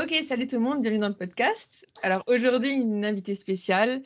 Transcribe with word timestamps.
Ok, 0.00 0.14
salut 0.28 0.46
tout 0.46 0.54
le 0.54 0.62
monde, 0.62 0.80
bienvenue 0.80 1.00
dans 1.00 1.08
le 1.08 1.14
podcast. 1.14 1.84
Alors 2.04 2.22
aujourd'hui, 2.28 2.70
une 2.70 3.04
invitée 3.04 3.34
spéciale, 3.34 4.00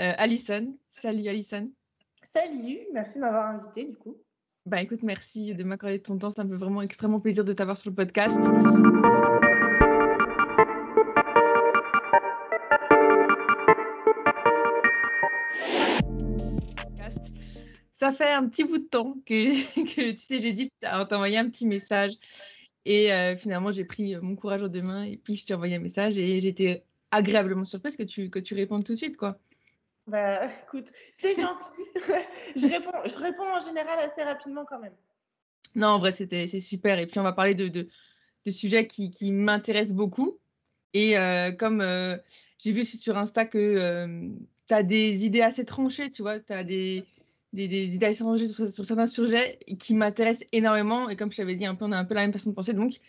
euh, 0.00 0.12
Alison. 0.16 0.76
Salut 0.90 1.28
Alison. 1.28 1.70
Salut, 2.32 2.80
merci 2.92 3.18
de 3.18 3.20
m'avoir 3.20 3.50
invité 3.50 3.84
du 3.84 3.94
coup. 3.94 4.16
Bah 4.64 4.82
écoute, 4.82 5.04
merci 5.04 5.54
de 5.54 5.62
m'accorder 5.62 6.02
ton 6.02 6.18
temps, 6.18 6.30
ça 6.30 6.42
me 6.42 6.50
fait 6.50 6.56
vraiment 6.56 6.82
extrêmement 6.82 7.20
plaisir 7.20 7.44
de 7.44 7.52
t'avoir 7.52 7.76
sur 7.76 7.90
le 7.90 7.94
podcast. 7.94 8.36
Ça 17.92 18.10
fait 18.10 18.32
un 18.32 18.48
petit 18.48 18.64
bout 18.64 18.78
de 18.78 18.88
temps 18.88 19.14
que, 19.24 19.84
que 19.94 20.10
tu 20.10 20.18
sais, 20.18 20.40
j'ai 20.40 20.52
dit 20.52 20.72
t'envoyer 20.80 21.38
un 21.38 21.48
petit 21.48 21.68
message 21.68 22.18
et 22.86 23.12
euh, 23.12 23.36
finalement, 23.36 23.72
j'ai 23.72 23.84
pris 23.84 24.14
euh, 24.14 24.20
mon 24.22 24.36
courage 24.36 24.62
en 24.62 24.68
deux 24.68 24.80
mains 24.80 25.02
et 25.02 25.16
puis 25.16 25.34
je 25.34 25.44
t'ai 25.44 25.54
envoyé 25.54 25.74
un 25.74 25.80
message 25.80 26.16
et 26.18 26.40
j'étais 26.40 26.84
agréablement 27.10 27.64
surprise 27.64 27.96
que 27.96 28.04
tu, 28.04 28.30
que 28.30 28.38
tu 28.38 28.54
répondes 28.54 28.84
tout 28.84 28.92
de 28.92 28.96
suite, 28.96 29.16
quoi. 29.16 29.38
Bah 30.06 30.48
écoute, 30.62 30.86
c'est 31.20 31.34
gentil. 31.34 31.82
je, 32.56 32.68
réponds, 32.68 32.92
je 33.04 33.16
réponds 33.16 33.42
en 33.42 33.58
général 33.58 33.98
assez 33.98 34.22
rapidement 34.22 34.64
quand 34.64 34.78
même. 34.78 34.94
Non, 35.74 35.88
en 35.88 35.98
vrai, 35.98 36.12
c'était, 36.12 36.46
c'est 36.46 36.60
super. 36.60 37.00
Et 37.00 37.08
puis, 37.08 37.18
on 37.18 37.24
va 37.24 37.32
parler 37.32 37.56
de, 37.56 37.66
de, 37.66 37.88
de 38.44 38.50
sujets 38.52 38.86
qui, 38.86 39.10
qui 39.10 39.32
m'intéressent 39.32 39.96
beaucoup. 39.96 40.38
Et 40.94 41.18
euh, 41.18 41.50
comme 41.50 41.80
j'ai 42.62 42.70
vu 42.70 42.82
aussi 42.82 42.98
sur 42.98 43.18
Insta 43.18 43.46
que 43.46 44.06
tu 44.68 44.74
as 44.74 44.84
des 44.84 45.24
idées 45.24 45.42
assez 45.42 45.64
tranchées, 45.64 46.12
tu 46.12 46.22
vois, 46.22 46.38
tu 46.38 46.52
as 46.52 46.62
des, 46.62 47.04
des, 47.56 47.88
des 47.88 48.12
sur, 48.12 48.84
certains 48.84 49.06
sujets 49.06 49.58
qui 49.78 49.94
m'intéressent 49.94 50.46
énormément. 50.52 51.08
Et 51.08 51.16
comme 51.16 51.32
je 51.32 51.38
t'avais 51.38 51.56
dit, 51.56 51.64
un 51.64 51.74
peu, 51.74 51.84
on 51.86 51.92
a 51.92 51.98
un 51.98 52.04
peu 52.04 52.14
la 52.14 52.22
même 52.22 52.32
façon 52.32 52.50
de 52.50 52.54
penser. 52.54 52.74
Donc, 52.74 53.00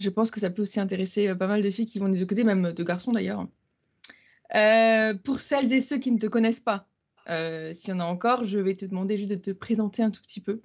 je 0.00 0.10
pense 0.10 0.30
que 0.30 0.40
ça 0.40 0.50
peut 0.50 0.62
aussi 0.62 0.80
intéresser 0.80 1.28
euh, 1.28 1.34
pas 1.34 1.46
mal 1.46 1.62
de 1.62 1.70
filles 1.70 1.86
qui 1.86 1.98
vont 1.98 2.08
des 2.08 2.18
deux 2.18 2.26
côtés, 2.26 2.44
même 2.44 2.72
de 2.72 2.84
garçons 2.84 3.12
d'ailleurs. 3.12 3.46
Euh, 4.54 5.14
pour 5.14 5.40
celles 5.40 5.72
et 5.72 5.80
ceux 5.80 5.98
qui 5.98 6.12
ne 6.12 6.18
te 6.18 6.26
connaissent 6.26 6.60
pas, 6.60 6.86
euh, 7.28 7.72
s'il 7.74 7.90
y 7.90 7.92
en 7.92 8.00
a 8.00 8.04
encore, 8.04 8.44
je 8.44 8.58
vais 8.58 8.76
te 8.76 8.84
demander 8.84 9.16
juste 9.16 9.30
de 9.30 9.36
te 9.36 9.50
présenter 9.50 10.02
un 10.02 10.10
tout 10.10 10.22
petit 10.22 10.40
peu. 10.40 10.60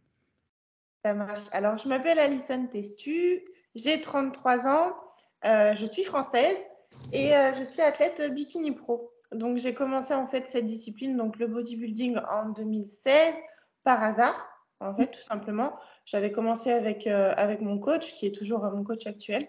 Ça 1.04 1.14
marche. 1.14 1.44
Alors, 1.52 1.78
je 1.78 1.88
m'appelle 1.88 2.20
Alison 2.20 2.68
Testu, 2.68 3.42
j'ai 3.74 4.02
33 4.02 4.68
ans, 4.68 4.94
je 5.44 5.86
suis 5.86 6.04
française 6.04 6.58
et 7.14 7.30
je 7.58 7.64
suis 7.64 7.82
athlète 7.82 8.22
bikini 8.34 8.72
pro. 8.72 9.12
Donc 9.32 9.58
j'ai 9.58 9.74
commencé 9.74 10.14
en 10.14 10.28
fait 10.28 10.48
cette 10.48 10.66
discipline, 10.66 11.16
donc 11.16 11.38
le 11.38 11.48
bodybuilding 11.48 12.18
en 12.32 12.50
2016 12.50 13.34
par 13.84 14.02
hasard, 14.02 14.50
en 14.80 14.96
fait 14.96 15.08
tout 15.08 15.22
simplement. 15.22 15.74
J'avais 16.06 16.32
commencé 16.32 16.72
avec, 16.72 17.06
euh, 17.06 17.34
avec 17.38 17.62
mon 17.62 17.78
coach, 17.78 18.14
qui 18.16 18.26
est 18.26 18.34
toujours 18.34 18.64
mon 18.64 18.84
coach 18.84 19.06
actuel, 19.06 19.48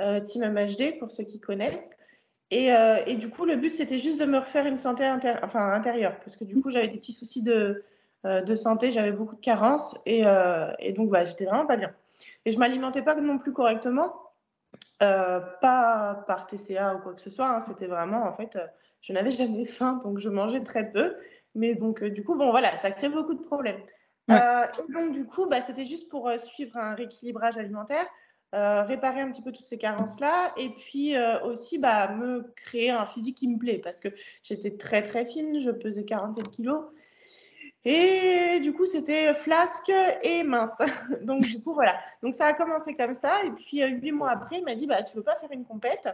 euh, 0.00 0.20
Team 0.20 0.42
MHD 0.50 0.98
pour 0.98 1.10
ceux 1.10 1.24
qui 1.24 1.40
connaissent. 1.40 1.90
Et, 2.50 2.74
euh, 2.74 2.96
et 3.06 3.16
du 3.16 3.28
coup, 3.28 3.44
le 3.44 3.56
but 3.56 3.74
c'était 3.74 3.98
juste 3.98 4.18
de 4.18 4.24
me 4.24 4.38
refaire 4.38 4.64
une 4.64 4.78
santé 4.78 5.06
enfin, 5.42 5.72
intérieure, 5.72 6.18
parce 6.20 6.36
que 6.36 6.44
du 6.44 6.60
coup 6.62 6.70
j'avais 6.70 6.88
des 6.88 6.96
petits 6.96 7.12
soucis 7.12 7.42
de, 7.42 7.84
de 8.24 8.54
santé, 8.54 8.90
j'avais 8.90 9.12
beaucoup 9.12 9.36
de 9.36 9.40
carences 9.40 9.94
et, 10.06 10.24
et 10.78 10.92
donc 10.94 11.10
bah, 11.10 11.26
j'étais 11.26 11.44
vraiment 11.44 11.66
pas 11.66 11.76
bien. 11.76 11.92
Et 12.46 12.52
je 12.52 12.58
m'alimentais 12.58 13.02
pas 13.02 13.14
non 13.20 13.36
plus 13.36 13.52
correctement, 13.52 14.14
pas 14.98 16.24
par 16.26 16.46
TCA 16.46 16.94
ou 16.94 17.00
quoi 17.00 17.12
que 17.12 17.20
ce 17.20 17.28
soit, 17.28 17.48
hein. 17.50 17.60
c'était 17.60 17.86
vraiment 17.86 18.22
en 18.22 18.32
fait 18.32 18.56
je 19.00 19.12
n'avais 19.12 19.32
jamais 19.32 19.64
faim, 19.66 20.00
donc 20.02 20.18
je 20.18 20.28
mangeais 20.28 20.60
très 20.60 20.90
peu. 20.90 21.14
Mais 21.54 21.74
donc, 21.74 22.02
euh, 22.02 22.10
du 22.10 22.24
coup, 22.24 22.34
bon, 22.34 22.50
voilà, 22.50 22.76
ça 22.78 22.90
crée 22.90 23.08
beaucoup 23.08 23.34
de 23.34 23.42
problèmes. 23.42 23.80
Euh, 24.30 24.66
et 24.78 24.92
donc, 24.92 25.12
du 25.12 25.24
coup, 25.24 25.46
bah, 25.46 25.60
c'était 25.66 25.86
juste 25.86 26.08
pour 26.10 26.28
euh, 26.28 26.38
suivre 26.38 26.76
un 26.76 26.94
rééquilibrage 26.94 27.56
alimentaire, 27.56 28.06
réparer 28.52 29.20
un 29.22 29.30
petit 29.30 29.42
peu 29.42 29.52
toutes 29.52 29.64
ces 29.64 29.78
carences-là, 29.78 30.54
et 30.56 30.70
puis 30.70 31.14
aussi 31.44 31.78
bah, 31.78 32.12
me 32.12 32.50
créer 32.56 32.90
un 32.90 33.04
physique 33.04 33.36
qui 33.36 33.48
me 33.48 33.58
plaît, 33.58 33.78
parce 33.78 34.00
que 34.00 34.08
j'étais 34.42 34.76
très, 34.76 35.02
très 35.02 35.26
fine, 35.26 35.60
je 35.60 35.70
pesais 35.70 36.04
47 36.04 36.48
kilos. 36.50 36.84
Et 37.84 38.60
du 38.60 38.72
coup, 38.72 38.86
c'était 38.86 39.34
flasque 39.34 39.92
et 40.22 40.42
mince. 40.44 40.78
Donc, 41.22 41.42
du 41.42 41.62
coup, 41.62 41.74
voilà. 41.74 41.98
Donc, 42.22 42.34
ça 42.34 42.46
a 42.46 42.52
commencé 42.54 42.94
comme 42.94 43.14
ça. 43.14 43.44
Et 43.44 43.50
puis, 43.50 43.84
huit 43.84 44.12
mois 44.12 44.30
après, 44.30 44.58
il 44.58 44.64
m'a 44.64 44.74
dit, 44.74 44.86
bah, 44.86 45.02
tu 45.02 45.16
veux 45.16 45.22
pas 45.22 45.36
faire 45.36 45.52
une 45.52 45.64
compète? 45.64 46.08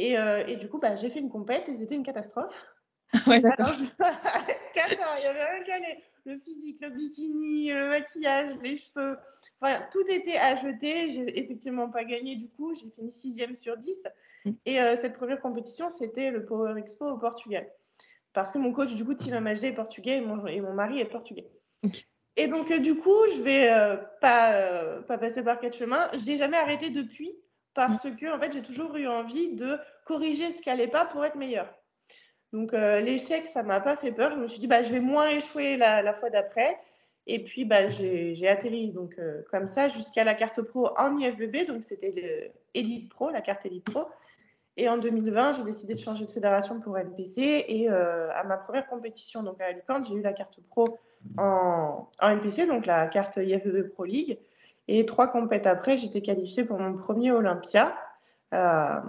Euh, 0.00 0.44
et, 0.46 0.56
du 0.56 0.68
coup, 0.68 0.78
bah, 0.78 0.96
j'ai 0.96 1.10
fait 1.10 1.18
une 1.18 1.30
compète 1.30 1.68
et 1.68 1.74
c'était 1.76 1.94
une 1.94 2.04
catastrophe. 2.04 2.66
Ouais, 3.26 3.40
d'accord. 3.40 3.72
il 3.78 5.24
y 5.24 5.26
avait 5.26 5.44
rien 5.44 5.64
qu'à 5.64 5.78
le 6.26 6.38
physique, 6.38 6.76
le 6.82 6.90
bikini, 6.90 7.72
le 7.72 7.88
maquillage, 7.88 8.54
les 8.62 8.76
cheveux. 8.76 9.16
Enfin, 9.62 9.80
tout 9.90 10.04
était 10.10 10.36
à 10.36 10.56
jeter. 10.56 11.12
J'ai 11.12 11.38
effectivement 11.38 11.88
pas 11.88 12.04
gagné 12.04 12.36
du 12.36 12.50
coup. 12.50 12.74
J'ai 12.74 12.90
fini 12.90 13.10
sixième 13.10 13.56
sur 13.56 13.78
10. 13.78 13.98
Mm. 14.44 14.50
Et 14.66 14.78
euh, 14.78 14.98
cette 15.00 15.14
première 15.14 15.40
compétition, 15.40 15.88
c'était 15.88 16.30
le 16.30 16.44
Power 16.44 16.78
Expo 16.78 17.06
au 17.06 17.16
Portugal. 17.16 17.66
Parce 18.34 18.52
que 18.52 18.58
mon 18.58 18.74
coach, 18.74 18.92
du 18.92 19.06
coup, 19.06 19.14
Tim 19.14 19.40
MHD 19.40 19.64
est 19.64 19.72
portugais 19.72 20.18
et 20.18 20.20
mon, 20.20 20.46
et 20.46 20.60
mon 20.60 20.74
mari 20.74 21.00
est 21.00 21.06
portugais. 21.06 21.50
Et 22.36 22.46
donc, 22.46 22.70
euh, 22.70 22.78
du 22.78 22.94
coup, 22.94 23.18
je 23.34 23.40
vais 23.40 23.70
pas, 24.20 25.00
pas 25.08 25.16
passer 25.16 25.42
par 25.42 25.58
quatre 25.58 25.78
chemins. 25.78 26.10
Je 26.12 26.26
n'ai 26.26 26.36
jamais 26.36 26.58
arrêté 26.58 26.90
depuis 26.90 27.34
parce 27.74 28.04
mm. 28.04 28.16
que 28.16 28.34
en 28.34 28.40
fait, 28.40 28.52
j'ai 28.52 28.62
toujours 28.62 28.96
eu 28.96 29.06
envie 29.06 29.54
de 29.54 29.78
corriger 30.04 30.52
ce 30.52 30.62
qui 30.62 30.68
n'allait 30.68 30.88
pas 30.88 31.04
pour 31.04 31.24
être 31.24 31.36
meilleur. 31.36 31.72
Donc 32.52 32.72
euh, 32.72 33.00
l'échec, 33.00 33.46
ça 33.46 33.62
m'a 33.62 33.80
pas 33.80 33.96
fait 33.96 34.12
peur. 34.12 34.32
Je 34.32 34.36
me 34.36 34.46
suis 34.46 34.58
dit, 34.58 34.66
bah, 34.66 34.82
je 34.82 34.92
vais 34.92 35.00
moins 35.00 35.28
échouer 35.28 35.76
la, 35.76 36.12
fois 36.14 36.30
d'après. 36.30 36.78
Et 37.26 37.44
puis, 37.44 37.66
bah, 37.66 37.88
j'ai 37.88 38.48
atterri 38.48 38.90
donc, 38.90 39.14
euh, 39.18 39.42
comme 39.50 39.68
ça 39.68 39.88
jusqu'à 39.90 40.24
la 40.24 40.34
carte 40.34 40.62
pro 40.62 40.90
en 40.96 41.18
IFBB. 41.18 41.66
Donc, 41.66 41.84
c'était 41.84 42.52
l'Elite 42.74 43.10
Pro, 43.10 43.30
la 43.30 43.42
carte 43.42 43.66
Elite 43.66 43.84
Pro. 43.90 44.06
Et 44.78 44.88
en 44.88 44.96
2020, 44.96 45.54
j'ai 45.54 45.64
décidé 45.64 45.94
de 45.94 45.98
changer 46.00 46.24
de 46.24 46.30
fédération 46.30 46.80
pour 46.80 46.96
NPC. 46.96 47.64
Et 47.68 47.90
euh, 47.90 48.32
à 48.32 48.44
ma 48.44 48.56
première 48.56 48.86
compétition 48.86 49.42
donc 49.42 49.60
à 49.60 49.66
Alicante, 49.66 50.06
j'ai 50.08 50.14
eu 50.14 50.22
la 50.22 50.32
carte 50.32 50.60
pro 50.70 50.98
en, 51.36 52.08
en 52.20 52.28
NPC, 52.30 52.66
donc 52.66 52.86
la 52.86 53.08
carte 53.08 53.36
IFBB 53.36 53.90
Pro 53.90 54.04
League. 54.04 54.38
Et 54.88 55.04
trois 55.04 55.28
compètes 55.28 55.66
après, 55.66 55.96
j'étais 55.96 56.22
qualifiée 56.22 56.64
pour 56.64 56.78
mon 56.78 56.94
premier 56.94 57.30
Olympia 57.30 57.96
euh, 58.54 59.00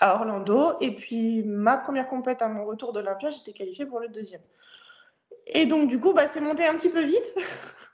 à 0.00 0.14
Orlando. 0.16 0.72
Et 0.80 0.94
puis 0.96 1.44
ma 1.44 1.76
première 1.76 2.08
compète 2.08 2.42
à 2.42 2.48
mon 2.48 2.64
retour 2.64 2.92
d'Olympia, 2.92 3.30
j'étais 3.30 3.52
qualifiée 3.52 3.86
pour 3.86 4.00
le 4.00 4.08
deuxième. 4.08 4.42
Et 5.46 5.66
donc 5.66 5.88
du 5.88 6.00
coup, 6.00 6.12
bah, 6.12 6.26
c'est 6.32 6.40
monté 6.40 6.66
un 6.66 6.74
petit 6.74 6.90
peu 6.90 7.02
vite. 7.02 7.36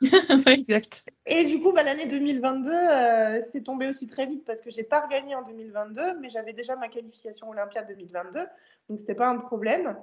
exact. 0.47 1.05
Et 1.27 1.45
du 1.45 1.61
coup, 1.61 1.73
bah, 1.73 1.83
l'année 1.83 2.07
2022, 2.07 2.71
euh, 2.71 3.41
c'est 3.53 3.63
tombé 3.63 3.89
aussi 3.89 4.07
très 4.07 4.27
vite 4.27 4.45
parce 4.47 4.63
que 4.63 4.71
j'ai 4.71 4.85
pas 4.85 5.01
regagné 5.01 5.35
en 5.35 5.43
2022, 5.43 6.19
mais 6.21 6.31
j'avais 6.31 6.53
déjà 6.55 6.77
ma 6.77 6.89
qualification 6.89 7.51
Olympia 7.51 7.83
2022, 7.83 8.41
donc 8.89 9.01
c'était 9.01 9.15
pas 9.15 9.29
un 9.29 9.37
problème. 9.37 9.97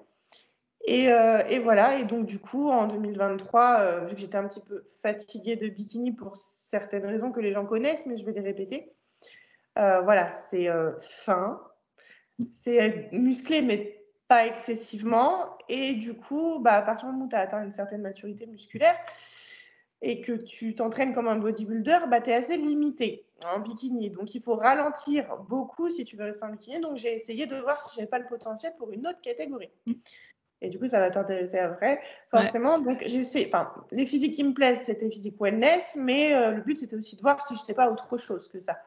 Euh, 0.88 1.44
et, 1.50 1.59
voilà, 1.59 1.97
et 1.97 2.06
donc 2.06 2.25
du 2.25 2.40
coup, 2.40 2.69
en 2.69 2.88
2023, 2.88 3.79
euh, 3.79 4.06
vu 4.06 4.16
que 4.16 4.22
j'étais 4.22 4.38
un 4.38 4.47
petit 4.47 4.62
peu 4.62 4.84
fatiguée 5.01 5.56
de 5.56 5.68
bikini 5.68 6.12
pour 6.12 6.38
certaines 6.38 7.06
raisons 7.06 7.31
que 7.31 7.40
les 7.40 7.53
gens 7.53 7.66
connaissent, 7.66 8.06
mais 8.06 8.18
je 8.18 8.25
vais 8.25 8.34
les 8.34 8.41
répéter, 8.41 8.94
euh, 9.79 10.01
voilà, 10.01 10.29
c'est 10.50 10.68
fin, 11.00 11.59
c'est 12.51 13.12
musclé, 13.12 13.62
mais 13.62 14.03
pas 14.28 14.46
excessivement. 14.46 15.57
Et 15.69 15.94
du 15.94 16.13
coup, 16.13 16.59
bah, 16.59 16.73
à 16.73 16.81
partir 16.84 17.07
du 17.07 17.13
moment 17.13 17.25
où 17.25 17.29
tu 17.29 17.35
as 17.35 17.41
atteint 17.41 17.63
une 17.63 17.72
certaine 17.72 18.02
maturité 18.02 18.46
musculaire 18.46 18.96
et 20.02 20.22
que 20.22 20.34
tu 20.34 20.75
t'entraînes 20.75 21.13
comme 21.13 21.28
un 21.28 21.38
bodybuilder, 21.38 22.00
bah, 22.09 22.22
tu 22.22 22.29
es 22.29 22.34
assez 22.34 22.57
limité 22.57 23.25
en 23.44 23.59
bikini. 23.59 24.12
Donc 24.12 24.35
il 24.35 24.41
faut 24.41 24.56
ralentir 24.56 25.35
beaucoup 25.50 25.90
si 25.90 26.06
tu 26.06 26.16
veux 26.16 26.25
rester 26.25 26.46
en 26.46 26.52
bikini. 26.52 26.79
Donc 26.79 26.97
j'ai 26.97 27.13
essayé 27.13 27.47
de 27.47 27.56
voir 27.56 27.79
si 27.84 27.96
j'avais 27.96 28.07
pas 28.07 28.19
le 28.19 28.28
potentiel 28.28 28.73
pour 28.78 28.91
une 28.91 29.07
autre 29.07 29.22
catégorie. 29.22 29.72
Et 30.66 30.70
du 30.70 30.80
coup, 30.80 30.88
ça 30.88 31.00
va 31.00 31.12
t'intéresser 31.12 31.59
après, 31.59 32.02
forcément. 32.31 32.80
Donc, 32.80 33.03
j'essaie, 33.06 33.46
enfin, 33.48 33.72
les 33.92 34.08
physiques 34.08 34.34
qui 34.34 34.44
me 34.44 34.52
plaisent, 34.52 34.81
c'était 34.84 35.12
physique 35.12 35.36
wellness, 35.40 35.84
mais 35.96 36.34
euh, 36.34 36.52
le 36.52 36.62
but, 36.64 36.76
c'était 36.76 36.96
aussi 36.96 37.16
de 37.16 37.22
voir 37.22 37.46
si 37.48 37.53
je 37.53 37.59
n'étais 37.59 37.76
pas 37.76 37.92
autre 37.92 38.18
chose 38.18 38.50
que 38.50 38.59
ça. 38.59 38.80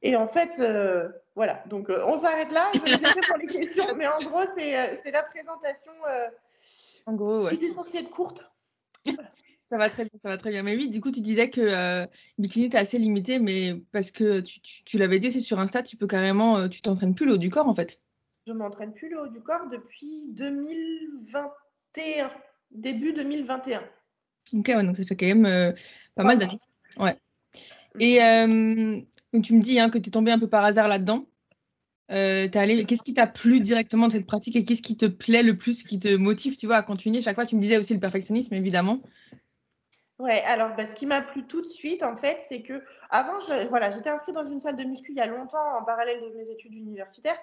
Et 0.00 0.16
en 0.16 0.26
fait, 0.26 0.58
euh, 0.60 1.10
voilà. 1.34 1.62
Donc, 1.68 1.90
euh, 1.90 2.02
on 2.06 2.16
s'arrête 2.16 2.50
là. 2.50 2.70
Je 2.72 2.80
vais 2.80 2.96
laisser 2.96 3.20
pour 3.28 3.36
les 3.36 3.46
questions. 3.46 3.94
Mais 3.94 4.06
en 4.06 4.20
gros, 4.20 4.40
c'est 4.56 5.12
la 5.12 5.22
présentation. 5.22 5.92
en 7.04 7.12
gros, 7.12 7.44
ouais. 7.44 7.58
Qui 7.58 7.66
est 7.66 7.70
censée 7.70 7.98
être 7.98 8.10
courte. 8.10 8.50
Ça 9.68 9.78
va 9.78 9.88
très 9.90 10.04
bien, 10.04 10.18
ça 10.22 10.30
va 10.30 10.38
très 10.38 10.50
bien. 10.50 10.62
Mais 10.62 10.76
oui, 10.76 10.88
du 10.88 11.02
coup, 11.02 11.10
tu 11.10 11.20
disais 11.20 11.50
que 11.50 12.06
bikini, 12.38 12.70
tu 12.70 12.76
assez 12.78 12.98
limité, 12.98 13.38
mais 13.38 13.82
parce 13.92 14.10
que 14.10 14.40
tu, 14.40 14.60
tu, 14.60 14.84
tu 14.84 14.98
l'avais 14.98 15.18
dit 15.18 15.28
aussi 15.28 15.42
sur 15.42 15.60
Insta, 15.60 15.82
tu 15.82 15.96
peux 15.96 16.06
carrément, 16.06 16.68
tu 16.68 16.80
t'entraînes 16.80 17.14
plus 17.14 17.26
le 17.26 17.34
haut 17.34 17.38
du 17.38 17.50
corps, 17.50 17.68
en 17.68 17.74
fait 17.74 18.00
je 18.46 18.52
m'entraîne 18.52 18.92
plus 18.92 19.08
le 19.08 19.20
haut 19.20 19.28
du 19.28 19.40
corps 19.40 19.68
depuis 19.70 20.28
2021, 20.30 22.30
début 22.70 23.12
2021. 23.12 23.82
Ok, 24.54 24.68
ouais, 24.68 24.84
donc 24.84 24.96
ça 24.96 25.04
fait 25.04 25.16
quand 25.16 25.26
même 25.26 25.46
euh, 25.46 25.72
pas 26.14 26.24
mal 26.24 26.38
d'années. 26.38 26.60
Ouais. 26.98 27.16
Et 27.98 28.22
euh, 28.22 29.00
donc 29.32 29.44
tu 29.44 29.54
me 29.54 29.60
dis 29.60 29.78
hein, 29.78 29.90
que 29.90 29.98
tu 29.98 30.08
es 30.08 30.12
tombé 30.12 30.32
un 30.32 30.38
peu 30.38 30.48
par 30.48 30.64
hasard 30.64 30.88
là-dedans. 30.88 31.26
Euh, 32.10 32.48
qu'est-ce 32.50 33.02
qui 33.02 33.14
t'a 33.14 33.26
plu 33.26 33.60
directement 33.60 34.08
de 34.08 34.12
cette 34.12 34.26
pratique 34.26 34.56
et 34.56 34.64
qu'est-ce 34.64 34.82
qui 34.82 34.96
te 34.96 35.06
plaît 35.06 35.42
le 35.42 35.56
plus, 35.56 35.82
qui 35.82 35.98
te 35.98 36.14
motive, 36.14 36.56
tu 36.56 36.66
vois, 36.66 36.76
à 36.76 36.82
continuer? 36.82 37.22
Chaque 37.22 37.36
fois, 37.36 37.46
tu 37.46 37.56
me 37.56 37.60
disais 37.60 37.78
aussi 37.78 37.94
le 37.94 38.00
perfectionnisme, 38.00 38.52
évidemment. 38.54 39.00
Ouais, 40.18 40.42
alors 40.42 40.76
bah, 40.76 40.86
ce 40.86 40.94
qui 40.94 41.06
m'a 41.06 41.22
plu 41.22 41.46
tout 41.46 41.62
de 41.62 41.66
suite, 41.66 42.02
en 42.02 42.16
fait, 42.16 42.38
c'est 42.48 42.62
que 42.62 42.82
avant, 43.10 43.40
je, 43.40 43.66
voilà, 43.68 43.90
j'étais 43.90 44.10
inscrite 44.10 44.34
dans 44.34 44.46
une 44.46 44.60
salle 44.60 44.76
de 44.76 44.84
muscu 44.84 45.12
il 45.12 45.16
y 45.16 45.20
a 45.20 45.26
longtemps 45.26 45.78
en 45.80 45.84
parallèle 45.84 46.20
de 46.20 46.36
mes 46.36 46.50
études 46.50 46.74
universitaires, 46.74 47.38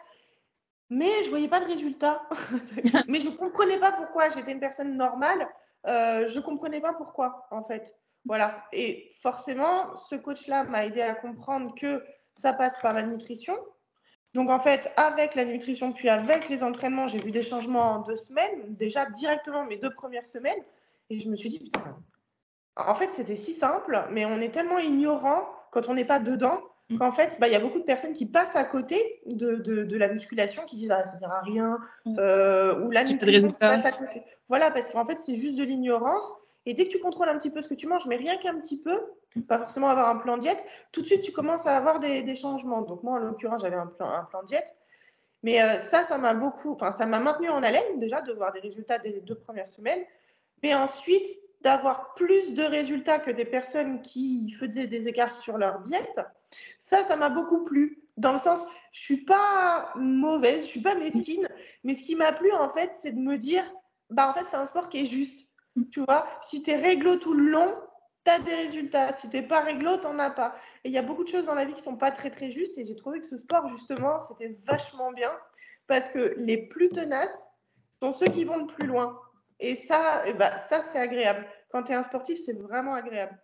mais 0.89 1.23
je 1.23 1.29
voyais 1.29 1.47
pas 1.47 1.59
de 1.59 1.65
résultats. 1.65 2.27
mais 3.07 3.21
je 3.21 3.29
comprenais 3.29 3.77
pas 3.77 3.91
pourquoi. 3.91 4.29
J'étais 4.29 4.51
une 4.51 4.59
personne 4.59 4.95
normale, 4.95 5.47
euh, 5.87 6.27
je 6.27 6.39
comprenais 6.39 6.81
pas 6.81 6.93
pourquoi, 6.93 7.47
en 7.51 7.63
fait. 7.63 7.95
Voilà. 8.25 8.63
Et 8.73 9.09
forcément, 9.21 9.95
ce 9.95 10.15
coach-là 10.15 10.63
m'a 10.63 10.85
aidé 10.85 11.01
à 11.01 11.13
comprendre 11.13 11.73
que 11.75 12.03
ça 12.33 12.53
passe 12.53 12.77
par 12.81 12.93
la 12.93 13.03
nutrition. 13.03 13.55
Donc 14.33 14.49
en 14.49 14.59
fait, 14.59 14.91
avec 14.95 15.33
la 15.33 15.45
nutrition 15.45 15.91
puis 15.91 16.09
avec 16.09 16.49
les 16.49 16.61
entraînements, 16.61 17.07
j'ai 17.07 17.19
vu 17.19 17.31
des 17.31 17.41
changements 17.41 17.93
en 17.93 17.99
deux 17.99 18.15
semaines, 18.15 18.75
déjà 18.75 19.05
directement 19.07 19.65
mes 19.65 19.77
deux 19.77 19.89
premières 19.89 20.27
semaines, 20.27 20.59
et 21.09 21.17
je 21.17 21.27
me 21.29 21.35
suis 21.35 21.49
dit 21.49 21.57
putain, 21.57 21.97
en 22.75 22.95
fait, 22.95 23.09
c'était 23.11 23.35
si 23.35 23.53
simple, 23.53 24.07
mais 24.11 24.25
on 24.25 24.39
est 24.39 24.53
tellement 24.53 24.77
ignorant 24.77 25.49
quand 25.71 25.89
on 25.89 25.93
n'est 25.93 26.05
pas 26.05 26.19
dedans. 26.19 26.61
Qu'en 26.97 27.11
fait, 27.11 27.37
bah, 27.39 27.47
il 27.47 27.53
y 27.53 27.55
a 27.55 27.59
beaucoup 27.59 27.79
de 27.79 27.83
personnes 27.83 28.13
qui 28.13 28.25
passent 28.25 28.55
à 28.55 28.63
côté 28.63 29.21
de, 29.27 29.55
de, 29.55 29.97
la 29.97 30.09
musculation, 30.09 30.63
qui 30.65 30.75
disent 30.75 30.91
ah, 30.91 31.05
ça 31.05 31.17
sert 31.17 31.31
à 31.31 31.41
rien, 31.41 31.77
mm. 32.05 32.17
euh, 32.19 32.79
ou 32.79 32.91
la 32.91 33.03
nutrition 33.03 33.51
passe 33.51 33.85
à 33.85 33.91
côté. 33.91 34.23
Voilà, 34.47 34.71
parce 34.71 34.89
qu'en 34.89 35.05
fait, 35.05 35.19
c'est 35.19 35.35
juste 35.35 35.55
de 35.55 35.63
l'ignorance. 35.63 36.25
Et 36.65 36.73
dès 36.73 36.85
que 36.85 36.89
tu 36.89 36.99
contrôles 36.99 37.29
un 37.29 37.37
petit 37.37 37.51
peu 37.51 37.61
ce 37.61 37.67
que 37.67 37.75
tu 37.75 37.87
manges, 37.87 38.05
mais 38.07 38.15
rien 38.15 38.37
qu'un 38.37 38.59
petit 38.59 38.81
peu, 38.81 38.99
mm. 39.35 39.41
pas 39.41 39.59
forcément 39.59 39.89
avoir 39.89 40.09
un 40.09 40.15
plan 40.15 40.37
diète, 40.37 40.63
tout 40.91 41.01
de 41.01 41.05
suite, 41.05 41.21
tu 41.21 41.31
commences 41.31 41.67
à 41.67 41.77
avoir 41.77 41.99
des, 41.99 42.23
des 42.23 42.35
changements. 42.35 42.81
Donc 42.81 43.03
moi, 43.03 43.17
en 43.17 43.19
l'occurrence, 43.19 43.61
j'avais 43.61 43.75
un 43.75 43.87
plan, 43.87 44.09
un 44.09 44.23
plan 44.23 44.43
diète. 44.43 44.75
Mais 45.43 45.61
euh, 45.61 45.79
ça, 45.89 46.03
ça 46.05 46.17
m'a 46.17 46.33
beaucoup, 46.33 46.73
enfin, 46.73 46.91
ça 46.91 47.05
m'a 47.05 47.19
maintenu 47.19 47.49
en 47.49 47.63
haleine 47.63 47.99
déjà 47.99 48.21
de 48.21 48.33
voir 48.33 48.51
des 48.51 48.59
résultats 48.59 48.97
des 48.97 49.21
deux 49.21 49.35
premières 49.35 49.67
semaines. 49.67 50.03
Mais 50.63 50.73
ensuite, 50.73 51.27
d'avoir 51.61 52.13
plus 52.15 52.53
de 52.53 52.63
résultats 52.63 53.19
que 53.19 53.31
des 53.31 53.45
personnes 53.45 54.01
qui 54.01 54.51
faisaient 54.51 54.87
des 54.87 55.07
écarts 55.07 55.31
sur 55.31 55.57
leur 55.57 55.79
diète, 55.79 56.19
ça, 56.89 57.05
ça 57.05 57.15
m'a 57.15 57.29
beaucoup 57.29 57.63
plu. 57.63 58.03
Dans 58.17 58.33
le 58.33 58.39
sens, 58.39 58.65
je 58.91 59.01
suis 59.01 59.23
pas 59.23 59.93
mauvaise, 59.95 60.63
je 60.63 60.69
suis 60.69 60.81
pas 60.81 60.95
mesquine, 60.95 61.47
mais 61.83 61.93
ce 61.93 62.01
qui 62.01 62.15
m'a 62.15 62.31
plu 62.31 62.51
en 62.51 62.69
fait, 62.69 62.91
c'est 63.01 63.11
de 63.11 63.19
me 63.19 63.37
dire, 63.37 63.63
bah 64.09 64.29
en 64.29 64.33
fait, 64.33 64.45
c'est 64.49 64.57
un 64.57 64.65
sport 64.65 64.89
qui 64.89 65.01
est 65.01 65.05
juste. 65.05 65.47
Tu 65.91 66.01
vois, 66.01 66.27
si 66.49 66.63
tu 66.63 66.71
es 66.71 66.75
réglo 66.75 67.17
tout 67.17 67.33
le 67.33 67.49
long, 67.49 67.75
tu 68.25 68.31
as 68.31 68.39
des 68.39 68.55
résultats. 68.55 69.13
Si 69.13 69.29
t'es 69.29 69.43
pas 69.43 69.61
réglo, 69.61 69.97
t'en 69.97 70.17
as 70.17 70.31
pas. 70.31 70.55
Et 70.83 70.89
il 70.89 70.93
y 70.93 70.97
a 70.97 71.03
beaucoup 71.03 71.23
de 71.23 71.29
choses 71.29 71.45
dans 71.45 71.53
la 71.53 71.63
vie 71.63 71.73
qui 71.73 71.81
sont 71.81 71.95
pas 71.95 72.11
très 72.11 72.31
très 72.31 72.49
justes. 72.49 72.77
Et 72.77 72.85
j'ai 72.85 72.95
trouvé 72.95 73.19
que 73.19 73.27
ce 73.27 73.37
sport, 73.37 73.69
justement, 73.69 74.19
c'était 74.19 74.57
vachement 74.65 75.11
bien 75.11 75.31
parce 75.87 76.09
que 76.09 76.33
les 76.37 76.57
plus 76.57 76.89
tenaces 76.89 77.45
sont 78.01 78.11
ceux 78.11 78.27
qui 78.27 78.43
vont 78.43 78.57
le 78.57 78.67
plus 78.67 78.87
loin. 78.87 79.19
Et 79.59 79.75
ça, 79.87 80.23
ben, 80.37 80.51
ça 80.69 80.83
c'est 80.91 80.99
agréable. 80.99 81.45
Quand 81.69 81.83
tu 81.83 81.91
es 81.91 81.95
un 81.95 82.03
sportif, 82.03 82.39
c'est 82.45 82.59
vraiment 82.59 82.93
agréable. 82.93 83.37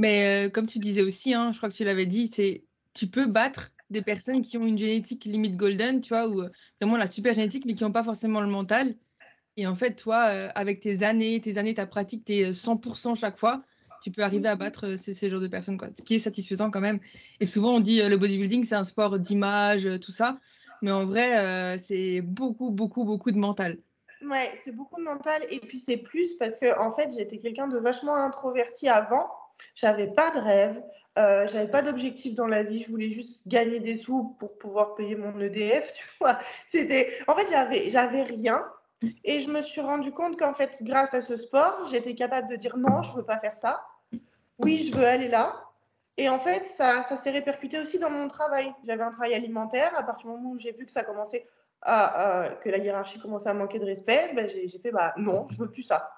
Mais 0.00 0.46
euh, 0.46 0.50
comme 0.50 0.64
tu 0.64 0.78
disais 0.78 1.02
aussi, 1.02 1.34
hein, 1.34 1.52
je 1.52 1.58
crois 1.58 1.68
que 1.68 1.74
tu 1.74 1.84
l'avais 1.84 2.06
dit, 2.06 2.30
c'est 2.32 2.64
tu 2.94 3.08
peux 3.08 3.26
battre 3.26 3.70
des 3.90 4.00
personnes 4.00 4.40
qui 4.40 4.56
ont 4.56 4.64
une 4.64 4.78
génétique 4.78 5.26
limite 5.26 5.58
golden, 5.58 6.00
tu 6.00 6.08
vois, 6.08 6.26
ou 6.26 6.40
euh, 6.40 6.48
vraiment 6.80 6.96
la 6.96 7.06
super 7.06 7.34
génétique, 7.34 7.66
mais 7.66 7.74
qui 7.74 7.84
n'ont 7.84 7.92
pas 7.92 8.02
forcément 8.02 8.40
le 8.40 8.46
mental. 8.46 8.94
Et 9.58 9.66
en 9.66 9.74
fait, 9.74 9.96
toi, 9.96 10.28
euh, 10.30 10.48
avec 10.54 10.80
tes 10.80 11.02
années, 11.02 11.38
tes 11.42 11.58
années, 11.58 11.74
ta 11.74 11.84
pratique, 11.84 12.24
tes 12.24 12.54
100% 12.54 13.14
chaque 13.14 13.38
fois, 13.38 13.58
tu 14.02 14.10
peux 14.10 14.22
arriver 14.22 14.48
à 14.48 14.56
battre 14.56 14.96
ces, 14.96 15.12
ces 15.12 15.28
genres 15.28 15.38
de 15.38 15.48
personnes, 15.48 15.76
quoi. 15.76 15.88
Ce 15.94 16.00
qui 16.00 16.14
est 16.14 16.18
satisfaisant 16.18 16.70
quand 16.70 16.80
même. 16.80 17.00
Et 17.38 17.44
souvent, 17.44 17.74
on 17.74 17.80
dit 17.80 18.00
le 18.00 18.16
bodybuilding, 18.16 18.64
c'est 18.64 18.76
un 18.76 18.84
sport 18.84 19.18
d'image, 19.18 19.86
tout 20.00 20.12
ça. 20.12 20.40
Mais 20.80 20.90
en 20.90 21.04
vrai, 21.04 21.76
c'est 21.76 22.22
beaucoup, 22.22 22.70
beaucoup, 22.70 23.04
beaucoup 23.04 23.32
de 23.32 23.38
mental. 23.38 23.76
Ouais, 24.22 24.50
c'est 24.64 24.72
beaucoup 24.72 24.96
de 24.98 25.04
mental 25.04 25.42
et 25.50 25.60
puis 25.60 25.78
c'est 25.78 25.98
plus 25.98 26.34
parce 26.34 26.58
que 26.58 26.78
en 26.78 26.92
fait 26.92 27.10
j'étais 27.16 27.38
quelqu'un 27.38 27.68
de 27.68 27.78
vachement 27.78 28.16
introverti 28.16 28.86
avant. 28.86 29.26
J'avais 29.74 30.08
pas 30.08 30.30
de 30.30 30.38
rêve, 30.38 30.82
euh, 31.18 31.46
j'avais 31.48 31.70
pas 31.70 31.82
d'objectif 31.82 32.34
dans 32.34 32.46
la 32.46 32.62
vie. 32.62 32.82
Je 32.82 32.90
voulais 32.90 33.10
juste 33.10 33.46
gagner 33.48 33.80
des 33.80 33.96
sous 33.96 34.36
pour 34.38 34.58
pouvoir 34.58 34.94
payer 34.94 35.16
mon 35.16 35.38
EDF, 35.40 35.92
tu 35.94 36.04
vois. 36.20 36.38
C'était, 36.68 37.12
en 37.26 37.34
fait 37.34 37.48
j'avais 37.50 37.90
j'avais 37.90 38.22
rien 38.22 38.64
et 39.24 39.40
je 39.40 39.48
me 39.48 39.62
suis 39.62 39.80
rendu 39.80 40.12
compte 40.12 40.38
qu'en 40.38 40.54
fait 40.54 40.82
grâce 40.82 41.14
à 41.14 41.22
ce 41.22 41.36
sport 41.36 41.86
j'étais 41.90 42.14
capable 42.14 42.48
de 42.48 42.56
dire 42.56 42.76
non, 42.76 43.02
je 43.02 43.14
veux 43.14 43.24
pas 43.24 43.38
faire 43.38 43.56
ça. 43.56 43.84
Oui, 44.58 44.90
je 44.90 44.96
veux 44.96 45.06
aller 45.06 45.28
là. 45.28 45.64
Et 46.18 46.28
en 46.28 46.38
fait, 46.38 46.66
ça, 46.76 47.02
ça 47.08 47.16
s'est 47.16 47.30
répercuté 47.30 47.78
aussi 47.78 47.98
dans 47.98 48.10
mon 48.10 48.28
travail. 48.28 48.74
J'avais 48.84 49.02
un 49.02 49.10
travail 49.10 49.32
alimentaire. 49.32 49.90
À 49.96 50.02
partir 50.02 50.26
du 50.26 50.36
moment 50.36 50.50
où 50.50 50.58
j'ai 50.58 50.72
vu 50.72 50.84
que 50.84 50.92
ça 50.92 51.02
commençait 51.02 51.46
que 51.82 52.68
la 52.68 52.78
hiérarchie 52.78 53.18
commençait 53.18 53.48
à 53.48 53.54
manquer 53.54 53.78
de 53.78 53.86
respect, 53.86 54.32
ben, 54.34 54.48
j'ai 54.48 54.68
fait 54.78 54.92
bah 54.92 55.14
non, 55.16 55.46
je 55.50 55.56
veux 55.56 55.70
plus 55.70 55.82
ça. 55.82 56.12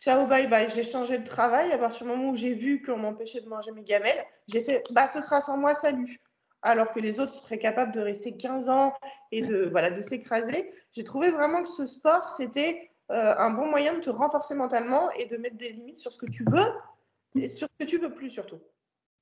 Ciao, 0.00 0.28
bye 0.28 0.46
bye. 0.46 0.70
J'ai 0.70 0.84
changé 0.84 1.18
de 1.18 1.24
travail. 1.24 1.72
À 1.72 1.78
partir 1.78 2.06
du 2.06 2.12
moment 2.12 2.30
où 2.30 2.36
j'ai 2.36 2.54
vu 2.54 2.82
qu'on 2.82 2.98
m'empêchait 2.98 3.40
de 3.40 3.48
manger 3.48 3.72
mes 3.72 3.82
gamelles, 3.82 4.24
j'ai 4.46 4.62
fait 4.62 4.84
bah 4.92 5.08
ce 5.12 5.20
sera 5.20 5.40
sans 5.40 5.56
moi, 5.56 5.74
salut. 5.74 6.20
Alors 6.62 6.92
que 6.92 7.00
les 7.00 7.18
autres 7.18 7.34
seraient 7.34 7.58
capables 7.58 7.92
de 7.92 8.00
rester 8.00 8.36
15 8.36 8.68
ans 8.68 8.94
et 9.32 9.42
de, 9.42 9.68
voilà, 9.70 9.90
de 9.90 10.00
s'écraser. 10.00 10.72
J'ai 10.92 11.04
trouvé 11.04 11.30
vraiment 11.30 11.62
que 11.62 11.68
ce 11.68 11.86
sport, 11.86 12.28
c'était 12.36 12.90
euh, 13.10 13.34
un 13.38 13.50
bon 13.50 13.68
moyen 13.68 13.94
de 13.94 14.00
te 14.00 14.10
renforcer 14.10 14.54
mentalement 14.54 15.10
et 15.12 15.26
de 15.26 15.36
mettre 15.36 15.56
des 15.56 15.70
limites 15.70 15.98
sur 15.98 16.12
ce 16.12 16.18
que 16.18 16.26
tu 16.26 16.44
veux 16.44 17.40
et 17.40 17.48
sur 17.48 17.68
ce 17.68 17.84
que 17.84 17.90
tu 17.90 17.98
veux 17.98 18.12
plus 18.12 18.30
surtout. 18.30 18.60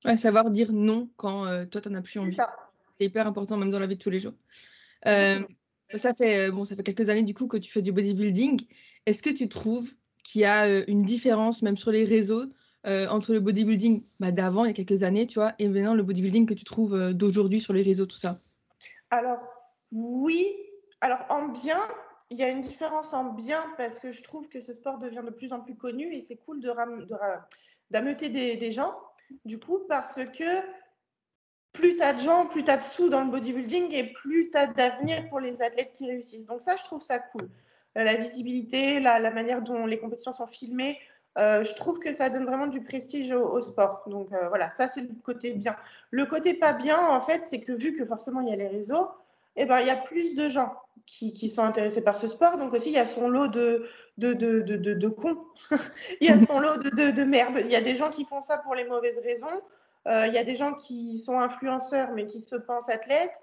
Ouais, 0.05 0.17
savoir 0.17 0.49
dire 0.51 0.71
non 0.71 1.09
quand 1.17 1.45
euh, 1.45 1.65
toi, 1.65 1.81
tu 1.81 1.89
n'en 1.89 1.95
as 1.95 2.01
plus 2.03 2.19
envie. 2.19 2.37
C'est 2.99 3.05
hyper 3.05 3.25
important, 3.25 3.57
même 3.57 3.71
dans 3.71 3.79
la 3.79 3.87
vie 3.87 3.97
de 3.97 4.01
tous 4.01 4.09
les 4.11 4.19
jours. 4.19 4.33
Euh, 5.07 5.41
ça 5.95 6.13
fait 6.13 6.51
bon, 6.51 6.65
ça 6.65 6.75
fait 6.75 6.83
quelques 6.83 7.09
années 7.09 7.23
du 7.23 7.33
coup 7.33 7.47
que 7.47 7.57
tu 7.57 7.71
fais 7.71 7.81
du 7.81 7.91
bodybuilding. 7.91 8.61
Est-ce 9.05 9.23
que 9.23 9.29
tu 9.29 9.47
trouves 9.47 9.91
qu'il 10.27 10.41
y 10.41 10.45
a 10.45 10.67
euh, 10.67 10.83
une 10.87 11.03
différence, 11.03 11.61
même 11.61 11.77
sur 11.77 11.91
les 11.91 12.03
réseaux, 12.03 12.45
euh, 12.85 13.07
entre 13.07 13.33
le 13.33 13.39
bodybuilding 13.39 14.03
bah, 14.19 14.31
d'avant, 14.31 14.65
il 14.65 14.67
y 14.67 14.71
a 14.71 14.73
quelques 14.73 15.03
années, 15.03 15.25
tu 15.25 15.35
vois, 15.35 15.53
et 15.57 15.67
maintenant 15.67 15.95
le 15.95 16.03
bodybuilding 16.03 16.45
que 16.45 16.53
tu 16.53 16.65
trouves 16.65 17.13
d'aujourd'hui 17.13 17.61
sur 17.61 17.73
les 17.73 17.81
réseaux, 17.81 18.05
tout 18.05 18.17
ça 18.17 18.39
Alors 19.09 19.39
oui, 19.91 20.45
alors 20.99 21.19
en 21.29 21.47
bien, 21.47 21.79
il 22.29 22.37
y 22.37 22.43
a 22.43 22.49
une 22.49 22.61
différence 22.61 23.13
en 23.13 23.31
bien 23.31 23.63
parce 23.77 23.99
que 23.99 24.11
je 24.11 24.21
trouve 24.21 24.49
que 24.49 24.59
ce 24.59 24.73
sport 24.73 24.99
devient 24.99 25.23
de 25.25 25.31
plus 25.31 25.53
en 25.53 25.61
plus 25.61 25.75
connu 25.75 26.13
et 26.13 26.21
c'est 26.21 26.35
cool 26.35 26.59
de, 26.59 26.71
d'ameuter 27.89 28.29
des, 28.29 28.57
des, 28.57 28.71
gens, 28.71 28.93
du 29.45 29.59
coup, 29.59 29.79
parce 29.87 30.15
que 30.15 30.61
plus 31.71 31.95
tu 31.95 32.01
as 32.01 32.13
de 32.13 32.19
gens, 32.19 32.47
plus 32.47 32.65
tu 32.65 32.71
as 32.71 32.77
de 32.77 32.83
sous 32.83 33.07
dans 33.07 33.23
le 33.23 33.31
bodybuilding 33.31 33.93
et 33.93 34.11
plus 34.11 34.49
tu 34.51 34.57
as 34.57 34.67
d'avenir 34.67 35.29
pour 35.29 35.39
les 35.39 35.61
athlètes 35.61 35.93
qui 35.93 36.05
réussissent. 36.05 36.45
Donc 36.45 36.61
ça, 36.61 36.75
je 36.75 36.83
trouve 36.83 37.01
ça 37.01 37.19
cool. 37.19 37.49
Euh, 37.97 38.03
la 38.03 38.15
visibilité, 38.15 38.99
la, 38.99 39.31
manière 39.31 39.61
dont 39.61 39.85
les 39.85 39.97
compétitions 39.97 40.33
sont 40.33 40.47
filmées, 40.47 40.99
euh, 41.37 41.63
je 41.63 41.73
trouve 41.73 41.99
que 41.99 42.13
ça 42.13 42.29
donne 42.29 42.45
vraiment 42.45 42.67
du 42.67 42.81
prestige 42.81 43.31
au, 43.31 43.59
sport. 43.61 44.03
Donc 44.07 44.31
euh, 44.31 44.49
voilà, 44.49 44.69
ça 44.71 44.87
c'est 44.87 45.01
le 45.01 45.09
côté 45.23 45.53
bien. 45.53 45.75
Le 46.11 46.25
côté 46.25 46.53
pas 46.53 46.73
bien, 46.73 46.99
en 46.99 47.21
fait, 47.21 47.45
c'est 47.49 47.59
que 47.59 47.71
vu 47.71 47.95
que 47.95 48.05
forcément 48.05 48.41
il 48.41 48.49
y 48.49 48.53
a 48.53 48.55
les 48.55 48.67
réseaux, 48.67 49.09
eh 49.55 49.65
ben, 49.65 49.79
il 49.79 49.87
y 49.87 49.91
a 49.91 49.95
plus 49.95 50.35
de 50.35 50.49
gens 50.49 50.73
qui, 51.05 51.33
qui, 51.33 51.49
sont 51.49 51.63
intéressés 51.63 52.03
par 52.03 52.17
ce 52.17 52.27
sport. 52.27 52.57
Donc 52.57 52.73
aussi, 52.73 52.89
il 52.89 52.93
y 52.95 52.99
a 52.99 53.07
son 53.07 53.29
lot 53.29 53.47
de, 53.47 53.87
de, 54.17 54.33
de, 54.33 54.61
de, 54.61 54.93
de 54.93 55.07
cons. 55.07 55.43
il 56.21 56.27
y 56.27 56.31
a 56.31 56.45
son 56.45 56.59
lot 56.59 56.77
de, 56.77 57.11
de, 57.11 57.23
merde. 57.23 57.57
Il 57.61 57.71
y 57.71 57.75
a 57.75 57.81
des 57.81 57.95
gens 57.95 58.09
qui 58.11 58.25
font 58.25 58.41
ça 58.41 58.57
pour 58.59 58.75
les 58.75 58.85
mauvaises 58.85 59.19
raisons. 59.19 59.61
Il 60.05 60.31
y 60.33 60.37
a 60.37 60.43
des 60.45 60.55
gens 60.55 60.73
qui 60.73 61.19
sont 61.19 61.37
influenceurs 61.37 62.11
mais 62.13 62.27
qui 62.27 62.39
se 62.39 62.55
pensent 62.55 62.87
athlètes. 62.87 63.41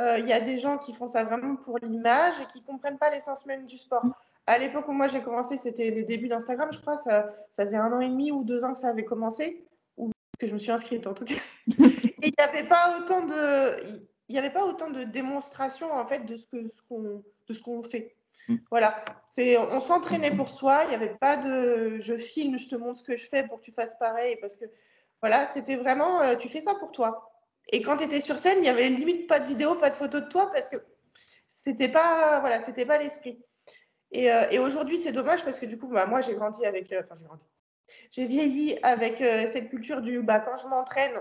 Euh, 0.00 0.18
il 0.18 0.28
y 0.28 0.32
a 0.32 0.40
des 0.40 0.58
gens 0.58 0.78
qui 0.78 0.92
font 0.92 1.08
ça 1.08 1.24
vraiment 1.24 1.56
pour 1.56 1.78
l'image 1.78 2.34
et 2.40 2.46
qui 2.46 2.62
comprennent 2.62 2.98
pas 2.98 3.10
l'essence 3.10 3.44
même 3.46 3.66
du 3.66 3.76
sport. 3.76 4.02
À 4.46 4.58
l'époque 4.58 4.88
où 4.88 4.92
moi 4.92 5.08
j'ai 5.08 5.20
commencé, 5.20 5.56
c'était 5.58 5.90
les 5.90 6.04
débuts 6.04 6.28
d'Instagram, 6.28 6.70
je 6.72 6.80
crois, 6.80 6.96
ça, 6.96 7.34
ça 7.50 7.66
faisait 7.66 7.76
un 7.76 7.92
an 7.92 8.00
et 8.00 8.08
demi 8.08 8.32
ou 8.32 8.42
deux 8.42 8.64
ans 8.64 8.72
que 8.72 8.78
ça 8.78 8.88
avait 8.88 9.04
commencé, 9.04 9.64
ou 9.98 10.10
que 10.38 10.46
je 10.46 10.54
me 10.54 10.58
suis 10.58 10.70
inscrite 10.70 11.06
en 11.06 11.12
tout 11.12 11.24
cas. 11.24 11.34
et 11.68 12.14
il 12.22 12.34
n'y 12.36 12.44
avait 12.44 12.66
pas 12.66 12.98
autant 12.98 13.26
de, 13.26 13.84
il 14.28 14.32
n'y 14.32 14.38
avait 14.38 14.50
pas 14.50 14.64
autant 14.64 14.90
de 14.90 15.04
démonstrations 15.04 15.92
en 15.92 16.06
fait 16.06 16.24
de 16.24 16.36
ce 16.36 16.46
que 16.46 16.68
ce 16.74 16.82
qu'on 16.88 17.22
de 17.48 17.52
ce 17.52 17.60
qu'on 17.60 17.82
fait. 17.82 18.16
Mm. 18.48 18.56
Voilà, 18.70 19.04
c'est 19.30 19.58
on 19.58 19.80
s'entraînait 19.80 20.34
pour 20.34 20.48
soi, 20.48 20.84
il 20.84 20.88
n'y 20.88 20.94
avait 20.94 21.14
pas 21.20 21.36
de 21.36 22.00
je 22.00 22.16
filme, 22.16 22.56
je 22.56 22.68
te 22.68 22.74
montre 22.74 23.00
ce 23.00 23.04
que 23.04 23.16
je 23.16 23.28
fais 23.28 23.46
pour 23.46 23.60
que 23.60 23.64
tu 23.64 23.72
fasses 23.72 23.96
pareil 24.00 24.38
parce 24.40 24.56
que 24.56 24.64
voilà, 25.20 25.46
c'était 25.52 25.76
vraiment, 25.76 26.22
euh, 26.22 26.36
tu 26.36 26.48
fais 26.48 26.62
ça 26.62 26.74
pour 26.74 26.92
toi. 26.92 27.29
Et 27.70 27.82
quand 27.82 27.96
tu 27.96 28.04
étais 28.04 28.20
sur 28.20 28.38
scène, 28.38 28.58
il 28.58 28.64
y 28.64 28.68
avait 28.68 28.88
limite 28.88 29.28
pas 29.28 29.38
de 29.38 29.46
vidéo, 29.46 29.76
pas 29.76 29.90
de 29.90 29.94
photo 29.94 30.20
de 30.20 30.26
toi 30.26 30.50
parce 30.52 30.68
que 30.68 30.76
c'était 31.48 31.88
pas, 31.88 32.40
voilà, 32.40 32.60
c'était 32.62 32.84
pas 32.84 32.98
l'esprit. 32.98 33.42
Et, 34.12 34.30
euh, 34.30 34.62
aujourd'hui, 34.62 34.98
c'est 34.98 35.12
dommage 35.12 35.44
parce 35.44 35.58
que 35.58 35.66
du 35.66 35.78
coup, 35.78 35.86
bah, 35.86 36.06
moi, 36.06 36.20
j'ai 36.20 36.34
grandi 36.34 36.64
avec, 36.66 36.92
euh, 36.92 37.02
enfin, 37.04 37.16
j'ai 37.18 37.26
grandi. 37.26 37.44
J'ai 38.10 38.26
vieilli 38.26 38.78
avec 38.82 39.18
cette 39.18 39.68
culture 39.68 40.00
du, 40.00 40.22
bah, 40.22 40.38
quand 40.38 40.54
je 40.54 40.68
m'entraîne, 40.68 41.12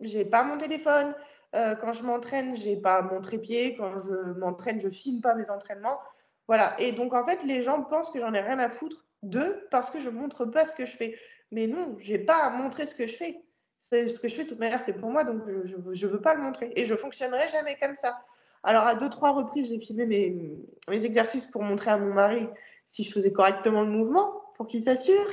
j'ai 0.00 0.24
pas 0.24 0.44
mon 0.44 0.56
téléphone. 0.56 1.14
quand 1.52 1.92
je 1.92 2.02
m'entraîne, 2.04 2.54
j'ai 2.54 2.76
pas 2.76 3.02
mon 3.02 3.20
trépied. 3.20 3.76
Quand 3.76 3.98
je 3.98 4.14
m'entraîne, 4.38 4.78
je 4.80 4.88
filme 4.88 5.20
pas 5.20 5.34
mes 5.34 5.50
entraînements. 5.50 5.98
Voilà. 6.46 6.76
Et 6.78 6.92
donc, 6.92 7.12
en 7.12 7.24
fait, 7.24 7.42
les 7.42 7.62
gens 7.62 7.82
pensent 7.82 8.10
que 8.10 8.20
j'en 8.20 8.32
ai 8.34 8.40
rien 8.40 8.60
à 8.60 8.68
foutre 8.68 9.04
d'eux 9.22 9.66
parce 9.70 9.90
que 9.90 10.00
je 10.00 10.10
montre 10.10 10.44
pas 10.44 10.64
ce 10.64 10.74
que 10.74 10.86
je 10.86 10.96
fais. 10.96 11.18
Mais 11.50 11.66
non, 11.66 11.96
j'ai 11.98 12.18
pas 12.18 12.38
à 12.38 12.50
montrer 12.50 12.86
ce 12.86 12.94
que 12.94 13.06
je 13.06 13.14
fais. 13.14 13.42
C'est 13.90 14.08
ce 14.08 14.20
que 14.20 14.28
je 14.28 14.34
fais 14.34 14.44
de 14.44 14.48
toute 14.48 14.60
manière, 14.60 14.80
c'est 14.80 14.92
pour 14.92 15.10
moi, 15.10 15.24
donc 15.24 15.42
je, 15.64 16.06
ne 16.06 16.10
veux 16.10 16.20
pas 16.20 16.34
le 16.34 16.40
montrer. 16.40 16.72
Et 16.76 16.84
je 16.84 16.94
fonctionnerai 16.94 17.48
jamais 17.50 17.76
comme 17.80 17.94
ça. 17.94 18.16
Alors 18.62 18.84
à 18.84 18.94
deux 18.94 19.10
trois 19.10 19.32
reprises, 19.32 19.68
j'ai 19.68 19.80
filmé 19.80 20.06
mes, 20.06 20.56
mes, 20.88 21.04
exercices 21.04 21.44
pour 21.46 21.62
montrer 21.64 21.90
à 21.90 21.98
mon 21.98 22.14
mari 22.14 22.46
si 22.84 23.02
je 23.02 23.12
faisais 23.12 23.32
correctement 23.32 23.82
le 23.82 23.90
mouvement, 23.90 24.40
pour 24.56 24.68
qu'il 24.68 24.82
s'assure. 24.84 25.26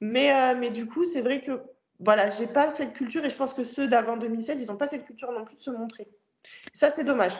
Mais, 0.00 0.32
euh, 0.32 0.56
mais 0.56 0.70
du 0.70 0.86
coup, 0.86 1.04
c'est 1.04 1.22
vrai 1.22 1.40
que 1.40 1.60
voilà, 1.98 2.30
j'ai 2.30 2.46
pas 2.46 2.70
cette 2.70 2.92
culture 2.92 3.24
et 3.24 3.30
je 3.30 3.34
pense 3.34 3.52
que 3.52 3.64
ceux 3.64 3.88
d'avant 3.88 4.16
2016, 4.16 4.60
ils 4.60 4.68
n'ont 4.68 4.76
pas 4.76 4.86
cette 4.86 5.04
culture 5.04 5.32
non 5.32 5.44
plus 5.44 5.56
de 5.56 5.62
se 5.62 5.70
montrer. 5.70 6.06
Ça, 6.72 6.92
c'est 6.94 7.04
dommage. 7.04 7.34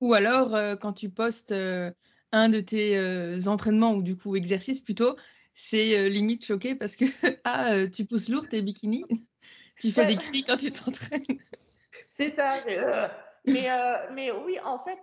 Ou 0.00 0.14
alors, 0.14 0.56
euh, 0.56 0.74
quand 0.76 0.94
tu 0.94 1.10
postes 1.10 1.52
euh, 1.52 1.90
un 2.32 2.48
de 2.48 2.60
tes 2.60 3.46
entraînements 3.46 3.92
ou 3.92 4.02
du 4.02 4.16
coup 4.16 4.36
exercices 4.36 4.80
plutôt, 4.80 5.16
c'est 5.52 6.08
limite 6.08 6.46
choqué 6.46 6.74
parce 6.74 6.96
que 6.96 7.04
ah, 7.44 7.86
tu 7.88 8.06
pousses 8.06 8.30
lourd 8.30 8.48
tes 8.48 8.62
bikinis, 8.62 9.04
tu 9.80 9.92
fais 9.92 10.06
des 10.06 10.16
cris 10.16 10.44
quand 10.44 10.56
tu 10.56 10.72
t'entraînes. 10.72 11.24
C'est 12.16 12.34
ça. 12.34 12.54
mais, 13.46 13.68
mais 14.12 14.30
oui, 14.30 14.58
en 14.64 14.78
fait, 14.78 14.98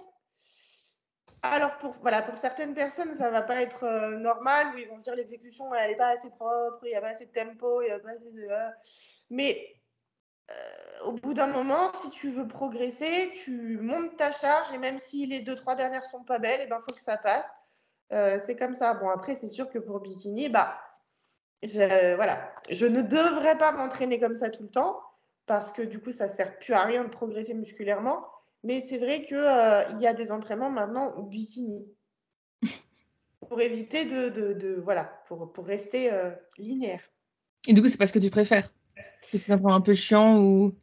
alors 1.43 1.77
pour, 1.77 1.93
voilà, 2.01 2.22
pour 2.22 2.38
certaines 2.38 2.74
personnes, 2.74 3.13
ça 3.13 3.29
va 3.29 3.41
pas 3.41 3.62
être 3.62 3.84
euh, 3.84 4.17
normal, 4.17 4.74
où 4.74 4.77
ils 4.77 4.88
vont 4.88 5.00
se 5.00 5.03
dire 5.03 5.15
l'exécution, 5.15 5.74
elle 5.74 5.91
n'est 5.91 5.98
pas 5.98 6.10
assez 6.10 6.29
propre, 6.29 6.79
il 6.84 6.89
n'y 6.89 6.96
a 6.96 7.01
pas 7.01 7.10
assez 7.10 7.25
de 7.25 7.31
tempo, 7.31 7.81
il 7.81 7.86
n'y 7.86 7.91
a 7.91 8.00
pas. 8.00 8.10
Euh. 8.10 8.69
mais 9.29 9.75
euh, 10.50 11.05
au 11.05 11.12
bout 11.13 11.34
d'un 11.34 11.48
moment, 11.48 11.88
si 11.89 12.10
tu 12.12 12.31
veux 12.31 12.48
progresser, 12.48 13.31
tu 13.43 13.77
montes 13.77 14.17
ta 14.17 14.31
charge, 14.31 14.72
et 14.74 14.77
même 14.77 14.98
si 14.98 15.27
les 15.27 15.41
deux, 15.41 15.55
trois 15.55 15.75
dernières 15.75 16.05
sont 16.05 16.24
pas 16.24 16.39
belles, 16.39 16.62
il 16.62 16.65
eh 16.65 16.69
ben, 16.69 16.81
faut 16.81 16.96
que 16.96 17.01
ça 17.01 17.17
passe. 17.17 17.46
c'est 18.46 18.55
comme 18.55 18.74
ça. 18.74 18.93
Bon, 18.96 19.10
après, 19.10 19.36
c'est 19.36 19.48
sûr 19.48 19.69
que 19.69 19.79
pour 19.79 20.00
bikini, 20.00 20.50
bah, 20.50 20.79
je, 21.63 22.15
voilà, 22.15 22.53
je 22.69 22.85
ne 22.85 23.01
devrais 23.01 23.57
pas 23.57 23.71
m'entraîner 23.71 24.19
comme 24.19 24.35
ça 24.35 24.49
tout 24.49 24.63
le 24.63 24.69
temps, 24.69 25.01
parce 25.45 25.71
que 25.71 25.81
du 25.81 25.99
coup, 25.99 26.11
ça 26.11 26.27
sert 26.27 26.57
plus 26.59 26.73
à 26.73 26.83
rien 26.83 27.03
de 27.03 27.09
progresser 27.09 27.53
musculairement. 27.53 28.25
Mais 28.63 28.81
c'est 28.81 28.97
vrai 28.97 29.23
qu'il 29.23 29.37
euh, 29.37 29.83
y 29.99 30.07
a 30.07 30.13
des 30.13 30.31
entraînements 30.31 30.69
maintenant 30.69 31.13
au 31.15 31.23
bikini 31.23 31.87
pour 33.47 33.61
éviter 33.61 34.05
de, 34.05 34.29
de, 34.29 34.53
de 34.53 34.81
voilà, 34.83 35.23
pour, 35.27 35.51
pour 35.53 35.65
rester 35.65 36.11
euh, 36.11 36.31
linéaire. 36.57 37.01
Et 37.67 37.73
du 37.73 37.81
coup, 37.81 37.87
c'est 37.87 37.97
pas 37.97 38.07
ce 38.07 38.13
que 38.13 38.19
tu 38.19 38.29
préfères? 38.29 38.71
C'est 39.33 39.51
un 39.51 39.81
peu 39.81 39.93
chiant 39.93 40.39
ou? 40.41 40.73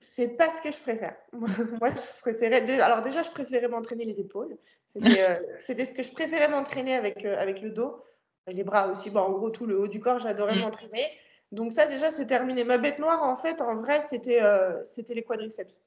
C'est 0.00 0.36
pas 0.36 0.54
ce 0.54 0.60
que 0.60 0.72
je 0.72 0.78
préfère. 0.78 1.16
Moi, 1.32 1.48
je 1.90 2.20
préférais. 2.20 2.62
Déjà, 2.62 2.86
alors 2.86 3.02
déjà, 3.02 3.22
je 3.22 3.30
préférais 3.30 3.68
m'entraîner 3.68 4.04
les 4.04 4.18
épaules. 4.20 4.56
C'était 4.88 5.22
euh, 5.22 5.36
ce 5.66 5.94
que 5.94 6.02
je 6.02 6.12
préférais 6.12 6.48
m'entraîner 6.48 6.94
avec 6.94 7.24
avec 7.24 7.62
le 7.62 7.70
dos, 7.70 8.02
les 8.46 8.64
bras 8.64 8.88
aussi. 8.88 9.10
Bon, 9.10 9.20
en 9.20 9.30
gros, 9.30 9.50
tout 9.50 9.66
le 9.66 9.78
haut 9.78 9.88
du 9.88 10.00
corps, 10.00 10.18
j'adorais 10.18 10.56
mm. 10.56 10.60
m'entraîner. 10.60 11.06
Donc 11.52 11.72
ça, 11.72 11.86
déjà, 11.86 12.10
c'est 12.10 12.26
terminé. 12.26 12.64
Ma 12.64 12.78
bête 12.78 12.98
noire, 12.98 13.22
en 13.22 13.36
fait, 13.36 13.60
en 13.60 13.76
vrai, 13.76 14.02
c'était 14.08 14.40
c'était 14.84 15.14
les 15.14 15.22
quadriceps. 15.22 15.80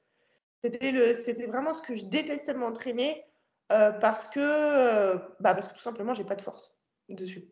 C'était 0.62 1.46
vraiment 1.46 1.72
ce 1.72 1.82
que 1.82 1.94
je 1.94 2.04
détestais 2.04 2.54
m'entraîner 2.54 3.24
euh, 3.72 3.90
parce 3.90 4.26
que 4.26 4.38
euh, 4.40 5.16
bah 5.40 5.54
parce 5.54 5.66
que 5.66 5.74
tout 5.74 5.82
simplement 5.82 6.14
j'ai 6.14 6.22
pas 6.22 6.36
de 6.36 6.42
force 6.42 6.78
dessus. 7.08 7.44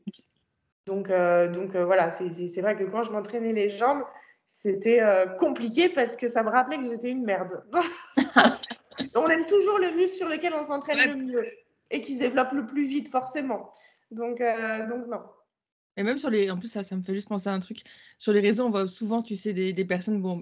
Donc 0.87 1.11
euh, 1.11 1.49
donc 1.49 1.75
voilà, 1.77 2.13
c'est 2.13 2.61
vrai 2.61 2.77
que 2.77 2.85
quand 2.85 3.03
je 3.03 3.11
m'entraînais 3.11 3.53
les 3.53 3.71
jambes, 3.71 4.05
c'était 4.47 5.01
compliqué 5.39 5.89
parce 5.89 6.15
que 6.17 6.29
ça 6.29 6.43
me 6.43 6.51
rappelait 6.51 6.79
que 6.79 6.89
j'étais 6.89 7.11
une 7.11 7.25
merde. 7.25 7.65
on 9.15 9.27
aime 9.29 9.47
toujours 9.47 9.79
le 9.79 9.91
muscle 9.93 10.17
sur 10.17 10.29
lequel 10.29 10.55
on 10.55 10.65
s'entraîne 10.65 10.99
le 10.99 11.17
mieux 11.17 11.51
et 11.91 12.01
qui 12.01 12.15
se 12.15 12.21
développe 12.21 12.53
le 12.53 12.67
plus 12.67 12.87
vite 12.87 13.09
forcément. 13.11 13.73
Donc 14.11 14.39
donc 14.89 15.07
non. 15.09 15.21
Et 15.97 16.03
même 16.03 16.19
sur 16.19 16.31
les. 16.31 16.51
En 16.51 16.59
plus, 16.59 16.69
ça, 16.69 16.83
ça 16.83 16.97
me 16.97 17.03
fait 17.03 17.15
juste 17.15 17.29
penser 17.29 17.49
à 17.49 17.53
un 17.53 17.61
truc. 17.61 17.83
Sur 18.19 18.33
les 18.33 18.41
réseaux, 18.41 18.65
on 18.65 18.71
voit 18.71 18.89
souvent, 18.89 19.23
tu 19.23 19.37
sais, 19.37 19.53
des, 19.53 19.73
des 19.73 19.85
personnes, 19.85 20.21
bon, 20.21 20.37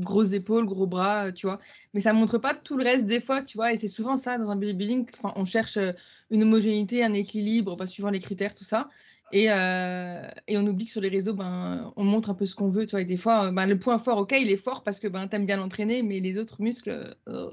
grosses 0.00 0.32
épaules, 0.32 0.66
gros 0.66 0.86
bras, 0.86 1.30
tu 1.32 1.46
vois. 1.46 1.60
Mais 1.94 2.00
ça 2.00 2.12
montre 2.12 2.38
pas 2.38 2.54
tout 2.54 2.76
le 2.76 2.84
reste 2.84 3.06
des 3.06 3.20
fois, 3.20 3.42
tu 3.42 3.56
vois. 3.56 3.72
Et 3.72 3.76
c'est 3.76 3.88
souvent 3.88 4.16
ça, 4.16 4.38
dans 4.38 4.50
un 4.50 4.56
bodybuilding. 4.56 5.06
Enfin, 5.18 5.32
on 5.36 5.44
cherche 5.44 5.76
euh, 5.76 5.92
une 6.30 6.42
homogénéité, 6.42 7.04
un 7.04 7.12
équilibre, 7.12 7.76
bah, 7.76 7.86
suivant 7.86 8.10
les 8.10 8.20
critères, 8.20 8.54
tout 8.54 8.64
ça. 8.64 8.88
Et, 9.30 9.50
euh, 9.50 10.28
et, 10.48 10.58
on 10.58 10.66
oublie 10.66 10.86
que 10.86 10.90
sur 10.90 11.00
les 11.00 11.08
réseaux, 11.08 11.34
ben, 11.34 11.92
on 11.96 12.04
montre 12.04 12.30
un 12.30 12.34
peu 12.34 12.44
ce 12.44 12.54
qu'on 12.54 12.68
veut, 12.68 12.84
tu 12.86 12.90
vois. 12.92 13.02
Et 13.02 13.04
des 13.04 13.16
fois, 13.16 13.46
euh, 13.46 13.52
ben, 13.52 13.66
le 13.66 13.78
point 13.78 13.98
fort, 14.00 14.18
ok, 14.18 14.34
il 14.38 14.50
est 14.50 14.56
fort 14.56 14.82
parce 14.82 14.98
que 14.98 15.06
ben, 15.08 15.28
tu 15.28 15.36
aimes 15.36 15.46
bien 15.46 15.58
l'entraîner, 15.58 16.02
mais 16.02 16.20
les 16.20 16.38
autres 16.38 16.60
muscles, 16.60 17.16
oh, 17.28 17.52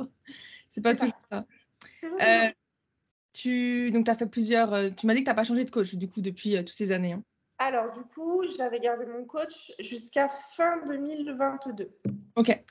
c'est 0.72 0.82
pas 0.82 0.96
toujours 0.96 1.14
ça. 1.30 1.46
ça. 2.20 2.52
Tu 3.42 3.90
donc 3.92 4.10
as 4.10 4.18
fait 4.18 4.26
plusieurs. 4.26 4.74
Euh, 4.74 4.90
tu 4.90 5.08
m'as 5.08 5.14
dit 5.14 5.22
que 5.22 5.24
tu 5.24 5.30
n'as 5.30 5.36
pas 5.36 5.46
changé 5.46 5.64
de 5.64 5.72
coach 5.72 5.96
du 5.96 6.10
coup 6.10 6.20
depuis 6.20 6.58
euh, 6.58 6.60
toutes 6.60 6.76
ces 6.76 6.92
années. 6.92 7.14
Hein. 7.14 7.24
Alors 7.58 7.94
du 7.94 8.02
coup, 8.02 8.44
j'avais 8.58 8.82
gardé 8.82 9.06
mon 9.06 9.24
coach 9.24 9.72
jusqu'à 9.80 10.28
fin 10.58 10.86
2022. 10.86 11.90
Ok. 12.36 12.64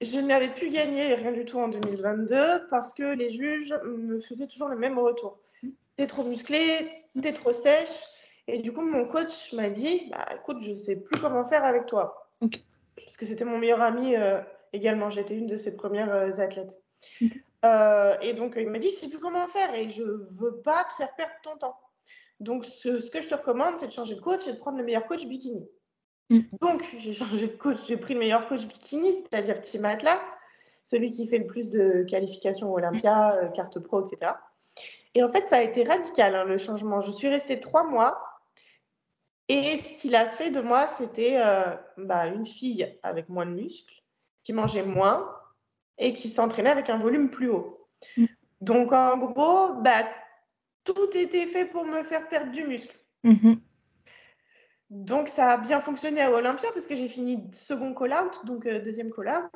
Je 0.00 0.20
n'avais 0.20 0.54
plus 0.54 0.70
gagné 0.70 1.14
rien 1.14 1.32
du 1.32 1.44
tout 1.44 1.58
en 1.58 1.66
2022 1.66 2.68
parce 2.70 2.92
que 2.92 3.02
les 3.02 3.30
juges 3.30 3.74
me 3.84 4.20
faisaient 4.20 4.46
toujours 4.46 4.68
le 4.68 4.78
même 4.78 5.00
retour. 5.00 5.40
T'es 5.96 6.06
trop 6.06 6.22
musclé, 6.22 6.92
t'es 7.20 7.32
trop 7.32 7.52
sèche. 7.52 7.88
Et 8.46 8.58
du 8.58 8.72
coup, 8.72 8.82
mon 8.82 9.06
coach 9.06 9.52
m'a 9.52 9.68
dit 9.68 10.10
bah, 10.12 10.28
écoute, 10.36 10.58
je 10.60 10.72
sais 10.72 11.00
plus 11.00 11.20
comment 11.20 11.44
faire 11.44 11.64
avec 11.64 11.86
toi. 11.86 12.30
Parce 12.94 13.16
que 13.16 13.26
c'était 13.26 13.44
mon 13.44 13.58
meilleur 13.58 13.82
ami 13.82 14.14
euh, 14.14 14.40
également. 14.72 15.10
J'étais 15.10 15.36
une 15.36 15.48
de 15.48 15.56
ses 15.56 15.74
premières 15.74 16.38
athlètes. 16.38 16.80
Euh, 17.64 18.16
et 18.20 18.34
donc, 18.34 18.54
il 18.56 18.68
m'a 18.68 18.78
dit, 18.78 18.90
je 18.90 19.00
sais 19.00 19.08
plus 19.08 19.18
comment 19.18 19.46
faire 19.46 19.74
et 19.74 19.88
je 19.90 20.02
veux 20.02 20.60
pas 20.62 20.84
te 20.84 20.94
faire 20.94 21.14
perdre 21.14 21.32
ton 21.42 21.56
temps. 21.56 21.76
Donc, 22.40 22.64
ce, 22.64 23.08
que 23.10 23.20
je 23.20 23.28
te 23.28 23.34
recommande, 23.34 23.76
c'est 23.76 23.86
de 23.86 23.92
changer 23.92 24.16
de 24.16 24.20
coach 24.20 24.46
et 24.46 24.52
de 24.52 24.58
prendre 24.58 24.78
le 24.78 24.84
meilleur 24.84 25.06
coach 25.06 25.24
bikini. 25.24 25.66
Mm. 26.30 26.40
Donc, 26.60 26.84
j'ai 26.98 27.12
changé 27.12 27.46
de 27.46 27.56
coach, 27.56 27.78
j'ai 27.86 27.96
pris 27.96 28.14
le 28.14 28.20
meilleur 28.20 28.46
coach 28.48 28.66
bikini, 28.66 29.22
c'est-à-dire 29.22 29.62
Team 29.62 29.84
Atlas, 29.84 30.20
celui 30.82 31.10
qui 31.10 31.26
fait 31.26 31.38
le 31.38 31.46
plus 31.46 31.64
de 31.64 32.04
qualifications 32.08 32.72
au 32.72 32.76
Olympia, 32.76 33.36
euh, 33.36 33.48
carte 33.48 33.78
pro, 33.78 34.04
etc. 34.04 34.32
Et 35.14 35.22
en 35.22 35.28
fait, 35.28 35.46
ça 35.46 35.56
a 35.56 35.62
été 35.62 35.84
radical, 35.84 36.34
hein, 36.34 36.44
le 36.44 36.58
changement. 36.58 37.00
Je 37.00 37.12
suis 37.12 37.28
restée 37.28 37.60
trois 37.60 37.84
mois. 37.84 38.20
Et 39.48 39.78
ce 39.78 40.00
qu'il 40.00 40.16
a 40.16 40.26
fait 40.26 40.50
de 40.50 40.60
moi, 40.60 40.86
c'était 40.86 41.36
euh, 41.36 41.76
bah, 41.98 42.26
une 42.26 42.46
fille 42.46 42.98
avec 43.02 43.28
moins 43.28 43.46
de 43.46 43.52
muscles, 43.52 44.02
qui 44.42 44.52
mangeait 44.52 44.82
moins, 44.82 45.30
et 45.98 46.12
qui 46.12 46.28
s'entraînait 46.28 46.70
avec 46.70 46.90
un 46.90 46.98
volume 46.98 47.30
plus 47.30 47.48
haut. 47.48 47.88
Mm. 48.16 48.26
Donc 48.60 48.92
en 48.92 49.16
gros, 49.18 49.74
bah, 49.74 50.04
tout 50.84 51.16
était 51.16 51.46
fait 51.46 51.66
pour 51.66 51.84
me 51.84 52.02
faire 52.02 52.28
perdre 52.28 52.52
du 52.52 52.64
muscle. 52.64 52.96
Mm-hmm. 53.24 53.58
Donc 54.90 55.28
ça 55.28 55.52
a 55.52 55.56
bien 55.56 55.80
fonctionné 55.80 56.22
à 56.22 56.30
Olympia 56.30 56.68
parce 56.72 56.86
que 56.86 56.94
j'ai 56.96 57.08
fini 57.08 57.50
second 57.52 57.94
call-out, 57.94 58.44
donc 58.44 58.66
euh, 58.66 58.80
deuxième 58.80 59.12
call-out. 59.12 59.50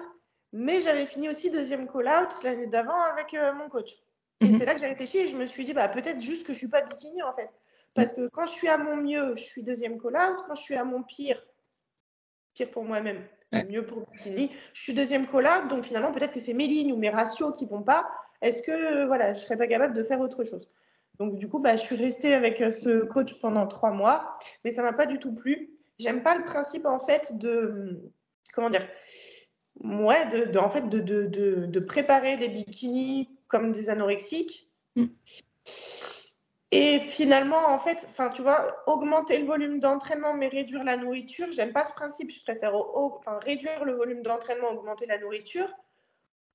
Mais 0.52 0.80
j'avais 0.80 1.06
fini 1.06 1.28
aussi 1.28 1.50
deuxième 1.50 1.86
call-out 1.86 2.34
l'année 2.42 2.66
d'avant 2.66 3.00
avec 3.02 3.34
euh, 3.34 3.52
mon 3.54 3.68
coach. 3.68 3.92
Et 4.40 4.46
mm-hmm. 4.46 4.58
c'est 4.58 4.64
là 4.64 4.74
que 4.74 4.80
j'ai 4.80 4.86
réfléchi 4.86 5.18
et 5.18 5.28
je 5.28 5.36
me 5.36 5.46
suis 5.46 5.64
dit, 5.64 5.74
bah, 5.74 5.88
peut-être 5.88 6.20
juste 6.20 6.44
que 6.44 6.52
je 6.52 6.58
suis 6.58 6.68
pas 6.68 6.82
bikini 6.82 7.22
en 7.22 7.34
fait. 7.34 7.50
Parce 7.94 8.12
que 8.12 8.28
quand 8.28 8.46
je 8.46 8.52
suis 8.52 8.68
à 8.68 8.78
mon 8.78 8.96
mieux, 8.96 9.34
je 9.36 9.42
suis 9.42 9.62
deuxième 9.62 10.00
call-out. 10.00 10.44
Quand 10.46 10.54
je 10.54 10.62
suis 10.62 10.76
à 10.76 10.84
mon 10.84 11.02
pire, 11.02 11.44
pire 12.54 12.70
pour 12.70 12.84
moi-même, 12.84 13.26
mieux 13.52 13.84
pour 13.84 14.06
bikini. 14.10 14.50
Je 14.72 14.82
suis 14.82 14.94
deuxième 14.94 15.26
collab, 15.26 15.68
donc 15.68 15.84
finalement, 15.84 16.12
peut-être 16.12 16.32
que 16.32 16.40
c'est 16.40 16.54
mes 16.54 16.66
lignes 16.66 16.92
ou 16.92 16.96
mes 16.96 17.10
ratios 17.10 17.56
qui 17.56 17.66
vont 17.66 17.82
pas. 17.82 18.08
Est-ce 18.42 18.62
que 18.62 19.06
voilà, 19.06 19.34
je 19.34 19.40
serais 19.40 19.56
pas 19.56 19.66
capable 19.66 19.94
de 19.94 20.02
faire 20.04 20.20
autre 20.20 20.44
chose? 20.44 20.68
Donc, 21.18 21.36
du 21.36 21.48
coup, 21.48 21.58
bah, 21.58 21.76
je 21.76 21.82
suis 21.84 21.96
restée 21.96 22.34
avec 22.34 22.60
euh, 22.60 22.70
ce 22.70 23.04
coach 23.04 23.34
pendant 23.40 23.66
trois 23.66 23.90
mois, 23.90 24.38
mais 24.64 24.72
ça 24.72 24.82
m'a 24.82 24.92
pas 24.92 25.06
du 25.06 25.18
tout 25.18 25.34
plu. 25.34 25.70
J'aime 25.98 26.22
pas 26.22 26.36
le 26.36 26.44
principe, 26.44 26.86
en 26.86 27.00
fait, 27.00 27.36
de. 27.38 28.12
Comment 28.52 28.70
dire 28.70 28.86
Ouais, 29.80 30.26
de, 30.26 30.58
en 30.58 30.70
fait, 30.70 30.88
de, 30.88 31.00
de, 31.00 31.26
de, 31.66 31.80
préparer 31.80 32.36
des 32.36 32.48
bikinis 32.48 33.28
comme 33.46 33.72
des 33.72 33.90
anorexiques. 33.90 34.70
Mm. 34.96 35.06
Et 36.70 37.00
finalement, 37.00 37.68
en 37.68 37.78
fait, 37.78 38.06
enfin, 38.10 38.28
tu 38.28 38.42
vois, 38.42 38.82
augmenter 38.86 39.38
le 39.38 39.46
volume 39.46 39.80
d'entraînement 39.80 40.34
mais 40.34 40.48
réduire 40.48 40.84
la 40.84 40.98
nourriture, 40.98 41.46
j'aime 41.50 41.72
pas 41.72 41.86
ce 41.86 41.92
principe. 41.92 42.30
Je 42.30 42.42
préfère 42.42 42.74
réduire 43.42 43.84
le 43.84 43.94
volume 43.94 44.22
d'entraînement, 44.22 44.70
augmenter 44.70 45.06
la 45.06 45.18
nourriture 45.18 45.68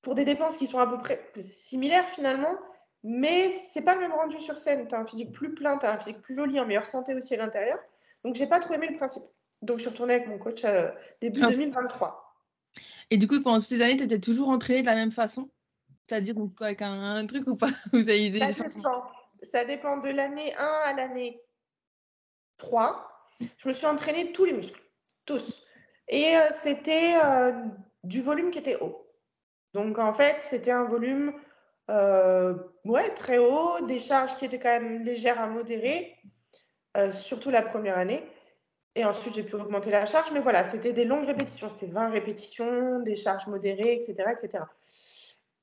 pour 0.04 0.14
des 0.14 0.26
dépenses 0.26 0.58
qui 0.58 0.68
sont 0.68 0.78
à 0.78 0.86
peu 0.86 1.00
près 1.00 1.32
similaires 1.42 2.08
finalement, 2.10 2.56
mais 3.04 3.52
c'est 3.74 3.82
pas 3.82 3.96
le 3.96 4.02
même 4.02 4.12
rendu 4.12 4.40
sur 4.40 4.58
scène. 4.58 4.88
Tu 4.88 4.94
as 4.94 5.00
un 5.00 5.06
physique 5.06 5.32
plus 5.32 5.56
plein, 5.56 5.78
tu 5.80 5.86
as 5.88 5.94
un 5.94 5.98
physique 5.98 6.22
plus 6.22 6.36
joli, 6.36 6.60
en 6.60 6.68
meilleure 6.68 6.86
santé 6.86 7.16
aussi 7.16 7.34
à 7.34 7.38
l'intérieur. 7.38 7.80
Donc, 8.24 8.36
j'ai 8.36 8.48
pas 8.48 8.60
trop 8.60 8.76
aimé 8.76 8.88
le 8.92 8.98
principe. 8.98 9.24
Donc, 9.64 9.80
je 9.80 9.84
suis 9.84 9.90
retournée 9.90 10.14
avec 10.16 10.28
mon 10.28 10.38
coach 10.38 10.64
euh, 10.64 10.90
début 11.22 11.40
2023. 11.40 12.36
Et 13.10 13.18
du 13.18 13.28
coup, 13.28 13.42
pendant 13.42 13.60
toutes 13.60 13.68
ces 13.68 13.82
années, 13.82 13.98
tu 13.98 14.04
étais 14.04 14.20
toujours 14.20 14.50
entraînée 14.50 14.82
de 14.82 14.86
la 14.86 14.96
même 14.96 15.12
façon? 15.12 15.50
C'est-à-dire 16.08 16.36
avec 16.60 16.82
un, 16.82 17.26
truc 17.26 17.48
ou 17.48 17.56
pas? 17.56 17.70
Vous 17.94 18.10
avez 18.10 18.26
idée 18.26 18.40
Ça 18.50 18.68
dépend 18.68 19.04
ça 19.52 19.66
dépend 19.66 19.98
de 19.98 20.10
l'année 20.10 20.54
1 20.56 20.64
à 20.86 20.94
l'année 20.94 21.42
3. 22.58 23.10
Je 23.58 23.68
me 23.68 23.74
suis 23.74 23.86
entraînée 23.86 24.32
tous 24.32 24.46
les 24.46 24.54
muscles, 24.54 24.82
tous. 25.26 25.66
Et 26.08 26.36
euh, 26.36 26.42
c'était 26.64 27.16
euh, 27.24 27.52
du 28.04 28.22
volume 28.22 28.52
qui 28.52 28.60
était 28.60 28.80
haut. 28.82 29.08
Donc 29.74 29.98
en 29.98 30.14
fait, 30.14 30.38
c'était 30.46 30.72
un 30.72 30.84
volume 30.84 31.34
euh, 31.90 32.56
ouais, 32.86 33.14
très 33.16 33.38
haut, 33.38 33.86
des 33.86 34.00
charges 34.00 34.36
qui 34.38 34.46
étaient 34.46 34.60
quand 34.60 34.80
même 34.80 35.04
légères 35.04 35.42
à 35.42 35.48
modérer, 35.48 36.16
surtout 37.12 37.50
la 37.50 37.64
première 37.64 37.98
année. 37.98 38.24
Et 38.96 39.04
ensuite, 39.06 39.34
j'ai 39.34 39.44
pu 39.44 39.56
augmenter 39.56 39.90
la 39.90 40.06
charge. 40.06 40.32
Mais 40.32 40.40
voilà, 40.40 40.66
c'était 40.66 40.94
des 40.94 41.06
longues 41.06 41.26
répétitions. 41.26 41.70
C'était 41.70 41.92
20 41.92 42.10
répétitions, 42.10 43.00
des 43.00 43.16
charges 43.16 43.48
modérées, 43.48 43.94
etc. 43.94 44.32
etc. 44.32 44.64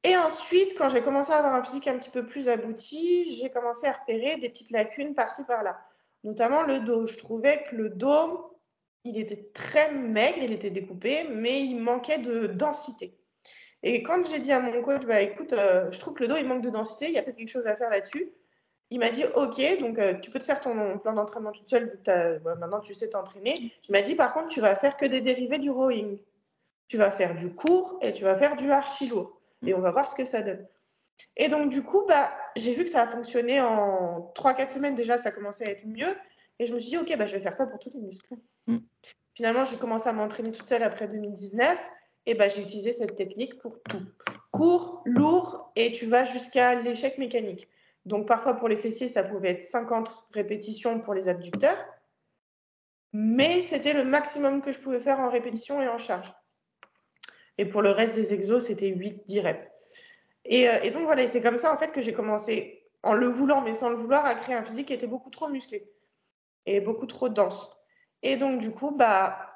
Et 0.03 0.17
ensuite, 0.17 0.77
quand 0.79 0.89
j'ai 0.89 1.03
commencé 1.03 1.31
à 1.31 1.37
avoir 1.37 1.55
un 1.55 1.63
physique 1.63 1.87
un 1.87 1.99
petit 1.99 2.11
peu 2.11 2.25
plus 2.27 2.49
abouti, 2.49 3.37
j'ai 3.37 3.51
commencé 3.51 3.87
à 3.87 3.93
repérer 3.93 4.37
des 4.37 4.49
petites 4.49 4.71
lacunes 4.71 5.15
par-ci 5.15 5.45
par-là. 5.45 5.79
notamment 6.25 6.63
le 6.63 6.81
dos. 6.81 7.07
Je 7.07 7.17
trouvais 7.17 7.65
que 7.65 7.77
le 7.77 7.91
dos, 7.91 8.59
il 9.05 9.19
était 9.19 9.51
très 9.55 9.93
maigre, 9.93 10.39
il 10.43 10.53
était 10.53 10.71
découpé, 10.71 11.25
mais 11.29 11.63
il 11.65 11.77
manquait 11.77 12.19
de 12.19 12.47
densité. 12.47 13.17
Et 13.83 14.03
quand 14.03 14.29
j'ai 14.29 14.41
dit 14.41 14.53
à 14.53 14.61
mon 14.61 14.83
coach, 14.83 15.07
bah 15.07 15.21
écoute, 15.23 15.53
euh, 15.55 15.91
je 15.91 15.99
trouve 15.99 16.15
que 16.15 16.23
le 16.23 16.29
dos, 16.29 16.37
il 16.37 16.47
manque 16.47 16.63
de 16.63 16.71
densité, 16.71 17.07
il 17.09 17.13
y 17.13 17.19
a 17.19 17.23
peut-être 17.23 17.37
quelque 17.37 17.49
chose 17.49 17.67
à 17.67 17.77
faire 17.77 17.91
là-dessus. 17.91 18.31
Il 18.91 18.99
m'a 18.99 19.11
dit, 19.11 19.25
ok, 19.37 19.79
donc 19.81 19.99
euh, 19.99 20.15
tu 20.21 20.31
peux 20.31 20.39
te 20.39 20.45
faire 20.45 20.61
ton 20.61 20.99
plan 20.99 21.13
d'entraînement 21.15 21.53
toute 21.53 21.71
seule, 21.71 21.99
bah, 22.05 22.57
maintenant 22.57 22.81
tu 22.81 22.93
sais 22.93 23.09
t'entraîner. 23.09 23.55
Il 23.89 23.93
m'a 23.93 24.03
dit, 24.03 24.15
par 24.17 24.35
contre, 24.35 24.49
tu 24.49 24.61
vas 24.61 24.77
faire 24.77 24.97
que 24.97 25.07
des 25.07 25.21
dérivés 25.21 25.59
du 25.59 25.71
rowing. 25.71 26.19
Tu 26.89 26.97
vas 26.97 27.11
faire 27.11 27.37
du 27.37 27.55
court 27.55 27.99
et 28.03 28.13
tu 28.13 28.25
vas 28.25 28.37
faire 28.37 28.57
du 28.57 28.71
archi 28.71 29.09
lourd. 29.09 29.40
Et 29.67 29.75
on 29.75 29.81
va 29.81 29.91
voir 29.91 30.07
ce 30.11 30.15
que 30.15 30.25
ça 30.25 30.43
donne. 30.43 30.67
Et 31.37 31.49
donc, 31.49 31.71
du 31.71 31.83
coup, 31.83 32.05
bah, 32.09 32.33
j'ai 32.57 32.75
vu 32.75 32.85
que 32.85 32.91
ça 32.91 33.03
a 33.03 33.09
fonctionné 33.09 33.61
en 33.61 34.33
3-4 34.35 34.71
semaines 34.71 34.95
déjà, 34.95 35.19
ça 35.19 35.31
commençait 35.31 35.67
à 35.67 35.71
être 35.71 35.87
mieux. 35.87 36.15
Et 36.59 36.67
je 36.67 36.75
me 36.75 36.79
suis 36.79 36.91
dit, 36.91 36.99
ok, 36.99 37.15
bah, 37.17 37.27
je 37.27 37.37
vais 37.37 37.43
faire 37.43 37.55
ça 37.55 37.67
pour 37.67 37.79
tous 37.79 37.91
les 37.95 38.01
muscles. 38.01 38.35
Mm. 38.67 38.79
Finalement, 39.35 39.65
j'ai 39.65 39.77
commencé 39.77 40.09
à 40.09 40.13
m'entraîner 40.13 40.53
toute 40.53 40.67
seule 40.67 40.83
après 40.83 41.09
2019 41.09 41.79
et 42.27 42.35
bah, 42.35 42.49
j'ai 42.49 42.63
utilisé 42.63 42.93
cette 42.93 43.17
technique 43.17 43.59
pour 43.59 43.83
tout. 43.89 44.03
Court, 44.51 45.03
lourd 45.05 45.73
et 45.77 45.93
tu 45.93 46.07
vas 46.07 46.25
jusqu'à 46.25 46.75
l'échec 46.81 47.19
mécanique. 47.19 47.69
Donc 48.07 48.27
parfois 48.27 48.55
pour 48.55 48.69
les 48.69 48.77
fessiers, 48.77 49.09
ça 49.09 49.23
pouvait 49.23 49.51
être 49.51 49.65
50 49.65 50.29
répétitions 50.33 51.01
pour 51.01 51.15
les 51.15 51.29
abducteurs, 51.29 51.79
mais 53.13 53.63
c'était 53.63 53.93
le 53.93 54.05
maximum 54.05 54.63
que 54.63 54.73
je 54.73 54.81
pouvais 54.81 55.01
faire 55.01 55.21
en 55.21 55.31
répétition 55.31 55.83
et 55.83 55.89
en 55.89 55.99
charge. 55.99 56.33
Et 57.59 57.65
pour 57.65 57.83
le 57.83 57.91
reste 57.91 58.15
des 58.15 58.33
exos, 58.33 58.67
c'était 58.67 58.91
8-10 58.91 59.41
reps. 59.41 59.69
Et, 60.45 60.69
euh, 60.69 60.83
et, 60.83 60.91
donc 60.91 61.05
voilà, 61.05 61.27
c'est 61.29 61.41
comme 61.41 61.59
ça 61.59 61.73
en 61.73 61.77
fait 61.77 61.93
que 61.93 62.03
j'ai 62.03 62.13
commencé, 62.13 62.87
en 63.03 63.15
le 63.15 63.27
voulant 63.29 63.61
mais 63.61 63.75
sans 63.75 63.91
le 63.91 63.97
vouloir, 63.97 64.25
à 64.25 64.35
créer 64.35 64.55
un 64.55 64.65
physique 64.65 64.89
qui 64.89 64.95
était 64.95 65.07
beaucoup 65.07 65.31
trop 65.31 65.49
musclé 65.49 65.91
et 66.67 66.81
beaucoup 66.81 67.07
trop 67.07 67.29
dense. 67.29 67.71
Et 68.23 68.37
donc 68.37 68.61
du 68.61 68.71
coup, 68.71 68.91
bah 68.93 69.51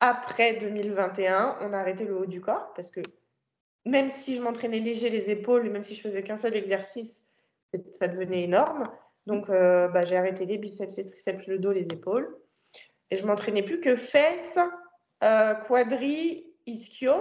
après 0.00 0.54
2021, 0.54 1.58
on 1.60 1.72
a 1.72 1.78
arrêté 1.78 2.04
le 2.04 2.16
haut 2.16 2.26
du 2.26 2.40
corps 2.40 2.72
parce 2.74 2.90
que 2.90 3.00
même 3.84 4.10
si 4.10 4.36
je 4.36 4.42
m'entraînais 4.42 4.80
léger 4.80 5.10
les 5.10 5.30
épaules, 5.30 5.68
même 5.70 5.82
si 5.82 5.94
je 5.94 6.00
faisais 6.00 6.22
qu'un 6.22 6.36
seul 6.36 6.56
exercice, 6.56 7.24
ça 7.98 8.08
devenait 8.08 8.42
énorme. 8.42 8.90
Donc, 9.26 9.48
euh, 9.48 9.88
bah, 9.88 10.04
j'ai 10.04 10.16
arrêté 10.16 10.46
les 10.46 10.58
biceps, 10.58 10.96
les 10.96 11.06
triceps, 11.06 11.46
le 11.46 11.58
dos, 11.58 11.72
les 11.72 11.82
épaules. 11.82 12.36
Et 13.10 13.16
je 13.16 13.26
m'entraînais 13.26 13.62
plus 13.62 13.80
que 13.80 13.96
fesses, 13.96 14.58
euh, 15.22 15.54
quadris, 15.54 16.46
ischio. 16.66 17.14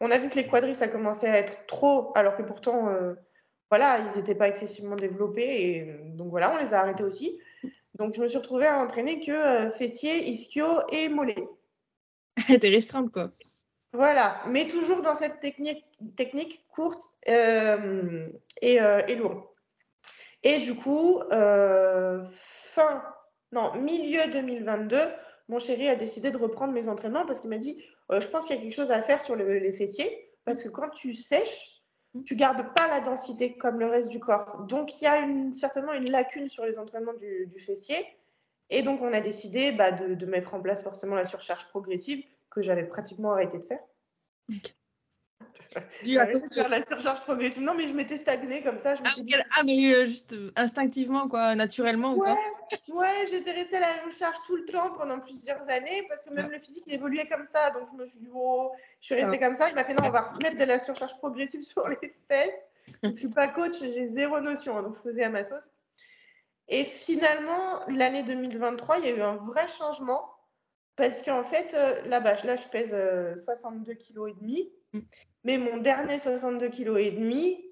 On 0.00 0.10
a 0.10 0.18
vu 0.18 0.28
que 0.28 0.36
les 0.36 0.46
quadris, 0.46 0.74
ça 0.74 0.88
commençait 0.88 1.28
à 1.28 1.38
être 1.38 1.66
trop, 1.66 2.12
alors 2.14 2.36
que 2.36 2.42
pourtant, 2.42 2.88
euh, 2.88 3.14
voilà, 3.70 3.98
ils 3.98 4.16
n'étaient 4.16 4.34
pas 4.34 4.48
excessivement 4.48 4.96
développés. 4.96 5.42
Et 5.42 6.00
donc 6.14 6.30
voilà, 6.30 6.54
on 6.54 6.64
les 6.64 6.72
a 6.74 6.80
arrêtés 6.80 7.04
aussi. 7.04 7.38
Donc, 7.94 8.14
je 8.14 8.20
me 8.20 8.28
suis 8.28 8.38
retrouvée 8.38 8.66
à 8.66 8.78
entraîner 8.78 9.20
que 9.20 9.70
fessiers, 9.72 10.28
ischio 10.28 10.66
et 10.90 11.08
mollets. 11.08 11.48
T'es 12.60 12.68
restreinte, 12.68 13.12
quoi. 13.12 13.30
Voilà, 13.94 14.42
mais 14.48 14.66
toujours 14.66 15.02
dans 15.02 15.14
cette 15.14 15.38
technique, 15.38 15.84
technique 16.16 16.66
courte 16.68 17.04
euh, 17.28 18.28
et, 18.60 18.80
euh, 18.82 19.02
et, 19.06 19.14
lourde. 19.14 19.44
Et 20.42 20.58
du 20.58 20.74
coup, 20.74 21.20
euh, 21.30 22.24
fin, 22.72 23.04
non, 23.52 23.76
milieu 23.76 24.32
2022, 24.32 24.98
mon 25.48 25.60
chéri 25.60 25.88
a 25.88 25.94
décidé 25.94 26.32
de 26.32 26.36
reprendre 26.36 26.72
mes 26.72 26.88
entraînements 26.88 27.24
parce 27.24 27.40
qu'il 27.40 27.50
m'a 27.50 27.58
dit, 27.58 27.84
je 28.10 28.26
pense 28.28 28.46
qu'il 28.46 28.56
y 28.56 28.58
a 28.58 28.62
quelque 28.62 28.74
chose 28.74 28.90
à 28.90 29.02
faire 29.02 29.20
sur 29.20 29.36
les 29.36 29.72
fessiers, 29.72 30.30
parce 30.44 30.62
que 30.62 30.68
quand 30.68 30.90
tu 30.90 31.14
sèches, 31.14 31.82
tu 32.24 32.36
gardes 32.36 32.72
pas 32.74 32.86
la 32.88 33.00
densité 33.00 33.56
comme 33.56 33.80
le 33.80 33.86
reste 33.86 34.08
du 34.08 34.20
corps. 34.20 34.64
Donc, 34.68 35.00
il 35.00 35.04
y 35.04 35.08
a 35.08 35.18
une, 35.18 35.54
certainement 35.54 35.92
une 35.92 36.10
lacune 36.10 36.48
sur 36.48 36.64
les 36.64 36.78
entraînements 36.78 37.14
du, 37.14 37.46
du 37.46 37.60
fessier. 37.60 38.06
Et 38.70 38.82
donc, 38.82 39.02
on 39.02 39.12
a 39.12 39.20
décidé 39.20 39.72
bah, 39.72 39.90
de, 39.90 40.14
de, 40.14 40.26
mettre 40.26 40.54
en 40.54 40.60
place 40.60 40.82
forcément 40.82 41.16
la 41.16 41.24
surcharge 41.24 41.66
progressive 41.68 42.24
que 42.50 42.62
j'avais 42.62 42.84
pratiquement 42.84 43.32
arrêté 43.32 43.58
de 43.58 43.64
faire. 43.64 43.80
Du 46.04 46.18
à 46.18 46.26
faire 46.26 46.68
la 46.68 46.84
surcharge 46.84 47.22
progressive. 47.22 47.62
Non, 47.62 47.74
mais 47.74 47.86
je 47.86 47.92
m'étais 47.92 48.16
stagnée 48.16 48.62
comme 48.62 48.78
ça. 48.78 48.94
Je 48.94 49.02
ah, 49.04 49.12
dit... 49.18 49.34
ah, 49.56 49.62
mais 49.64 49.92
euh, 49.92 50.04
juste 50.04 50.34
instinctivement, 50.56 51.28
quoi, 51.28 51.54
naturellement 51.54 52.14
ouais, 52.14 52.30
ou 52.88 52.98
Ouais, 52.98 53.26
j'étais 53.28 53.52
restée 53.52 53.76
à 53.76 53.80
la 53.80 53.94
même 53.96 54.12
charge 54.18 54.36
tout 54.46 54.56
le 54.56 54.64
temps 54.64 54.92
pendant 54.92 55.18
plusieurs 55.18 55.62
années 55.68 56.04
parce 56.08 56.22
que 56.22 56.30
même 56.32 56.50
le 56.50 56.58
physique 56.58 56.84
il 56.86 56.94
évoluait 56.94 57.26
comme 57.26 57.44
ça. 57.50 57.70
Donc 57.70 57.88
je 57.92 57.96
me 57.96 58.08
suis 58.08 58.18
dit, 58.20 58.28
oh, 58.32 58.72
je 59.00 59.06
suis 59.06 59.14
restée 59.14 59.38
comme 59.38 59.54
ça. 59.54 59.68
Il 59.68 59.74
m'a 59.74 59.84
fait, 59.84 59.94
non, 59.94 60.04
on 60.04 60.10
va 60.10 60.32
remettre 60.32 60.56
de 60.56 60.64
la 60.64 60.78
surcharge 60.78 61.16
progressive 61.18 61.62
sur 61.64 61.88
les 61.88 62.14
fesses. 62.28 62.58
je 63.02 63.08
ne 63.08 63.16
suis 63.16 63.28
pas 63.28 63.48
coach, 63.48 63.74
j'ai 63.80 64.08
zéro 64.08 64.40
notion. 64.40 64.78
Hein, 64.78 64.82
donc 64.82 64.96
je 64.96 65.10
faisais 65.10 65.24
à 65.24 65.30
ma 65.30 65.44
sauce. 65.44 65.72
Et 66.68 66.84
finalement, 66.84 67.80
l'année 67.88 68.22
2023, 68.22 68.98
il 68.98 69.04
y 69.04 69.08
a 69.08 69.16
eu 69.16 69.22
un 69.22 69.36
vrai 69.36 69.66
changement 69.68 70.30
parce 70.96 71.22
qu'en 71.22 71.42
fait, 71.42 71.74
euh, 71.74 72.02
là, 72.06 72.20
bas 72.20 72.36
là, 72.44 72.56
je 72.56 72.68
pèse 72.68 72.96
62 73.44 73.94
kg 73.94 74.28
et 74.28 74.34
demi. 74.40 74.70
Mais 75.44 75.58
mon 75.58 75.76
dernier 75.78 76.18
62 76.18 76.68
kg 76.70 76.96
et 76.98 77.10
demi, 77.10 77.62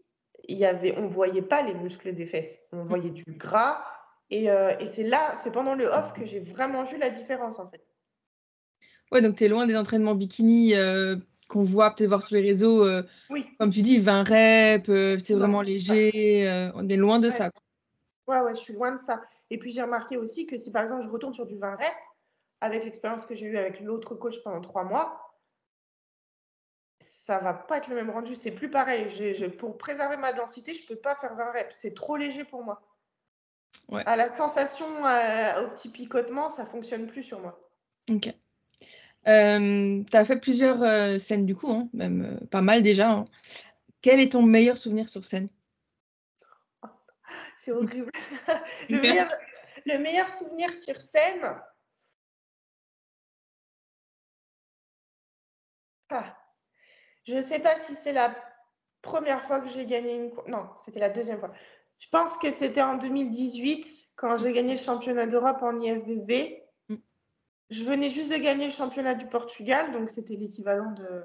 il 0.49 0.59
y 0.59 0.65
avait, 0.65 0.97
on 0.99 1.09
voyait 1.09 1.43
pas 1.43 1.63
les 1.63 1.75
muscles 1.75 2.15
des 2.15 2.27
fesses. 2.27 2.61
On 2.73 2.85
voyait 2.85 3.11
du 3.11 3.25
gras. 3.27 3.83
Et, 4.31 4.51
euh, 4.51 4.77
et 4.79 4.89
c'est 4.89 5.03
là, 5.03 5.39
c'est 5.43 5.53
pendant 5.53 5.75
le 5.75 5.87
off 5.87 6.13
que 6.13 6.25
j'ai 6.25 6.41
vraiment 6.41 6.85
vu 6.85 6.99
la 6.99 7.11
différence, 7.11 7.59
en 7.59 7.67
fait. 7.67 7.85
Ouais, 9.11 9.21
donc 9.21 9.37
tu 9.37 9.45
es 9.45 9.49
loin 9.49 9.67
des 9.67 9.77
entraînements 9.77 10.15
bikini 10.15 10.75
euh, 10.75 11.17
qu'on 11.49 11.65
voit 11.65 11.95
peut-être 11.95 12.09
voir 12.09 12.23
sur 12.23 12.37
les 12.37 12.43
réseaux. 12.43 12.87
oui. 13.31 13.47
Comme 13.59 13.71
tu 13.71 13.83
dis, 13.83 13.99
20 13.99 14.23
reps, 14.23 15.25
c'est 15.25 15.35
vraiment 15.35 15.63
léger. 15.63 16.71
on 16.75 16.89
est 16.89 16.97
loin 16.97 17.19
de 17.19 17.31
ça. 17.31 17.51
Ouais, 18.27 18.41
ouais, 18.41 18.55
je 18.55 18.61
suis 18.61 18.73
loin 18.73 18.93
de 18.93 19.01
ça. 19.01 19.21
Et 19.51 19.59
puis 19.59 19.71
j'ai 19.71 19.83
remarqué 19.83 20.17
aussi 20.17 20.47
que 20.47 20.57
si 20.57 20.71
par 20.71 20.83
exemple 20.83 21.05
je 21.05 21.11
retourne 21.11 21.35
sur 21.35 21.47
du 21.47 21.59
20 21.59 21.73
reps, 21.73 21.93
avec 22.63 22.85
l'expérience 22.85 23.27
que 23.27 23.35
j'ai 23.35 23.47
eue 23.47 23.59
avec 23.59 23.81
l'autre 23.81 24.15
coach 24.15 24.43
pendant 24.43 24.61
trois 24.61 24.85
mois, 24.85 25.32
ça 27.27 27.39
va 27.39 27.55
pas 27.55 27.79
être 27.79 27.89
le 27.89 27.97
même 27.97 28.11
rendu. 28.11 28.35
C'est 28.35 28.51
plus 28.51 28.71
pareil. 28.71 29.07
pour 29.59 29.79
préserver 29.79 30.17
ma 30.17 30.33
densité, 30.33 30.75
je 30.75 30.87
peux 30.87 30.97
pas 30.97 31.17
faire 31.17 31.35
20 31.35 31.53
reps. 31.53 31.77
C'est 31.81 31.95
trop 31.95 32.17
léger 32.17 32.45
pour 32.45 32.65
moi. 32.65 32.83
Ouais. 33.89 34.03
À 34.07 34.17
la 34.17 34.31
sensation, 34.31 34.87
au 34.87 35.69
petit 35.69 35.89
picotement, 35.89 36.51
ça 36.51 36.67
fonctionne 36.67 37.07
plus 37.07 37.23
sur 37.23 37.41
moi. 37.41 37.59
Ok. 38.11 38.33
Euh, 39.29 40.03
tu 40.11 40.17
as 40.17 40.25
fait 40.25 40.37
plusieurs 40.37 40.83
euh, 40.83 41.19
scènes 41.19 41.47
du 41.47 41.55
coup, 41.55 41.71
hein, 41.71 41.89
même 41.93 42.25
euh, 42.25 42.47
pas 42.47 42.63
mal 42.63 42.83
déjà. 42.83 43.11
Hein. 43.11 43.25
Quel 44.01 44.19
est 44.19 44.33
ton 44.33 44.43
meilleur 44.43 44.77
souvenir 44.77 45.09
sur 45.09 45.25
scène? 45.25 45.49
C'est 47.59 47.71
horrible. 47.71 48.11
le, 48.89 49.01
meilleur, 49.01 49.29
le 49.87 49.99
meilleur 49.99 50.29
souvenir 50.29 50.73
sur 50.73 51.01
scène, 51.01 51.41
Ah. 56.15 56.42
Je 57.25 57.35
ne 57.35 57.43
sais 57.43 57.59
pas 57.59 57.79
si 57.87 57.95
c'est 58.03 58.13
la 58.13 58.35
première 59.01 59.43
fois 59.43 59.61
que 59.61 59.69
j'ai 59.69 59.87
gagné 59.87 60.17
une. 60.17 60.33
Non, 60.49 60.69
c'était 60.85 61.01
la 61.01 61.11
deuxième 61.11 61.39
fois. 61.39 61.53
Je 61.99 62.09
pense 62.09 62.37
que 62.39 62.51
c'était 62.51 62.83
en 62.83 62.97
2018 62.97 64.11
quand 64.17 64.37
j'ai 64.39 64.53
gagné 64.53 64.73
le 64.75 64.83
championnat 64.83 65.27
d'Europe 65.27 65.63
en 65.63 65.79
IFBB. 65.79 66.63
Mm. 66.89 66.97
Je 67.71 67.85
venais 67.85 68.11
juste 68.11 68.33
de 68.33 68.39
gagner 68.39 68.67
le 68.67 68.73
championnat 68.73 69.15
du 69.15 69.27
Portugal, 69.27 69.93
donc 69.93 70.11
c'était 70.11 70.37
l'équivalent 70.37 70.93
de 70.93 71.23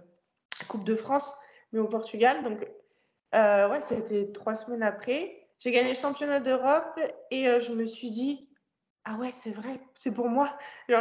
Coupe 0.67 0.83
de 0.83 0.95
France, 0.95 1.33
mais 1.71 1.79
au 1.79 1.87
Portugal. 1.87 2.43
Donc, 2.43 2.67
euh, 3.35 3.69
ouais, 3.69 3.81
c'était 3.89 4.31
trois 4.31 4.55
semaines 4.55 4.83
après. 4.83 5.47
J'ai 5.59 5.71
gagné 5.71 5.89
le 5.93 5.99
championnat 5.99 6.39
d'Europe 6.39 6.99
et 7.31 7.47
euh, 7.47 7.59
je 7.59 7.73
me 7.73 7.85
suis 7.85 8.11
dit, 8.11 8.47
ah 9.03 9.17
ouais, 9.17 9.33
c'est 9.41 9.51
vrai, 9.51 9.79
c'est 9.95 10.11
pour 10.11 10.29
moi. 10.29 10.55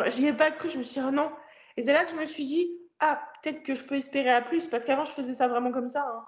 J'y 0.07 0.27
ai 0.27 0.33
pas 0.33 0.51
cru, 0.51 0.71
je 0.71 0.79
me 0.79 0.83
suis 0.83 0.95
dit, 0.95 1.07
oh 1.07 1.11
non. 1.11 1.31
Et 1.77 1.85
c'est 1.85 1.93
là 1.93 2.05
que 2.05 2.11
je 2.11 2.17
me 2.17 2.25
suis 2.25 2.47
dit, 2.47 2.76
ah, 3.01 3.23
peut-être 3.43 3.63
que 3.63 3.75
je 3.75 3.83
peux 3.83 3.97
espérer 3.97 4.31
à 4.31 4.43
plus, 4.43 4.67
parce 4.67 4.85
qu'avant, 4.85 5.05
je 5.05 5.13
faisais 5.13 5.35
ça 5.35 5.49
vraiment 5.49 5.73
comme 5.73 5.89
ça. 5.89 6.07
Hein. 6.09 6.25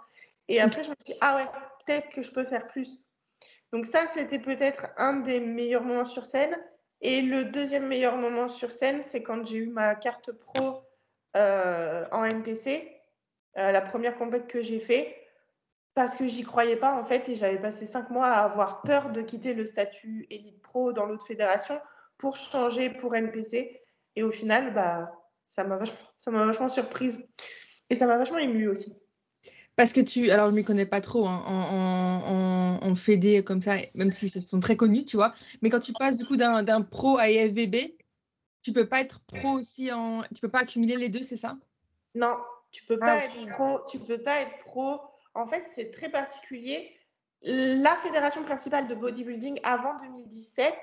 Et 0.49 0.61
après, 0.61 0.85
je 0.85 0.91
me 0.91 0.95
suis 1.05 1.15
dit, 1.15 1.19
ah 1.21 1.37
ouais, 1.37 1.47
peut-être 1.85 2.09
que 2.11 2.23
je 2.23 2.31
peux 2.31 2.45
faire 2.45 2.67
plus. 2.69 3.07
Donc 3.73 3.87
ça, 3.87 4.07
c'était 4.15 4.39
peut-être 4.39 4.87
un 4.97 5.15
des 5.15 5.41
meilleurs 5.41 5.83
moments 5.83 6.05
sur 6.05 6.25
scène. 6.25 6.57
Et 7.01 7.23
le 7.23 7.45
deuxième 7.45 7.87
meilleur 7.87 8.17
moment 8.17 8.49
sur 8.49 8.71
scène, 8.71 9.03
c'est 9.03 9.23
quand 9.23 9.47
j'ai 9.47 9.59
eu 9.59 9.67
ma 9.69 9.95
carte 9.95 10.33
pro 10.33 10.83
euh, 11.37 12.07
en 12.11 12.25
NPC, 12.25 12.91
euh, 13.59 13.71
la 13.71 13.81
première 13.81 14.17
compète 14.17 14.49
que 14.49 14.63
j'ai 14.63 14.81
fait, 14.81 15.15
parce 15.95 16.17
que 16.17 16.27
j'y 16.27 16.43
croyais 16.43 16.77
pas 16.77 16.95
en 16.95 17.05
fait, 17.05 17.29
et 17.29 17.37
j'avais 17.37 17.59
passé 17.59 17.85
cinq 17.85 18.11
mois 18.11 18.29
à 18.29 18.45
avoir 18.45 18.83
peur 18.83 19.11
de 19.11 19.21
quitter 19.21 19.55
le 19.55 19.65
statut 19.65 20.27
Elite 20.31 20.61
Pro 20.63 20.93
dans 20.93 21.07
l'autre 21.07 21.27
fédération 21.27 21.81
pour 22.19 22.37
changer 22.37 22.91
pour 22.91 23.15
NPC. 23.15 23.81
Et 24.17 24.23
au 24.23 24.33
final, 24.33 24.75
bah, 24.75 25.13
ça 25.49 25.65
m'a 25.65 25.77
vachement, 25.77 26.47
vachement 26.47 26.69
surprise. 26.69 27.21
Et 27.91 27.97
ça 27.97 28.07
m'a 28.07 28.17
vachement 28.17 28.39
émue 28.39 28.69
aussi. 28.69 28.97
Parce 29.75 29.93
que 29.93 30.01
tu, 30.01 30.31
alors 30.31 30.47
je 30.47 30.53
ne 30.53 30.57
m'y 30.57 30.65
connais 30.65 30.87
pas 30.87 31.01
trop 31.01 31.27
hein, 31.27 31.43
en, 31.47 32.79
en, 32.83 32.95
fédé 32.97 33.45
comme 33.45 33.63
ça, 33.63 33.77
même 33.95 34.11
si 34.11 34.29
ce 34.29 34.41
sont 34.41 34.61
très 34.61 34.77
connus, 34.77 35.05
tu 35.05 35.17
vois. 35.17 35.35
Mais 35.63 35.71
quand 35.71 35.81
tu 35.81 35.93
passes 35.93 36.19
du 36.19 36.27
coup 36.27 36.37
d'un 36.37 36.83
pro 36.83 37.17
à 37.17 37.31
IFBB, 37.31 37.95
tu 38.63 38.73
peux 38.73 38.89
pas 38.89 39.01
être 39.01 39.21
pro 39.21 39.51
aussi 39.51 39.93
en, 39.93 40.23
tu 40.35 40.41
peux 40.41 40.49
pas 40.49 40.61
accumuler 40.61 40.97
les 40.97 41.09
deux, 41.09 41.23
c'est 41.23 41.37
ça? 41.37 41.57
Non, 42.15 42.37
tu 42.73 42.85
peux 42.85 42.99
pas 42.99 43.21
ah, 43.21 43.25
être 43.25 43.47
pro, 43.51 43.81
tu 43.89 44.01
peux 44.01 44.19
pas 44.19 44.41
être 44.41 44.59
pro. 44.65 45.01
En 45.35 45.47
fait, 45.47 45.65
c'est 45.71 45.93
très 45.93 46.09
particulier. 46.09 46.93
La 47.43 47.95
fédération 47.97 48.43
principale 48.43 48.89
de 48.89 48.97
bodybuilding 48.97 49.61
avant 49.63 49.97
2017 49.99 50.75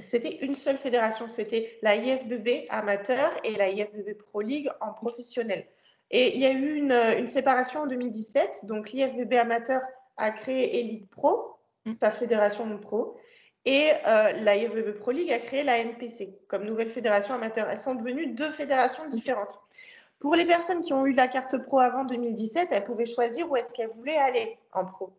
c'était 0.00 0.38
une 0.38 0.54
seule 0.54 0.78
fédération, 0.78 1.28
c'était 1.28 1.78
la 1.82 1.96
IFBB 1.96 2.66
amateur 2.68 3.30
et 3.44 3.56
la 3.56 3.68
IFBB 3.68 4.14
Pro 4.14 4.40
League 4.40 4.70
en 4.80 4.92
professionnel. 4.92 5.66
Et 6.10 6.34
il 6.34 6.40
y 6.40 6.46
a 6.46 6.52
eu 6.52 6.74
une, 6.74 6.92
une 7.18 7.28
séparation 7.28 7.80
en 7.80 7.86
2017, 7.86 8.66
donc 8.66 8.90
l'IFBB 8.90 9.34
amateur 9.34 9.80
a 10.16 10.30
créé 10.30 10.80
Elite 10.80 11.08
Pro, 11.08 11.56
mm. 11.86 11.92
sa 12.00 12.10
fédération 12.10 12.66
de 12.66 12.76
pro, 12.76 13.16
et 13.64 13.90
euh, 14.06 14.32
la 14.32 14.56
IFBB 14.56 14.98
Pro 14.98 15.10
League 15.10 15.32
a 15.32 15.38
créé 15.38 15.62
la 15.62 15.78
NPC 15.78 16.38
comme 16.48 16.64
nouvelle 16.64 16.88
fédération 16.88 17.34
amateur. 17.34 17.68
Elles 17.68 17.80
sont 17.80 17.94
devenues 17.94 18.28
deux 18.28 18.50
fédérations 18.50 19.06
différentes. 19.08 19.58
Pour 20.18 20.34
les 20.34 20.46
personnes 20.46 20.82
qui 20.82 20.92
ont 20.92 21.06
eu 21.06 21.14
la 21.14 21.28
carte 21.28 21.58
pro 21.58 21.78
avant 21.78 22.04
2017, 22.04 22.68
elles 22.72 22.84
pouvaient 22.84 23.06
choisir 23.06 23.50
où 23.50 23.56
est-ce 23.56 23.72
qu'elles 23.72 23.90
voulaient 23.96 24.16
aller 24.16 24.58
en 24.72 24.84
pro. 24.84 25.12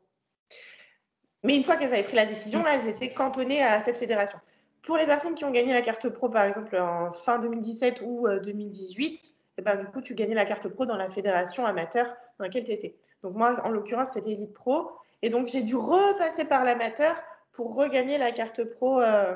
Mais 1.43 1.55
une 1.55 1.63
fois 1.63 1.75
qu'elles 1.75 1.93
avaient 1.93 2.03
pris 2.03 2.15
la 2.15 2.25
décision, 2.25 2.63
elles 2.67 2.87
étaient 2.87 3.13
cantonnées 3.13 3.63
à 3.63 3.79
cette 3.81 3.97
fédération. 3.97 4.39
Pour 4.83 4.97
les 4.97 5.05
personnes 5.05 5.35
qui 5.35 5.45
ont 5.45 5.51
gagné 5.51 5.73
la 5.73 5.81
carte 5.81 6.09
pro, 6.09 6.29
par 6.29 6.45
exemple, 6.45 6.75
en 6.77 7.13
fin 7.13 7.39
2017 7.39 8.01
ou 8.03 8.27
2018, 8.43 9.13
euh, 9.13 9.27
eh 9.57 9.61
ben, 9.61 9.75
du 9.75 9.85
coup, 9.85 10.01
tu 10.01 10.15
gagnais 10.15 10.33
la 10.33 10.45
carte 10.45 10.67
pro 10.69 10.85
dans 10.85 10.97
la 10.97 11.09
fédération 11.09 11.65
amateur 11.65 12.07
dans 12.39 12.45
laquelle 12.45 12.63
tu 12.63 12.71
étais. 12.71 12.95
Donc 13.23 13.35
moi, 13.35 13.61
en 13.63 13.69
l'occurrence, 13.69 14.09
c'était 14.13 14.31
Elite 14.31 14.53
Pro. 14.53 14.91
Et 15.21 15.29
donc, 15.29 15.49
j'ai 15.49 15.61
dû 15.61 15.75
repasser 15.75 16.45
par 16.45 16.63
l'amateur 16.63 17.15
pour 17.53 17.75
regagner 17.75 18.17
la 18.17 18.31
carte 18.31 18.63
pro. 18.63 18.99
Euh, 19.01 19.35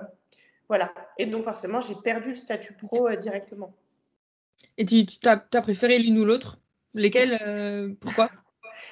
voilà. 0.68 0.92
Et 1.18 1.26
donc, 1.26 1.44
forcément, 1.44 1.82
j'ai 1.82 1.96
perdu 1.96 2.30
le 2.30 2.36
statut 2.36 2.74
pro 2.74 3.08
euh, 3.08 3.16
directement. 3.16 3.74
Et 4.78 4.86
tu, 4.86 5.06
tu 5.06 5.28
as, 5.28 5.38
préféré 5.38 6.00
l'une 6.00 6.18
ou 6.18 6.26
l'autre? 6.26 6.58
Lesquelles 6.94 7.38
euh, 7.46 7.94
Pourquoi? 8.00 8.30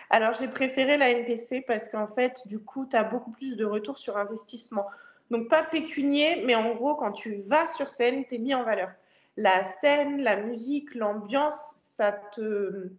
Alors, 0.10 0.34
j'ai 0.34 0.48
préféré 0.48 0.98
la 0.98 1.10
NPC 1.10 1.62
parce 1.62 1.90
qu'en 1.90 2.08
fait, 2.08 2.42
du 2.46 2.60
coup, 2.60 2.86
tu 2.90 2.96
as 2.96 3.04
beaucoup 3.04 3.32
plus 3.32 3.56
de 3.56 3.66
retour 3.66 3.98
sur 3.98 4.18
investissement. 4.18 4.86
Donc, 5.32 5.50
pas 5.50 5.64
pécunier, 5.64 6.44
mais 6.46 6.56
en 6.56 6.74
gros, 6.74 6.96
quand 6.96 7.12
tu 7.12 7.44
vas 7.48 7.72
sur 7.74 7.88
scène, 7.88 8.26
tu 8.26 8.36
es 8.36 8.38
mis 8.38 8.54
en 8.54 8.64
valeur. 8.64 8.92
La 9.38 9.64
scène, 9.80 10.22
la 10.22 10.38
musique, 10.38 10.94
l'ambiance, 10.96 11.56
ça 11.76 12.12
te. 12.12 12.90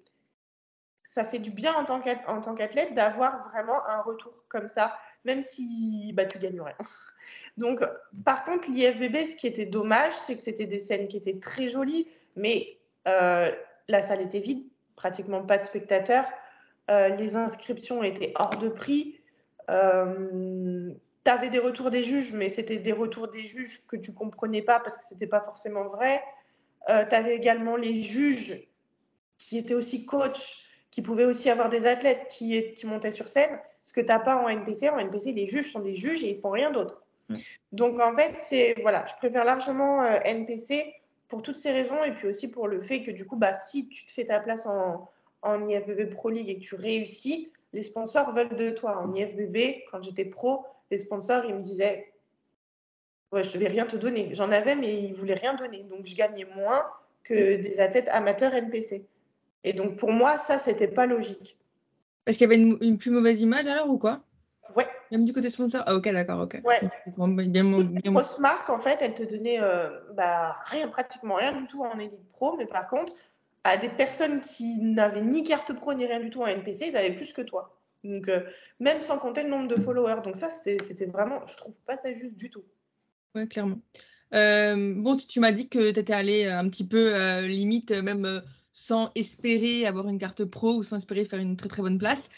Ça 1.03 1.25
fait 1.25 1.39
du 1.39 1.53
bien 1.53 1.73
en 1.75 1.85
tant 1.85 2.01
qu'athlète 2.55 2.93
d'avoir 2.95 3.49
vraiment 3.51 3.87
un 3.87 4.03
retour 4.03 4.33
comme 4.49 4.67
ça 4.67 4.99
même 5.25 5.43
si 5.43 6.13
bah, 6.15 6.27
tu 6.27 6.39
gagnes 6.39 6.61
rien. 6.61 6.77
Donc, 7.57 7.85
par 8.25 8.45
contre, 8.45 8.69
l'IFBB, 8.71 9.31
ce 9.31 9.37
qui 9.37 9.47
était 9.47 9.67
dommage, 9.67 10.13
c'est 10.27 10.37
que 10.37 10.43
c'était 10.43 10.67
des 10.67 10.79
scènes 10.79 11.09
qui 11.09 11.17
étaient 11.17 11.39
très 11.39 11.69
jolies, 11.69 12.09
mais 12.37 12.79
euh, 13.07 13.51
la 13.89 14.03
salle 14.03 14.23
était 14.23 14.41
vide, 14.41 14.65
pratiquement 14.97 15.43
pas 15.43 15.59
de 15.59 15.65
spectateurs. 15.65 16.27
Euh, 16.91 17.09
les 17.11 17.37
inscriptions 17.37 18.03
étaient 18.03 18.33
hors 18.39 18.57
de 18.57 18.69
prix. 18.69 19.21
Euh, 19.71 20.93
tu 21.25 21.31
avais 21.31 21.51
des 21.51 21.59
retours 21.59 21.91
des 21.91 22.05
juges, 22.05 22.33
mais 22.33 22.51
c'était 22.51 22.79
des 22.79 22.93
retours 22.93 23.29
des 23.29 23.47
juges 23.47 23.87
que 23.87 23.97
tu 23.97 24.13
comprenais 24.13 24.63
pas 24.63 24.81
parce 24.81 24.97
que 24.97 25.05
c'était 25.09 25.27
pas 25.27 25.41
forcément 25.41 25.85
vrai. 25.89 26.23
tu 26.87 26.93
avais 26.93 27.35
également 27.35 27.77
les 27.77 28.03
juges 28.03 28.69
qui 29.39 29.59
étaient 29.59 29.75
aussi 29.75 30.07
coachs, 30.07 30.67
qui 30.91 31.03
pouvaient 31.03 31.25
aussi 31.25 31.51
avoir 31.51 31.69
des 31.71 31.87
athlètes 31.87 32.29
qui, 32.29 32.71
qui 32.73 32.87
montaient 32.87 33.13
sur 33.13 33.29
scène 33.29 33.59
ce 33.85 33.93
que 33.93 34.01
tu 34.01 34.09
n'as 34.09 34.19
pas 34.19 34.37
en 34.37 34.49
NPC. 34.49 34.89
En 34.89 34.99
NPC, 34.99 35.33
les 35.33 35.47
juges 35.47 35.71
sont 35.71 35.81
des 35.81 35.95
juges 35.95 36.25
et 36.25 36.31
ils 36.31 36.41
font 36.41 36.51
rien 36.51 36.73
d'autre. 36.73 37.03
Donc 37.73 38.01
en 38.01 38.15
fait, 38.15 38.35
c'est 38.41 38.75
voilà, 38.83 39.05
je 39.07 39.15
préfère 39.17 39.45
largement 39.45 40.03
euh, 40.03 40.19
NPC 40.25 40.95
pour 41.29 41.43
toutes 41.43 41.57
ces 41.57 41.73
raisons 41.73 42.03
et 42.05 42.13
puis 42.13 42.29
aussi 42.29 42.49
pour 42.49 42.69
le 42.69 42.81
fait 42.81 43.03
que 43.03 43.11
du 43.11 43.25
coup, 43.27 43.37
bah, 43.37 43.55
si 43.59 43.89
tu 43.89 44.05
te 44.07 44.13
fais 44.13 44.27
ta 44.27 44.41
place 44.41 44.67
en, 44.67 45.11
en 45.43 45.69
IFBB 45.69 46.11
Pro 46.11 46.31
League 46.31 46.49
et 46.49 46.57
que 46.57 46.65
tu 46.65 46.75
réussis, 46.75 47.51
les 47.73 47.83
sponsors 47.83 48.35
veulent 48.35 48.57
de 48.57 48.71
toi. 48.71 48.99
En 48.99 49.13
IFBB, 49.13 49.85
quand 49.91 50.03
j'étais 50.03 50.27
pro, 50.27 50.65
les 50.95 50.99
sponsors, 50.99 51.45
ils 51.45 51.55
me 51.55 51.63
disaient 51.63 52.13
ouais, 53.33 53.43
je 53.43 53.57
ne 53.57 53.63
vais 53.63 53.69
rien 53.69 53.85
te 53.85 53.97
donner. 53.97 54.31
J'en 54.33 54.51
avais, 54.53 54.77
mais 54.77 55.03
ils 55.03 55.13
ne 55.13 55.17
voulaient 55.17 55.35
rien 55.35 55.55
donner. 55.55 55.83
Donc 55.91 56.07
je 56.07 56.15
gagnais 56.15 56.47
moins 56.57 56.83
que 57.25 57.57
des 57.57 57.81
athlètes 57.81 58.09
amateurs 58.11 58.55
NPC. 58.55 59.05
Et 59.65 59.73
donc 59.73 59.97
pour 59.97 60.13
moi, 60.13 60.39
ça, 60.39 60.59
c'était 60.59 60.89
pas 60.89 61.07
logique. 61.07 61.59
Parce 62.25 62.37
qu'il 62.37 62.49
y 62.49 62.53
avait 62.53 62.63
une, 62.63 62.99
plus 62.99 63.11
mauvaise 63.11 63.41
image 63.41 63.67
alors 63.67 63.91
ou 63.91 63.99
quoi? 63.99 64.21
Ouais. 64.77 64.87
Même 65.11 65.25
du 65.25 65.33
côté 65.33 65.51
sponsor? 65.51 65.83
Ah 65.87 65.95
ok, 65.97 66.09
d'accord, 66.11 66.41
ok. 66.41 66.61
Ouais. 66.65 66.81
Bien, 67.47 68.13
grosses 68.13 68.39
marques, 68.39 68.71
en 68.71 68.81
fait, 68.81 68.99
elles 69.01 69.15
te 69.15 69.23
donnaient 69.23 69.61
euh, 69.61 69.91
bah, 70.15 70.57
rien, 70.67 70.89
pratiquement 70.89 71.35
rien 71.35 71.53
du 71.53 71.67
tout 71.67 71.83
en 71.83 71.99
Elite 71.99 72.29
Pro, 72.31 72.57
mais 72.57 72.67
par 72.67 72.89
contre, 72.89 73.13
à 73.65 73.77
des 73.77 73.89
personnes 73.89 74.41
qui 74.41 74.79
n'avaient 74.79 75.23
ni 75.23 75.45
carte 75.45 75.73
pro 75.75 75.95
ni 75.95 76.07
rien 76.07 76.21
du 76.21 76.31
tout 76.31 76.43
en 76.43 76.47
NPC, 76.47 76.89
ils 76.89 76.97
avaient 76.97 77.15
plus 77.15 77.33
que 77.33 77.43
toi. 77.43 77.77
Donc, 78.05 78.29
euh, 78.29 78.41
même 78.79 79.01
sans 79.01 79.19
compter 79.19 79.43
le 79.43 79.51
nombre 79.51 79.69
de 79.69 79.81
followers. 79.81 80.23
Donc 80.23 80.37
ça, 80.37 80.51
c'était 80.51 81.07
vraiment, 81.07 81.47
je 81.47 81.57
trouve 81.57 81.75
pas 81.87 81.97
ça 81.97 82.13
juste 82.13 82.37
du 82.37 82.51
tout. 82.51 82.65
Ouais, 83.35 83.47
clairement. 83.47 83.81
Euh, 84.33 84.95
bon, 84.97 85.17
tu, 85.17 85.41
m'as 85.41 85.53
dit 85.53 85.69
que 85.69 85.91
tu 85.93 85.99
étais 85.99 86.13
allé 86.13 86.47
un 86.47 86.69
petit 86.69 86.87
peu 86.87 87.41
limite, 87.47 87.91
même 87.91 88.43
sans 88.73 89.11
espérer 89.15 89.87
avoir 89.87 90.09
une 90.09 90.19
carte 90.19 90.45
pro 90.45 90.75
ou 90.77 90.83
sans 90.83 90.99
espérer 90.99 91.25
faire 91.25 91.41
une 91.41 91.57
très 91.57 91.69
très 91.69 91.83
bonne 91.83 91.99
place. 91.99 92.29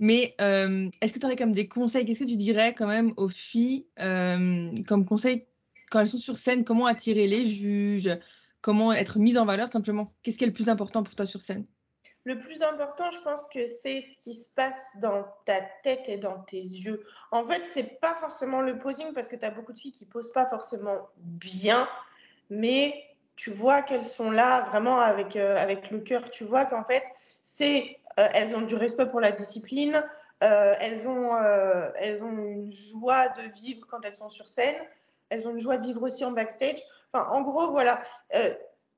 Mais 0.00 0.34
euh, 0.40 0.90
est-ce 1.00 1.12
que 1.12 1.18
tu 1.18 1.26
aurais 1.26 1.36
quand 1.36 1.46
même 1.46 1.54
des 1.54 1.68
conseils 1.68 2.04
Qu'est-ce 2.04 2.24
que 2.24 2.28
tu 2.28 2.36
dirais 2.36 2.74
quand 2.74 2.86
même 2.86 3.14
aux 3.16 3.28
filles 3.28 3.86
euh, 4.00 4.82
comme 4.86 5.06
conseil 5.06 5.46
quand 5.90 6.00
elles 6.00 6.08
sont 6.08 6.18
sur 6.18 6.36
scène 6.36 6.64
Comment 6.64 6.86
attirer 6.86 7.28
les 7.28 7.44
juges 7.44 8.10
Comment 8.60 8.92
être 8.92 9.18
mise 9.18 9.38
en 9.38 9.44
valeur 9.44 9.70
simplement? 9.70 10.14
Qu'est-ce 10.22 10.38
qui 10.38 10.44
est 10.44 10.48
le 10.48 10.52
plus 10.52 10.68
important 10.68 11.02
pour 11.02 11.14
toi 11.14 11.26
sur 11.26 11.42
scène? 11.42 11.66
Le 12.24 12.38
plus 12.38 12.62
important, 12.62 13.10
je 13.10 13.20
pense 13.20 13.46
que 13.48 13.66
c'est 13.66 14.02
ce 14.02 14.16
qui 14.16 14.34
se 14.34 14.48
passe 14.48 14.76
dans 14.96 15.26
ta 15.44 15.60
tête 15.82 16.08
et 16.08 16.16
dans 16.16 16.40
tes 16.40 16.60
yeux. 16.60 17.04
En 17.30 17.46
fait, 17.46 17.62
c'est 17.74 18.00
pas 18.00 18.14
forcément 18.14 18.62
le 18.62 18.78
posing 18.78 19.12
parce 19.12 19.28
que 19.28 19.36
tu 19.36 19.44
as 19.44 19.50
beaucoup 19.50 19.74
de 19.74 19.78
filles 19.78 19.92
qui 19.92 20.06
posent 20.06 20.32
pas 20.32 20.46
forcément 20.46 21.08
bien, 21.18 21.86
mais 22.48 23.04
tu 23.36 23.50
vois 23.50 23.82
qu'elles 23.82 24.04
sont 24.04 24.30
là 24.30 24.62
vraiment 24.62 24.98
avec, 24.98 25.36
euh, 25.36 25.56
avec 25.58 25.90
le 25.90 26.00
cœur. 26.00 26.30
Tu 26.30 26.44
vois 26.44 26.64
qu'en 26.64 26.84
fait, 26.84 27.02
c'est, 27.42 27.98
euh, 28.18 28.26
elles 28.32 28.56
ont 28.56 28.62
du 28.62 28.74
respect 28.74 29.06
pour 29.06 29.20
la 29.20 29.32
discipline, 29.32 30.02
euh, 30.42 30.74
elles, 30.80 31.06
ont, 31.06 31.36
elles 31.96 32.22
ont 32.22 32.30
une 32.30 32.72
joie 32.72 33.28
de 33.28 33.42
vivre 33.42 33.86
quand 33.86 34.02
elles 34.04 34.14
sont 34.14 34.30
sur 34.30 34.48
scène, 34.48 34.76
elles 35.28 35.46
ont 35.46 35.50
une 35.50 35.60
joie 35.60 35.76
de 35.76 35.82
vivre 35.82 36.02
aussi 36.02 36.24
en 36.24 36.32
backstage. 36.32 36.82
Enfin, 37.12 37.28
en 37.30 37.42
gros, 37.42 37.70
voilà. 37.70 38.00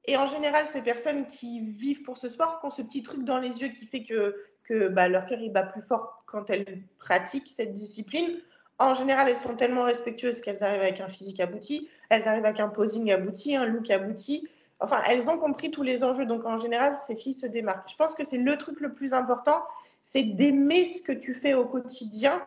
Et 0.07 0.17
en 0.17 0.27
général, 0.27 0.67
ces 0.73 0.83
personnes 0.83 1.27
qui 1.27 1.61
vivent 1.61 2.03
pour 2.03 2.17
ce 2.17 2.29
sport, 2.29 2.59
qui 2.59 2.67
ont 2.67 2.71
ce 2.71 2.83
petit 2.83 3.03
truc 3.03 3.25
dans 3.25 3.39
les 3.39 3.61
yeux 3.61 3.69
qui 3.69 3.87
fait 3.87 4.03
que, 4.03 4.37
que 4.65 4.89
bah, 4.89 5.09
leur 5.09 5.27
cœur 5.27 5.39
bat 5.51 5.65
plus 5.65 5.83
fort 5.83 6.23
quand 6.27 6.49
elles 6.51 6.83
pratiquent 6.99 7.53
cette 7.55 7.73
discipline. 7.73 8.39
En 8.79 8.95
général, 8.95 9.29
elles 9.29 9.39
sont 9.39 9.57
tellement 9.57 9.83
respectueuses 9.83 10.41
qu'elles 10.41 10.63
arrivent 10.63 10.83
avec 10.83 11.01
un 11.01 11.09
physique 11.09 11.41
abouti, 11.41 11.89
elles 12.11 12.29
arrivent 12.29 12.45
avec 12.45 12.61
un 12.61 12.69
posing 12.69 13.11
abouti, 13.11 13.57
un 13.57 13.65
look 13.65 13.91
abouti. 13.91 14.47
Enfin, 14.79 15.03
elles 15.09 15.29
ont 15.31 15.39
compris 15.39 15.71
tous 15.71 15.83
les 15.83 16.05
enjeux. 16.05 16.27
Donc, 16.27 16.45
en 16.45 16.59
général, 16.59 16.97
ces 17.07 17.17
filles 17.17 17.35
se 17.35 17.47
démarquent. 17.47 17.91
Je 17.91 17.97
pense 17.97 18.15
que 18.15 18.25
c'est 18.25 18.39
le 18.39 18.57
truc 18.59 18.81
le 18.81 18.93
plus 18.93 19.15
important, 19.15 19.63
c'est 20.03 20.23
d'aimer 20.23 20.93
ce 20.95 21.03
que 21.03 21.13
tu 21.13 21.35
fais 21.35 21.55
au 21.55 21.65
quotidien 21.65 22.45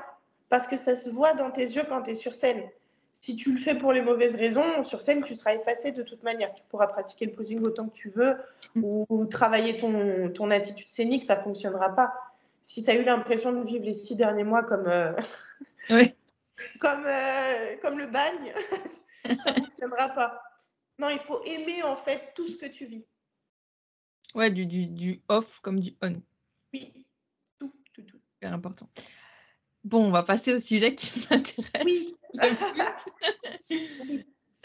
parce 0.50 0.67
que 0.67 0.78
ça 0.78 0.95
se 0.95 1.10
voit 1.10 1.34
dans 1.34 1.52
tes 1.52 1.65
yeux 1.65 1.84
quand 1.88 2.04
tu 2.04 2.12
es 2.12 2.15
sur 2.15 2.36
scène. 2.36 2.63
Si 3.12 3.36
tu 3.36 3.52
le 3.52 3.58
fais 3.58 3.76
pour 3.76 3.91
les 3.91 4.02
mauvaises 4.02 4.36
raisons, 4.36 4.84
sur 4.84 5.02
scène, 5.02 5.24
tu 5.24 5.36
seras 5.36 5.54
effacé 5.54 5.91
de 5.91 6.04
toute 6.04 6.24
manière. 6.24 6.54
Tu 6.56 6.63
pourras 6.69 6.88
pratiquer 6.88 7.26
le 7.26 7.34
posing 7.34 7.62
autant 7.62 7.88
que 7.88 7.93
tu 7.93 8.10
veux 8.10 8.36
ou 8.76 9.26
travailler 9.30 9.78
ton, 9.78 10.30
ton 10.30 10.50
attitude 10.52 10.88
scénique, 10.88 11.26
ça 11.26 11.36
ne 11.36 11.41
fonctionnera 11.41 11.95
pas. 11.95 12.13
Si 12.62 12.84
tu 12.84 12.89
as 12.89 12.95
eu 12.95 13.04
l'impression 13.04 13.52
de 13.52 13.65
vivre 13.65 13.86
les 13.86 13.93
six 13.93 14.15
derniers 14.15 14.43
mois 14.43 14.63
comme, 14.63 14.88
euh, 14.88 15.13
oui 15.89 16.13
comme, 16.80 17.06
euh, 17.06 17.76
comme 17.82 17.98
le 17.98 18.08
bagne, 18.08 18.54
ça 19.26 19.52
ne 19.52 19.62
fonctionnera 19.62 20.10
pas. 20.10 20.41
Non, 20.98 21.10
il 21.10 21.19
faut 21.19 21.43
aimer 21.43 21.84
en 21.84 21.95
fait 21.95 22.34
tout 22.36 22.48
ce 22.48 22.58
que 22.58 22.65
tu 22.65 22.86
vis. 22.86 23.06
Ouais, 24.36 24.52
du, 24.52 24.65
du, 24.65 24.88
du 24.88 25.22
off 25.28 25.60
comme 25.62 25.80
du 25.80 25.95
on. 26.02 26.13
Oui, 26.74 26.93
tout, 27.58 27.74
tout, 27.93 28.04
tout. 28.04 28.19
Super 28.34 28.54
important. 28.54 28.89
Bon, 29.84 30.06
on 30.06 30.12
va 30.12 30.24
passer 30.24 30.54
au 30.54 30.60
sujet 30.60 30.95
qui 30.95 31.26
m'intéresse. 31.30 31.86
Oui. 31.86 32.15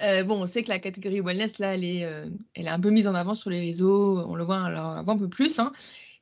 Euh, 0.02 0.24
bon, 0.24 0.42
on 0.42 0.46
sait 0.48 0.64
que 0.64 0.70
la 0.70 0.80
catégorie 0.80 1.20
wellness, 1.20 1.60
là, 1.60 1.76
elle 1.76 1.84
est, 1.84 2.04
euh, 2.04 2.26
elle 2.54 2.66
est 2.66 2.70
un 2.70 2.80
peu 2.80 2.90
mise 2.90 3.06
en 3.06 3.14
avant 3.14 3.34
sur 3.34 3.48
les 3.48 3.60
réseaux. 3.60 4.18
On 4.26 4.34
le 4.34 4.42
voit 4.42 4.60
alors, 4.60 4.86
un 4.86 5.16
peu 5.16 5.28
plus. 5.28 5.60
Hein. 5.60 5.72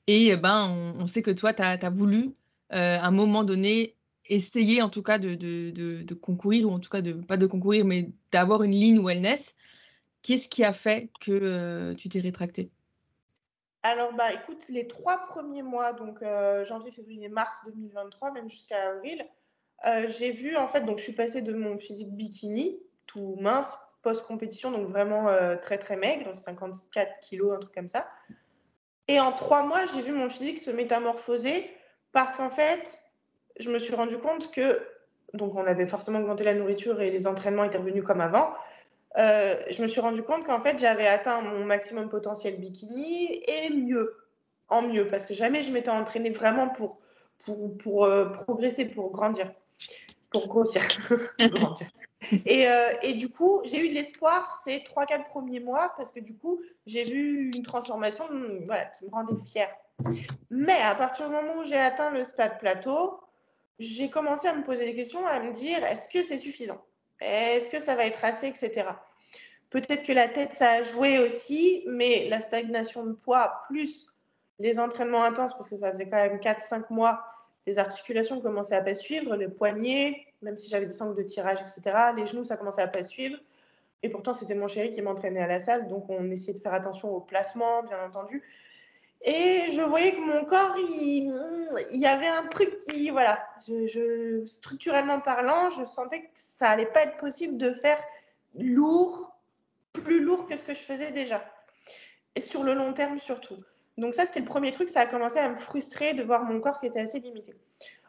Et 0.07 0.37
ben, 0.37 0.69
on, 0.99 1.07
sait 1.07 1.23
que 1.23 1.31
toi, 1.31 1.55
tu 1.55 1.63
as, 1.63 1.91
voulu, 1.91 2.35
à 2.69 3.07
un 3.07 3.11
moment 3.11 3.45
donné, 3.45 3.97
essayer 4.27 4.83
en 4.83 4.89
tout 4.89 5.03
cas 5.03 5.19
de, 5.19 5.35
de, 5.35 6.03
de, 6.03 6.15
concourir, 6.15 6.69
ou 6.69 6.73
en 6.73 6.81
tout 6.81 6.91
cas 6.91 7.03
de 7.03 7.13
pas 7.13 7.37
de 7.37 7.47
concourir, 7.47 7.85
mais 7.85 8.11
d'avoir 8.31 8.63
une 8.63 8.73
ligne 8.73 9.05
wellness. 9.05 9.55
Qu'est-ce 10.23 10.49
qui 10.49 10.65
a 10.65 10.73
fait 10.73 11.11
que 11.21 11.33
euh, 11.33 11.95
tu 11.95 12.09
t'es 12.09 12.21
rétracté 12.21 12.71
Alors, 13.83 14.13
bah, 14.15 14.33
écoute, 14.33 14.65
les 14.69 14.87
trois 14.87 15.19
premiers 15.27 15.63
mois, 15.63 15.93
donc 15.93 16.23
euh, 16.23 16.65
janvier, 16.65 16.93
février, 16.93 17.29
mars 17.29 17.57
2023, 17.67 18.31
même 18.33 18.49
jusqu'à 18.49 18.91
avril, 18.91 19.27
euh, 19.87 20.09
j'ai 20.09 20.33
vu, 20.33 20.57
en 20.57 20.69
fait, 20.69 20.83
donc 20.83 20.99
je 20.99 21.05
suis 21.05 21.13
passée 21.13 21.43
de 21.43 21.53
mon 21.53 21.79
physique 21.79 22.15
bikini, 22.15 22.79
tout 23.07 23.37
mince, 23.41 23.75
post-compétition, 24.03 24.71
donc 24.71 24.89
vraiment 24.89 25.29
très 25.61 25.79
très 25.79 25.97
maigre, 25.97 26.35
54 26.35 27.21
kilos, 27.21 27.55
un 27.55 27.61
truc 27.61 27.73
comme 27.73 27.89
ça. 27.89 28.09
Et 29.07 29.21
en 29.21 29.33
trois 29.33 29.65
mois, 29.65 29.87
j'ai 29.95 30.03
vu 30.03 30.13
mon 30.13 30.29
physique 30.29 30.59
se 30.59 30.71
métamorphoser 30.71 31.71
parce 32.13 32.37
qu'en 32.37 32.51
fait, 32.51 33.01
je 33.61 33.71
me 33.71 33.79
suis 33.79 33.95
rendu 33.95 34.19
compte 34.19 34.51
que 34.51 34.85
donc 35.35 35.55
on 35.55 35.67
avait 35.67 35.87
forcément 35.87 36.21
augmenté 36.21 36.45
la 36.45 36.55
nourriture 36.55 37.01
et 37.01 37.11
les 37.11 37.27
entraînements 37.27 37.65
étaient 37.65 37.79
revenus 37.79 38.05
comme 38.05 38.21
avant. 38.21 38.53
Euh, 39.19 39.57
je 39.71 39.83
me 39.83 39.87
suis 39.87 40.01
rendu 40.01 40.23
compte 40.23 40.45
qu'en 40.45 40.61
fait, 40.61 40.79
j'avais 40.79 41.07
atteint 41.07 41.41
mon 41.43 41.65
maximum 41.65 42.09
potentiel 42.09 42.57
bikini 42.59 43.43
et 43.47 43.71
mieux, 43.71 44.17
en 44.69 44.83
mieux, 44.83 45.07
parce 45.07 45.27
que 45.27 45.35
jamais 45.35 45.63
je 45.63 45.73
m'étais 45.73 45.91
entraînée 45.91 46.31
vraiment 46.31 46.69
pour, 46.69 46.99
pour, 47.45 47.77
pour 47.79 48.05
euh, 48.05 48.27
progresser, 48.27 48.87
pour 48.87 49.11
grandir, 49.11 49.53
pour 50.31 50.49
grossir. 50.49 50.83
Et, 52.47 52.69
euh, 52.69 52.93
et, 53.03 53.15
du 53.15 53.29
coup, 53.29 53.63
j'ai 53.65 53.85
eu 53.85 53.89
de 53.89 53.95
l'espoir 53.95 54.63
ces 54.65 54.79
3-4 54.79 55.29
premiers 55.31 55.61
mois, 55.61 55.93
parce 55.97 56.13
que 56.13 56.21
du 56.21 56.37
coup, 56.37 56.61
j'ai 56.87 57.03
vu 57.03 57.51
une 57.53 57.65
transformation 57.65 58.25
voilà, 58.65 58.87
qui 58.87 59.05
me 59.05 59.11
rendait 59.11 59.43
fière. 59.45 59.75
Mais 60.51 60.81
à 60.81 60.95
partir 60.95 61.29
du 61.29 61.35
moment 61.35 61.59
où 61.59 61.65
j'ai 61.65 61.79
atteint 61.79 62.11
le 62.11 62.25
stade 62.25 62.59
plateau, 62.59 63.21
j'ai 63.79 64.09
commencé 64.09 64.47
à 64.47 64.55
me 64.55 64.63
poser 64.63 64.85
des 64.85 64.95
questions, 64.95 65.27
à 65.27 65.41
me 65.41 65.53
dire, 65.53 65.85
est-ce 65.85 66.09
que 66.09 66.25
c'est 66.25 66.39
suffisant? 66.39 66.81
Est-ce 67.21 67.71
que 67.71 67.81
ça 67.81 67.97
va 67.97 68.07
être 68.07 68.25
assez, 68.25 68.49
etc. 68.49 68.85
Peut-être 69.71 70.05
que 70.05 70.13
la 70.13 70.29
tête, 70.29 70.53
ça 70.53 70.71
a 70.71 70.83
joué 70.83 71.19
aussi, 71.19 71.83
mais 71.87 72.29
la 72.29 72.41
stagnation 72.41 73.05
de 73.05 73.13
poids 73.13 73.63
plus 73.69 74.09
les 74.59 74.79
entraînements 74.79 75.25
intenses, 75.25 75.55
parce 75.55 75.69
que 75.71 75.77
ça 75.77 75.91
faisait 75.91 76.09
quand 76.09 76.19
même 76.19 76.39
4-5 76.39 76.85
mois, 76.91 77.25
les 77.67 77.79
articulations 77.79 78.41
commençaient 78.41 78.75
à 78.75 78.83
pas 78.83 78.95
suivre, 78.95 79.37
les 79.37 79.49
poignets, 79.49 80.27
même 80.43 80.57
si 80.57 80.69
j'avais 80.69 80.87
des 80.87 80.93
sangles 80.93 81.17
de 81.17 81.23
tirage, 81.23 81.61
etc. 81.61 82.13
Les 82.17 82.27
genoux, 82.27 82.45
ça 82.45 82.57
commençait 82.57 82.83
à 82.83 82.89
pas 82.89 83.05
suivre. 83.05 83.39
Et 84.03 84.09
pourtant, 84.09 84.35
c'était 84.35 84.57
mon 84.57 84.67
chéri 84.67 84.91
qui 84.91 85.01
m'entraînait 85.01 85.43
à 85.43 85.47
la 85.47 85.61
salle, 85.61 85.87
donc 85.87 86.11
on 86.11 86.29
essayait 86.31 86.55
de 86.55 86.59
faire 86.59 86.75
attention 86.75 87.15
au 87.15 87.21
placement, 87.21 87.85
bien 87.85 88.05
entendu. 88.05 88.43
Et 89.25 89.71
je 89.73 89.81
voyais 89.81 90.13
que 90.13 90.21
mon 90.21 90.45
corps, 90.45 90.77
il, 90.77 91.33
y 91.93 92.07
avait 92.07 92.27
un 92.27 92.45
truc 92.49 92.79
qui, 92.81 93.11
voilà, 93.11 93.49
structurellement 94.47 95.21
parlant, 95.21 95.71
je 95.71 95.85
sentais 95.85 96.23
que 96.23 96.31
ça 96.35 96.71
allait 96.71 96.87
pas 96.87 97.05
être 97.05 97.19
possible 97.19 97.57
de 97.57 97.73
faire 97.73 98.03
lourd, 98.59 99.37
plus 99.93 100.21
lourd 100.21 100.47
que 100.47 100.57
ce 100.57 100.65
que 100.65 100.75
je 100.75 100.81
faisais 100.81 101.13
déjà. 101.13 101.45
Et 102.35 102.41
sur 102.41 102.65
le 102.65 102.75
long 102.75 102.93
terme 102.93 103.21
surtout. 103.21 103.59
Donc 103.99 104.15
ça, 104.15 104.25
c'était 104.25 104.41
le 104.41 104.47
premier 104.47 104.73
truc, 104.73 104.89
ça 104.89 105.01
a 105.01 105.07
commencé 105.07 105.39
à 105.39 105.49
me 105.49 105.57
frustrer 105.57 106.15
de 106.15 106.23
voir 106.23 106.45
mon 106.45 106.61
corps 106.61 106.81
qui 106.81 106.87
était 106.87 107.01
assez 107.01 107.21
limité. 107.21 107.55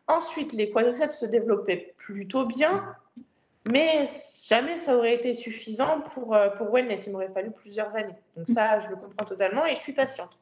Ensuite, 0.07 0.53
les 0.53 0.69
quadriceps 0.69 1.17
se 1.17 1.25
développaient 1.25 1.93
plutôt 1.97 2.45
bien, 2.45 2.95
mais 3.65 4.09
jamais 4.45 4.77
ça 4.79 4.97
aurait 4.97 5.13
été 5.13 5.33
suffisant 5.33 6.01
pour, 6.01 6.35
euh, 6.35 6.49
pour 6.49 6.71
wellness. 6.71 7.05
Il 7.07 7.13
m'aurait 7.13 7.31
fallu 7.33 7.51
plusieurs 7.51 7.95
années. 7.95 8.15
Donc 8.35 8.47
ça, 8.49 8.79
je 8.79 8.89
le 8.89 8.95
comprends 8.95 9.25
totalement 9.25 9.65
et 9.65 9.75
je 9.75 9.81
suis 9.81 9.93
patiente. 9.93 10.39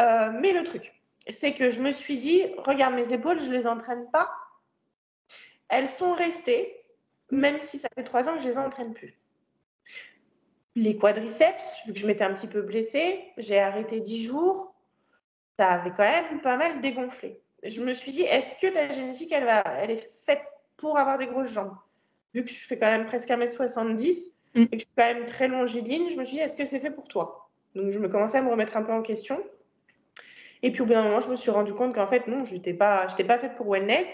Euh, 0.00 0.30
mais 0.40 0.52
le 0.52 0.64
truc, 0.64 0.94
c'est 1.28 1.54
que 1.54 1.70
je 1.70 1.80
me 1.80 1.92
suis 1.92 2.16
dit, 2.16 2.44
regarde 2.58 2.94
mes 2.94 3.12
épaules, 3.12 3.40
je 3.40 3.46
ne 3.46 3.52
les 3.52 3.66
entraîne 3.66 4.08
pas. 4.10 4.30
Elles 5.68 5.88
sont 5.88 6.12
restées, 6.12 6.84
même 7.30 7.58
si 7.60 7.78
ça 7.78 7.88
fait 7.94 8.04
trois 8.04 8.28
ans 8.28 8.36
que 8.36 8.42
je 8.42 8.48
les 8.48 8.58
entraîne 8.58 8.94
plus. 8.94 9.19
Les 10.80 10.96
quadriceps, 10.96 11.62
vu 11.86 11.92
que 11.92 11.98
je 11.98 12.06
m'étais 12.06 12.24
un 12.24 12.32
petit 12.32 12.46
peu 12.46 12.62
blessée, 12.62 13.20
j'ai 13.36 13.58
arrêté 13.58 14.00
dix 14.00 14.24
jours. 14.24 14.74
Ça 15.58 15.72
avait 15.72 15.90
quand 15.90 15.98
même 15.98 16.40
pas 16.40 16.56
mal 16.56 16.80
dégonflé. 16.80 17.38
Je 17.62 17.82
me 17.82 17.92
suis 17.92 18.12
dit, 18.12 18.22
est-ce 18.22 18.56
que 18.56 18.72
ta 18.72 18.88
génétique, 18.88 19.30
elle, 19.30 19.44
va, 19.44 19.62
elle 19.76 19.90
est 19.90 20.10
faite 20.24 20.40
pour 20.78 20.96
avoir 20.96 21.18
des 21.18 21.26
grosses 21.26 21.52
jambes? 21.52 21.76
Vu 22.32 22.46
que 22.46 22.50
je 22.50 22.66
fais 22.66 22.78
quand 22.78 22.90
même 22.90 23.04
presque 23.04 23.28
1m70 23.28 24.30
mm. 24.54 24.62
et 24.62 24.68
que 24.68 24.76
je 24.76 24.78
suis 24.78 24.94
quand 24.96 25.04
même 25.04 25.26
très 25.26 25.48
longiligne, 25.48 26.08
je 26.08 26.16
me 26.16 26.24
suis 26.24 26.38
dit, 26.38 26.42
est-ce 26.42 26.56
que 26.56 26.64
c'est 26.64 26.80
fait 26.80 26.90
pour 26.90 27.08
toi? 27.08 27.50
Donc 27.74 27.90
je 27.90 27.98
me 27.98 28.08
commençais 28.08 28.38
à 28.38 28.42
me 28.42 28.50
remettre 28.50 28.78
un 28.78 28.82
peu 28.82 28.92
en 28.92 29.02
question. 29.02 29.38
Et 30.62 30.72
puis 30.72 30.80
au 30.80 30.86
bout 30.86 30.94
d'un 30.94 31.02
moment, 31.02 31.20
je 31.20 31.28
me 31.28 31.36
suis 31.36 31.50
rendu 31.50 31.74
compte 31.74 31.94
qu'en 31.94 32.06
fait, 32.06 32.26
non, 32.26 32.46
je 32.46 32.54
n'étais 32.54 32.72
pas, 32.72 33.06
pas 33.06 33.38
faite 33.38 33.54
pour 33.56 33.70
wellness. 33.70 34.06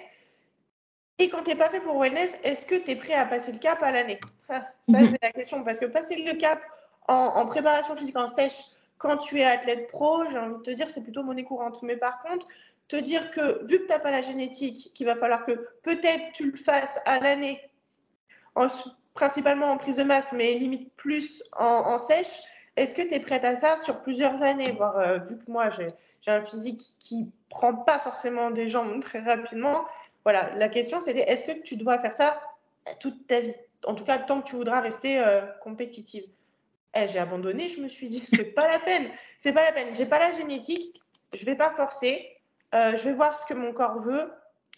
Et 1.20 1.29
quand 1.29 1.44
tu 1.44 1.50
n'es 1.50 1.57
pas 1.57 1.70
fait 1.70 1.79
pour 1.79 1.96
wellness, 1.96 2.37
est-ce 2.42 2.66
que 2.66 2.74
tu 2.74 2.90
es 2.90 2.96
prêt 2.96 3.14
à 3.14 3.24
passer 3.24 3.52
le 3.52 3.59
cap 3.59 3.81
à 3.85 3.92
l'année? 3.92 4.18
Ça, 4.48 4.66
mhm. 4.88 5.11
c'est 5.11 5.22
la 5.22 5.32
question. 5.32 5.64
Parce 5.64 5.78
que 5.78 5.87
passer 5.87 6.16
le 6.16 6.35
cap 6.35 6.61
en, 7.09 7.46
préparation 7.46 7.94
physique 7.96 8.16
en 8.16 8.28
sèche, 8.28 8.56
quand 8.98 9.18
tu 9.18 9.40
es 9.40 9.44
athlète 9.44 9.88
pro, 9.88 10.26
j'ai 10.30 10.38
envie 10.38 10.56
de 10.56 10.62
te 10.62 10.70
dire, 10.70 10.90
c'est 10.90 11.02
plutôt 11.02 11.22
monnaie 11.22 11.44
courante. 11.44 11.82
Mais 11.82 11.96
par 11.96 12.22
contre, 12.22 12.46
te 12.88 12.96
dire 12.96 13.30
que 13.30 13.64
vu 13.66 13.78
que 13.78 13.85
tu 13.85 13.88
n'as 13.88 13.98
pas 13.98 14.11
la 14.11 14.22
génétique, 14.22 14.92
qu'il 14.94 15.06
va 15.06 15.16
falloir 15.16 15.44
que 15.44 15.68
peut-être 15.82 16.32
tu 16.32 16.50
le 16.50 16.56
fasses 16.56 16.98
à 17.04 17.20
l'année, 17.20 17.61
principalement 19.14 19.66
en 19.70 19.76
prise 19.76 19.96
de 19.96 20.02
masse, 20.02 20.32
mais 20.32 20.54
limite 20.54 20.92
plus 20.94 21.42
en, 21.52 21.64
en 21.64 21.98
sèche, 21.98 22.42
est-ce 22.76 22.94
que 22.94 23.02
tu 23.02 23.14
es 23.14 23.20
prête 23.20 23.44
à 23.44 23.56
ça 23.56 23.78
sur 23.78 24.02
plusieurs 24.02 24.42
années? 24.42 24.72
Voire, 24.72 24.98
euh, 24.98 25.18
Vu 25.18 25.38
que 25.38 25.50
moi, 25.50 25.70
j'ai 25.70 26.30
un 26.30 26.44
physique 26.44 26.82
qui 26.98 27.30
prend 27.48 27.74
pas 27.74 27.98
forcément 27.98 28.50
des 28.50 28.68
jambes 28.68 29.00
très 29.00 29.20
rapidement. 29.20 29.87
Voilà, 30.24 30.54
la 30.56 30.68
question 30.68 31.00
c'était 31.00 31.20
est-ce 31.20 31.46
que 31.46 31.62
tu 31.62 31.76
dois 31.76 31.98
faire 31.98 32.12
ça 32.12 32.40
toute 33.00 33.26
ta 33.26 33.40
vie? 33.40 33.54
En 33.87 33.94
tout 33.94 34.05
cas, 34.05 34.18
tant 34.18 34.42
que 34.42 34.49
tu 34.49 34.57
voudras 34.57 34.81
rester 34.81 35.20
euh, 35.20 35.40
compétitive. 35.62 36.25
Eh, 36.94 37.07
j'ai 37.09 37.18
abandonné, 37.18 37.68
je 37.68 37.81
me 37.81 37.88
suis 37.88 38.09
dit, 38.09 38.18
c'est 38.18 38.44
pas 38.44 38.66
la 38.68 38.79
peine. 38.81 39.09
C'est 39.38 39.53
pas 39.53 39.62
la 39.62 39.72
peine. 39.72 39.94
J'ai 39.94 40.07
pas 40.07 40.18
la 40.18 40.33
génétique, 40.33 41.01
je 41.33 41.44
vais 41.44 41.55
pas 41.55 41.70
forcer. 41.70 42.37
Euh, 42.75 42.96
je 42.96 43.05
vais 43.05 43.12
voir 43.12 43.40
ce 43.40 43.46
que 43.46 43.55
mon 43.55 43.72
corps 43.72 44.01
veut 44.01 44.33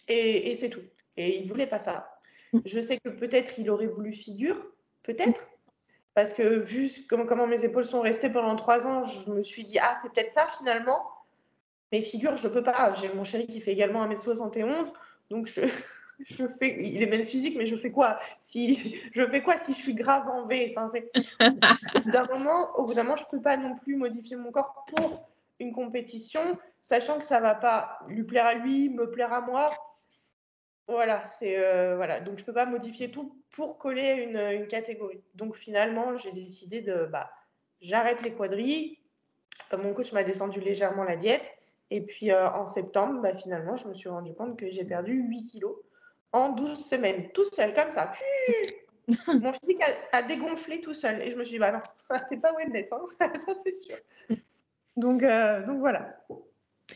et, 0.07 0.55
c'est 0.59 0.69
tout. 0.69 0.83
Et 1.17 1.39
il 1.39 1.47
voulait 1.47 1.67
pas 1.67 1.79
ça. 1.79 2.19
Je 2.65 2.79
sais 2.79 2.99
que 2.99 3.09
peut-être 3.09 3.59
il 3.59 3.69
aurait 3.69 3.87
voulu 3.87 4.13
figure, 4.13 4.63
peut-être. 5.03 5.49
Parce 6.13 6.33
que 6.33 6.43
vu 6.59 6.91
comment, 7.07 7.47
mes 7.47 7.63
épaules 7.63 7.85
sont 7.85 8.01
restées 8.01 8.29
pendant 8.29 8.55
trois 8.55 8.85
ans, 8.85 9.05
je 9.05 9.29
me 9.29 9.43
suis 9.43 9.63
dit, 9.63 9.79
ah, 9.79 9.97
c'est 10.01 10.11
peut-être 10.11 10.31
ça 10.31 10.47
finalement. 10.57 11.01
Mais 11.91 12.01
figure, 12.01 12.37
je 12.37 12.47
peux 12.47 12.63
pas. 12.63 12.93
J'ai 12.95 13.09
mon 13.09 13.23
chéri 13.23 13.47
qui 13.47 13.61
fait 13.61 13.71
également 13.71 14.05
1m71. 14.07 14.93
Donc, 15.29 15.47
je, 15.47 15.61
je 16.25 16.47
fais, 16.47 16.75
il 16.79 17.01
est 17.01 17.07
même 17.07 17.23
physique, 17.23 17.55
mais 17.57 17.65
je 17.65 17.75
fais 17.75 17.91
quoi 17.91 18.19
si 18.43 18.99
je 19.13 19.25
fais 19.25 19.41
quoi 19.41 19.59
si 19.61 19.73
je 19.73 19.79
suis 19.79 19.93
grave 19.93 20.27
en 20.27 20.45
V? 20.45 20.73
D'un 22.05 22.25
moment, 22.25 22.69
au 22.77 22.85
bout 22.85 22.93
d'un 22.93 23.03
moment, 23.03 23.15
je 23.15 23.25
peux 23.29 23.41
pas 23.41 23.57
non 23.57 23.75
plus 23.75 23.95
modifier 23.95 24.35
mon 24.35 24.51
corps 24.51 24.85
pour 24.87 25.25
une 25.59 25.71
compétition, 25.71 26.57
sachant 26.81 27.17
que 27.17 27.23
ça 27.23 27.39
va 27.39 27.55
pas 27.55 27.99
lui 28.07 28.23
plaire 28.23 28.45
à 28.45 28.53
lui, 28.55 28.89
me 28.89 29.09
plaire 29.09 29.33
à 29.33 29.41
moi. 29.41 29.71
Voilà, 30.87 31.23
c'est 31.37 31.57
euh, 31.57 31.95
voilà. 31.95 32.19
Donc 32.19 32.39
je 32.39 32.43
peux 32.43 32.53
pas 32.53 32.65
modifier 32.65 33.11
tout 33.11 33.35
pour 33.51 33.77
coller 33.77 34.27
une, 34.27 34.37
une 34.37 34.67
catégorie. 34.67 35.21
Donc 35.35 35.55
finalement, 35.55 36.17
j'ai 36.17 36.31
décidé 36.31 36.81
de 36.81 37.07
bah 37.11 37.29
j'arrête 37.81 38.21
les 38.21 38.33
quadrilles. 38.33 38.97
Euh, 39.73 39.77
mon 39.77 39.93
coach 39.93 40.11
m'a 40.13 40.23
descendu 40.23 40.59
légèrement 40.59 41.03
la 41.03 41.15
diète. 41.15 41.55
Et 41.91 42.01
puis 42.01 42.31
euh, 42.31 42.49
en 42.49 42.65
septembre, 42.65 43.21
bah, 43.21 43.33
finalement, 43.33 43.75
je 43.75 43.87
me 43.87 43.93
suis 43.93 44.09
rendu 44.09 44.33
compte 44.33 44.57
que 44.57 44.69
j'ai 44.69 44.83
perdu 44.83 45.13
8 45.13 45.43
kilos 45.43 45.75
en 46.31 46.49
12 46.49 46.85
semaines, 46.85 47.29
tout 47.33 47.49
seul, 47.53 47.73
comme 47.73 47.91
ça. 47.91 48.11
Mon 49.27 49.53
physique 49.53 49.81
a, 50.11 50.21
dégonflé 50.21 50.81
tout 50.81 50.93
seul. 50.93 51.21
Et 51.21 51.31
je 51.31 51.35
me 51.35 51.43
suis 51.43 51.53
dit, 51.53 51.59
bah 51.59 51.71
non, 51.71 51.81
c'est 52.29 52.41
pas 52.41 52.53
wellness, 52.53 52.89
hein 52.91 53.01
ça 53.35 53.53
c'est 53.63 53.73
sûr. 53.73 53.97
Donc, 54.95 55.21
donc 55.21 55.79
voilà. 55.79 56.15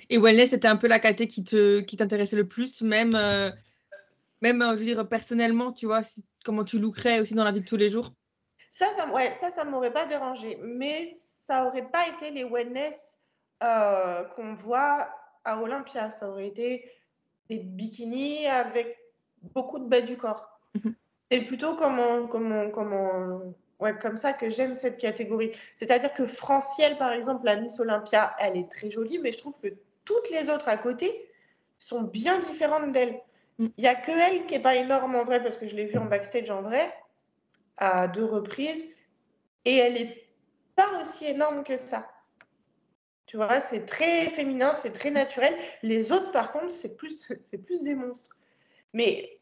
Et 0.09 0.17
wellness, 0.17 0.51
c'était 0.51 0.67
un 0.67 0.77
peu 0.77 0.87
la 0.87 0.99
catégorie 0.99 1.27
qui 1.27 1.43
te 1.43 1.79
qui 1.81 1.97
t'intéressait 1.97 2.35
le 2.35 2.47
plus, 2.47 2.81
même 2.81 3.11
même, 4.43 4.61
euh, 4.61 4.73
je 4.73 4.79
veux 4.79 4.83
dire, 4.83 5.07
personnellement, 5.07 5.71
tu 5.71 5.85
vois, 5.85 6.01
comment 6.43 6.65
tu 6.65 6.77
lookerais 6.77 7.21
aussi 7.21 7.33
dans 7.33 7.45
la 7.45 7.53
vie 7.53 7.61
de 7.61 7.65
tous 7.65 7.77
les 7.77 7.87
jours? 7.87 8.11
Ça, 8.69 8.87
ça, 8.97 9.07
ouais, 9.07 9.33
ça, 9.39 9.49
ça 9.51 9.63
m'aurait 9.63 9.93
pas 9.93 10.05
dérangé. 10.05 10.59
Mais 10.61 11.15
ça 11.15 11.65
aurait 11.65 11.89
pas 11.89 12.09
été 12.09 12.29
les 12.31 12.43
wellness 12.43 13.17
euh, 13.63 14.25
qu'on 14.35 14.53
voit 14.53 15.07
à 15.45 15.61
Olympia. 15.61 16.09
Ça 16.09 16.29
aurait 16.29 16.47
été 16.47 16.91
des 17.49 17.59
bikinis 17.59 18.45
avec 18.47 18.99
beaucoup 19.53 19.79
de 19.79 19.85
bas 19.85 20.01
du 20.01 20.17
corps. 20.17 20.59
Mhm. 20.75 20.95
C'est 21.31 21.41
plutôt 21.41 21.75
comment, 21.75 22.27
comment, 22.27 22.69
comment, 22.69 23.41
ouais, 23.79 23.97
comme 23.97 24.17
ça 24.17 24.33
que 24.33 24.49
j'aime 24.49 24.75
cette 24.75 24.97
catégorie. 24.97 25.51
C'est-à-dire 25.75 26.13
que 26.13 26.25
Francielle, 26.25 26.97
par 26.97 27.11
exemple, 27.11 27.45
la 27.45 27.55
Miss 27.55 27.79
Olympia, 27.79 28.35
elle 28.39 28.57
est 28.57 28.71
très 28.71 28.91
jolie, 28.91 29.19
mais 29.19 29.31
je 29.31 29.39
trouve 29.39 29.55
que 29.61 29.69
toutes 30.05 30.29
les 30.29 30.49
autres 30.49 30.67
à 30.67 30.77
côté 30.77 31.29
sont 31.77 32.03
bien 32.03 32.39
différentes 32.39 32.91
d'elle. 32.91 33.21
Mm. 33.57 33.67
Il 33.77 33.81
n'y 33.81 33.87
a 33.87 33.95
que 33.95 34.11
elle 34.11 34.45
qui 34.45 34.55
n'est 34.55 34.61
pas 34.61 34.75
énorme 34.75 35.15
en 35.15 35.23
vrai, 35.23 35.41
parce 35.41 35.57
que 35.57 35.67
je 35.67 35.75
l'ai 35.75 35.85
vue 35.85 35.97
en 35.97 36.05
backstage 36.05 36.49
en 36.49 36.61
vrai, 36.61 36.93
à 37.77 38.07
deux 38.07 38.25
reprises, 38.25 38.85
et 39.65 39.77
elle 39.77 39.93
n'est 39.93 40.27
pas 40.75 41.01
aussi 41.01 41.25
énorme 41.25 41.63
que 41.63 41.77
ça. 41.77 42.09
Tu 43.25 43.37
vois, 43.37 43.61
c'est 43.61 43.85
très 43.85 44.29
féminin, 44.29 44.75
c'est 44.81 44.93
très 44.93 45.09
naturel. 45.09 45.55
Les 45.81 46.11
autres, 46.11 46.31
par 46.31 46.51
contre, 46.51 46.69
c'est 46.69 46.95
plus, 46.95 47.31
c'est 47.43 47.57
plus 47.57 47.81
des 47.81 47.95
monstres. 47.95 48.35
Mais 48.93 49.39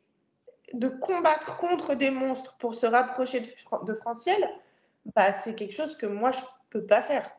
de 0.74 0.88
combattre 0.88 1.58
contre 1.58 1.96
des 1.96 2.10
monstres 2.12 2.56
pour 2.58 2.76
se 2.76 2.86
rapprocher 2.86 3.42
de, 3.42 3.48
de 3.86 3.94
Franciel, 3.96 4.50
bah, 5.16 5.34
c'est 5.34 5.56
quelque 5.56 5.74
chose 5.74 5.96
que 5.98 6.06
moi, 6.06 6.32
je 6.32 6.40
ne 6.40 6.46
peux 6.70 6.86
pas 6.86 7.02
faire. 7.02 7.30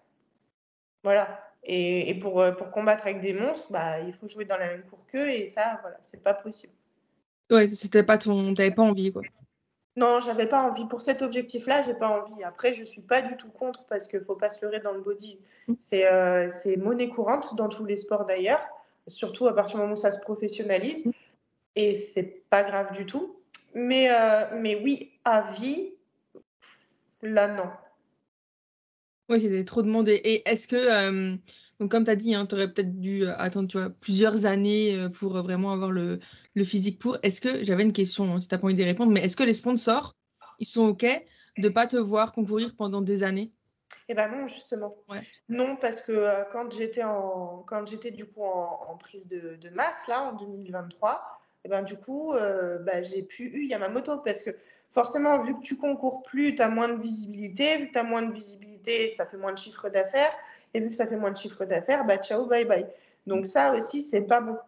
Voilà. 1.02 1.40
Et, 1.64 2.18
pour, 2.20 2.40
euh, 2.40 2.52
pour, 2.52 2.70
combattre 2.70 3.04
avec 3.04 3.20
des 3.20 3.34
monstres, 3.34 3.70
bah, 3.70 4.00
il 4.00 4.12
faut 4.14 4.28
jouer 4.28 4.44
dans 4.44 4.56
la 4.56 4.66
même 4.66 4.82
cour 4.82 4.98
qu'eux 5.06 5.28
et 5.28 5.48
ça, 5.48 5.78
voilà, 5.82 5.96
c'est 6.02 6.22
pas 6.22 6.34
possible. 6.34 6.72
Ouais, 7.50 7.68
c'était 7.68 8.02
pas 8.02 8.18
ton, 8.18 8.54
t'avais 8.54 8.74
pas 8.74 8.82
envie 8.82 9.12
quoi. 9.12 9.22
Non, 9.94 10.20
j'avais 10.20 10.46
pas 10.46 10.62
envie. 10.62 10.86
Pour 10.86 11.02
cet 11.02 11.20
objectif-là, 11.20 11.82
j'ai 11.82 11.94
pas 11.94 12.08
envie. 12.08 12.42
Après, 12.44 12.74
je 12.74 12.82
suis 12.82 13.02
pas 13.02 13.20
du 13.20 13.36
tout 13.36 13.50
contre 13.50 13.84
parce 13.86 14.06
qu'il 14.06 14.24
faut 14.24 14.36
pas 14.36 14.48
se 14.48 14.64
leurrer 14.64 14.80
dans 14.80 14.92
le 14.92 15.02
body. 15.02 15.38
Mm. 15.68 15.74
Euh, 15.92 16.50
c'est 16.62 16.76
monnaie 16.76 17.08
courante 17.08 17.54
dans 17.56 17.68
tous 17.68 17.84
les 17.84 17.96
sports 17.96 18.24
d'ailleurs, 18.24 18.66
surtout 19.06 19.46
à 19.46 19.54
partir 19.54 19.76
du 19.76 19.82
moment 19.82 19.92
où 19.92 19.96
ça 19.96 20.10
se 20.10 20.20
professionnalise. 20.20 21.12
Et 21.76 21.96
c'est 21.96 22.44
pas 22.50 22.62
grave 22.62 22.96
du 22.96 23.06
tout. 23.06 23.40
Mais, 23.74 24.10
euh, 24.10 24.58
mais 24.60 24.80
oui, 24.82 25.12
à 25.24 25.52
vie, 25.52 25.94
là, 27.22 27.48
non. 27.48 27.70
Oui, 29.28 29.40
c'était 29.40 29.64
trop 29.64 29.82
demandé. 29.82 30.12
Et 30.12 30.48
est-ce 30.48 30.66
que, 30.66 30.76
euh, 30.76 31.36
donc 31.80 31.90
comme 31.90 32.04
tu 32.04 32.10
as 32.10 32.16
dit, 32.16 32.34
hein, 32.34 32.46
tu 32.46 32.54
aurais 32.54 32.70
peut-être 32.70 33.00
dû 33.00 33.24
euh, 33.24 33.34
attendre 33.38 33.68
tu 33.68 33.78
vois, 33.78 33.88
plusieurs 33.88 34.44
années 34.44 35.08
pour 35.14 35.32
vraiment 35.42 35.72
avoir 35.72 35.90
le, 35.90 36.20
le 36.54 36.64
physique 36.64 36.98
pour. 36.98 37.16
Est-ce 37.22 37.40
que, 37.40 37.64
j'avais 37.64 37.82
une 37.82 37.94
question, 37.94 38.34
hein, 38.34 38.40
si 38.40 38.48
tu 38.48 38.54
n'as 38.54 38.58
pas 38.58 38.66
envie 38.66 38.76
de 38.76 38.84
répondre, 38.84 39.12
mais 39.12 39.24
est-ce 39.24 39.36
que 39.36 39.44
les 39.44 39.54
sponsors, 39.54 40.14
ils 40.58 40.66
sont 40.66 40.88
OK 40.88 41.06
de 41.58 41.68
pas 41.68 41.86
te 41.86 41.96
voir 41.96 42.32
concourir 42.32 42.74
pendant 42.76 43.00
des 43.00 43.22
années? 43.22 43.52
Eh 44.08 44.14
ben 44.14 44.28
non, 44.28 44.46
justement. 44.46 44.96
Ouais. 45.08 45.22
Non, 45.48 45.76
parce 45.76 46.00
que 46.00 46.12
euh, 46.12 46.44
quand 46.50 46.70
j'étais 46.72 47.04
en, 47.04 47.62
quand 47.66 47.86
j'étais 47.86 48.10
du 48.10 48.26
coup 48.26 48.42
en, 48.42 48.86
en 48.88 48.96
prise 48.96 49.28
de, 49.28 49.56
de, 49.56 49.70
masse 49.70 50.06
là 50.08 50.22
en 50.22 50.32
2023, 50.34 51.41
eh 51.64 51.68
ben 51.68 51.82
du 51.82 51.96
coup, 51.96 52.32
euh, 52.32 52.78
bah, 52.78 53.02
j'ai 53.02 53.22
pu 53.22 53.44
eu 53.44 53.66
Yamamoto 53.66 54.18
parce 54.18 54.42
que 54.42 54.50
forcément, 54.90 55.42
vu 55.42 55.54
que 55.54 55.62
tu 55.62 55.76
concours 55.76 56.22
plus, 56.22 56.54
tu 56.54 56.62
as 56.62 56.68
moins 56.68 56.88
de 56.88 57.00
visibilité, 57.00 57.78
vu 57.78 57.86
que 57.88 57.92
tu 57.92 57.98
as 57.98 58.04
moins 58.04 58.22
de 58.22 58.32
visibilité, 58.32 59.12
ça 59.14 59.26
fait 59.26 59.36
moins 59.36 59.52
de 59.52 59.58
chiffre 59.58 59.88
d'affaires, 59.88 60.32
et 60.74 60.80
vu 60.80 60.90
que 60.90 60.94
ça 60.96 61.06
fait 61.06 61.16
moins 61.16 61.30
de 61.30 61.36
chiffre 61.36 61.64
d'affaires, 61.64 62.04
bah 62.04 62.18
ciao, 62.18 62.46
bye 62.46 62.64
bye. 62.64 62.86
Donc 63.26 63.46
ça 63.46 63.74
aussi, 63.74 64.02
c'est 64.02 64.22
pas 64.22 64.40
bon. 64.40 64.58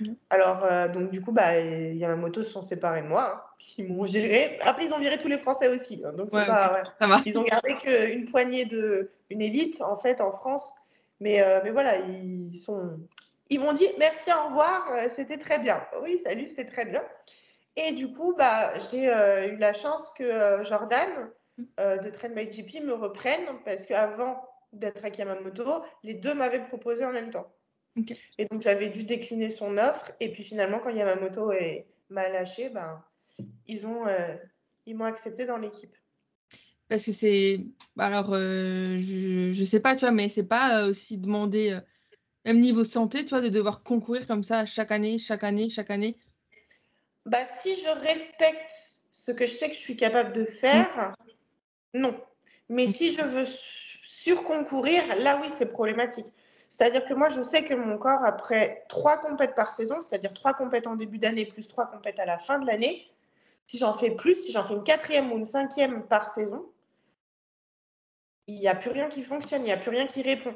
Mmh. 0.00 0.12
Alors, 0.30 0.64
euh, 0.64 0.88
donc 0.88 1.10
du 1.10 1.20
coup, 1.20 1.32
bah, 1.32 1.58
Yamamoto 1.58 2.42
se 2.42 2.50
sont 2.50 2.62
séparés 2.62 3.02
de 3.02 3.08
moi. 3.08 3.34
Hein. 3.34 3.64
Ils 3.78 3.92
m'ont 3.92 4.02
viré. 4.02 4.58
Après, 4.62 4.86
ils 4.86 4.92
ont 4.92 4.98
viré 4.98 5.18
tous 5.18 5.28
les 5.28 5.38
Français 5.38 5.68
aussi. 5.68 6.02
Hein. 6.04 6.12
donc, 6.12 6.32
ouais, 6.32 6.46
pas, 6.46 6.82
ça. 6.98 7.20
Ils 7.26 7.38
ont 7.38 7.42
gardé 7.42 7.74
qu'une 7.76 8.26
poignée 8.26 8.64
de, 8.64 9.10
une 9.30 9.42
élite, 9.42 9.80
en 9.80 9.96
fait, 9.96 10.20
en 10.20 10.32
France. 10.32 10.72
Mais, 11.20 11.42
euh, 11.42 11.60
mais 11.64 11.70
voilà, 11.70 11.98
ils 11.98 12.56
sont. 12.56 12.98
Ils 13.50 13.60
m'ont 13.60 13.72
dit 13.72 13.88
merci, 13.98 14.30
au 14.32 14.48
revoir, 14.48 14.92
euh, 14.92 15.08
c'était 15.14 15.38
très 15.38 15.58
bien. 15.58 15.82
Oui, 16.02 16.18
salut, 16.22 16.46
c'était 16.46 16.66
très 16.66 16.84
bien. 16.84 17.02
Et 17.76 17.92
du 17.92 18.12
coup, 18.12 18.34
bah, 18.36 18.78
j'ai 18.90 19.08
euh, 19.08 19.52
eu 19.52 19.56
la 19.56 19.72
chance 19.72 20.10
que 20.16 20.24
euh, 20.24 20.64
Jordan 20.64 21.30
de 21.76 22.10
Trend 22.10 22.30
by 22.30 22.46
GP 22.46 22.84
me 22.84 22.92
reprenne 22.92 23.44
parce 23.64 23.84
qu'avant 23.84 24.40
d'être 24.72 25.04
à 25.04 25.08
Yamamoto, 25.08 25.82
les 26.04 26.14
deux 26.14 26.34
m'avaient 26.34 26.62
proposé 26.62 27.04
en 27.04 27.12
même 27.12 27.30
temps. 27.30 27.52
Okay. 27.98 28.16
Et 28.38 28.46
donc, 28.46 28.60
j'avais 28.60 28.90
dû 28.90 29.02
décliner 29.02 29.50
son 29.50 29.76
offre. 29.76 30.12
Et 30.20 30.30
puis, 30.30 30.44
finalement, 30.44 30.78
quand 30.78 30.90
Yamamoto 30.90 31.52
m'a 32.10 32.28
lâché, 32.28 32.68
ben, 32.68 33.02
ils 33.66 33.86
ont 33.86 34.06
ils 34.86 34.96
m'ont 34.96 35.04
accepté 35.04 35.46
dans 35.46 35.58
l'équipe. 35.58 35.94
Parce 36.88 37.04
que 37.04 37.12
c'est. 37.12 37.60
Alors, 37.98 38.32
euh, 38.32 38.96
je, 38.98 39.52
je 39.52 39.64
sais 39.64 39.80
pas, 39.80 39.94
tu 39.94 40.00
vois, 40.00 40.10
mais 40.10 40.28
c'est 40.28 40.48
pas 40.48 40.86
aussi 40.86 41.18
demandé, 41.18 41.78
même 42.44 42.60
niveau 42.60 42.84
santé, 42.84 43.24
tu 43.24 43.30
vois, 43.30 43.40
de 43.40 43.48
devoir 43.48 43.82
concourir 43.82 44.26
comme 44.26 44.42
ça 44.42 44.66
chaque 44.66 44.90
année, 44.90 45.18
chaque 45.18 45.44
année, 45.44 45.68
chaque 45.68 45.90
année? 45.90 46.16
Bah, 47.26 47.44
si 47.60 47.76
je 47.76 47.88
respecte 48.00 48.70
ce 49.10 49.32
que 49.32 49.46
je 49.46 49.52
sais 49.52 49.68
que 49.68 49.74
je 49.74 49.80
suis 49.80 49.96
capable 49.96 50.32
de 50.32 50.44
faire, 50.44 51.14
mmh. 51.94 52.00
non. 52.00 52.20
Mais 52.68 52.86
mmh. 52.86 52.92
si 52.92 53.12
je 53.12 53.22
veux 53.22 53.46
surconcourir, 54.02 55.02
là, 55.16 55.40
oui, 55.42 55.48
c'est 55.54 55.70
problématique. 55.72 56.26
C'est-à-dire 56.70 57.04
que 57.04 57.14
moi, 57.14 57.28
je 57.28 57.42
sais 57.42 57.64
que 57.64 57.74
mon 57.74 57.98
corps, 57.98 58.24
après 58.24 58.84
trois 58.88 59.16
compètes 59.18 59.54
par 59.54 59.72
saison, 59.72 60.00
c'est-à-dire 60.00 60.32
trois 60.32 60.54
compètes 60.54 60.86
en 60.86 60.96
début 60.96 61.18
d'année 61.18 61.46
plus 61.46 61.66
trois 61.66 61.86
compètes 61.86 62.18
à 62.18 62.24
la 62.24 62.38
fin 62.38 62.58
de 62.58 62.66
l'année, 62.66 63.10
si 63.66 63.78
j'en 63.78 63.94
fais 63.94 64.10
plus, 64.10 64.34
si 64.42 64.52
j'en 64.52 64.64
fais 64.64 64.74
une 64.74 64.82
quatrième 64.82 65.32
ou 65.32 65.38
une 65.38 65.44
cinquième 65.44 66.06
par 66.06 66.32
saison, 66.32 66.64
il 68.46 68.58
n'y 68.58 68.68
a 68.68 68.74
plus 68.74 68.90
rien 68.90 69.08
qui 69.08 69.22
fonctionne, 69.22 69.62
il 69.62 69.66
n'y 69.66 69.72
a 69.72 69.76
plus 69.76 69.90
rien 69.90 70.06
qui 70.06 70.22
répond. 70.22 70.54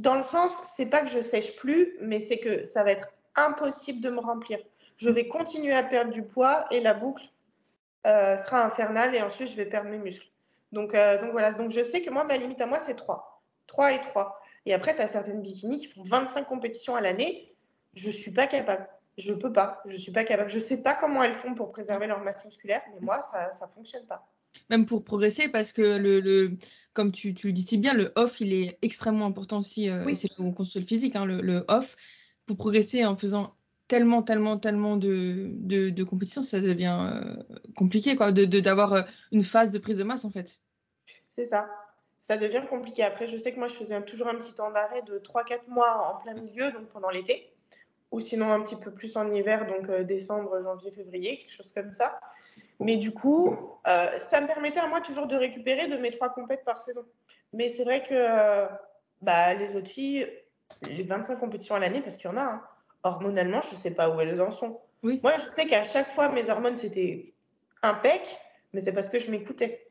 Dans 0.00 0.14
le 0.14 0.22
sens, 0.22 0.56
c'est 0.78 0.86
pas 0.86 1.02
que 1.02 1.08
je 1.08 1.20
sèche 1.20 1.56
plus, 1.56 1.94
mais 2.00 2.22
c'est 2.22 2.38
que 2.38 2.64
ça 2.64 2.84
va 2.84 2.92
être 2.92 3.08
impossible 3.36 4.00
de 4.00 4.08
me 4.08 4.18
remplir. 4.18 4.58
Je 4.96 5.10
vais 5.10 5.28
continuer 5.28 5.74
à 5.74 5.82
perdre 5.82 6.10
du 6.10 6.22
poids 6.22 6.64
et 6.70 6.80
la 6.80 6.94
boucle 6.94 7.24
euh, 8.06 8.38
sera 8.38 8.64
infernale 8.64 9.14
et 9.14 9.20
ensuite 9.20 9.50
je 9.50 9.56
vais 9.56 9.66
perdre 9.66 9.90
mes 9.90 9.98
muscles. 9.98 10.26
Donc, 10.72 10.94
euh, 10.94 11.20
donc 11.20 11.32
voilà, 11.32 11.52
donc 11.52 11.70
je 11.70 11.82
sais 11.82 12.00
que 12.00 12.08
moi, 12.08 12.24
ma 12.24 12.38
limite 12.38 12.62
à 12.62 12.66
moi, 12.66 12.78
c'est 12.80 12.94
3. 12.94 13.42
3 13.66 13.92
et 13.92 14.00
3. 14.00 14.40
Et 14.64 14.72
après, 14.72 14.96
tu 14.96 15.02
as 15.02 15.08
certaines 15.08 15.42
bikinis 15.42 15.76
qui 15.76 15.88
font 15.88 16.02
25 16.02 16.46
compétitions 16.46 16.96
à 16.96 17.02
l'année. 17.02 17.54
Je 17.92 18.06
ne 18.06 18.12
suis 18.12 18.30
pas 18.30 18.46
capable. 18.46 18.88
Je 19.18 19.34
peux 19.34 19.52
pas. 19.52 19.82
Je 19.84 19.98
suis 19.98 20.12
pas 20.12 20.24
capable. 20.24 20.48
Je 20.48 20.60
sais 20.60 20.78
pas 20.78 20.94
comment 20.94 21.22
elles 21.22 21.34
font 21.34 21.54
pour 21.54 21.72
préserver 21.72 22.06
leur 22.06 22.20
masse 22.20 22.42
musculaire, 22.46 22.80
mais 22.94 23.00
moi, 23.00 23.20
ça 23.30 23.52
ça 23.52 23.68
fonctionne 23.74 24.06
pas. 24.06 24.26
Même 24.68 24.86
pour 24.86 25.04
progresser, 25.04 25.48
parce 25.48 25.72
que 25.72 25.82
le, 25.82 26.20
le 26.20 26.56
comme 26.92 27.12
tu, 27.12 27.34
tu, 27.34 27.48
le 27.48 27.52
dis 27.52 27.62
si 27.62 27.78
bien, 27.78 27.94
le 27.94 28.12
off, 28.16 28.40
il 28.40 28.52
est 28.52 28.78
extrêmement 28.82 29.26
important 29.26 29.60
aussi. 29.60 29.88
Euh, 29.88 30.04
oui. 30.04 30.16
C'est 30.16 30.28
là 30.28 30.36
où 30.38 30.44
on 30.44 30.52
construit 30.52 30.82
le 30.82 30.86
physique, 30.88 31.16
hein, 31.16 31.24
le, 31.24 31.40
le, 31.40 31.64
off. 31.68 31.96
Pour 32.46 32.56
progresser 32.56 33.04
en 33.04 33.16
faisant 33.16 33.54
tellement, 33.86 34.22
tellement, 34.22 34.58
tellement 34.58 34.96
de, 34.96 35.50
de, 35.52 35.90
de 35.90 36.04
compétitions, 36.04 36.42
ça 36.42 36.60
devient 36.60 36.98
euh, 37.00 37.36
compliqué, 37.76 38.16
quoi, 38.16 38.32
de 38.32 38.44
d'avoir 38.60 38.92
euh, 38.92 39.02
une 39.32 39.44
phase 39.44 39.70
de 39.70 39.78
prise 39.78 39.98
de 39.98 40.04
masse, 40.04 40.24
en 40.24 40.30
fait. 40.30 40.60
C'est 41.30 41.46
ça. 41.46 41.68
Ça 42.18 42.36
devient 42.36 42.62
compliqué. 42.68 43.02
Après, 43.02 43.28
je 43.28 43.36
sais 43.36 43.52
que 43.52 43.58
moi, 43.58 43.68
je 43.68 43.74
faisais 43.74 44.00
toujours 44.02 44.28
un 44.28 44.34
petit 44.34 44.54
temps 44.54 44.70
d'arrêt 44.70 45.02
de 45.02 45.18
3-4 45.18 45.68
mois 45.68 46.12
en 46.12 46.22
plein 46.22 46.34
milieu, 46.34 46.70
donc 46.72 46.88
pendant 46.88 47.10
l'été 47.10 47.52
ou 48.10 48.20
sinon 48.20 48.52
un 48.52 48.62
petit 48.62 48.76
peu 48.76 48.90
plus 48.90 49.16
en 49.16 49.32
hiver, 49.32 49.66
donc 49.66 49.88
euh, 49.88 50.02
décembre, 50.02 50.60
janvier, 50.62 50.90
février, 50.90 51.38
quelque 51.38 51.52
chose 51.52 51.72
comme 51.72 51.92
ça. 51.94 52.20
Mais 52.80 52.96
du 52.96 53.12
coup, 53.12 53.56
euh, 53.86 54.06
ça 54.30 54.40
me 54.40 54.46
permettait 54.46 54.80
à 54.80 54.86
moi 54.88 55.00
toujours 55.00 55.26
de 55.26 55.36
récupérer 55.36 55.86
de 55.86 55.96
mes 55.96 56.10
trois 56.10 56.30
compètes 56.30 56.64
par 56.64 56.80
saison. 56.80 57.04
Mais 57.52 57.68
c'est 57.70 57.84
vrai 57.84 58.02
que 58.02 58.08
euh, 58.12 58.66
bah, 59.20 59.54
les 59.54 59.76
autres 59.76 59.90
filles, 59.90 60.28
les 60.82 61.02
25 61.02 61.36
compétitions 61.36 61.74
à 61.74 61.78
l'année, 61.78 62.00
parce 62.00 62.16
qu'il 62.16 62.30
y 62.30 62.32
en 62.32 62.36
a, 62.36 62.42
hein, 62.42 62.62
hormonalement, 63.02 63.60
je 63.62 63.74
ne 63.74 63.80
sais 63.80 63.90
pas 63.90 64.08
où 64.08 64.20
elles 64.20 64.40
en 64.40 64.50
sont. 64.50 64.80
Oui. 65.02 65.20
Moi, 65.22 65.34
je 65.38 65.44
sais 65.52 65.66
qu'à 65.66 65.84
chaque 65.84 66.10
fois, 66.12 66.28
mes 66.30 66.50
hormones, 66.50 66.76
c'était 66.76 67.34
impec, 67.82 68.38
mais 68.72 68.80
c'est 68.80 68.92
parce 68.92 69.08
que 69.08 69.18
je 69.18 69.30
m'écoutais. 69.30 69.86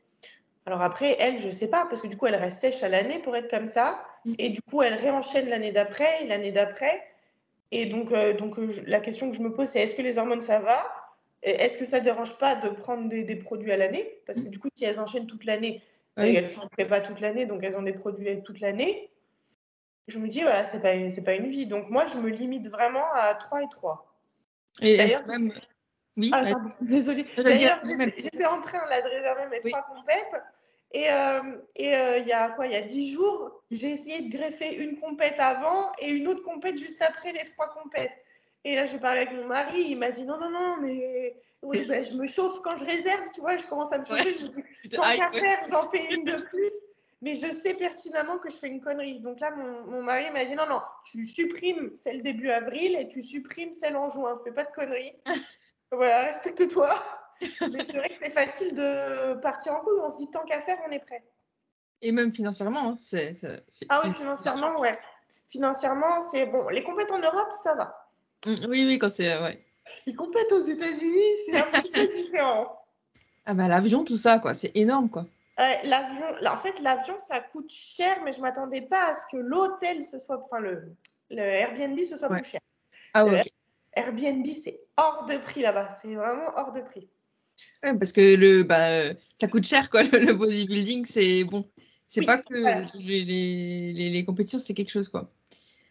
Alors 0.66 0.82
après, 0.82 1.16
elles, 1.18 1.40
je 1.40 1.46
ne 1.46 1.52
sais 1.52 1.68
pas, 1.68 1.86
parce 1.88 2.02
que 2.02 2.06
du 2.06 2.16
coup, 2.16 2.26
elles 2.26 2.36
restent 2.36 2.60
sèches 2.60 2.82
à 2.82 2.88
l'année 2.88 3.18
pour 3.20 3.36
être 3.36 3.50
comme 3.50 3.66
ça. 3.66 4.04
Mm. 4.24 4.34
Et 4.38 4.50
du 4.50 4.62
coup, 4.62 4.82
elles 4.82 4.94
réenchaînent 4.94 5.48
l'année 5.48 5.72
d'après 5.72 6.22
et 6.22 6.26
l'année 6.26 6.52
d'après. 6.52 7.02
Et 7.72 7.86
donc, 7.86 8.12
euh, 8.12 8.34
donc 8.34 8.56
la 8.86 9.00
question 9.00 9.30
que 9.30 9.36
je 9.36 9.42
me 9.42 9.52
pose, 9.52 9.68
c'est 9.68 9.80
est-ce 9.80 9.94
que 9.94 10.02
les 10.02 10.18
hormones, 10.18 10.42
ça 10.42 10.58
va? 10.58 10.84
Est-ce 11.42 11.78
que 11.78 11.84
ça 11.86 12.00
ne 12.00 12.04
dérange 12.04 12.36
pas 12.38 12.54
de 12.54 12.68
prendre 12.68 13.08
des, 13.08 13.24
des 13.24 13.36
produits 13.36 13.72
à 13.72 13.76
l'année? 13.76 14.20
Parce 14.26 14.40
que 14.40 14.48
du 14.48 14.58
coup, 14.58 14.68
si 14.74 14.84
elles 14.84 15.00
enchaînent 15.00 15.26
toute 15.26 15.44
l'année, 15.44 15.82
Oui. 16.18 16.34
elles 16.36 16.44
ne 16.44 16.48
sont 16.50 16.60
en 16.60 16.68
prépa 16.68 17.00
toute 17.00 17.20
l'année, 17.20 17.46
donc 17.46 17.62
elles 17.62 17.76
ont 17.76 17.82
des 17.82 17.92
produits 17.94 18.42
toute 18.42 18.60
l'année. 18.60 19.10
Je 20.08 20.18
me 20.18 20.28
dis, 20.28 20.42
voilà, 20.42 20.64
c'est 20.66 20.80
pas, 20.82 20.92
une- 20.92 21.10
c'est 21.10 21.22
pas 21.24 21.34
une 21.34 21.48
vie. 21.50 21.66
Donc 21.66 21.88
moi, 21.88 22.04
je 22.06 22.18
me 22.18 22.28
limite 22.28 22.68
vraiment 22.68 23.04
à 23.14 23.34
3 23.36 23.62
et 23.62 23.68
3. 23.70 24.12
Et 24.82 24.96
D'ailleurs, 24.96 25.26
même. 25.26 25.52
Oui, 26.16 26.30
Ah, 26.34 26.42
pardon, 26.50 26.70
désolée. 26.80 27.24
D'ailleurs, 27.36 27.80
j'étais 28.16 28.44
en 28.44 28.60
train 28.60 28.84
là, 28.88 29.00
de 29.00 29.08
réserver 29.08 29.46
mes 29.50 29.60
Oui. 29.64 29.70
trois 29.70 29.82
compètes. 29.84 30.42
Et 30.92 31.08
euh, 31.10 31.56
et, 31.76 31.94
euh, 31.94 32.18
il 32.18 32.26
y 32.26 32.32
a 32.32 32.50
quoi? 32.50 32.66
Il 32.66 32.72
y 32.72 32.76
a 32.76 32.82
dix 32.82 33.12
jours, 33.12 33.62
j'ai 33.70 33.92
essayé 33.92 34.22
de 34.22 34.36
greffer 34.36 34.74
une 34.74 34.98
compète 34.98 35.36
avant 35.38 35.92
et 36.00 36.10
une 36.10 36.26
autre 36.26 36.42
compète 36.42 36.76
juste 36.78 37.00
après 37.00 37.32
les 37.32 37.44
trois 37.44 37.68
compètes. 37.72 38.10
Et 38.64 38.74
là, 38.74 38.86
j'ai 38.86 38.98
parlé 38.98 39.20
avec 39.20 39.32
mon 39.32 39.46
mari, 39.46 39.82
il 39.88 39.98
m'a 39.98 40.10
dit 40.10 40.24
non, 40.24 40.38
non, 40.38 40.50
non, 40.50 40.76
mais 40.80 41.34
oui, 41.62 41.84
ben, 41.88 42.04
je 42.04 42.12
me 42.12 42.26
chauffe 42.26 42.60
quand 42.62 42.76
je 42.76 42.84
réserve, 42.84 43.30
tu 43.34 43.40
vois, 43.40 43.56
je 43.56 43.66
commence 43.66 43.92
à 43.92 43.98
me 43.98 44.04
chauffer. 44.04 44.30
Ouais. 44.30 44.34
Je 44.38 44.44
me 44.44 44.48
dis, 44.48 44.88
tant 44.90 45.02
qu'à 45.02 45.30
faire, 45.30 45.60
j'en 45.68 45.88
fais 45.88 46.12
une 46.12 46.24
de 46.24 46.36
plus. 46.50 46.72
Mais 47.22 47.34
je 47.34 47.52
sais 47.60 47.74
pertinemment 47.74 48.38
que 48.38 48.48
je 48.48 48.56
fais 48.56 48.68
une 48.68 48.80
connerie. 48.80 49.20
Donc 49.20 49.40
là, 49.40 49.50
mon, 49.50 49.84
mon 49.84 50.02
mari 50.02 50.30
m'a 50.30 50.46
dit 50.46 50.54
non, 50.54 50.66
non, 50.66 50.80
tu 51.04 51.26
supprimes 51.26 51.94
celle 51.94 52.22
début 52.22 52.48
avril 52.48 52.96
et 52.96 53.08
tu 53.08 53.22
supprimes 53.22 53.74
celle 53.74 53.96
en 53.96 54.08
juin. 54.08 54.40
Fais 54.42 54.52
pas 54.52 54.64
de 54.64 54.70
conneries. 54.70 55.12
voilà, 55.92 56.22
respecte-toi. 56.22 56.88
Mais 57.42 57.86
c'est 57.90 57.98
vrai 57.98 58.08
que 58.08 58.14
c'est 58.22 58.30
facile 58.30 58.74
de 58.74 59.34
partir 59.40 59.74
en 59.74 59.80
couille. 59.80 60.00
On 60.02 60.08
se 60.08 60.16
dit 60.16 60.30
tant 60.30 60.44
qu'à 60.46 60.62
faire, 60.62 60.78
on 60.88 60.90
est 60.90 60.98
prêt. 60.98 61.22
Et 62.00 62.12
même 62.12 62.32
financièrement, 62.32 62.90
hein, 62.90 62.96
c'est. 62.98 63.34
Ah 63.90 64.00
oui, 64.04 64.14
financièrement, 64.14 64.80
ouais. 64.80 64.98
Financièrement, 65.48 66.20
c'est 66.30 66.46
bon. 66.46 66.68
Les 66.68 66.82
compètes 66.82 67.12
en 67.12 67.18
Europe, 67.18 67.52
ça 67.62 67.74
va. 67.74 68.09
Mm, 68.46 68.54
Oui, 68.68 68.84
oui, 68.86 68.98
quand 68.98 69.08
c'est. 69.10 69.30
euh, 69.32 69.42
Ouais. 69.42 69.64
Les 70.06 70.14
compètes 70.14 70.50
aux 70.52 70.62
États-Unis, 70.64 71.24
c'est 71.46 71.58
un 71.58 71.70
petit 71.80 71.90
peu 71.90 72.06
différent. 72.06 72.76
Ah 73.46 73.54
bah 73.54 73.68
l'avion, 73.68 74.04
tout 74.04 74.16
ça, 74.16 74.38
quoi, 74.38 74.54
c'est 74.54 74.70
énorme, 74.76 75.08
quoi. 75.10 75.26
Ouais, 75.58 75.80
l'avion, 75.84 76.24
en 76.46 76.58
fait, 76.58 76.78
l'avion, 76.80 77.18
ça 77.18 77.40
coûte 77.40 77.70
cher, 77.70 78.22
mais 78.24 78.32
je 78.32 78.40
m'attendais 78.40 78.82
pas 78.82 79.10
à 79.10 79.14
ce 79.14 79.22
que 79.30 79.36
l'hôtel 79.36 80.04
ce 80.04 80.18
soit, 80.18 80.42
enfin 80.44 80.60
le, 80.60 80.94
le 81.30 81.38
Airbnb 81.42 81.98
ce 82.00 82.16
soit 82.16 82.30
Ouais. 82.30 82.40
plus 82.40 82.50
cher. 82.50 82.60
Ah 83.14 83.26
ouais. 83.26 83.42
Airbnb, 83.94 84.46
c'est 84.64 84.80
hors 84.96 85.24
de 85.26 85.36
prix 85.38 85.62
là-bas. 85.62 85.88
C'est 86.00 86.14
vraiment 86.14 86.50
hors 86.56 86.70
de 86.72 86.80
prix. 86.80 87.08
Ouais, 87.82 87.94
parce 87.98 88.12
que 88.12 88.36
le, 88.36 88.62
bah, 88.62 88.90
euh, 88.90 89.14
ça 89.40 89.48
coûte 89.48 89.64
cher, 89.66 89.90
quoi, 89.90 90.02
le, 90.04 90.18
le 90.18 90.34
bodybuilding, 90.34 91.04
c'est 91.06 91.44
bon. 91.44 91.68
C'est 92.06 92.20
Oui, 92.20 92.26
pas 92.26 92.38
que 92.38 92.58
voilà. 92.60 92.86
les, 92.94 93.24
les, 93.24 93.92
les, 93.92 94.10
les 94.10 94.24
compétitions, 94.24 94.58
c'est 94.60 94.74
quelque 94.74 94.90
chose, 94.90 95.08
quoi. 95.08 95.28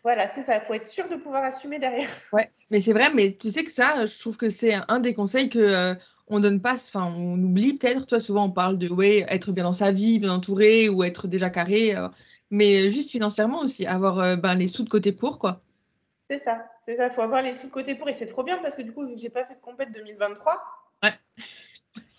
Voilà, 0.03 0.31
c'est 0.33 0.43
ça. 0.43 0.55
Il 0.55 0.61
faut 0.61 0.73
être 0.73 0.85
sûr 0.85 1.07
de 1.09 1.15
pouvoir 1.15 1.43
assumer 1.43 1.79
derrière. 1.79 2.09
Ouais, 2.33 2.49
mais 2.69 2.81
c'est 2.81 2.93
vrai, 2.93 3.11
mais 3.13 3.33
tu 3.33 3.49
sais 3.49 3.63
que 3.63 3.71
ça, 3.71 4.05
je 4.05 4.19
trouve 4.19 4.37
que 4.37 4.49
c'est 4.49 4.73
un 4.87 4.99
des 4.99 5.13
conseils 5.13 5.49
que 5.49 5.59
euh, 5.59 5.95
on 6.27 6.39
donne 6.39 6.61
pas, 6.61 6.73
enfin, 6.73 7.11
on 7.17 7.41
oublie 7.41 7.73
peut-être, 7.73 8.05
toi, 8.05 8.19
souvent 8.19 8.45
on 8.45 8.51
parle 8.51 8.77
de, 8.77 8.87
ouais, 8.87 9.25
être 9.27 9.51
bien 9.51 9.63
dans 9.63 9.73
sa 9.73 9.91
vie, 9.91 10.19
bien 10.19 10.31
entouré, 10.31 10.89
ou 10.89 11.03
être 11.03 11.27
déjà 11.27 11.49
carré, 11.49 11.95
euh, 11.95 12.07
mais 12.51 12.91
juste 12.91 13.11
financièrement 13.11 13.61
aussi, 13.61 13.85
avoir 13.85 14.19
euh, 14.19 14.35
ben, 14.35 14.55
les 14.55 14.67
sous 14.67 14.83
de 14.83 14.89
côté 14.89 15.11
pour, 15.11 15.39
quoi. 15.39 15.59
C'est 16.29 16.39
ça, 16.39 16.69
C'est 16.85 16.95
ça, 16.97 17.07
il 17.07 17.13
faut 17.13 17.23
avoir 17.23 17.41
les 17.41 17.55
sous-côtés 17.55 17.95
pour. 17.95 18.07
Et 18.07 18.13
c'est 18.13 18.27
trop 18.27 18.43
bien 18.43 18.59
parce 18.59 18.75
que 18.75 18.83
du 18.83 18.93
coup, 18.93 19.03
j'ai 19.15 19.29
pas 19.29 19.45
fait 19.45 19.55
de 19.55 19.61
compète 19.61 19.91
2023. 19.91 20.61
Ouais. 21.01 21.13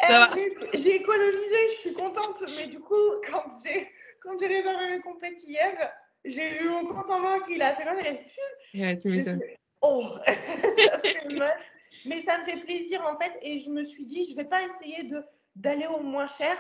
Eh, 0.03 0.79
j'ai 0.79 0.97
économisé, 0.97 1.57
je 1.77 1.81
suis 1.81 1.93
contente. 1.93 2.43
Mais 2.57 2.67
du 2.67 2.81
coup, 2.81 2.95
quand 3.31 3.45
j'ai 3.65 3.89
quand 4.21 4.37
j'ai 4.41 4.49
réservé 4.49 4.97
mes 4.97 5.01
compètes 5.01 5.41
hier, 5.45 5.93
j'ai 6.25 6.63
eu 6.63 6.69
mon 6.69 6.87
compte 6.87 7.11
en 7.11 7.21
banque, 7.21 7.45
il 7.49 7.63
a 7.63 7.75
fait 7.75 7.85
mal. 7.85 8.99
Tu 8.99 9.09
m'étonnes. 9.09 9.41
Oh, 9.83 10.05
ça 10.27 10.99
fait 10.99 11.29
mal. 11.31 11.57
Mais 12.07 12.23
ça 12.23 12.39
me 12.39 12.45
fait 12.45 12.59
plaisir 12.59 13.03
en 13.07 13.19
fait. 13.19 13.33
Et 13.43 13.61
je 13.61 13.71
me 13.71 13.85
suis 13.85 14.05
dit, 14.05 14.29
je 14.31 14.37
vais 14.37 14.45
pas 14.45 14.63
essayer 14.63 15.05
de 15.05 15.25
d'aller 15.57 15.87
au 15.87 16.01
moins 16.01 16.27
cher. 16.27 16.57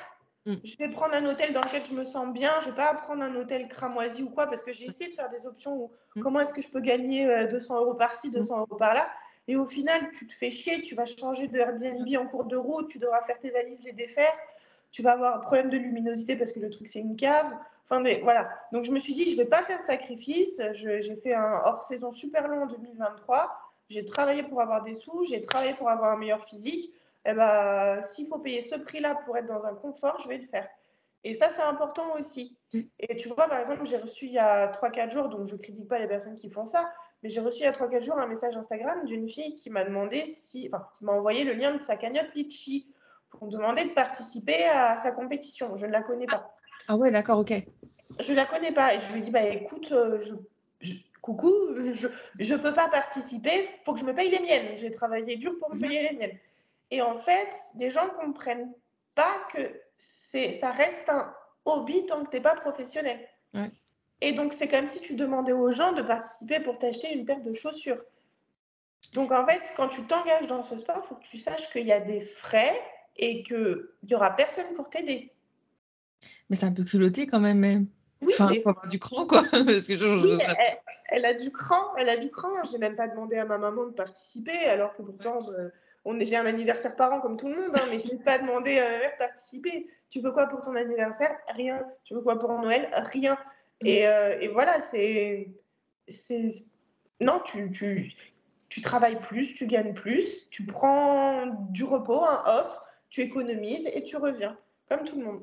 Mm. 0.46 0.54
Je 0.64 0.76
vais 0.78 0.88
prendre 0.88 1.14
un 1.14 1.26
hôtel 1.26 1.52
dans 1.52 1.60
lequel 1.60 1.82
je 1.84 1.94
me 1.94 2.04
sens 2.04 2.32
bien. 2.32 2.52
Je 2.62 2.70
vais 2.70 2.74
pas 2.74 2.94
prendre 2.94 3.22
un 3.22 3.34
hôtel 3.36 3.68
cramoisi 3.68 4.22
ou 4.22 4.30
quoi 4.30 4.46
parce 4.46 4.64
que 4.64 4.72
j'ai 4.72 4.86
essayé 4.86 5.10
de 5.10 5.14
faire 5.14 5.30
des 5.30 5.46
options 5.46 5.74
où 5.74 5.92
mm. 6.16 6.22
comment 6.22 6.40
est-ce 6.40 6.52
que 6.52 6.62
je 6.62 6.68
peux 6.68 6.80
gagner 6.80 7.26
200 7.50 7.74
euh, 7.74 7.80
euros 7.80 7.94
par-ci, 7.94 8.30
200 8.30 8.54
mm. 8.54 8.60
euros 8.60 8.76
par-là? 8.76 9.10
Et 9.48 9.56
au 9.56 9.66
final, 9.66 10.10
tu 10.12 10.26
te 10.26 10.32
fais 10.32 10.50
chier, 10.50 10.80
tu 10.82 10.94
vas 10.94 11.06
changer 11.06 11.48
de 11.48 11.58
Airbnb 11.58 12.06
en 12.16 12.26
cours 12.26 12.44
de 12.44 12.56
route, 12.56 12.88
tu 12.88 12.98
devras 12.98 13.22
faire 13.22 13.38
tes 13.40 13.50
valises, 13.50 13.82
les 13.84 13.92
défaire. 13.92 14.32
Tu 14.92 15.02
vas 15.02 15.12
avoir 15.12 15.36
un 15.36 15.40
problème 15.40 15.70
de 15.70 15.76
luminosité 15.76 16.36
parce 16.36 16.52
que 16.52 16.60
le 16.60 16.70
truc 16.70 16.88
c'est 16.88 17.00
une 17.00 17.16
cave. 17.16 17.52
Enfin, 17.84 18.02
voilà. 18.22 18.48
Donc 18.72 18.84
je 18.84 18.92
me 18.92 18.98
suis 18.98 19.14
dit, 19.14 19.30
je 19.30 19.36
vais 19.36 19.46
pas 19.46 19.62
faire 19.64 19.80
de 19.80 19.84
sacrifice. 19.84 20.60
J'ai 20.72 21.16
fait 21.16 21.34
un 21.34 21.60
hors 21.64 21.82
saison 21.82 22.12
super 22.12 22.48
long 22.48 22.62
en 22.62 22.66
2023. 22.66 23.50
J'ai 23.88 24.04
travaillé 24.04 24.44
pour 24.44 24.60
avoir 24.60 24.82
des 24.82 24.94
sous, 24.94 25.24
j'ai 25.24 25.40
travaillé 25.40 25.74
pour 25.74 25.88
avoir 25.88 26.12
un 26.12 26.16
meilleur 26.16 26.44
physique 26.44 26.92
eh 27.26 27.34
ben, 27.34 28.02
s'il 28.02 28.26
faut 28.28 28.38
payer 28.38 28.62
ce 28.62 28.76
prix-là 28.76 29.14
pour 29.26 29.36
être 29.36 29.46
dans 29.46 29.66
un 29.66 29.74
confort, 29.74 30.18
je 30.20 30.28
vais 30.28 30.38
le 30.38 30.46
faire. 30.46 30.68
Et 31.22 31.34
ça, 31.34 31.50
c'est 31.54 31.62
important 31.62 32.14
aussi. 32.18 32.56
Mm. 32.72 32.80
Et 32.98 33.16
tu 33.16 33.28
vois, 33.28 33.46
par 33.46 33.58
exemple, 33.58 33.84
j'ai 33.84 33.98
reçu 33.98 34.26
il 34.26 34.32
y 34.32 34.38
a 34.38 34.68
3-4 34.72 35.10
jours, 35.10 35.28
donc 35.28 35.46
je 35.46 35.54
ne 35.54 35.60
critique 35.60 35.88
pas 35.88 35.98
les 35.98 36.08
personnes 36.08 36.36
qui 36.36 36.50
font 36.50 36.66
ça, 36.66 36.90
mais 37.22 37.28
j'ai 37.28 37.40
reçu 37.40 37.58
il 37.60 37.64
y 37.64 37.66
a 37.66 37.72
3-4 37.72 38.02
jours 38.02 38.18
un 38.18 38.26
message 38.26 38.56
Instagram 38.56 39.04
d'une 39.04 39.28
fille 39.28 39.54
qui 39.54 39.68
m'a 39.68 39.84
demandé 39.84 40.24
si, 40.38 40.68
enfin, 40.72 40.86
qui 40.96 41.04
m'a 41.04 41.12
envoyé 41.12 41.44
le 41.44 41.52
lien 41.52 41.74
de 41.74 41.82
sa 41.82 41.96
cagnotte 41.96 42.34
Litchi 42.34 42.86
pour 43.30 43.46
me 43.46 43.52
demander 43.52 43.84
de 43.84 43.90
participer 43.90 44.64
à 44.64 44.98
sa 44.98 45.12
compétition. 45.12 45.76
Je 45.76 45.86
ne 45.86 45.92
la 45.92 46.02
connais 46.02 46.26
pas. 46.26 46.54
Ah 46.88 46.96
ouais, 46.96 47.10
d'accord, 47.10 47.38
ok. 47.38 47.52
Je 48.18 48.30
ne 48.32 48.36
la 48.36 48.46
connais 48.46 48.72
pas. 48.72 48.94
Et 48.94 49.00
je 49.00 49.12
lui 49.12 49.22
dit, 49.22 49.30
bah 49.30 49.44
écoute, 49.44 49.92
euh, 49.92 50.20
je, 50.20 50.34
coucou, 51.20 51.50
je 52.38 52.54
ne 52.54 52.58
peux 52.58 52.74
pas 52.74 52.88
participer, 52.88 53.68
il 53.80 53.84
faut 53.84 53.92
que 53.92 54.00
je 54.00 54.04
me 54.04 54.14
paye 54.14 54.30
les 54.30 54.40
miennes. 54.40 54.76
J'ai 54.76 54.90
travaillé 54.90 55.36
dur 55.36 55.52
pour 55.60 55.70
me 55.70 55.74
mhm. 55.74 55.80
payer 55.80 56.08
les 56.10 56.16
miennes. 56.16 56.38
Et 56.90 57.02
en 57.02 57.14
fait, 57.14 57.50
les 57.76 57.90
gens 57.90 58.06
ne 58.06 58.26
comprennent 58.26 58.72
pas 59.14 59.34
que 59.52 59.58
ça 59.98 60.70
reste 60.70 61.08
un 61.08 61.32
hobby 61.64 62.06
tant 62.06 62.24
que 62.24 62.30
tu 62.30 62.36
n'es 62.36 62.42
pas 62.42 62.54
professionnel. 62.54 63.28
Et 64.20 64.32
donc, 64.32 64.54
c'est 64.54 64.68
comme 64.68 64.86
si 64.86 65.00
tu 65.00 65.14
demandais 65.14 65.52
aux 65.52 65.72
gens 65.72 65.92
de 65.92 66.02
participer 66.02 66.60
pour 66.60 66.78
t'acheter 66.78 67.12
une 67.12 67.24
paire 67.24 67.40
de 67.40 67.52
chaussures. 67.52 68.02
Donc, 69.14 69.32
en 69.32 69.46
fait, 69.46 69.62
quand 69.76 69.88
tu 69.88 70.02
t'engages 70.02 70.46
dans 70.46 70.62
ce 70.62 70.76
sport, 70.76 71.02
il 71.04 71.08
faut 71.08 71.14
que 71.14 71.24
tu 71.30 71.38
saches 71.38 71.70
qu'il 71.72 71.86
y 71.86 71.92
a 71.92 72.00
des 72.00 72.20
frais 72.20 72.80
et 73.16 73.42
qu'il 73.42 73.86
n'y 74.08 74.14
aura 74.14 74.34
personne 74.34 74.72
pour 74.74 74.90
t'aider. 74.90 75.32
Mais 76.48 76.56
c'est 76.56 76.66
un 76.66 76.72
peu 76.72 76.84
culotté 76.84 77.26
quand 77.26 77.40
même. 77.40 77.64
Hein. 77.64 77.84
Oui, 78.22 78.32
enfin, 78.34 78.50
il 78.52 78.62
faut 78.62 78.70
avoir 78.70 78.88
du 78.88 78.98
cran, 78.98 79.26
quoi. 79.26 79.42
Parce 79.50 79.86
que 79.86 80.26
oui, 80.26 80.38
elle, 81.08 81.24
a 81.24 81.34
du 81.34 81.50
cran, 81.50 81.96
elle 81.96 82.08
a 82.08 82.16
du 82.16 82.30
cran. 82.30 82.48
J'ai 82.70 82.78
même 82.78 82.96
pas 82.96 83.08
demandé 83.08 83.36
à 83.36 83.44
ma 83.44 83.58
maman 83.58 83.86
de 83.86 83.92
participer, 83.92 84.58
alors 84.66 84.94
que 84.94 85.02
pourtant, 85.02 85.38
bah, 85.38 86.24
j'ai 86.24 86.36
un 86.36 86.46
anniversaire 86.46 86.96
par 86.96 87.12
an 87.12 87.20
comme 87.20 87.36
tout 87.36 87.48
le 87.48 87.56
monde, 87.56 87.72
hein, 87.74 87.86
mais 87.88 87.98
je 87.98 88.12
n'ai 88.12 88.18
pas 88.18 88.38
demandé 88.38 88.78
à 88.78 88.84
ma 88.84 88.98
mère 88.98 89.12
de 89.12 89.18
participer. 89.18 89.88
Tu 90.10 90.20
veux 90.20 90.32
quoi 90.32 90.46
pour 90.46 90.60
ton 90.60 90.74
anniversaire? 90.74 91.34
Rien. 91.54 91.84
Tu 92.04 92.14
veux 92.14 92.20
quoi 92.20 92.38
pour 92.38 92.50
Noël? 92.58 92.88
Rien. 93.12 93.38
Et, 93.82 94.06
euh, 94.06 94.38
et 94.40 94.48
voilà, 94.48 94.82
c'est. 94.90 95.48
Non, 97.20 97.40
tu, 97.44 97.70
tu, 97.72 98.12
tu 98.68 98.80
travailles 98.80 99.20
plus, 99.20 99.54
tu 99.54 99.66
gagnes 99.66 99.94
plus, 99.94 100.48
tu 100.50 100.64
prends 100.64 101.46
du 101.70 101.84
repos, 101.84 102.24
un 102.24 102.42
off, 102.46 102.80
tu 103.10 103.20
économises 103.20 103.88
et 103.92 104.02
tu 104.02 104.16
reviens, 104.16 104.56
comme 104.88 105.04
tout 105.04 105.18
le 105.18 105.26
monde. 105.26 105.42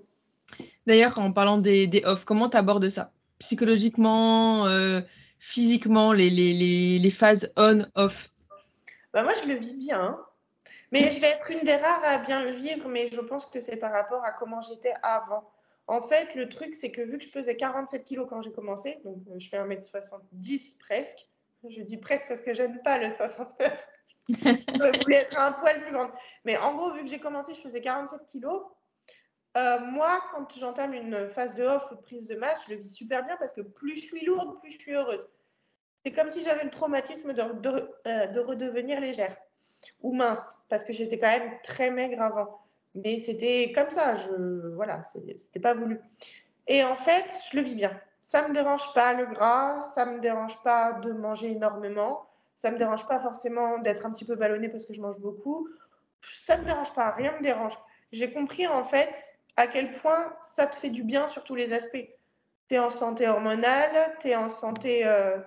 D'ailleurs, 0.85 1.19
en 1.19 1.31
parlant 1.31 1.57
des, 1.57 1.87
des 1.87 2.03
off, 2.05 2.25
comment 2.25 2.49
tu 2.49 2.57
abordes 2.57 2.89
ça? 2.89 3.11
Psychologiquement, 3.39 4.65
euh, 4.67 5.01
physiquement, 5.39 6.13
les, 6.13 6.29
les, 6.29 6.53
les, 6.53 6.99
les 6.99 7.11
phases 7.11 7.51
on-off 7.57 8.31
bah 9.13 9.23
Moi, 9.23 9.33
je 9.43 9.47
le 9.49 9.55
vis 9.55 9.75
bien. 9.75 10.17
Mais 10.91 11.11
je 11.11 11.19
vais 11.19 11.27
être 11.27 11.51
une 11.51 11.61
des 11.61 11.75
rares 11.75 12.03
à 12.03 12.19
bien 12.19 12.43
le 12.43 12.51
vivre, 12.51 12.87
mais 12.87 13.09
je 13.09 13.19
pense 13.19 13.45
que 13.45 13.59
c'est 13.59 13.77
par 13.77 13.91
rapport 13.91 14.23
à 14.23 14.31
comment 14.31 14.61
j'étais 14.61 14.93
avant. 15.03 15.49
En 15.87 16.01
fait, 16.01 16.33
le 16.35 16.49
truc, 16.49 16.75
c'est 16.75 16.91
que 16.91 17.01
vu 17.01 17.17
que 17.17 17.25
je 17.25 17.29
pesais 17.29 17.57
47 17.57 18.03
kilos 18.03 18.27
quand 18.29 18.41
j'ai 18.41 18.51
commencé, 18.51 18.99
donc 19.03 19.17
euh, 19.29 19.39
je 19.39 19.49
fais 19.49 19.57
1m70 19.57 20.77
presque, 20.79 21.27
je 21.69 21.81
dis 21.81 21.97
presque 21.97 22.27
parce 22.27 22.41
que 22.41 22.53
j'aime 22.53 22.81
pas 22.83 22.97
le 22.97 23.09
69. 23.09 23.87
Je 24.29 25.03
voulais 25.03 25.17
être 25.17 25.37
un 25.37 25.51
poil 25.53 25.81
plus 25.81 25.91
grande. 25.91 26.11
Mais 26.45 26.57
en 26.57 26.75
gros, 26.75 26.93
vu 26.93 27.01
que 27.01 27.07
j'ai 27.07 27.19
commencé, 27.19 27.53
je 27.53 27.61
faisais 27.61 27.81
47 27.81 28.25
kilos. 28.25 28.63
Euh, 29.57 29.79
moi, 29.79 30.21
quand 30.31 30.47
j'entame 30.57 30.93
une 30.93 31.29
phase 31.29 31.55
de 31.55 31.63
off 31.63 31.91
ou 31.91 31.95
de 31.95 32.01
prise 32.01 32.27
de 32.27 32.35
masse, 32.35 32.59
je 32.67 32.75
le 32.75 32.81
vis 32.81 32.93
super 32.93 33.25
bien 33.25 33.37
parce 33.37 33.53
que 33.53 33.61
plus 33.61 33.95
je 33.95 34.01
suis 34.01 34.25
lourde, 34.25 34.59
plus 34.59 34.71
je 34.71 34.79
suis 34.79 34.93
heureuse. 34.93 35.27
C'est 36.05 36.11
comme 36.11 36.29
si 36.29 36.43
j'avais 36.43 36.63
le 36.63 36.69
traumatisme 36.69 37.33
de, 37.33 37.41
euh, 37.41 38.27
de 38.27 38.39
redevenir 38.39 38.99
légère 38.99 39.35
ou 40.01 40.13
mince, 40.13 40.59
parce 40.69 40.83
que 40.83 40.93
j'étais 40.93 41.17
quand 41.17 41.27
même 41.27 41.51
très 41.63 41.89
maigre 41.89 42.21
avant. 42.21 42.61
Mais 42.95 43.19
c'était 43.19 43.71
comme 43.73 43.89
ça, 43.89 44.15
je 44.15 44.73
voilà, 44.75 45.01
c'était 45.03 45.59
pas 45.59 45.73
voulu. 45.73 45.99
Et 46.67 46.83
en 46.83 46.95
fait, 46.95 47.25
je 47.51 47.57
le 47.57 47.63
vis 47.63 47.75
bien. 47.75 47.99
Ça 48.21 48.47
me 48.47 48.53
dérange 48.53 48.93
pas 48.93 49.13
le 49.13 49.25
gras, 49.27 49.81
ça 49.95 50.05
me 50.05 50.19
dérange 50.19 50.61
pas 50.63 50.93
de 50.93 51.13
manger 51.13 51.51
énormément, 51.51 52.26
ça 52.57 52.71
me 52.71 52.77
dérange 52.77 53.05
pas 53.05 53.19
forcément 53.19 53.77
d'être 53.79 54.05
un 54.05 54.11
petit 54.11 54.25
peu 54.25 54.35
ballonné 54.35 54.67
parce 54.67 54.83
que 54.83 54.93
je 54.93 54.99
mange 54.99 55.19
beaucoup. 55.19 55.69
Ça 56.41 56.57
me 56.57 56.65
dérange 56.65 56.93
pas, 56.93 57.11
rien 57.11 57.37
me 57.37 57.43
dérange. 57.43 57.77
J'ai 58.11 58.33
compris 58.33 58.67
en 58.67 58.83
fait 58.83 59.13
à 59.55 59.67
quel 59.67 59.93
point 59.93 60.35
ça 60.55 60.65
te 60.67 60.75
fait 60.75 60.89
du 60.89 61.03
bien 61.03 61.27
sur 61.27 61.43
tous 61.43 61.55
les 61.55 61.71
aspects. 61.71 62.09
Tu 62.67 62.75
es 62.75 62.79
en 62.79 62.89
santé 62.89 63.27
hormonale, 63.27 64.15
tu 64.19 64.33
en 64.35 64.49
santé, 64.49 65.05
euh, 65.05 65.37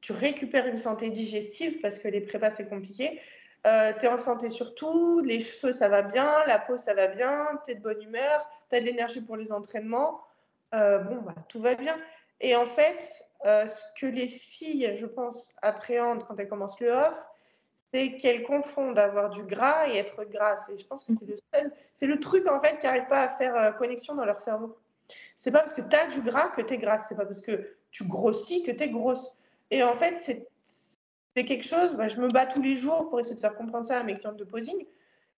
tu 0.00 0.12
récupères 0.12 0.66
une 0.66 0.76
santé 0.76 1.10
digestive 1.10 1.80
parce 1.80 1.98
que 1.98 2.08
les 2.08 2.20
prépas 2.20 2.50
c'est 2.50 2.68
compliqué. 2.68 3.20
Euh, 3.66 3.92
tu 3.98 4.06
es 4.06 4.08
en 4.08 4.18
santé 4.18 4.48
surtout, 4.48 5.20
les 5.22 5.40
cheveux 5.40 5.72
ça 5.72 5.88
va 5.88 6.02
bien, 6.02 6.44
la 6.46 6.60
peau 6.60 6.78
ça 6.78 6.94
va 6.94 7.08
bien, 7.08 7.60
tu 7.64 7.72
es 7.72 7.74
de 7.74 7.82
bonne 7.82 8.00
humeur, 8.00 8.48
tu 8.70 8.76
as 8.76 8.80
de 8.80 8.84
l'énergie 8.86 9.20
pour 9.20 9.36
les 9.36 9.50
entraînements. 9.50 10.20
Euh, 10.74 10.98
bon, 10.98 11.16
bah, 11.22 11.34
tout 11.48 11.60
va 11.60 11.74
bien. 11.74 11.96
Et 12.40 12.54
en 12.54 12.66
fait, 12.66 13.25
euh, 13.44 13.66
ce 13.66 13.82
que 14.00 14.06
les 14.06 14.28
filles, 14.28 14.94
je 14.96 15.06
pense, 15.06 15.54
appréhendent 15.62 16.24
quand 16.26 16.38
elles 16.38 16.48
commencent 16.48 16.80
le 16.80 16.90
off, 16.90 17.18
c'est 17.92 18.16
qu'elles 18.16 18.42
confondent 18.42 18.98
avoir 18.98 19.30
du 19.30 19.44
gras 19.44 19.88
et 19.88 19.96
être 19.96 20.24
grasse. 20.24 20.68
Et 20.70 20.78
je 20.78 20.86
pense 20.86 21.04
que 21.04 21.12
c'est 21.14 21.26
le 21.26 21.70
c'est 21.94 22.06
le 22.06 22.20
truc 22.20 22.46
en 22.48 22.60
fait 22.60 22.78
qui 22.78 22.86
n'arrive 22.86 23.06
pas 23.08 23.22
à 23.22 23.28
faire 23.36 23.76
connexion 23.76 24.14
dans 24.14 24.24
leur 24.24 24.40
cerveau. 24.40 24.76
C'est 25.36 25.50
pas 25.50 25.60
parce 25.60 25.74
que 25.74 25.82
tu 25.82 25.96
as 25.96 26.08
du 26.08 26.20
gras 26.22 26.48
que 26.48 26.62
tu 26.62 26.74
es 26.74 26.78
grasse, 26.78 27.04
c'est 27.08 27.14
pas 27.14 27.24
parce 27.24 27.40
que 27.40 27.76
tu 27.90 28.04
grossis 28.04 28.62
que 28.62 28.72
tu 28.72 28.82
es 28.82 28.88
grosse. 28.88 29.38
Et 29.70 29.82
en 29.82 29.96
fait, 29.96 30.16
c'est 30.16 31.44
quelque 31.44 31.66
chose, 31.66 31.94
bah, 31.94 32.08
je 32.08 32.20
me 32.20 32.28
bats 32.28 32.46
tous 32.46 32.62
les 32.62 32.76
jours 32.76 33.08
pour 33.08 33.20
essayer 33.20 33.36
de 33.36 33.40
faire 33.40 33.54
comprendre 33.54 33.86
ça 33.86 34.00
à 34.00 34.02
mes 34.02 34.18
clientes 34.18 34.36
de 34.36 34.44
posing. 34.44 34.86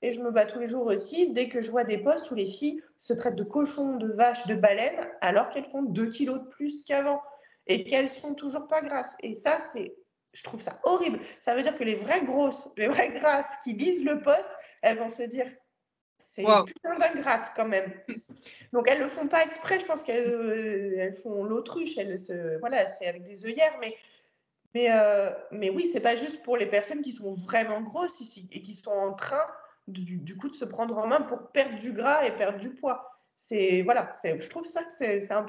Et 0.04 0.14
je 0.14 0.22
me 0.22 0.30
bats 0.30 0.46
tous 0.46 0.60
les 0.60 0.68
jours 0.68 0.86
aussi 0.86 1.32
dès 1.32 1.50
que 1.50 1.60
je 1.60 1.72
vois 1.72 1.84
des 1.84 1.98
posts 1.98 2.30
où 2.30 2.36
les 2.36 2.46
filles 2.46 2.84
se 2.98 3.14
traitent 3.14 3.36
de 3.36 3.44
cochons, 3.44 3.96
de 3.96 4.12
vaches, 4.12 4.46
de 4.46 4.54
baleines, 4.54 5.08
alors 5.22 5.50
qu'elles 5.50 5.70
font 5.72 5.82
2 5.82 6.10
kilos 6.10 6.40
de 6.40 6.48
plus 6.48 6.84
qu'avant 6.86 7.22
et 7.68 7.84
qu'elles 7.84 8.10
sont 8.10 8.34
toujours 8.34 8.68
pas 8.68 8.82
grasses. 8.82 9.16
Et 9.22 9.36
ça, 9.36 9.60
c'est, 9.74 9.96
je 10.34 10.44
trouve 10.44 10.62
ça 10.62 10.80
horrible. 10.84 11.20
Ça 11.40 11.56
veut 11.56 11.64
dire 11.64 11.76
que 11.76 11.84
les 11.84 11.96
vraies 11.96 12.24
grosses, 12.24 12.70
les 12.78 12.88
vraies 12.88 13.12
grasses 13.12 13.54
qui 13.64 13.74
visent 13.74 14.04
le 14.04 14.22
poste, 14.22 14.58
elles 14.82 14.98
vont 14.98 15.10
se 15.10 15.24
dire, 15.24 15.50
c'est 16.20 16.44
wow. 16.44 16.66
putain 16.66 16.98
d'ingrate 16.98 17.52
quand 17.56 17.68
même. 17.68 17.92
Donc 18.74 18.88
elles 18.90 19.00
le 19.00 19.08
font 19.08 19.28
pas 19.28 19.44
exprès, 19.44 19.80
je 19.80 19.86
pense 19.86 20.04
qu'elles 20.04 20.30
euh, 20.30 20.98
elles 21.00 21.16
font 21.16 21.44
l'autruche, 21.44 21.98
elles 21.98 22.20
se, 22.20 22.60
voilà, 22.60 22.86
c'est 22.96 23.08
avec 23.08 23.24
des 23.24 23.46
œillères, 23.46 23.76
mais 23.82 23.96
mais, 24.74 24.92
euh, 24.92 25.32
mais 25.52 25.70
oui, 25.70 25.90
c'est 25.92 26.02
pas 26.02 26.16
juste 26.16 26.44
pour 26.44 26.58
les 26.58 26.68
personnes 26.68 27.02
qui 27.02 27.12
sont 27.12 27.32
vraiment 27.32 27.82
grosses 27.82 28.20
ici 28.20 28.48
et 28.52 28.62
qui 28.62 28.76
sont 28.76 28.92
en 28.92 29.14
train 29.14 29.42
du, 29.88 30.38
coup 30.38 30.50
de 30.50 30.56
se 30.56 30.66
prendre 30.66 30.98
en 30.98 31.08
main 31.08 31.22
pour 31.22 31.52
perdre 31.52 31.80
du 31.80 31.94
gras 31.94 32.26
et 32.26 32.36
perdre 32.36 32.60
du 32.60 32.70
poids. 32.70 33.12
C'est 33.38 33.82
voilà, 33.82 34.12
je 34.24 34.48
trouve 34.50 34.68
ça 34.68 34.84
que 34.84 34.92
c'est 34.92 35.32
un, 35.32 35.48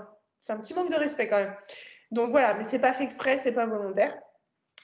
un, 0.49 0.57
petit 0.57 0.73
manque 0.73 0.91
de 0.91 0.97
respect 0.97 1.29
quand 1.29 1.39
même. 1.39 1.55
Donc 2.11 2.31
voilà, 2.31 2.55
mais 2.55 2.65
c'est 2.65 2.79
pas 2.79 2.93
fait 2.93 3.05
exprès, 3.05 3.41
c'est 3.43 3.53
pas 3.53 3.67
volontaire. 3.67 4.17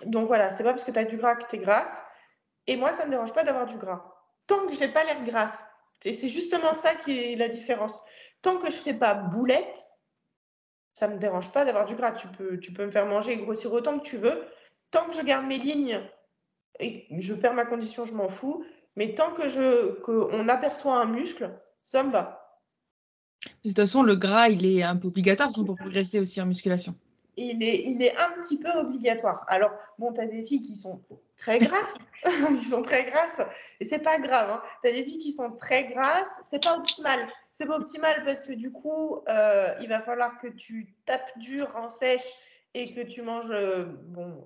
Donc 0.04 0.26
voilà, 0.26 0.50
c'est 0.52 0.64
pas 0.64 0.72
parce 0.72 0.84
que 0.84 0.90
tu 0.90 0.98
as 0.98 1.04
du 1.04 1.16
gras 1.16 1.36
que 1.36 1.48
tu 1.48 1.56
es 1.56 1.58
grasse. 1.58 2.02
Et 2.66 2.76
moi, 2.76 2.92
ça 2.94 3.06
me 3.06 3.10
dérange 3.10 3.32
pas 3.32 3.44
d'avoir 3.44 3.66
du 3.66 3.76
gras. 3.76 4.04
Tant 4.46 4.66
que 4.66 4.74
j'ai 4.74 4.88
pas 4.88 5.04
l'air 5.04 5.22
grasse. 5.24 5.64
C'est 6.02 6.28
justement 6.28 6.74
ça 6.74 6.94
qui 6.96 7.18
est 7.18 7.36
la 7.36 7.48
différence. 7.48 7.98
Tant 8.42 8.58
que 8.58 8.70
je 8.70 8.76
fais 8.76 8.92
pas 8.92 9.14
boulette, 9.14 9.78
ça 10.92 11.08
me 11.08 11.18
dérange 11.18 11.50
pas 11.50 11.64
d'avoir 11.64 11.86
du 11.86 11.94
gras. 11.94 12.12
Tu 12.12 12.28
peux, 12.28 12.58
tu 12.58 12.72
peux 12.72 12.84
me 12.84 12.90
faire 12.90 13.06
manger 13.06 13.32
et 13.32 13.36
grossir 13.38 13.72
autant 13.72 13.98
que 13.98 14.04
tu 14.04 14.18
veux. 14.18 14.44
Tant 14.90 15.06
que 15.06 15.14
je 15.14 15.22
garde 15.22 15.46
mes 15.46 15.58
lignes 15.58 16.00
et 16.78 17.06
je 17.20 17.34
perds 17.34 17.54
ma 17.54 17.64
condition, 17.64 18.04
je 18.04 18.14
m'en 18.14 18.28
fous. 18.28 18.64
Mais 18.96 19.14
tant 19.14 19.32
que 19.32 19.48
je 19.48 20.00
qu'on 20.00 20.48
aperçoit 20.48 20.96
un 20.96 21.06
muscle, 21.06 21.58
ça 21.80 22.04
me 22.04 22.12
va. 22.12 22.60
De 23.64 23.70
toute 23.70 23.76
façon, 23.76 24.02
le 24.02 24.16
gras, 24.16 24.48
il 24.48 24.64
est 24.66 24.82
un 24.82 24.96
peu 24.96 25.08
obligatoire 25.08 25.50
pour 25.52 25.74
progresser 25.74 26.20
aussi 26.20 26.40
en 26.40 26.46
musculation. 26.46 26.94
Il 27.36 27.62
est, 27.62 27.82
il 27.84 28.02
est 28.02 28.16
un 28.16 28.30
petit 28.42 28.58
peu 28.58 28.70
obligatoire. 28.70 29.44
Alors, 29.48 29.72
bon, 29.98 30.12
tu 30.12 30.20
as 30.20 30.26
des 30.26 30.44
filles 30.44 30.62
qui 30.62 30.76
sont 30.76 31.02
très 31.36 31.58
grasses, 31.58 31.96
qui 32.60 32.64
sont 32.64 32.82
très 32.82 33.04
grasses, 33.04 33.40
et 33.80 33.84
c'est 33.84 33.98
pas 33.98 34.18
grave. 34.18 34.50
Hein. 34.50 34.62
Tu 34.82 34.90
as 34.90 34.92
des 34.92 35.04
filles 35.04 35.18
qui 35.18 35.32
sont 35.32 35.52
très 35.52 35.84
grasses, 35.84 36.30
c'est 36.50 36.62
pas 36.62 36.76
optimal. 36.76 37.28
C'est 37.52 37.66
pas 37.66 37.76
optimal 37.76 38.24
parce 38.24 38.44
que 38.44 38.52
du 38.52 38.72
coup, 38.72 39.18
euh, 39.28 39.74
il 39.80 39.88
va 39.88 40.00
falloir 40.00 40.40
que 40.40 40.48
tu 40.48 40.94
tapes 41.06 41.38
dur 41.38 41.70
en 41.76 41.88
sèche 41.88 42.28
et 42.74 42.92
que 42.92 43.00
tu 43.00 43.22
manges, 43.22 43.50
euh, 43.50 43.84
bon, 43.84 44.44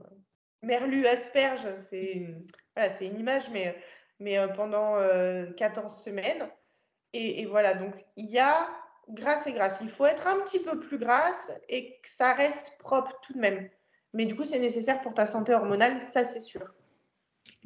merlu, 0.63 1.07
asperge, 1.07 1.67
c'est 1.79 2.35
voilà, 2.77 2.93
une 3.01 3.19
image, 3.19 3.49
mais, 3.51 3.75
mais 4.21 4.39
euh, 4.39 4.49
pendant 4.49 4.97
14 5.57 6.03
semaines. 6.05 6.49
Et, 7.15 7.41
et, 7.41 7.47
voilà, 7.47 7.73
donc 7.73 7.95
il 8.17 8.27
y 8.27 8.39
a 8.39 8.69
grasse 9.11 9.47
et 9.47 9.53
grasse. 9.53 9.79
Il 9.81 9.91
faut 9.91 10.07
être 10.07 10.27
un 10.27 10.41
petit 10.41 10.59
peu 10.59 10.79
plus 10.79 10.99
grasse 10.99 11.53
et 11.69 11.99
que 12.01 12.09
ça 12.17 12.33
reste 12.35 12.73
propre 12.79 13.19
tout 13.23 13.33
de 13.33 13.39
même. 13.39 13.69
Mais 14.15 14.25
du 14.25 14.35
coup, 14.35 14.45
c'est 14.45 14.59
nécessaire 14.59 15.01
pour 15.01 15.15
ta 15.15 15.27
santé 15.27 15.55
hormonale, 15.55 16.01
ça 16.13 16.25
c'est 16.25 16.41
sûr. 16.41 16.63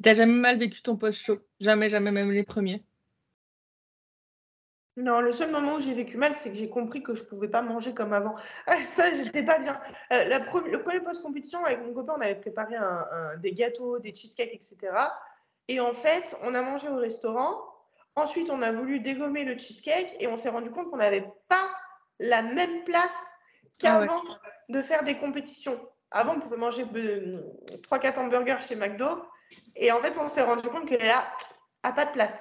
T'as 0.01 0.13
jamais 0.13 0.33
mal 0.33 0.57
vécu 0.57 0.81
ton 0.81 0.97
post-chaud 0.97 1.39
Jamais, 1.59 1.89
jamais, 1.89 2.11
même 2.11 2.31
les 2.31 2.43
premiers? 2.43 2.83
Non, 4.95 5.21
le 5.21 5.31
seul 5.31 5.49
moment 5.49 5.75
où 5.75 5.79
j'ai 5.79 5.93
vécu 5.93 6.17
mal, 6.17 6.35
c'est 6.35 6.51
que 6.51 6.55
j'ai 6.55 6.69
compris 6.69 7.01
que 7.01 7.15
je 7.15 7.23
pouvais 7.23 7.47
pas 7.47 7.63
manger 7.63 7.93
comme 7.95 8.13
avant. 8.13 8.35
ça, 8.95 9.11
j'étais 9.13 9.43
pas 9.43 9.57
bien. 9.57 9.79
Euh, 10.11 10.25
la 10.25 10.39
le 10.39 10.81
premier 10.83 10.99
post-compétition, 10.99 11.63
avec 11.65 11.81
mon 11.81 11.93
copain, 11.93 12.13
on 12.17 12.21
avait 12.21 12.35
préparé 12.35 12.75
des 13.39 13.53
gâteaux, 13.53 13.97
des 13.97 14.13
cheesecakes, 14.13 14.53
etc. 14.53 14.77
Et 15.67 15.79
en 15.79 15.93
fait, 15.93 16.35
on 16.43 16.53
a 16.53 16.61
mangé 16.61 16.89
au 16.89 16.97
restaurant. 16.97 17.72
Ensuite, 18.15 18.49
on 18.49 18.61
a 18.61 18.71
voulu 18.71 18.99
dégommer 18.99 19.43
le 19.43 19.57
cheesecake 19.57 20.15
et 20.19 20.27
on 20.27 20.37
s'est 20.37 20.49
rendu 20.49 20.69
compte 20.69 20.89
qu'on 20.91 20.97
n'avait 20.97 21.25
pas 21.49 21.69
la 22.19 22.41
même 22.41 22.83
place 22.83 23.09
qu'avant 23.79 24.21
ah 24.29 24.39
de 24.69 24.81
faire 24.81 25.03
des 25.03 25.17
compétitions. 25.17 25.79
Avant, 26.11 26.35
on 26.35 26.39
pouvait 26.39 26.57
manger 26.57 26.85
3-4 26.85 28.19
hamburgers 28.19 28.61
chez 28.67 28.75
McDo. 28.75 29.07
Et 29.75 29.91
en 29.91 29.99
fait, 30.01 30.17
on 30.19 30.27
s'est 30.27 30.43
rendu 30.43 30.67
compte 30.69 30.87
que 30.87 30.95
là, 30.95 31.25
a 31.81 31.91
pas 31.91 32.05
de 32.05 32.11
place. 32.11 32.33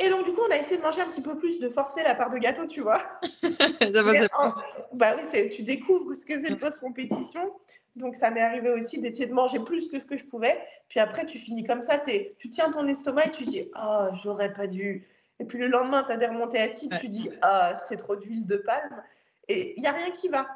Et 0.00 0.08
donc, 0.10 0.24
du 0.24 0.32
coup, 0.32 0.42
on 0.48 0.52
a 0.52 0.56
essayé 0.56 0.76
de 0.76 0.82
manger 0.82 1.00
un 1.00 1.08
petit 1.08 1.20
peu 1.20 1.36
plus, 1.36 1.58
de 1.58 1.68
forcer 1.68 2.04
la 2.04 2.14
part 2.14 2.30
de 2.30 2.38
gâteau, 2.38 2.66
tu 2.66 2.80
vois. 2.80 3.02
ça 3.42 4.02
va, 4.02 4.54
bah 4.92 5.16
oui, 5.16 5.48
tu 5.48 5.62
découvres 5.62 6.14
ce 6.14 6.24
que 6.24 6.38
c'est 6.38 6.50
le 6.50 6.56
post-compétition. 6.56 7.52
Donc, 7.96 8.14
ça 8.14 8.30
m'est 8.30 8.40
arrivé 8.40 8.70
aussi 8.70 9.00
d'essayer 9.00 9.26
de 9.26 9.32
manger 9.32 9.58
plus 9.58 9.88
que 9.88 9.98
ce 9.98 10.06
que 10.06 10.16
je 10.16 10.24
pouvais. 10.24 10.56
Puis 10.88 11.00
après, 11.00 11.26
tu 11.26 11.36
finis 11.38 11.64
comme 11.64 11.82
ça, 11.82 11.98
tu 11.98 12.48
tiens 12.48 12.70
ton 12.70 12.86
estomac 12.86 13.26
et 13.26 13.30
tu 13.30 13.44
dis 13.44 13.68
Ah, 13.74 14.10
oh, 14.12 14.16
j'aurais 14.22 14.52
pas 14.52 14.68
dû. 14.68 15.04
Et 15.40 15.44
puis 15.44 15.58
le 15.58 15.66
lendemain, 15.66 16.04
tu 16.04 16.12
as 16.12 16.16
des 16.16 16.26
remontées 16.26 16.60
acides, 16.60 16.96
tu 17.00 17.08
dis 17.08 17.30
Ah, 17.42 17.74
c'est 17.88 17.96
trop 17.96 18.14
d'huile 18.14 18.46
de 18.46 18.56
palme. 18.56 19.02
Et 19.48 19.74
il 19.76 19.80
n'y 19.80 19.88
a 19.88 19.92
rien 19.92 20.12
qui 20.12 20.28
va. 20.28 20.46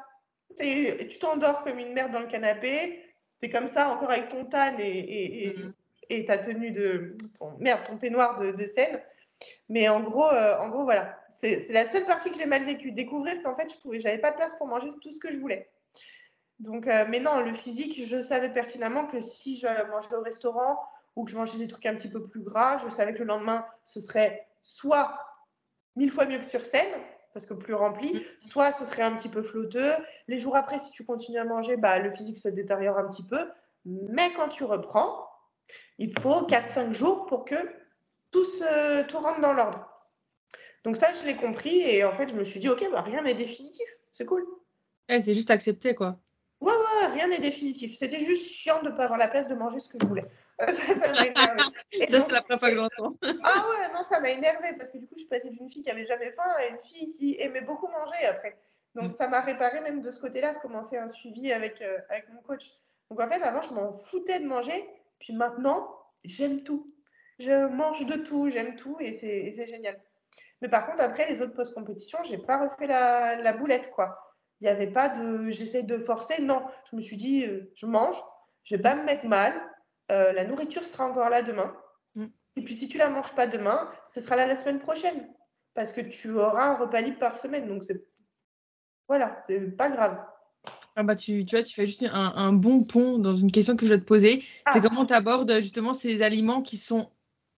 tu 0.57 1.19
t'endors 1.19 1.63
comme 1.63 1.79
une 1.79 1.93
merde 1.93 2.13
dans 2.13 2.21
le 2.21 2.27
canapé. 2.27 3.03
Tu 3.41 3.49
es 3.49 3.51
comme 3.51 3.67
ça, 3.67 3.89
encore 3.89 4.09
avec 4.09 4.29
ton 4.29 4.45
tan 4.45 4.77
et, 4.79 5.45
et, 5.45 5.53
mm. 5.57 5.73
et, 6.11 6.25
ta 6.25 6.37
tenue 6.37 6.71
de. 6.71 7.17
Ton, 7.37 7.57
merde, 7.59 7.81
ton 7.85 7.97
peignoir 7.97 8.39
de, 8.39 8.51
de 8.51 8.65
scène. 8.65 9.01
Mais 9.69 9.89
en 9.89 10.01
gros, 10.01 10.27
euh, 10.27 10.57
en 10.59 10.69
gros 10.69 10.83
voilà. 10.83 11.17
C'est 11.33 11.67
la 11.69 11.89
seule 11.89 12.05
partie 12.05 12.31
que 12.31 12.37
j'ai 12.37 12.45
mal 12.45 12.63
vécue. 12.63 12.91
Découvrir 12.91 13.41
qu'en 13.43 13.55
fait, 13.55 13.69
je 13.71 13.77
pouvais, 13.81 13.99
j'avais 13.99 14.19
pas 14.19 14.31
de 14.31 14.35
place 14.35 14.53
pour 14.55 14.67
manger 14.67 14.87
tout 15.01 15.11
ce 15.11 15.19
que 15.19 15.31
je 15.31 15.37
voulais. 15.37 15.69
Donc, 16.59 16.87
euh, 16.87 17.05
mais 17.09 17.19
non, 17.19 17.41
le 17.41 17.53
physique, 17.53 18.05
je 18.05 18.21
savais 18.21 18.49
pertinemment 18.49 19.05
que 19.05 19.19
si 19.19 19.57
je 19.57 19.67
mangeais 19.89 20.15
au 20.15 20.21
restaurant 20.21 20.79
ou 21.15 21.25
que 21.25 21.31
je 21.31 21.35
mangeais 21.35 21.57
des 21.57 21.67
trucs 21.67 21.85
un 21.85 21.95
petit 21.95 22.09
peu 22.09 22.25
plus 22.25 22.41
gras, 22.41 22.77
je 22.77 22.89
savais 22.89 23.13
que 23.13 23.19
le 23.19 23.25
lendemain, 23.25 23.65
ce 23.83 23.99
serait 23.99 24.47
soit 24.61 25.19
mille 25.95 26.11
fois 26.11 26.25
mieux 26.25 26.39
que 26.39 26.45
sur 26.45 26.61
scène, 26.61 26.93
parce 27.33 27.45
que 27.45 27.53
plus 27.53 27.73
rempli, 27.73 28.13
mm. 28.13 28.47
soit 28.47 28.71
ce 28.71 28.85
serait 28.85 29.03
un 29.03 29.15
petit 29.15 29.29
peu 29.29 29.43
flotteux. 29.43 29.93
Les 30.27 30.39
jours 30.39 30.55
après, 30.55 30.79
si 30.79 30.91
tu 30.91 31.03
continues 31.03 31.39
à 31.39 31.43
manger, 31.43 31.77
bah, 31.77 31.99
le 31.99 32.13
physique 32.13 32.37
se 32.37 32.49
détériore 32.49 32.97
un 32.97 33.09
petit 33.09 33.25
peu. 33.25 33.49
Mais 33.85 34.31
quand 34.33 34.47
tu 34.47 34.63
reprends, 34.63 35.27
il 35.97 36.17
faut 36.19 36.47
4-5 36.47 36.93
jours 36.93 37.25
pour 37.25 37.45
que 37.45 37.55
tout, 38.33 38.45
tout 39.07 39.17
rentre 39.17 39.39
dans 39.39 39.53
l'ordre. 39.53 39.89
Donc 40.83 40.97
ça, 40.97 41.13
je 41.13 41.25
l'ai 41.25 41.35
compris 41.35 41.79
et 41.81 42.03
en 42.03 42.11
fait, 42.11 42.29
je 42.29 42.35
me 42.35 42.43
suis 42.43 42.59
dit, 42.59 42.67
ok, 42.67 42.85
bah, 42.91 43.01
rien 43.01 43.21
n'est 43.21 43.33
définitif, 43.33 43.87
c'est 44.11 44.25
cool. 44.25 44.45
c'est 45.07 45.33
juste 45.33 45.51
accepter, 45.51 45.95
quoi. 45.95 46.19
Ouais, 46.59 46.71
ouais, 46.71 47.07
rien 47.07 47.27
n'est 47.27 47.39
définitif. 47.39 47.97
C'était 47.97 48.19
juste 48.19 48.45
chiant 48.45 48.81
de 48.81 48.89
ne 48.89 48.95
pas 48.95 49.03
avoir 49.03 49.19
la 49.19 49.27
place 49.27 49.49
de 49.49 49.55
manger 49.55 49.79
ce 49.79 49.89
que 49.89 49.97
je 50.01 50.05
voulais. 50.05 50.25
ça, 50.59 51.13
m'a 51.13 51.25
énervé. 51.25 51.59
ça, 51.59 51.69
c'est 51.91 52.31
la 52.31 52.41
première 52.41 52.59
fois 52.59 52.71
que 52.71 52.77
j'entends. 52.77 53.17
ah 53.21 53.65
ouais, 53.69 53.93
non, 53.93 54.05
ça 54.09 54.19
m'a 54.21 54.29
énervé 54.29 54.73
parce 54.77 54.89
que 54.89 54.97
du 54.97 55.05
coup, 55.07 55.15
je 55.15 55.21
suis 55.21 55.27
passée 55.27 55.49
d'une 55.49 55.69
fille 55.69 55.83
qui 55.83 55.89
avait 55.89 56.05
jamais 56.05 56.31
faim 56.31 56.49
à 56.57 56.67
une 56.67 56.77
fille 56.77 57.11
qui 57.11 57.35
aimait 57.39 57.61
beaucoup 57.61 57.87
manger 57.87 58.25
après. 58.27 58.57
Donc, 58.95 59.11
mm. 59.11 59.13
ça 59.13 59.27
m'a 59.27 59.41
réparé 59.41 59.81
même 59.81 60.01
de 60.01 60.09
ce 60.09 60.21
côté-là 60.21 60.53
de 60.53 60.59
commencer 60.59 60.95
un 60.95 61.09
suivi 61.09 61.51
avec, 61.51 61.81
euh, 61.81 61.97
avec 62.09 62.29
mon 62.29 62.41
coach. 62.41 62.71
Donc, 63.09 63.19
en 63.19 63.27
fait, 63.27 63.41
avant, 63.41 63.61
je 63.61 63.73
m'en 63.73 63.91
foutais 63.93 64.39
de 64.39 64.45
manger. 64.45 64.87
Puis 65.19 65.33
maintenant, 65.33 65.89
j'aime 66.23 66.63
tout. 66.63 66.92
Je 67.39 67.67
mange 67.67 68.05
de 68.05 68.15
tout, 68.15 68.49
j'aime 68.49 68.75
tout 68.75 68.97
et 68.99 69.13
c'est 69.13 69.67
génial. 69.67 69.99
Mais 70.61 70.69
par 70.69 70.85
contre, 70.85 71.01
après, 71.01 71.29
les 71.29 71.41
autres 71.41 71.53
post-compétitions, 71.53 72.19
j'ai 72.23 72.37
pas 72.37 72.57
refait 72.57 72.87
la, 72.87 73.35
la 73.35 73.53
boulette, 73.53 73.91
quoi. 73.91 74.17
Il 74.61 74.65
n'y 74.65 74.69
avait 74.69 74.91
pas 74.91 75.09
de 75.09 75.51
j'essaie 75.51 75.83
de 75.83 75.97
forcer. 75.97 76.41
Non, 76.41 76.63
je 76.89 76.95
me 76.95 77.01
suis 77.01 77.17
dit, 77.17 77.45
euh, 77.45 77.69
je 77.75 77.85
mange, 77.85 78.15
je 78.63 78.77
vais 78.77 78.81
pas 78.81 78.95
me 78.95 79.03
mettre 79.03 79.25
mal. 79.25 79.53
Euh, 80.09 80.31
la 80.31 80.45
nourriture 80.45 80.85
sera 80.85 81.05
encore 81.05 81.29
là 81.29 81.41
demain. 81.41 81.75
Mm. 82.15 82.27
Et 82.55 82.61
puis 82.61 82.73
si 82.73 82.87
tu 82.87 82.97
la 82.97 83.09
manges 83.09 83.35
pas 83.35 83.45
demain, 83.45 83.89
ce 84.13 84.21
sera 84.21 84.37
là 84.37 84.45
la 84.45 84.55
semaine 84.55 84.79
prochaine. 84.79 85.27
Parce 85.73 85.91
que 85.91 85.99
tu 85.99 86.31
auras 86.31 86.67
un 86.67 86.77
repas 86.77 87.01
libre 87.01 87.19
par 87.19 87.35
semaine. 87.35 87.67
Donc 87.67 87.83
c'est 87.83 88.01
voilà, 89.09 89.43
c'est 89.47 89.59
pas 89.75 89.89
grave. 89.89 90.23
Ah 90.95 91.03
bah 91.03 91.17
tu, 91.17 91.43
tu 91.43 91.55
vois, 91.57 91.65
tu 91.65 91.73
fais 91.73 91.87
juste 91.87 92.05
un, 92.09 92.53
bon 92.53 92.83
pont 92.83 93.17
dans 93.17 93.35
une 93.35 93.51
question 93.51 93.75
que 93.75 93.85
je 93.85 93.93
vais 93.93 93.99
te 93.99 94.05
poser. 94.05 94.45
C'est 94.71 94.79
ah. 94.79 94.79
comment 94.79 95.05
tu 95.05 95.13
abordes 95.13 95.59
justement 95.59 95.93
ces 95.93 96.21
aliments 96.21 96.61
qui 96.61 96.77
sont 96.77 97.09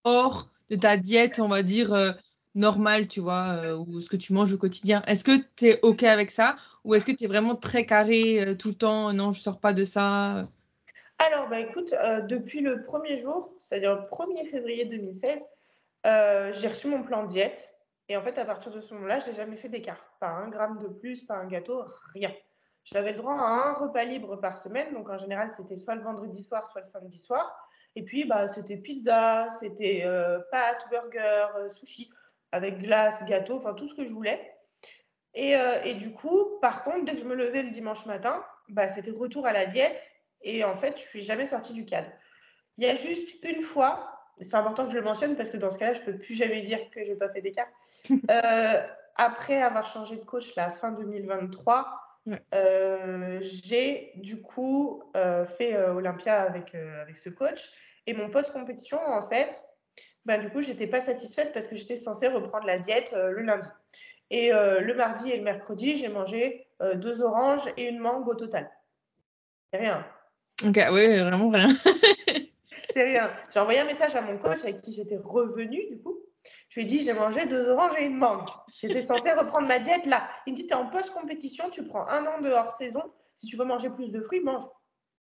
hors 0.05 0.49
de 0.69 0.77
ta 0.77 0.95
diète, 0.95 1.39
on 1.39 1.49
va 1.49 1.61
dire, 1.61 1.93
euh, 1.93 2.13
normale, 2.55 3.09
tu 3.09 3.19
vois, 3.19 3.75
ou 3.75 3.99
ce 3.99 4.09
que 4.09 4.15
tu 4.15 4.31
manges 4.31 4.53
au 4.53 4.57
quotidien. 4.57 5.01
Est-ce 5.07 5.25
que 5.25 5.43
tu 5.57 5.67
es 5.67 5.79
OK 5.81 6.03
avec 6.03 6.31
ça 6.31 6.55
ou 6.85 6.93
est-ce 6.93 7.05
que 7.05 7.11
tu 7.11 7.23
es 7.25 7.27
vraiment 7.27 7.55
très 7.55 7.85
carré 7.85 8.39
euh, 8.39 8.55
tout 8.55 8.69
le 8.69 8.75
temps 8.75 9.11
Non, 9.11 9.33
je 9.33 9.41
sors 9.41 9.59
pas 9.59 9.73
de 9.73 9.83
ça 9.83 10.47
Alors, 11.17 11.49
bah, 11.49 11.59
écoute, 11.59 11.93
euh, 11.93 12.21
depuis 12.21 12.61
le 12.61 12.83
premier 12.83 13.17
jour, 13.17 13.53
c'est-à-dire 13.59 13.95
le 13.95 14.01
1er 14.03 14.45
février 14.45 14.85
2016, 14.85 15.41
euh, 16.05 16.53
j'ai 16.53 16.67
reçu 16.67 16.87
mon 16.87 17.01
plan 17.01 17.25
diète. 17.25 17.73
Et 18.07 18.15
en 18.15 18.21
fait, 18.21 18.37
à 18.37 18.45
partir 18.45 18.71
de 18.71 18.79
ce 18.81 18.93
moment-là, 18.93 19.17
je 19.17 19.29
n'ai 19.29 19.33
jamais 19.33 19.55
fait 19.55 19.67
d'écart. 19.67 19.97
Pas 20.19 20.29
un 20.29 20.47
gramme 20.49 20.79
de 20.83 20.87
plus, 20.87 21.23
pas 21.23 21.37
un 21.37 21.47
gâteau, 21.47 21.83
rien. 22.13 22.31
J'avais 22.83 23.13
le 23.13 23.17
droit 23.17 23.33
à 23.33 23.69
un 23.69 23.73
repas 23.73 24.03
libre 24.03 24.35
par 24.35 24.57
semaine. 24.57 24.93
Donc, 24.93 25.09
en 25.09 25.17
général, 25.17 25.51
c'était 25.57 25.77
soit 25.77 25.95
le 25.95 26.03
vendredi 26.03 26.43
soir, 26.43 26.67
soit 26.67 26.81
le 26.81 26.87
samedi 26.87 27.17
soir. 27.17 27.64
Et 27.95 28.03
puis, 28.03 28.25
bah, 28.25 28.47
c'était 28.47 28.77
pizza, 28.77 29.47
c'était 29.59 30.05
pâtes, 30.51 30.85
burger, 30.89 31.47
sushi, 31.77 32.09
avec 32.51 32.79
glace, 32.79 33.23
gâteau, 33.25 33.57
enfin 33.57 33.73
tout 33.73 33.87
ce 33.87 33.95
que 33.95 34.05
je 34.05 34.13
voulais. 34.13 34.55
Euh, 35.37 35.81
et, 35.83 35.95
du 35.95 36.11
coup, 36.11 36.59
par 36.61 36.83
contre, 36.83 37.05
dès 37.05 37.13
que 37.13 37.19
je 37.19 37.25
me 37.25 37.35
levais 37.35 37.63
le 37.63 37.71
dimanche 37.71 38.05
matin, 38.05 38.43
bah, 38.69 38.89
c'était 38.89 39.11
retour 39.11 39.45
à 39.45 39.51
la 39.51 39.65
diète. 39.65 40.01
Et 40.41 40.63
en 40.63 40.77
fait, 40.77 40.97
je 40.97 41.03
suis 41.03 41.23
jamais 41.23 41.45
sortie 41.45 41.73
du 41.73 41.85
cadre. 41.85 42.09
Il 42.77 42.85
y 42.85 42.89
a 42.89 42.95
juste 42.95 43.35
une 43.43 43.61
fois, 43.61 44.11
c'est 44.39 44.55
important 44.55 44.85
que 44.85 44.91
je 44.91 44.97
le 44.97 45.03
mentionne 45.03 45.35
parce 45.35 45.49
que 45.49 45.57
dans 45.57 45.69
ce 45.69 45.79
cas-là, 45.79 45.93
je 45.93 46.01
peux 46.01 46.17
plus 46.17 46.35
jamais 46.35 46.61
dire 46.61 46.89
que 46.91 47.03
je 47.03 47.11
n'ai 47.11 47.15
pas 47.15 47.29
fait 47.29 47.41
d'écart. 47.41 47.67
Euh, 48.29 48.81
après 49.17 49.61
avoir 49.61 49.85
changé 49.85 50.17
de 50.17 50.23
coach 50.25 50.53
la 50.57 50.69
fin 50.69 50.91
2023, 50.91 51.87
euh, 52.53 53.39
j'ai 53.41 54.11
du 54.15 54.41
coup 54.41 55.01
fait 55.57 55.77
Olympia 55.77 56.41
avec, 56.41 56.75
avec 56.75 57.15
ce 57.15 57.29
coach. 57.29 57.71
Et 58.07 58.13
mon 58.13 58.29
post-compétition, 58.29 58.99
en 58.99 59.27
fait, 59.27 59.63
bah, 60.25 60.37
du 60.37 60.49
coup, 60.49 60.61
j'étais 60.61 60.87
pas 60.87 61.01
satisfaite 61.01 61.51
parce 61.53 61.67
que 61.67 61.75
j'étais 61.75 61.97
censée 61.97 62.27
reprendre 62.27 62.65
la 62.65 62.79
diète 62.79 63.13
le 63.13 63.41
lundi. 63.41 63.69
Et 64.31 64.51
euh, 64.53 64.79
le 64.79 64.93
mardi 64.95 65.31
et 65.31 65.37
le 65.37 65.43
mercredi, 65.43 65.97
j'ai 65.97 66.07
mangé 66.07 66.67
euh, 66.81 66.95
deux 66.95 67.21
oranges 67.21 67.71
et 67.77 67.87
une 67.87 67.99
mangue 67.99 68.27
au 68.27 68.35
total. 68.35 68.69
C'est 69.71 69.79
rien. 69.79 70.05
Ok, 70.63 70.79
oui, 70.91 71.19
vraiment 71.19 71.49
rien. 71.49 71.69
c'est 72.93 73.03
rien. 73.03 73.31
J'ai 73.53 73.59
envoyé 73.59 73.79
un 73.79 73.85
message 73.85 74.15
à 74.15 74.21
mon 74.21 74.37
coach 74.37 74.63
avec 74.63 74.77
qui 74.77 74.93
j'étais 74.93 75.17
revenue, 75.17 75.85
du 75.89 76.01
coup. 76.01 76.17
Je 76.69 76.79
lui 76.79 76.85
ai 76.85 76.89
dit, 76.89 77.01
j'ai 77.01 77.13
mangé 77.13 77.45
deux 77.45 77.69
oranges 77.69 77.93
et 77.99 78.05
une 78.05 78.17
mangue. 78.17 78.47
J'étais 78.81 79.01
censée 79.01 79.31
reprendre 79.33 79.67
ma 79.67 79.79
diète 79.79 80.05
là. 80.05 80.27
Il 80.47 80.53
me 80.53 80.57
dit, 80.57 80.65
tu 80.65 80.73
es 80.73 80.75
en 80.75 80.87
post-compétition, 80.87 81.69
tu 81.69 81.83
prends 81.83 82.07
un 82.07 82.25
an 82.25 82.41
de 82.41 82.49
hors-saison. 82.49 83.03
Si 83.35 83.47
tu 83.47 83.57
veux 83.57 83.65
manger 83.65 83.89
plus 83.89 84.09
de 84.09 84.21
fruits, 84.21 84.41
mange. 84.41 84.63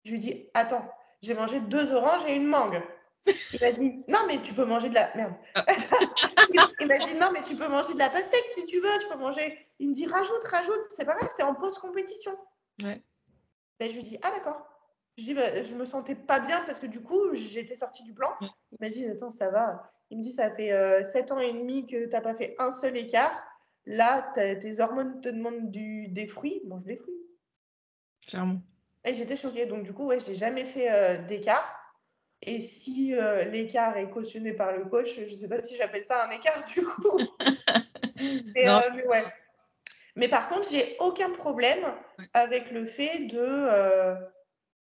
Je 0.04 0.12
lui 0.12 0.18
ai 0.18 0.20
dit, 0.20 0.48
attends, 0.54 0.86
j'ai 1.24 1.34
mangé 1.34 1.60
deux 1.60 1.92
oranges 1.92 2.24
et 2.26 2.34
une 2.34 2.46
mangue. 2.46 2.82
Il 3.26 3.60
m'a 3.60 3.72
dit 3.72 4.04
non 4.08 4.20
mais 4.26 4.42
tu 4.42 4.52
peux 4.52 4.66
manger 4.66 4.90
de 4.90 4.94
la 4.94 5.14
merde. 5.16 5.34
Ah. 5.54 5.64
il 6.80 6.86
m'a 6.86 6.98
dit 6.98 7.14
non 7.14 7.30
mais 7.32 7.42
tu 7.42 7.56
peux 7.56 7.68
manger 7.68 7.94
de 7.94 7.98
la 7.98 8.10
pastèque 8.10 8.44
si 8.54 8.66
tu 8.66 8.80
veux, 8.80 8.98
tu 9.00 9.08
peux 9.08 9.18
manger. 9.18 9.58
Il 9.78 9.88
me 9.88 9.94
dit 9.94 10.06
rajoute, 10.06 10.44
rajoute, 10.44 10.86
c'est 10.96 11.06
pas 11.06 11.16
grave, 11.16 11.30
t'es 11.36 11.42
en 11.42 11.54
post 11.54 11.78
compétition. 11.78 12.36
Ouais. 12.82 13.02
Ben, 13.80 13.88
je 13.88 13.94
lui 13.94 14.02
dis 14.02 14.18
ah 14.22 14.30
d'accord. 14.30 14.66
Je 15.16 15.24
dis 15.24 15.34
bah, 15.34 15.62
je 15.62 15.74
me 15.74 15.86
sentais 15.86 16.14
pas 16.14 16.40
bien 16.40 16.62
parce 16.66 16.78
que 16.78 16.86
du 16.86 17.00
coup 17.00 17.32
j'étais 17.32 17.74
sortie 17.74 18.02
du 18.02 18.12
plan. 18.12 18.30
Il 18.40 18.78
m'a 18.80 18.90
dit 18.90 19.06
attends 19.06 19.30
ça 19.30 19.50
va. 19.50 19.90
Il 20.10 20.18
me 20.18 20.22
dit 20.22 20.32
ça 20.32 20.50
fait 20.50 20.72
euh, 20.72 21.02
7 21.04 21.32
ans 21.32 21.40
et 21.40 21.52
demi 21.52 21.86
que 21.86 22.04
t'as 22.06 22.20
pas 22.20 22.34
fait 22.34 22.54
un 22.58 22.72
seul 22.72 22.96
écart. 22.96 23.42
Là 23.86 24.32
tes 24.34 24.80
hormones 24.80 25.22
te 25.22 25.30
demandent 25.30 25.70
du, 25.70 26.08
des 26.08 26.26
fruits, 26.26 26.60
mange 26.66 26.84
des 26.84 26.96
fruits. 26.96 27.22
clairement. 28.26 28.60
Et 29.04 29.14
j'étais 29.14 29.36
choquée. 29.36 29.66
Donc, 29.66 29.84
du 29.84 29.92
coup, 29.92 30.06
ouais, 30.06 30.18
j'ai 30.20 30.34
jamais 30.34 30.64
fait 30.64 30.90
euh, 30.90 31.18
d'écart. 31.26 31.80
Et 32.42 32.60
si 32.60 33.14
euh, 33.14 33.44
l'écart 33.44 33.96
est 33.96 34.10
cautionné 34.10 34.52
par 34.52 34.72
le 34.72 34.84
coach, 34.84 35.14
je 35.14 35.22
ne 35.22 35.26
sais 35.26 35.48
pas 35.48 35.62
si 35.62 35.76
j'appelle 35.76 36.04
ça 36.04 36.26
un 36.26 36.30
écart 36.30 36.66
du 36.74 36.84
coup. 36.84 37.18
mais, 38.54 38.66
Non, 38.66 38.78
euh, 38.78 38.90
mais 38.94 39.06
ouais. 39.06 39.24
Mais 40.16 40.28
par 40.28 40.48
contre, 40.48 40.68
j'ai 40.70 40.96
aucun 41.00 41.30
problème 41.30 41.84
Ouais. 42.18 42.26
avec 42.32 42.70
le 42.70 42.86
fait 42.86 43.26
de, 43.26 44.14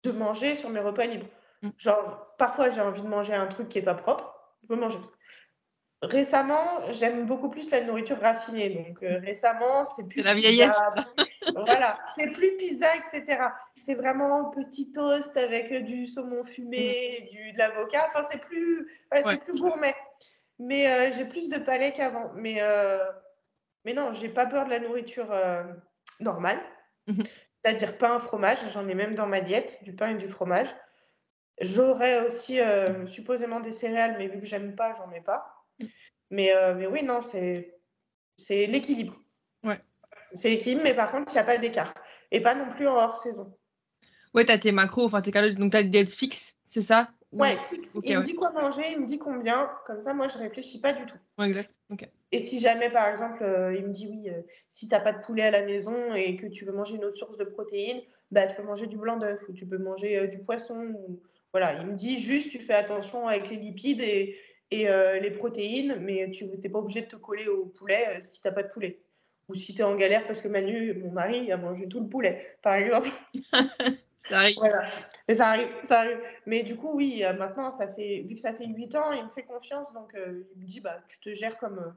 de 0.03 0.11
manger 0.11 0.57
sur 0.57 0.71
mes 0.71 0.81
repas 0.81 1.07
libres. 1.07 1.29
Mm. 1.63 1.69
Genre, 1.79 2.35
parfois 2.39 2.71
j'ai 2.71 2.81
envie 2.81 3.03
de 3.03 3.07
manger 3.09 3.35
un 3.35 3.47
truc 3.47 3.69
qui 3.69 3.79
est 3.79 3.83
pas 3.83 3.95
propre, 3.95 4.35
je 4.63 4.69
peux 4.69 4.77
manger. 4.77 4.99
Récemment, 6.07 6.91
j'aime 6.91 7.27
beaucoup 7.27 7.49
plus 7.49 7.71
la 7.71 7.81
nourriture 7.83 8.19
raffinée. 8.21 8.71
Donc 8.71 9.03
euh, 9.03 9.19
récemment, 9.21 9.85
c'est 9.85 10.07
plus 10.09 10.23
la 10.23 10.35
pizza, 10.35 10.49
vieillesse. 10.49 10.77
voilà, 11.55 11.95
c'est 12.17 12.33
plus 12.33 12.57
pizza, 12.57 12.89
etc. 12.97 13.49
C'est 13.85 13.95
vraiment 13.95 14.51
petit 14.51 14.93
toast 14.93 15.37
avec 15.37 15.71
euh, 15.73 15.81
du 15.81 16.07
saumon 16.07 16.45
fumé, 16.45 17.29
du, 17.33 17.53
de 17.53 17.59
l'avocat. 17.59 18.05
Enfin, 18.07 18.27
c'est 18.31 18.41
plus, 18.41 18.89
voilà, 19.11 19.27
Ouais. 19.27 19.35
c'est 19.35 19.45
plus 19.45 19.61
gourmet. 19.61 19.95
Mais 20.59 20.89
euh, 20.89 21.13
j'ai 21.17 21.25
plus 21.25 21.49
de 21.49 21.59
palais 21.59 21.93
qu'avant. 21.93 22.31
Mais, 22.35 22.57
euh, 22.61 22.99
mais 23.85 23.93
non, 23.93 24.13
j'ai 24.13 24.29
pas 24.29 24.47
peur 24.47 24.65
de 24.65 24.71
la 24.71 24.79
nourriture 24.79 25.35
normale. 26.21 26.61
Mhm. 27.07 27.25
C'est-à-dire 27.63 27.99
pain, 27.99 28.19
fromage. 28.19 28.59
J'en 28.73 28.89
ai 28.89 28.95
même 28.95 29.15
dans 29.15 29.27
ma 29.27 29.41
diète, 29.41 29.79
du 29.83 29.95
pain 29.95 30.11
et 30.11 30.15
du 30.15 30.29
fromage. 30.29 30.69
J'aurais 31.61 32.27
aussi 32.27 32.59
supposément 33.07 33.61
des 33.61 33.73
céréales, 33.73 34.17
mais 34.19 34.29
vu 34.29 34.41
que 34.41 34.47
j'aime 34.47 34.75
pas, 34.75 34.95
j'en 34.97 35.07
mets 35.07 35.21
pas. 35.21 35.54
Mais, 36.31 36.55
euh, 36.55 36.75
mais 36.75 36.87
oui, 36.87 37.03
non, 37.03 37.21
c'est 37.23 37.73
l'équilibre. 38.49 39.21
Ouais. 39.63 39.79
C'est 40.35 40.51
l'équilibre, 40.51 40.83
mais 40.83 40.95
par 40.95 41.13
contre, 41.13 41.33
il 41.33 41.35
n'y 41.35 41.41
a 41.41 41.45
pas 41.45 41.59
d'écart. 41.59 41.95
Et 42.31 42.41
pas 42.41 42.55
non 42.55 42.71
plus 42.71 42.89
en 42.89 42.95
hors 42.95 43.17
saison. 43.17 43.57
Ouais, 44.35 44.45
t'as 44.45 44.59
tes 44.59 44.73
macros, 44.73 45.05
enfin 45.05 45.23
tes 45.23 45.31
calories, 45.31 45.55
donc 45.55 45.71
t'as 45.71 45.83
des 45.83 45.91
diètes 45.91 46.13
fixes, 46.13 46.57
c'est 46.67 46.81
ça? 46.81 47.11
Ou- 47.31 47.41
Ouais, 47.41 47.57
fixe. 47.57 47.97
Il 48.03 48.19
me 48.19 48.25
dit 48.25 48.35
quoi 48.35 48.51
manger, 48.53 48.83
il 48.91 49.01
me 49.01 49.07
dit 49.07 49.19
combien. 49.19 49.71
Comme 49.87 50.01
ça, 50.01 50.13
moi, 50.13 50.27
je 50.29 50.39
réfléchis 50.39 50.81
pas 50.81 50.93
du 50.93 51.07
tout. 51.07 51.17
Ouais, 51.39 51.47
exact. 51.47 51.71
Et 52.33 52.41
si 52.41 52.59
jamais, 52.59 52.91
par 52.91 53.09
exemple, 53.09 53.45
euh, 53.45 53.77
il 53.77 53.87
me 53.87 53.93
dit 53.93 54.09
oui, 54.11 54.29
euh, 54.29 54.43
si 54.69 54.89
t'as 54.89 54.99
pas 54.99 55.13
de 55.13 55.21
poulet 55.25 55.45
à 55.45 55.51
la 55.53 55.63
maison 55.63 56.13
et 56.15 56.35
que 56.35 56.47
tu 56.47 56.65
veux 56.65 56.73
manger 56.73 56.97
une 56.97 57.05
autre 57.05 57.17
source 57.17 57.39
de 57.39 57.45
protéines, 57.45 58.03
bah, 58.33 58.49
tu 58.49 58.57
peux 58.57 58.65
manger 58.65 58.89
du 58.89 58.97
blanc 58.97 59.19
d'œuf 59.19 59.41
ou 59.49 59.53
tu 59.53 59.67
peux 59.67 59.79
manger 59.79 60.19
euh, 60.19 60.27
du 60.27 60.41
poisson. 60.41 60.97
Ou... 60.97 61.23
Voilà, 61.53 61.75
il 61.81 61.87
me 61.87 61.95
dit 61.95 62.19
juste, 62.19 62.51
tu 62.51 62.59
fais 62.59 62.75
attention 62.75 63.29
avec 63.29 63.49
les 63.51 63.57
lipides 63.57 64.01
et, 64.01 64.37
et 64.71 64.89
euh, 64.89 65.21
les 65.21 65.31
protéines, 65.31 65.99
mais 66.01 66.31
tu 66.31 66.47
n'es 66.47 66.69
pas 66.69 66.79
obligé 66.79 67.03
de 67.03 67.07
te 67.07 67.17
coller 67.17 67.49
au 67.49 67.67
poulet 67.67 68.05
euh, 68.09 68.21
si 68.21 68.41
t'as 68.41 68.53
pas 68.53 68.63
de 68.63 68.69
poulet. 68.69 69.01
Ou 69.49 69.55
si 69.55 69.75
tu 69.75 69.81
es 69.81 69.85
en 69.85 69.95
galère 69.95 70.27
parce 70.27 70.41
que 70.41 70.49
Manu, 70.49 70.95
mon 70.95 71.11
mari, 71.11 71.53
a 71.53 71.57
mangé 71.57 71.87
tout 71.87 72.01
le 72.01 72.09
poulet, 72.09 72.57
par 72.63 72.75
exemple. 72.75 73.11
Ça 74.29 74.39
arrive. 74.39 74.57
Voilà. 74.57 74.89
Mais 75.29 75.35
ça 75.35 75.49
arrive, 75.49 75.69
ça 75.83 76.01
arrive. 76.01 76.19
Mais 76.47 76.63
du 76.63 76.77
coup, 76.77 76.93
oui, 76.95 77.23
euh, 77.23 77.35
maintenant, 77.35 77.71
ça 77.71 77.89
fait, 77.89 78.25
vu 78.27 78.37
que 78.37 78.41
ça 78.41 78.55
fait 78.55 78.65
8 78.65 78.95
ans, 78.95 79.13
il 79.13 79.23
me 79.23 79.29
fait 79.35 79.43
confiance, 79.43 79.93
donc 79.93 80.15
euh, 80.15 80.45
il 80.57 80.63
me 80.63 80.67
dit, 80.67 80.81
bah, 80.81 80.99
tu 81.09 81.21
te 81.21 81.35
gères 81.35 81.59
comme. 81.59 81.95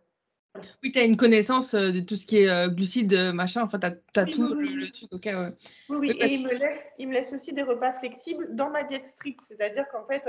Oui, 0.84 0.92
t'as 0.92 1.06
une 1.06 1.16
connaissance 1.16 1.74
de 1.74 2.02
tout 2.02 2.18
ce 2.18 2.26
qui 2.26 2.40
est 2.40 2.70
glucides, 2.76 3.14
machin, 3.34 3.62
enfin 3.62 3.80
t'as 3.80 3.92
as 4.18 4.26
Oui, 4.26 4.34
tout 4.34 4.56
oui, 4.58 4.74
le, 4.74 4.92
truc, 4.92 5.14
ok, 5.14 5.26
ouais. 5.26 5.54
Oui, 5.88 5.98
oui, 5.98 6.18
et 6.20 6.34
il 6.34 6.44
me, 6.44 6.52
laisse, 6.52 6.84
il 6.98 7.08
me 7.08 7.14
laisse 7.14 7.32
aussi 7.32 7.54
des 7.54 7.62
repas 7.62 7.94
flexibles 7.94 8.54
dans 8.56 8.72
ma 8.72 8.84
diète 8.84 9.06
stricte. 9.06 9.46
C'est-à-dire 9.48 9.88
qu'en 9.90 10.06
fait, 10.06 10.28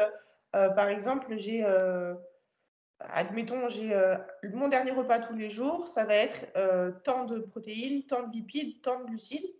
par 0.53 0.89
exemple, 0.89 1.37
j'ai, 1.37 1.65
euh, 1.65 2.15
admettons, 3.01 3.69
j'ai 3.69 3.95
euh, 3.95 4.17
mon 4.53 4.69
dernier 4.69 4.91
repas 4.91 5.19
tous 5.21 5.35
les 5.35 5.51
jours, 5.51 5.87
ça 5.89 6.05
va 6.05 6.15
être 6.15 6.49
euh, 6.57 6.93
tant 7.05 7.25
de 7.25 7.39
protéines, 7.39 8.05
tant 8.07 8.27
de 8.27 8.33
lipides, 8.33 8.81
tant 8.83 9.01
de 9.01 9.07
glucides. 9.07 9.55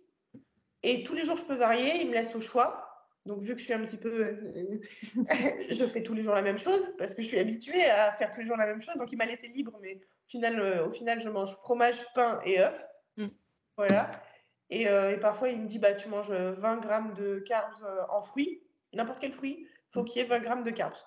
Et 0.83 1.03
tous 1.03 1.13
les 1.13 1.23
jours, 1.23 1.37
je 1.37 1.43
peux 1.43 1.55
varier, 1.55 2.01
il 2.01 2.09
me 2.09 2.13
laisse 2.13 2.33
au 2.35 2.41
choix. 2.41 2.85
Donc, 3.25 3.41
vu 3.41 3.53
que 3.53 3.59
je 3.59 3.65
suis 3.65 3.73
un 3.73 3.83
petit 3.85 3.97
peu. 3.97 4.23
euh, 4.23 4.79
je 5.69 5.87
fais 5.87 6.03
tous 6.03 6.13
les 6.13 6.23
jours 6.23 6.33
la 6.33 6.41
même 6.41 6.57
chose 6.57 6.93
parce 6.97 7.13
que 7.13 7.21
je 7.21 7.27
suis 7.27 7.39
habituée 7.39 7.85
à 7.85 8.13
faire 8.13 8.31
tous 8.31 8.39
les 8.39 8.47
jours 8.47 8.57
la 8.57 8.65
même 8.65 8.81
chose. 8.81 8.95
Donc, 8.95 9.11
il 9.11 9.17
m'a 9.17 9.25
laissé 9.25 9.47
libre, 9.49 9.77
mais 9.81 9.95
au 9.95 10.29
final, 10.29 10.59
euh, 10.59 10.87
au 10.87 10.91
final 10.91 11.21
je 11.21 11.29
mange 11.29 11.55
fromage, 11.57 12.01
pain 12.15 12.39
et 12.45 12.61
œufs. 12.61 12.87
Mm. 13.17 13.27
Voilà. 13.77 14.11
Et, 14.69 14.87
euh, 14.87 15.11
et 15.11 15.17
parfois, 15.17 15.49
il 15.49 15.61
me 15.61 15.67
dit 15.67 15.79
bah, 15.79 15.93
tu 15.93 16.07
manges 16.09 16.31
20 16.31 16.77
grammes 16.77 17.13
de 17.13 17.39
carbs 17.39 17.83
euh, 17.83 18.01
en 18.09 18.21
fruits, 18.21 18.61
n'importe 18.93 19.19
quel 19.19 19.33
fruit, 19.33 19.67
faut 19.93 20.03
qu'il 20.03 20.21
y 20.21 20.25
ait 20.25 20.27
20 20.27 20.39
grammes 20.39 20.63
de 20.63 20.71
carbs. 20.71 20.97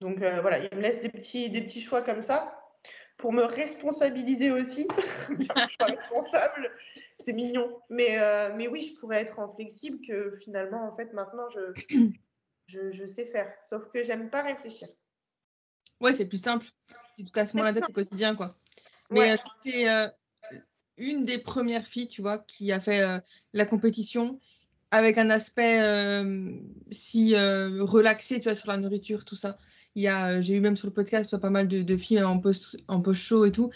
Donc, 0.00 0.22
euh, 0.22 0.40
voilà, 0.40 0.58
il 0.58 0.76
me 0.76 0.82
laisse 0.82 1.02
des 1.02 1.10
petits, 1.10 1.50
des 1.50 1.62
petits 1.62 1.80
choix 1.80 2.02
comme 2.02 2.22
ça 2.22 2.56
pour 3.18 3.32
me 3.34 3.44
responsabiliser 3.44 4.50
aussi. 4.50 4.88
Bien 5.28 5.54
que 5.54 5.68
je 5.68 5.74
sois 5.74 5.86
responsable, 5.86 6.70
c'est 7.20 7.34
mignon. 7.34 7.80
Mais, 7.90 8.18
euh, 8.18 8.54
mais 8.56 8.66
oui, 8.66 8.90
je 8.94 8.98
pourrais 8.98 9.20
être 9.20 9.38
en 9.38 9.54
flexible 9.54 9.98
que 10.06 10.36
finalement, 10.38 10.90
en 10.90 10.96
fait, 10.96 11.12
maintenant, 11.12 11.48
je, 11.50 12.06
je, 12.66 12.90
je 12.92 13.04
sais 13.06 13.26
faire. 13.26 13.52
Sauf 13.68 13.90
que 13.92 14.02
j'aime 14.02 14.30
pas 14.30 14.42
réfléchir. 14.42 14.88
Ouais, 16.00 16.14
c'est 16.14 16.24
plus 16.24 16.42
simple. 16.42 16.66
Tu 17.18 17.26
te 17.26 17.30
casses 17.30 17.52
moins 17.52 17.64
la 17.70 17.74
tête 17.74 17.90
au 17.90 17.92
quotidien, 17.92 18.34
quoi. 18.34 18.56
Mais 19.10 19.20
Ouais. 19.20 19.32
euh, 19.32 19.36
je 19.36 19.42
crois 19.42 19.54
que 19.62 19.70
t'es 19.70 19.86
euh, 19.86 20.08
une 20.96 21.26
des 21.26 21.38
premières 21.38 21.86
filles, 21.86 22.08
tu 22.08 22.22
vois, 22.22 22.38
qui 22.38 22.72
a 22.72 22.80
fait 22.80 23.02
la 23.52 23.66
compétition 23.66 24.40
avec 24.90 25.18
un 25.18 25.30
aspect 25.30 25.80
euh, 25.80 26.52
si 26.90 27.34
euh, 27.34 27.82
relaxé, 27.84 28.40
tu 28.40 28.44
vois, 28.44 28.54
sur 28.54 28.70
la 28.70 28.76
nourriture, 28.76 29.24
tout 29.24 29.36
ça. 29.36 29.58
Il 29.94 30.02
y 30.02 30.08
a, 30.08 30.38
euh, 30.38 30.40
j'ai 30.40 30.54
eu 30.54 30.60
même 30.60 30.76
sur 30.76 30.86
le 30.88 30.92
podcast, 30.92 31.28
tu 31.30 31.36
vois, 31.36 31.40
pas 31.40 31.50
mal 31.50 31.68
de, 31.68 31.96
filles 31.96 32.22
en 32.22 32.38
post, 32.38 32.76
en 32.88 33.00
post 33.00 33.20
show 33.22 33.44
et 33.44 33.52
tout, 33.52 33.70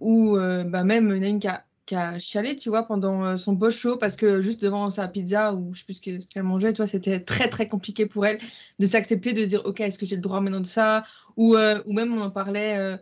où 0.00 0.36
bah 0.36 0.84
même 0.84 1.14
il 1.14 1.38
qui 1.38 1.48
a, 1.48 1.64
qui 1.86 1.94
a 1.94 2.18
chialé, 2.18 2.56
tu 2.56 2.68
vois, 2.68 2.82
pendant 2.84 3.36
son 3.38 3.56
post 3.56 3.78
show 3.78 3.96
parce 3.96 4.16
que 4.16 4.42
juste 4.42 4.62
devant 4.62 4.90
sa 4.90 5.08
pizza 5.08 5.54
ou 5.54 5.72
je 5.72 5.80
sais 5.80 5.84
plus 5.84 5.94
ce 5.94 6.02
que- 6.02 6.20
ce 6.20 6.28
qu'elle 6.28 6.42
mangeait, 6.42 6.72
tu 6.72 6.78
vois, 6.78 6.86
c'était 6.86 7.20
très 7.20 7.48
très 7.48 7.68
compliqué 7.68 8.06
pour 8.06 8.26
elle 8.26 8.40
de 8.78 8.86
s'accepter, 8.86 9.32
de 9.32 9.44
dire, 9.44 9.62
ok, 9.64 9.80
est-ce 9.80 9.98
que 9.98 10.06
j'ai 10.06 10.16
le 10.16 10.22
droit 10.22 10.40
maintenant 10.40 10.60
de 10.60 10.66
ça? 10.66 11.04
Ou, 11.36 11.56
ou 11.56 11.92
même 11.92 12.12
on 12.12 12.20
en 12.20 12.30
parlait. 12.30 12.98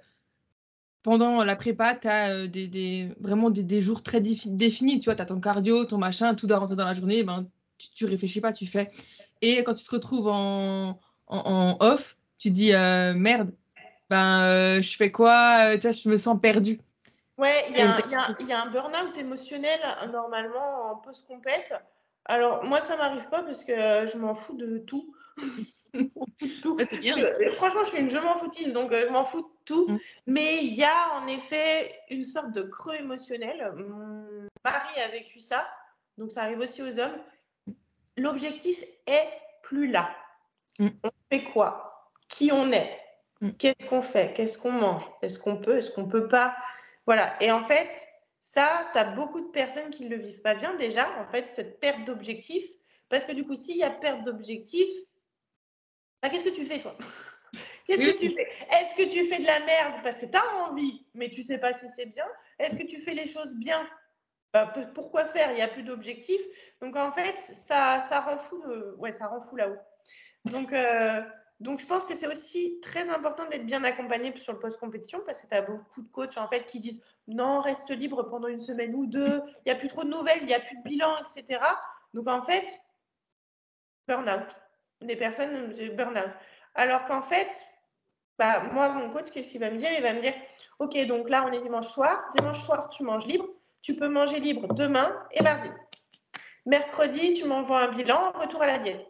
Euh, 1.07 1.11
pendant 1.11 1.45
la 1.45 1.57
prépa, 1.57 1.95
tu 1.97 2.09
as 2.09 2.47
des, 2.47 2.69
des- 2.69 3.09
vraiment 3.21 3.51
des, 3.51 3.63
des 3.63 3.81
jours 3.81 4.03
très 4.03 4.21
défi- 4.21 4.57
définis. 4.57 5.01
Tu 5.01 5.07
vois, 5.07 5.17
tu 5.17 5.23
as 5.23 5.27
ton 5.27 5.41
cardio, 5.41 5.85
ton 5.85 5.99
machin, 5.99 6.35
tout 6.35 6.47
doit 6.47 6.59
rentrer 6.59 6.77
dans 6.77 6.85
la 6.85 6.95
journée. 6.95 7.23
Ben, 7.25 7.47
tu, 7.79 7.89
tu 7.91 8.05
réfléchis 8.07 8.41
pas, 8.41 8.53
tu 8.53 8.67
fais. 8.67 8.91
Et 9.41 9.65
quand 9.65 9.75
tu 9.75 9.85
te 9.85 9.91
retrouves 9.91 10.29
en, 10.29 11.01
en, 11.27 11.39
en 11.39 11.77
off, 11.81 12.17
tu 12.39 12.51
dis 12.51 12.73
euh, 12.75 13.15
merde, 13.15 13.53
ben, 14.11 14.43
euh, 14.45 14.81
je 14.81 14.97
fais 14.97 15.11
quoi 15.11 15.75
Euh, 15.75 15.79
Tu 15.79 15.93
je 15.93 16.09
me 16.09 16.17
sens 16.17 16.41
perdue. 16.41 16.81
Ouais, 17.39 17.65
il 17.71 17.77
y, 17.77 17.81
a 17.81 17.97
un- 17.97 18.37
y 18.41 18.45
y 18.45 18.53
a 18.53 18.67
burn-out 18.67 19.17
émotionnel 19.19 19.81
euh, 19.85 20.07
normalement 20.09 20.93
en 20.93 20.97
post-compète. 20.97 21.75
Alors, 22.27 22.63
moi, 22.65 22.81
ça 22.83 22.97
m'arrive 22.97 23.29
pas 23.31 23.43
parce 23.43 23.65
que 23.65 23.73
euh, 23.73 24.07
je 24.07 24.17
m'en 24.19 24.35
fous 24.35 24.57
de 24.57 24.79
tout. 24.79 25.13
tout. 26.63 26.77
Bien. 27.01 27.17
Franchement, 27.55 27.85
je 27.85 27.91
suis 27.91 27.99
une 27.99 28.11
je 28.11 28.19
m'en 28.19 28.37
foutise, 28.37 28.73
donc 28.73 28.93
euh, 28.93 29.07
je 29.07 29.13
m'en 29.13 29.25
fous 29.25 29.43
de 29.43 29.65
tout. 29.65 29.89
Mm. 29.89 29.99
Mais 30.27 30.65
il 30.65 30.75
y 30.75 30.85
a 30.85 31.15
en 31.15 31.27
effet 31.27 31.95
une 32.11 32.25
sorte 32.25 32.53
de 32.53 32.63
creux 32.63 32.95
émotionnel. 32.95 33.73
Mon 33.77 34.49
mari 34.65 35.01
a 35.01 35.09
vécu 35.09 35.41
ça, 35.41 35.69
donc 36.19 36.33
ça 36.33 36.43
arrive 36.43 36.61
aussi 36.61 36.83
aux 36.83 36.99
hommes. 36.99 37.19
L'objectif 38.17 38.83
est 39.07 39.29
plus 39.63 39.89
là. 39.89 40.15
Mm. 40.79 40.89
On 41.05 41.11
fait 41.31 41.45
quoi? 41.45 42.11
Qui 42.29 42.53
on 42.53 42.73
est? 42.73 42.99
Mm. 43.41 43.51
Qu'est-ce 43.53 43.89
qu'on 43.89 44.03
fait? 44.03 44.33
Qu'est-ce 44.35 44.59
qu'on 44.59 44.73
mange? 44.73 45.05
Est-ce 45.23 45.39
qu'on 45.39 45.57
peut? 45.57 45.79
Est-ce 45.79 45.91
qu'on 45.91 46.07
peut 46.07 46.29
pas? 46.29 46.57
Voilà. 47.07 47.35
Et 47.43 47.51
en 47.51 47.65
fait, 47.65 47.91
ça, 48.41 48.89
tu 48.93 48.99
as 48.99 49.13
beaucoup 49.13 49.41
de 49.41 49.51
personnes 49.51 49.91
qui 49.91 50.05
ne 50.05 50.11
le 50.11 50.23
vivent 50.23 50.43
pas 50.43 50.55
bien 50.55 50.75
déjà, 50.75 51.09
en 51.21 51.31
fait, 51.31 51.49
cette 51.49 51.81
perte 51.81 52.05
d'objectif. 52.05 52.65
Parce 53.09 53.25
que 53.25 53.33
du 53.33 53.45
coup, 53.45 53.55
s'il 53.55 53.77
y 53.77 53.83
a 53.83 53.91
perte 53.91 54.25
d'objectif, 54.25 54.89
bah, 56.23 56.29
qu'est-ce 56.31 56.45
que 56.45 56.51
tu 56.51 56.65
fais, 56.65 56.79
toi? 56.81 56.97
Qu'est-ce 57.87 58.01
que 58.13 58.19
tu 58.19 58.31
fais? 58.31 58.49
Est-ce 58.71 58.95
que 58.95 59.09
tu 59.11 59.27
fais 59.27 59.41
de 59.41 59.45
la 59.47 59.61
merde 59.61 59.95
parce 60.03 60.17
que 60.17 60.25
tu 60.27 60.37
as 60.37 60.55
envie, 60.65 61.05
mais 61.15 61.29
tu 61.31 61.43
sais 61.43 61.59
pas 61.59 61.75
si 61.75 61.85
c'est 61.97 62.07
bien? 62.07 62.25
Est-ce 62.59 62.77
que 62.77 62.85
tu 62.85 63.01
fais 63.01 63.13
les 63.13 63.27
choses 63.27 63.55
bien? 63.57 63.87
Bah, 64.53 64.73
Pourquoi 64.95 65.27
faire? 65.27 65.51
Il 65.51 65.57
n'y 65.57 65.63
a 65.63 65.69
plus 65.69 65.83
d'objectif. 65.83 66.41
Donc, 66.81 66.97
en 66.97 67.11
fait, 67.13 67.35
ça, 67.67 68.07
ça 68.09 68.21
rend 68.21 68.39
fou, 68.39 68.63
le- 68.63 68.95
ouais, 68.99 69.13
ça 69.13 69.27
rend 69.27 69.43
fou 69.43 69.57
là-haut. 69.57 69.77
Donc, 70.45 70.73
euh, 70.73 71.23
donc, 71.61 71.81
je 71.81 71.87
pense 71.87 72.05
que 72.07 72.15
c'est 72.17 72.27
aussi 72.29 72.79
très 72.83 73.09
important 73.09 73.47
d'être 73.49 73.67
bien 73.67 73.83
accompagné 73.85 74.35
sur 74.37 74.53
le 74.53 74.59
post-compétition 74.61 75.21
parce 75.27 75.41
que 75.41 75.47
tu 75.49 75.55
as 75.55 75.63
beaucoup 75.63 76.03
de 76.03 76.09
coachs 76.09 76.39
en 76.39 76.49
fait 76.49 76.65
qui 76.67 76.79
disent 76.81 77.03
non, 77.29 77.61
reste 77.61 77.91
libre 77.91 78.23
pendant 78.25 78.49
une 78.49 78.61
semaine 78.61 78.95
ou 78.95 79.07
deux, 79.07 79.43
il 79.47 79.63
n'y 79.67 79.73
a 79.73 79.77
plus 79.77 79.89
trop 79.89 80.05
de 80.05 80.11
nouvelles, 80.11 80.39
il 80.41 80.47
n'y 80.47 80.55
a 80.55 80.61
plus 80.61 80.77
de 80.77 80.83
bilan, 80.83 81.17
etc. 81.19 81.61
Donc, 82.15 82.29
en 82.29 82.43
fait, 82.43 82.65
burn-out. 84.09 84.47
Des 85.03 85.17
personnes, 85.17 85.75
euh, 85.79 85.95
burn-out. 85.95 86.31
Alors 86.75 87.05
qu'en 87.05 87.23
fait, 87.23 87.49
bah, 88.39 88.61
moi, 88.73 88.89
mon 88.91 89.11
coach, 89.11 89.31
qu'est-ce 89.33 89.49
qu'il 89.49 89.61
va 89.61 89.71
me 89.71 89.77
dire? 89.77 89.91
Il 89.97 90.03
va 90.03 90.13
me 90.13 90.21
dire 90.21 90.35
Ok, 90.79 90.97
donc 91.07 91.29
là, 91.29 91.45
on 91.47 91.53
est 91.53 91.61
dimanche 91.61 91.89
soir. 91.89 92.31
Dimanche 92.37 92.63
soir, 92.65 92.89
tu 92.91 93.03
manges 93.03 93.27
libre. 93.27 93.47
Tu 93.83 93.95
peux 93.95 94.09
manger 94.09 94.41
libre 94.41 94.73
demain 94.75 95.15
et 95.33 95.43
mardi. 95.43 95.69
Mercredi, 96.67 97.35
tu 97.35 97.45
m'envoies 97.45 97.81
un 97.81 97.93
bilan, 97.93 98.33
retour 98.33 98.63
à 98.63 98.67
la 98.67 98.79
diète. 98.79 99.05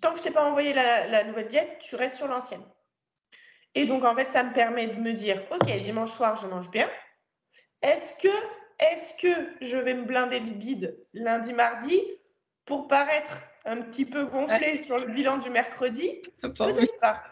Tant 0.00 0.12
que 0.12 0.18
je 0.18 0.22
t'ai 0.24 0.30
pas 0.30 0.44
envoyé 0.44 0.72
la, 0.72 1.08
la 1.08 1.24
nouvelle 1.24 1.48
diète, 1.48 1.78
tu 1.80 1.96
restes 1.96 2.16
sur 2.16 2.28
l'ancienne. 2.28 2.62
Et 3.74 3.86
donc, 3.86 4.04
en 4.04 4.14
fait, 4.14 4.28
ça 4.30 4.42
me 4.42 4.52
permet 4.52 4.86
de 4.86 5.00
me 5.00 5.12
dire 5.12 5.42
Ok, 5.50 5.66
dimanche 5.82 6.12
soir, 6.12 6.36
je 6.36 6.46
mange 6.46 6.70
bien. 6.70 6.88
Est-ce 7.82 8.14
que 8.14 8.32
est-ce 8.78 9.14
que 9.14 9.64
je 9.64 9.76
vais 9.76 9.94
me 9.94 10.04
blinder 10.04 10.40
le 10.40 10.50
bide 10.50 10.98
lundi, 11.14 11.52
mardi 11.52 12.00
pour 12.66 12.88
paraître 12.88 13.42
un 13.66 13.82
petit 13.82 14.04
peu 14.04 14.24
gonflé 14.24 14.78
sur 14.84 14.98
le 14.98 15.06
bilan 15.06 15.38
du 15.38 15.50
mercredi 15.50 16.20
Peut-être 16.40 17.00
pas. 17.00 17.24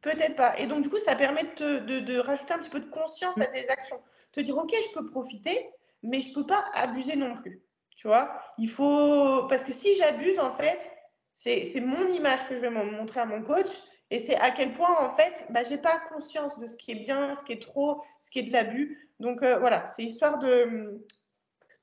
Peut-être 0.00 0.36
pas. 0.36 0.58
Et 0.58 0.66
donc, 0.66 0.82
du 0.82 0.88
coup, 0.88 0.98
ça 0.98 1.14
permet 1.14 1.44
de, 1.56 2.00
de, 2.00 2.18
rajouter 2.18 2.54
un 2.54 2.58
petit 2.58 2.70
peu 2.70 2.80
de 2.80 2.90
conscience 2.90 3.38
à 3.38 3.46
tes 3.46 3.68
actions. 3.68 4.00
Te 4.32 4.40
dire, 4.40 4.56
OK, 4.56 4.72
je 4.72 4.94
peux 4.94 5.06
profiter, 5.10 5.68
mais 6.02 6.20
je 6.20 6.30
ne 6.30 6.34
peux 6.34 6.46
pas 6.46 6.64
abuser 6.74 7.16
non 7.16 7.34
plus. 7.34 7.62
Tu 7.96 8.08
vois? 8.08 8.32
Il 8.58 8.70
faut. 8.70 9.46
Parce 9.48 9.64
que 9.64 9.72
si 9.72 9.94
j'abuse, 9.96 10.38
en 10.38 10.52
fait, 10.52 10.90
c'est 11.34 11.80
mon 11.80 12.08
image 12.08 12.48
que 12.48 12.56
je 12.56 12.60
vais 12.60 12.70
montrer 12.70 13.20
à 13.20 13.26
mon 13.26 13.42
coach. 13.42 13.68
Et 14.10 14.18
c'est 14.26 14.36
à 14.36 14.50
quel 14.50 14.74
point, 14.74 14.94
en 14.98 15.14
fait, 15.14 15.46
bah, 15.48 15.64
je 15.64 15.70
n'ai 15.70 15.78
pas 15.78 15.98
conscience 16.12 16.58
de 16.58 16.66
ce 16.66 16.76
qui 16.76 16.92
est 16.92 16.96
bien, 16.96 17.34
ce 17.34 17.44
qui 17.44 17.52
est 17.52 17.62
trop, 17.62 18.02
ce 18.22 18.30
qui 18.30 18.40
est 18.40 18.42
de 18.42 18.52
l'abus. 18.52 19.08
Donc, 19.20 19.42
euh, 19.42 19.58
voilà, 19.58 19.86
c'est 19.86 20.02
histoire 20.02 20.38
de, 20.38 21.02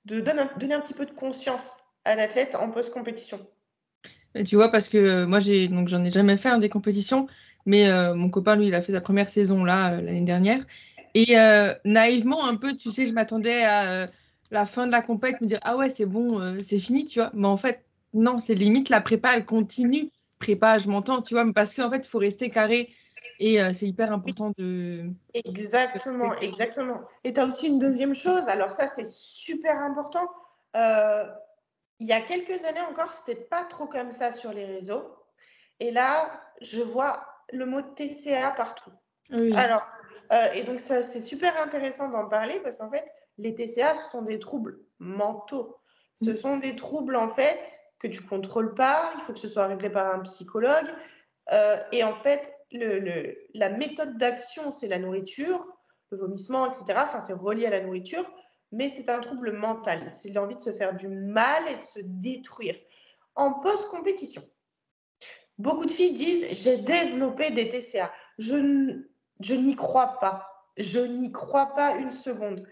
de 0.05 0.19
donner, 0.19 0.43
donner 0.57 0.75
un 0.75 0.81
petit 0.81 0.93
peu 0.93 1.07
de 1.07 1.11
conscience 1.11 1.75
à 2.05 2.15
l'athlète 2.15 2.53
en 2.53 2.69
post-compétition. 2.69 3.39
Tu 4.45 4.55
vois, 4.55 4.69
parce 4.69 4.89
que 4.89 5.25
moi, 5.25 5.39
j'ai 5.39 5.67
donc 5.67 5.87
j'en 5.87 6.03
ai 6.03 6.11
jamais 6.11 6.37
fait 6.37 6.57
des 6.59 6.69
compétitions, 6.69 7.27
mais 7.65 7.89
euh, 7.89 8.13
mon 8.13 8.29
copain, 8.29 8.55
lui, 8.55 8.67
il 8.67 8.75
a 8.75 8.81
fait 8.81 8.91
sa 8.91 9.01
première 9.01 9.29
saison 9.29 9.63
là 9.63 9.93
euh, 9.93 10.01
l'année 10.01 10.21
dernière. 10.21 10.65
Et 11.15 11.35
naïvement, 11.85 12.45
un 12.45 12.55
peu, 12.55 12.75
tu 12.75 12.91
sais, 12.91 13.07
je 13.07 13.13
m'attendais 13.13 13.63
à 13.63 14.05
la 14.51 14.65
fin 14.67 14.85
de 14.85 14.91
la 14.91 15.01
compète 15.01 15.41
me 15.41 15.47
dire 15.47 15.59
ah 15.63 15.75
ouais, 15.75 15.89
c'est 15.89 16.05
bon, 16.05 16.39
c'est 16.59 16.77
fini, 16.77 17.05
tu 17.05 17.19
vois. 17.19 17.31
Mais 17.33 17.47
en 17.47 17.57
fait, 17.57 17.83
non, 18.13 18.39
c'est 18.39 18.53
limite 18.53 18.89
la 18.89 19.01
prépa, 19.01 19.35
elle 19.35 19.45
continue. 19.45 20.11
Prépa, 20.37 20.77
je 20.77 20.87
m'entends, 20.87 21.23
tu 21.23 21.33
vois, 21.33 21.51
parce 21.51 21.73
qu'en 21.73 21.89
fait, 21.89 21.97
il 21.97 22.07
faut 22.07 22.19
rester 22.19 22.51
carré 22.51 22.89
et 23.39 23.59
c'est 23.73 23.87
hyper 23.87 24.13
important 24.13 24.53
de. 24.59 25.09
Exactement, 25.33 26.35
exactement. 26.35 27.01
Et 27.23 27.33
tu 27.33 27.39
as 27.39 27.45
aussi 27.47 27.67
une 27.67 27.79
deuxième 27.79 28.13
chose, 28.13 28.47
alors 28.47 28.71
ça, 28.71 28.87
c'est 28.95 29.07
super 29.07 29.81
important. 29.81 30.29
Euh, 30.75 31.23
il 31.99 32.07
y 32.07 32.13
a 32.13 32.21
quelques 32.21 32.63
années 32.65 32.81
encore, 32.89 33.13
c'était 33.13 33.39
pas 33.39 33.63
trop 33.65 33.85
comme 33.85 34.11
ça 34.11 34.31
sur 34.31 34.53
les 34.53 34.65
réseaux. 34.65 35.13
Et 35.79 35.91
là, 35.91 36.41
je 36.61 36.81
vois 36.81 37.25
le 37.51 37.65
mot 37.65 37.81
TCA 37.81 38.51
partout. 38.51 38.91
Alors, 39.53 39.87
euh, 40.31 40.51
et 40.53 40.63
donc 40.63 40.79
ça, 40.79 41.03
c'est 41.03 41.21
super 41.21 41.61
intéressant 41.61 42.09
d'en 42.09 42.27
parler 42.27 42.59
parce 42.61 42.77
qu'en 42.77 42.89
fait, 42.89 43.05
les 43.37 43.53
TCA, 43.55 43.95
ce 43.95 44.09
sont 44.11 44.21
des 44.21 44.39
troubles 44.39 44.79
mentaux. 44.99 45.77
Ce 46.23 46.31
mm. 46.31 46.35
sont 46.35 46.57
des 46.57 46.75
troubles 46.75 47.15
en 47.15 47.29
fait 47.29 47.59
que 47.99 48.07
tu 48.07 48.21
contrôles 48.21 48.73
pas. 48.73 49.11
Il 49.17 49.21
faut 49.21 49.33
que 49.33 49.39
ce 49.39 49.47
soit 49.47 49.67
réglé 49.67 49.89
par 49.89 50.13
un 50.13 50.19
psychologue. 50.19 50.87
Euh, 51.51 51.77
et 51.91 52.03
en 52.03 52.13
fait, 52.13 52.53
le, 52.71 53.35
la 53.53 53.69
méthode 53.69 54.17
d'action, 54.17 54.71
c'est 54.71 54.87
la 54.87 54.99
nourriture, 54.99 55.65
le 56.11 56.17
vomissement, 56.17 56.67
etc. 56.67 56.99
Enfin, 57.05 57.19
c'est 57.21 57.33
relié 57.33 57.65
à 57.65 57.71
la 57.71 57.81
nourriture 57.81 58.25
mais 58.71 58.93
c'est 58.95 59.09
un 59.09 59.19
trouble 59.19 59.51
mental. 59.51 60.11
C'est 60.17 60.29
l'envie 60.29 60.55
de 60.55 60.61
se 60.61 60.73
faire 60.73 60.95
du 60.95 61.07
mal 61.07 61.63
et 61.69 61.75
de 61.75 61.81
se 61.81 61.99
détruire. 62.03 62.75
En 63.35 63.53
post-compétition, 63.53 64.43
beaucoup 65.57 65.85
de 65.85 65.91
filles 65.91 66.13
disent 66.13 66.47
j'ai 66.51 66.77
développé 66.77 67.51
des 67.51 67.69
TCA. 67.69 68.11
Je, 68.37 68.55
n'y 69.53 69.75
crois 69.75 70.19
pas. 70.19 70.47
Je 70.77 70.99
n'y 70.99 71.31
crois 71.31 71.73
pas 71.75 71.95
une 71.95 72.11
seconde. 72.11 72.67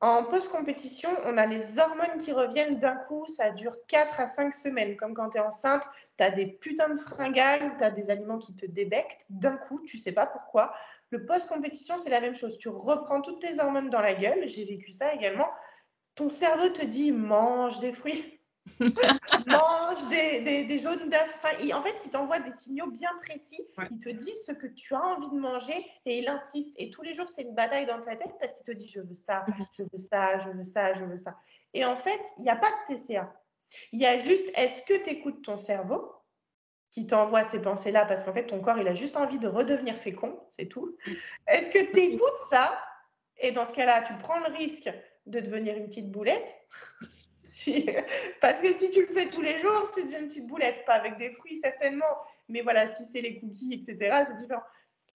En 0.00 0.24
post-compétition, 0.24 1.10
on 1.26 1.38
a 1.38 1.46
les 1.46 1.78
hormones 1.78 2.18
qui 2.18 2.32
reviennent 2.32 2.80
d'un 2.80 2.96
coup, 2.96 3.24
ça 3.28 3.50
dure 3.50 3.76
4 3.86 4.18
à 4.18 4.26
5 4.26 4.52
semaines. 4.52 4.96
Comme 4.96 5.14
quand 5.14 5.30
tu 5.30 5.38
es 5.38 5.40
enceinte, 5.40 5.88
tu 6.18 6.24
as 6.24 6.30
des 6.30 6.46
putains 6.46 6.88
de 6.88 6.98
fringales, 6.98 7.76
tu 7.78 7.84
as 7.84 7.92
des 7.92 8.10
aliments 8.10 8.38
qui 8.38 8.54
te 8.56 8.66
débectent 8.66 9.24
d'un 9.30 9.56
coup, 9.56 9.80
tu 9.86 9.98
sais 9.98 10.10
pas 10.10 10.26
pourquoi. 10.26 10.74
Le 11.12 11.26
post-compétition, 11.26 11.98
c'est 11.98 12.08
la 12.08 12.22
même 12.22 12.34
chose. 12.34 12.56
Tu 12.56 12.70
reprends 12.70 13.20
toutes 13.20 13.40
tes 13.40 13.60
hormones 13.60 13.90
dans 13.90 14.00
la 14.00 14.14
gueule. 14.14 14.48
J'ai 14.48 14.64
vécu 14.64 14.92
ça 14.92 15.14
également. 15.14 15.48
Ton 16.14 16.30
cerveau 16.30 16.70
te 16.70 16.84
dit 16.84 17.12
mange 17.12 17.80
des 17.80 17.92
fruits, 17.92 18.40
mange 19.46 20.08
des, 20.08 20.64
des, 20.64 20.78
jaunes 20.78 21.10
d'œufs. 21.10 21.74
en 21.74 21.82
fait, 21.82 22.02
il 22.04 22.10
t'envoie 22.10 22.40
des 22.40 22.52
signaux 22.56 22.90
bien 22.90 23.10
précis. 23.22 23.60
Il 23.90 23.98
te 23.98 24.08
dit 24.08 24.32
ce 24.46 24.52
que 24.52 24.66
tu 24.68 24.94
as 24.94 25.02
envie 25.02 25.28
de 25.28 25.38
manger 25.38 25.86
et 26.06 26.18
il 26.18 26.28
insiste. 26.28 26.74
Et 26.78 26.90
tous 26.90 27.02
les 27.02 27.12
jours, 27.12 27.28
c'est 27.28 27.42
une 27.42 27.54
bataille 27.54 27.86
dans 27.86 28.00
ta 28.00 28.16
tête 28.16 28.32
parce 28.40 28.54
qu'il 28.54 28.64
te 28.64 28.72
dit 28.72 28.88
je 28.88 29.00
veux 29.00 29.14
ça, 29.14 29.44
mhm. 29.48 29.66
je 29.76 29.82
veux 29.82 29.98
ça, 29.98 30.38
je 30.40 30.48
veux 30.48 30.64
ça, 30.64 30.94
je 30.94 31.04
veux 31.04 31.18
ça. 31.18 31.36
Et 31.74 31.84
en 31.84 31.96
fait, 31.96 32.20
il 32.38 32.44
n'y 32.44 32.50
a 32.50 32.56
pas 32.56 32.70
de 32.88 32.94
TCA. 32.94 33.34
Il 33.92 34.00
y 34.00 34.06
a 34.06 34.16
juste 34.16 34.50
est-ce 34.54 34.82
que 34.82 35.04
tu 35.04 35.10
écoutes 35.10 35.44
ton 35.44 35.58
cerveau? 35.58 36.10
Qui 36.92 37.06
t'envoie 37.06 37.44
ces 37.50 37.58
pensées-là 37.58 38.04
parce 38.04 38.22
qu'en 38.22 38.34
fait, 38.34 38.46
ton 38.46 38.60
corps, 38.60 38.78
il 38.78 38.86
a 38.86 38.94
juste 38.94 39.16
envie 39.16 39.38
de 39.38 39.48
redevenir 39.48 39.96
fécond, 39.96 40.38
c'est 40.50 40.66
tout. 40.66 40.96
Est-ce 41.48 41.70
que 41.70 41.90
tu 41.90 41.98
écoutes 41.98 42.38
ça 42.50 42.78
Et 43.38 43.50
dans 43.50 43.64
ce 43.64 43.72
cas-là, 43.74 44.02
tu 44.02 44.12
prends 44.14 44.38
le 44.40 44.54
risque 44.54 44.92
de 45.26 45.40
devenir 45.40 45.76
une 45.76 45.86
petite 45.86 46.10
boulette? 46.10 46.54
Parce 48.40 48.60
que 48.60 48.72
si 48.74 48.90
tu 48.90 49.06
le 49.06 49.14
fais 49.14 49.26
tous 49.26 49.40
les 49.40 49.58
jours, 49.58 49.90
tu 49.94 50.02
deviens 50.02 50.20
une 50.20 50.28
petite 50.28 50.46
boulette, 50.46 50.84
pas 50.84 50.94
avec 50.94 51.16
des 51.16 51.30
fruits 51.30 51.56
certainement, 51.56 52.14
mais 52.48 52.60
voilà, 52.60 52.92
si 52.92 53.04
c'est 53.10 53.22
les 53.22 53.40
cookies, 53.40 53.74
etc., 53.74 54.24
c'est 54.28 54.36
différent. 54.36 54.62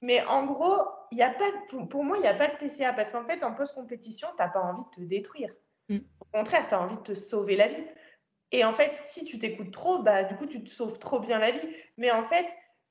Mais 0.02 0.24
en 0.26 0.46
gros, 0.46 0.82
y 1.12 1.22
a 1.22 1.30
pas 1.30 1.52
pour, 1.90 2.04
moi, 2.04 2.18
il 2.18 2.22
n'y 2.22 2.28
a 2.28 2.34
pas 2.34 2.48
de 2.48 2.56
TCA 2.58 2.94
parce 2.94 3.12
qu'en 3.12 3.26
fait, 3.26 3.44
en 3.44 3.54
post-compétition, 3.54 4.28
tu 4.36 4.44
n'as 4.44 4.50
pas 4.50 4.62
envie 4.62 4.84
de 4.84 4.90
te 4.96 5.02
détruire. 5.02 5.54
Mm. 5.90 5.98
Au 6.22 6.38
contraire, 6.38 6.68
tu 6.68 6.74
as 6.74 6.82
envie 6.82 6.98
de 6.98 7.02
te 7.02 7.14
sauver 7.14 7.56
la 7.56 7.68
vie. 7.68 7.86
Et 8.52 8.64
en 8.64 8.74
fait, 8.74 8.92
si 9.10 9.26
tu 9.26 9.40
t'écoutes 9.40 9.72
trop, 9.72 10.00
bah, 10.04 10.24
du 10.24 10.36
coup, 10.36 10.46
tu 10.46 10.64
te 10.64 10.70
sauves 10.70 11.00
trop 11.00 11.20
bien 11.20 11.40
la 11.40 11.52
vie. 11.52 11.68
Mais 11.98 12.12
en 12.12 12.24
fait, 12.24 12.46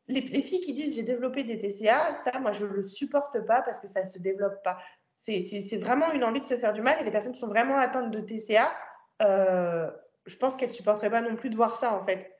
les, 0.08 0.20
filles 0.42 0.60
qui 0.60 0.74
disent 0.74 0.94
j'ai 0.94 1.02
développé 1.02 1.44
des 1.44 1.58
TCA, 1.58 2.14
ça, 2.24 2.38
moi, 2.40 2.52
je 2.52 2.64
ne 2.64 2.70
le 2.70 2.84
supporte 2.84 3.44
pas 3.46 3.62
parce 3.62 3.80
que 3.80 3.86
ça 3.86 4.02
ne 4.02 4.08
se 4.08 4.18
développe 4.18 4.62
pas. 4.62 4.78
C'est 5.18 5.78
vraiment 5.78 6.12
une 6.12 6.24
envie 6.24 6.40
de 6.40 6.44
se 6.44 6.56
faire 6.56 6.72
du 6.72 6.82
mal. 6.82 7.00
Et 7.00 7.04
les 7.04 7.10
personnes 7.10 7.32
qui 7.32 7.40
sont 7.40 7.48
vraiment 7.48 7.76
atteintes 7.76 8.10
de 8.10 8.20
TCA, 8.20 8.72
euh, 9.22 9.90
je 10.26 10.36
pense 10.36 10.56
qu'elles 10.56 10.68
ne 10.68 10.74
supporteraient 10.74 11.10
pas 11.10 11.22
non 11.22 11.36
plus 11.36 11.50
de 11.50 11.56
voir 11.56 11.76
ça, 11.76 11.94
en 11.94 12.04
fait. 12.04 12.38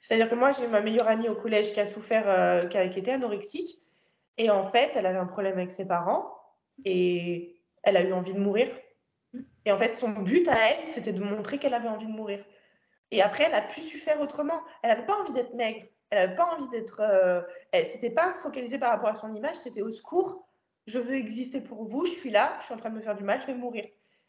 C'est-à-dire 0.00 0.28
que 0.28 0.34
moi, 0.34 0.52
j'ai 0.52 0.66
ma 0.66 0.80
meilleure 0.80 1.06
amie 1.06 1.28
au 1.28 1.36
collège 1.36 1.72
qui 1.72 1.80
a 1.80 1.86
souffert, 1.86 2.28
euh, 2.28 2.66
qui, 2.66 2.76
a, 2.76 2.88
qui 2.88 2.98
était 2.98 3.12
anorexique. 3.12 3.78
Et 4.38 4.50
en 4.50 4.64
fait, 4.64 4.92
elle 4.94 5.06
avait 5.06 5.18
un 5.18 5.26
problème 5.26 5.58
avec 5.58 5.70
ses 5.70 5.84
parents 5.84 6.34
et 6.84 7.60
elle 7.82 7.96
a 7.96 8.02
eu 8.02 8.12
envie 8.12 8.32
de 8.32 8.40
mourir 8.40 8.68
et 9.64 9.72
en 9.72 9.78
fait, 9.78 9.92
son 9.92 10.10
but 10.10 10.48
à 10.48 10.70
elle, 10.70 10.88
c'était 10.88 11.12
de 11.12 11.22
montrer 11.22 11.58
qu'elle 11.58 11.74
avait 11.74 11.88
envie 11.88 12.06
de 12.06 12.12
mourir. 12.12 12.44
Et 13.10 13.22
après, 13.22 13.44
elle 13.44 13.54
a 13.54 13.62
pu 13.62 13.80
su 13.80 13.98
faire 13.98 14.20
autrement. 14.20 14.60
Elle 14.82 14.90
n'avait 14.90 15.06
pas 15.06 15.20
envie 15.20 15.32
d'être 15.32 15.54
maigre. 15.54 15.86
Elle 16.10 16.18
n'avait 16.18 16.36
pas 16.36 16.54
envie 16.54 16.68
d'être. 16.68 17.00
Euh... 17.00 17.42
C'était 17.72 18.10
pas 18.10 18.34
focalisé 18.42 18.78
par 18.78 18.90
rapport 18.90 19.10
à 19.10 19.14
son 19.14 19.34
image. 19.34 19.56
C'était 19.56 19.82
au 19.82 19.90
secours. 19.90 20.48
Je 20.86 20.98
veux 20.98 21.14
exister 21.14 21.60
pour 21.60 21.84
vous. 21.84 22.06
Je 22.06 22.12
suis 22.12 22.30
là. 22.30 22.56
Je 22.60 22.66
suis 22.66 22.74
en 22.74 22.78
train 22.78 22.90
de 22.90 22.96
me 22.96 23.00
faire 23.00 23.16
du 23.16 23.24
mal. 23.24 23.40
Je 23.40 23.46
vais 23.46 23.54
mourir. 23.54 23.86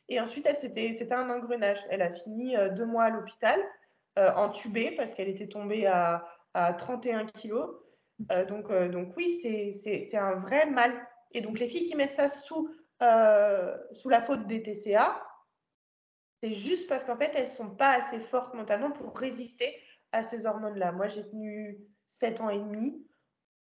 Et 0.10 0.20
ensuite, 0.20 0.46
elle 0.46 0.58
c'était, 0.58 1.14
un 1.14 1.30
engrenage. 1.30 1.80
Elle 1.90 2.02
a 2.02 2.12
fini 2.12 2.56
euh, 2.58 2.70
deux 2.70 2.86
mois 2.86 3.06
à 3.06 3.10
l'hôpital, 3.10 3.60
euh, 4.20 4.32
entubée 4.36 4.92
parce 4.92 5.14
qu'elle 5.14 5.30
était 5.30 5.48
tombée 5.48 5.88
à, 5.88 6.28
à 6.54 6.74
31 6.74 7.26
kilos. 7.26 7.70
Euh, 8.32 8.46
donc, 8.46 8.70
euh, 8.70 8.90
donc 8.90 9.16
oui, 9.18 9.40
c'est, 9.42 10.08
c'est 10.10 10.18
un 10.18 10.36
vrai 10.36 10.66
mal. 10.68 10.92
Et 11.32 11.42
donc 11.42 11.60
les 11.60 11.68
filles 11.68 11.88
qui 11.88 11.96
mettent 11.96 12.16
ça 12.16 12.30
sous 12.30 12.70
euh, 13.02 13.76
sous 13.92 14.10
la 14.10 14.22
faute 14.22 14.48
des 14.48 14.62
TCA, 14.62 15.22
c'est 16.42 16.52
juste 16.52 16.88
parce 16.88 17.04
qu'en 17.04 17.18
fait, 17.18 17.32
elles 17.36 17.50
ne 17.50 17.54
sont 17.54 17.70
pas 17.70 17.92
assez 17.92 18.20
fortes 18.20 18.54
mentalement 18.54 18.92
pour 18.92 19.18
résister 19.18 19.76
à 20.12 20.24
ces 20.24 20.46
hormones-là. 20.46 20.92
Moi, 20.92 21.08
j'ai 21.08 21.28
tenu 21.30 21.80
7 22.08 22.42
ans 22.42 22.50
et 22.50 22.60
demi. 22.60 23.08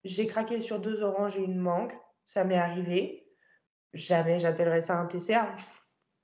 J'ai 0.04 0.26
craqué 0.26 0.60
sur 0.60 0.80
deux 0.80 1.04
oranges 1.04 1.38
et 1.38 1.44
une 1.44 1.60
mangue. 1.60 1.94
Ça 2.26 2.44
m'est 2.44 2.58
arrivé. 2.58 3.28
Jamais 3.94 4.40
j'appellerais 4.40 4.82
ça 4.82 4.98
un 4.98 5.06
TCA. 5.06 5.56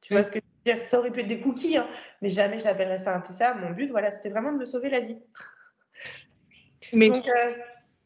Tu 0.02 0.14
vois 0.14 0.24
ce 0.24 0.32
que 0.32 0.40
je 0.40 0.72
veux 0.72 0.78
dire? 0.78 0.86
Ça 0.86 1.00
aurait 1.00 1.12
pu 1.12 1.20
être 1.20 1.28
des 1.28 1.42
cookies, 1.42 1.78
hein, 1.78 1.88
mais 2.22 2.30
jamais 2.30 2.60
j'appellerais 2.60 3.00
ça 3.00 3.16
un 3.16 3.22
TCA. 3.22 3.54
Mon 3.56 3.72
but, 3.72 3.90
voilà, 3.90 4.12
c'était 4.12 4.30
vraiment 4.30 4.52
de 4.52 4.58
me 4.58 4.66
sauver 4.66 4.90
la 4.90 5.02
vie. 5.02 5.20
Mais, 6.94 7.12
euh, 7.12 7.54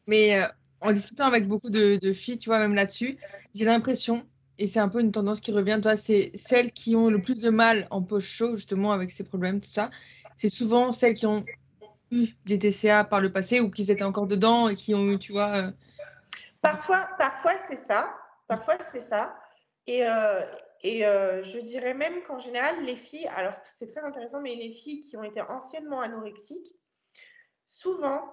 mais 0.06 0.42
euh, 0.42 0.46
en 0.80 0.92
discutant 0.92 1.26
avec 1.26 1.46
beaucoup 1.46 1.70
de, 1.70 1.96
de 1.96 2.12
filles, 2.12 2.38
tu 2.38 2.48
vois, 2.48 2.58
même 2.58 2.74
là-dessus, 2.74 3.18
j'ai 3.54 3.64
l'impression 3.64 4.26
et 4.62 4.68
c'est 4.68 4.78
un 4.78 4.88
peu 4.88 5.00
une 5.00 5.10
tendance 5.10 5.40
qui 5.40 5.50
revient, 5.50 5.80
toi, 5.82 5.96
c'est 5.96 6.30
celles 6.36 6.70
qui 6.70 6.94
ont 6.94 7.08
le 7.08 7.20
plus 7.20 7.40
de 7.40 7.50
mal 7.50 7.88
en 7.90 8.00
poche 8.00 8.28
chaud, 8.28 8.54
justement, 8.54 8.92
avec 8.92 9.10
ces 9.10 9.24
problèmes, 9.24 9.60
tout 9.60 9.68
ça. 9.68 9.90
C'est 10.36 10.50
souvent 10.50 10.92
celles 10.92 11.14
qui 11.14 11.26
ont 11.26 11.44
eu 12.12 12.28
des 12.44 12.60
TCA 12.60 13.02
par 13.02 13.20
le 13.20 13.32
passé 13.32 13.58
ou 13.58 13.70
qui 13.70 13.90
étaient 13.90 14.04
encore 14.04 14.28
dedans 14.28 14.68
et 14.68 14.76
qui 14.76 14.94
ont 14.94 15.04
eu, 15.06 15.18
tu 15.18 15.32
vois. 15.32 15.56
Euh, 15.56 15.70
parfois, 16.60 17.08
parfois 17.18 17.54
c'est 17.68 17.84
ça. 17.88 18.14
Parfois, 18.46 18.78
c'est 18.92 19.08
ça. 19.08 19.36
Et, 19.88 20.06
euh, 20.06 20.42
et 20.82 21.04
euh, 21.04 21.42
je 21.42 21.58
dirais 21.58 21.94
même 21.94 22.22
qu'en 22.22 22.38
général, 22.38 22.84
les 22.84 22.94
filles, 22.94 23.26
alors 23.34 23.54
c'est 23.76 23.88
très 23.88 24.04
intéressant, 24.04 24.40
mais 24.40 24.54
les 24.54 24.72
filles 24.72 25.00
qui 25.00 25.16
ont 25.16 25.24
été 25.24 25.40
anciennement 25.40 26.02
anorexiques, 26.02 26.72
souvent, 27.64 28.32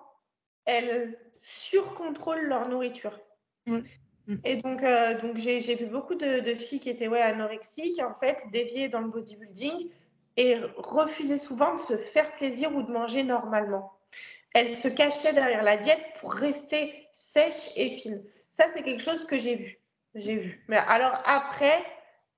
elles 0.65 1.17
surcontrôlent 1.39 2.45
leur 2.45 2.69
nourriture. 2.69 3.19
Et 4.43 4.57
donc, 4.57 4.84
euh, 4.84 5.19
donc 5.19 5.38
j'ai, 5.38 5.59
vu 5.75 5.86
beaucoup 5.86 6.15
de, 6.15 6.41
filles 6.55 6.80
qui 6.80 6.89
étaient 6.89 7.07
ouais, 7.07 7.21
anorexiques, 7.21 8.01
en 8.01 8.13
fait, 8.13 8.43
déviées 8.51 8.89
dans 8.89 9.01
le 9.01 9.09
bodybuilding 9.09 9.89
et 10.38 10.55
refusaient 10.77 11.38
souvent 11.38 11.75
de 11.75 11.80
se 11.80 11.97
faire 11.97 12.32
plaisir 12.36 12.75
ou 12.75 12.84
de 12.84 12.91
manger 12.91 13.23
normalement. 13.23 13.93
Elles 14.53 14.69
se 14.69 14.88
cachaient 14.88 15.34
derrière 15.34 15.63
la 15.63 15.77
diète 15.77 16.01
pour 16.19 16.34
rester 16.34 16.93
sèches 17.13 17.71
et 17.75 17.89
fines. 17.89 18.23
Ça, 18.53 18.65
c'est 18.73 18.84
quelque 18.84 19.01
chose 19.01 19.25
que 19.25 19.38
j'ai 19.38 19.55
vu. 19.55 19.80
J'ai 20.15 20.36
vu. 20.36 20.63
Mais 20.67 20.77
alors 20.77 21.21
après, 21.25 21.84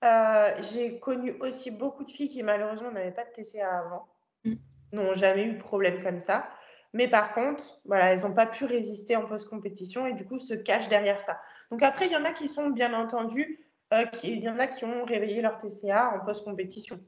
Euh, 0.04 0.56
j'ai 0.74 1.00
connu 1.00 1.36
aussi 1.42 1.70
beaucoup 1.70 2.04
de 2.04 2.10
filles 2.10 2.30
qui 2.30 2.42
malheureusement 2.42 2.92
n'avaient 2.92 3.12
pas 3.12 3.24
de 3.24 3.30
TCA 3.30 3.78
avant, 3.80 4.08
mm. 4.46 4.56
n'ont 4.94 5.14
jamais 5.14 5.44
eu 5.44 5.54
de 5.54 5.60
problème 5.60 6.02
comme 6.02 6.20
ça. 6.20 6.50
Mais 6.94 7.08
par 7.08 7.34
contre, 7.34 7.64
voilà, 7.86 8.12
elles 8.12 8.22
n'ont 8.22 8.34
pas 8.34 8.48
pu 8.48 8.66
résister 8.66 9.16
en 9.16 9.26
post-compétition 9.26 10.08
et 10.08 10.14
du 10.14 10.26
coup 10.26 10.40
se 10.40 10.56
cachent 10.56 10.90
derrière 10.90 11.22
ça. 11.22 11.40
Donc 11.72 11.84
après, 11.84 12.08
il 12.08 12.12
y 12.12 12.18
en 12.18 12.26
a 12.26 12.34
qui 12.34 12.50
sont 12.50 12.70
bien 12.70 12.94
entendu, 12.94 13.66
euh, 13.94 14.06
il 14.24 14.40
y 14.40 14.50
en 14.50 14.60
a 14.60 14.68
qui 14.68 14.84
ont 14.84 15.06
réveillé 15.06 15.42
leur 15.42 15.58
TCA 15.58 16.14
en 16.14 16.26
post-compétition. 16.26 17.00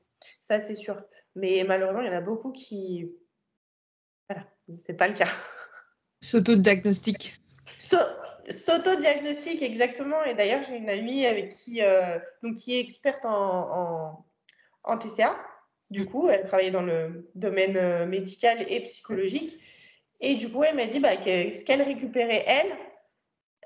Ça, 0.41 0.61
c'est 0.61 0.75
sûr. 0.75 1.01
Mais 1.35 1.63
malheureusement, 1.67 2.01
il 2.01 2.07
y 2.07 2.09
en 2.09 2.17
a 2.17 2.21
beaucoup 2.21 2.51
qui. 2.51 3.11
Voilà, 4.29 4.47
c'est 4.85 4.93
pas 4.93 5.09
le 5.09 5.15
cas. 5.15 5.27
S'auto-diagnostic. 6.21 7.35
S'auto-diagnostic, 8.49 9.61
exactement. 9.61 10.23
Et 10.23 10.33
d'ailleurs, 10.33 10.63
j'ai 10.63 10.77
une 10.77 10.89
amie 10.89 11.25
avec 11.25 11.51
qui, 11.51 11.81
euh, 11.81 12.17
donc, 12.41 12.55
qui 12.55 12.75
est 12.75 12.79
experte 12.79 13.25
en, 13.25 14.25
en, 14.83 14.97
TCA. 14.97 15.35
Du 15.89 16.03
mm. 16.03 16.05
coup, 16.05 16.29
elle 16.29 16.45
travaillait 16.45 16.71
dans 16.71 16.81
le 16.81 17.29
domaine 17.35 17.75
euh, 17.75 18.05
médical 18.05 18.65
et 18.69 18.81
psychologique. 18.83 19.59
Et 20.21 20.35
du 20.35 20.49
coup, 20.49 20.63
elle 20.63 20.75
m'a 20.75 20.85
dit 20.85 21.01
bah, 21.01 21.17
que 21.17 21.51
ce 21.51 21.63
qu'elle 21.65 21.81
récupérait, 21.81 22.45
elle, 22.47 22.71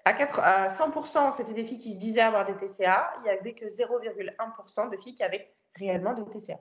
à, 0.08 0.14
4, 0.14 0.39
à 0.39 0.68
100%, 0.70 1.36
c'était 1.36 1.53
des 1.53 1.66
filles 1.66 1.78
qui 1.78 1.95
disaient 1.95 2.22
avoir 2.22 2.45
des 2.45 2.53
TCA. 2.53 3.14
Il 3.18 3.24
n'y 3.24 3.30
avait 3.30 3.53
que 3.53 3.66
0,1% 3.66 4.91
de 4.91 4.97
filles 4.97 5.16
qui 5.16 5.24
avaient 5.24 5.53
réellement 5.76 6.14
des 6.14 6.26
TCA. 6.26 6.60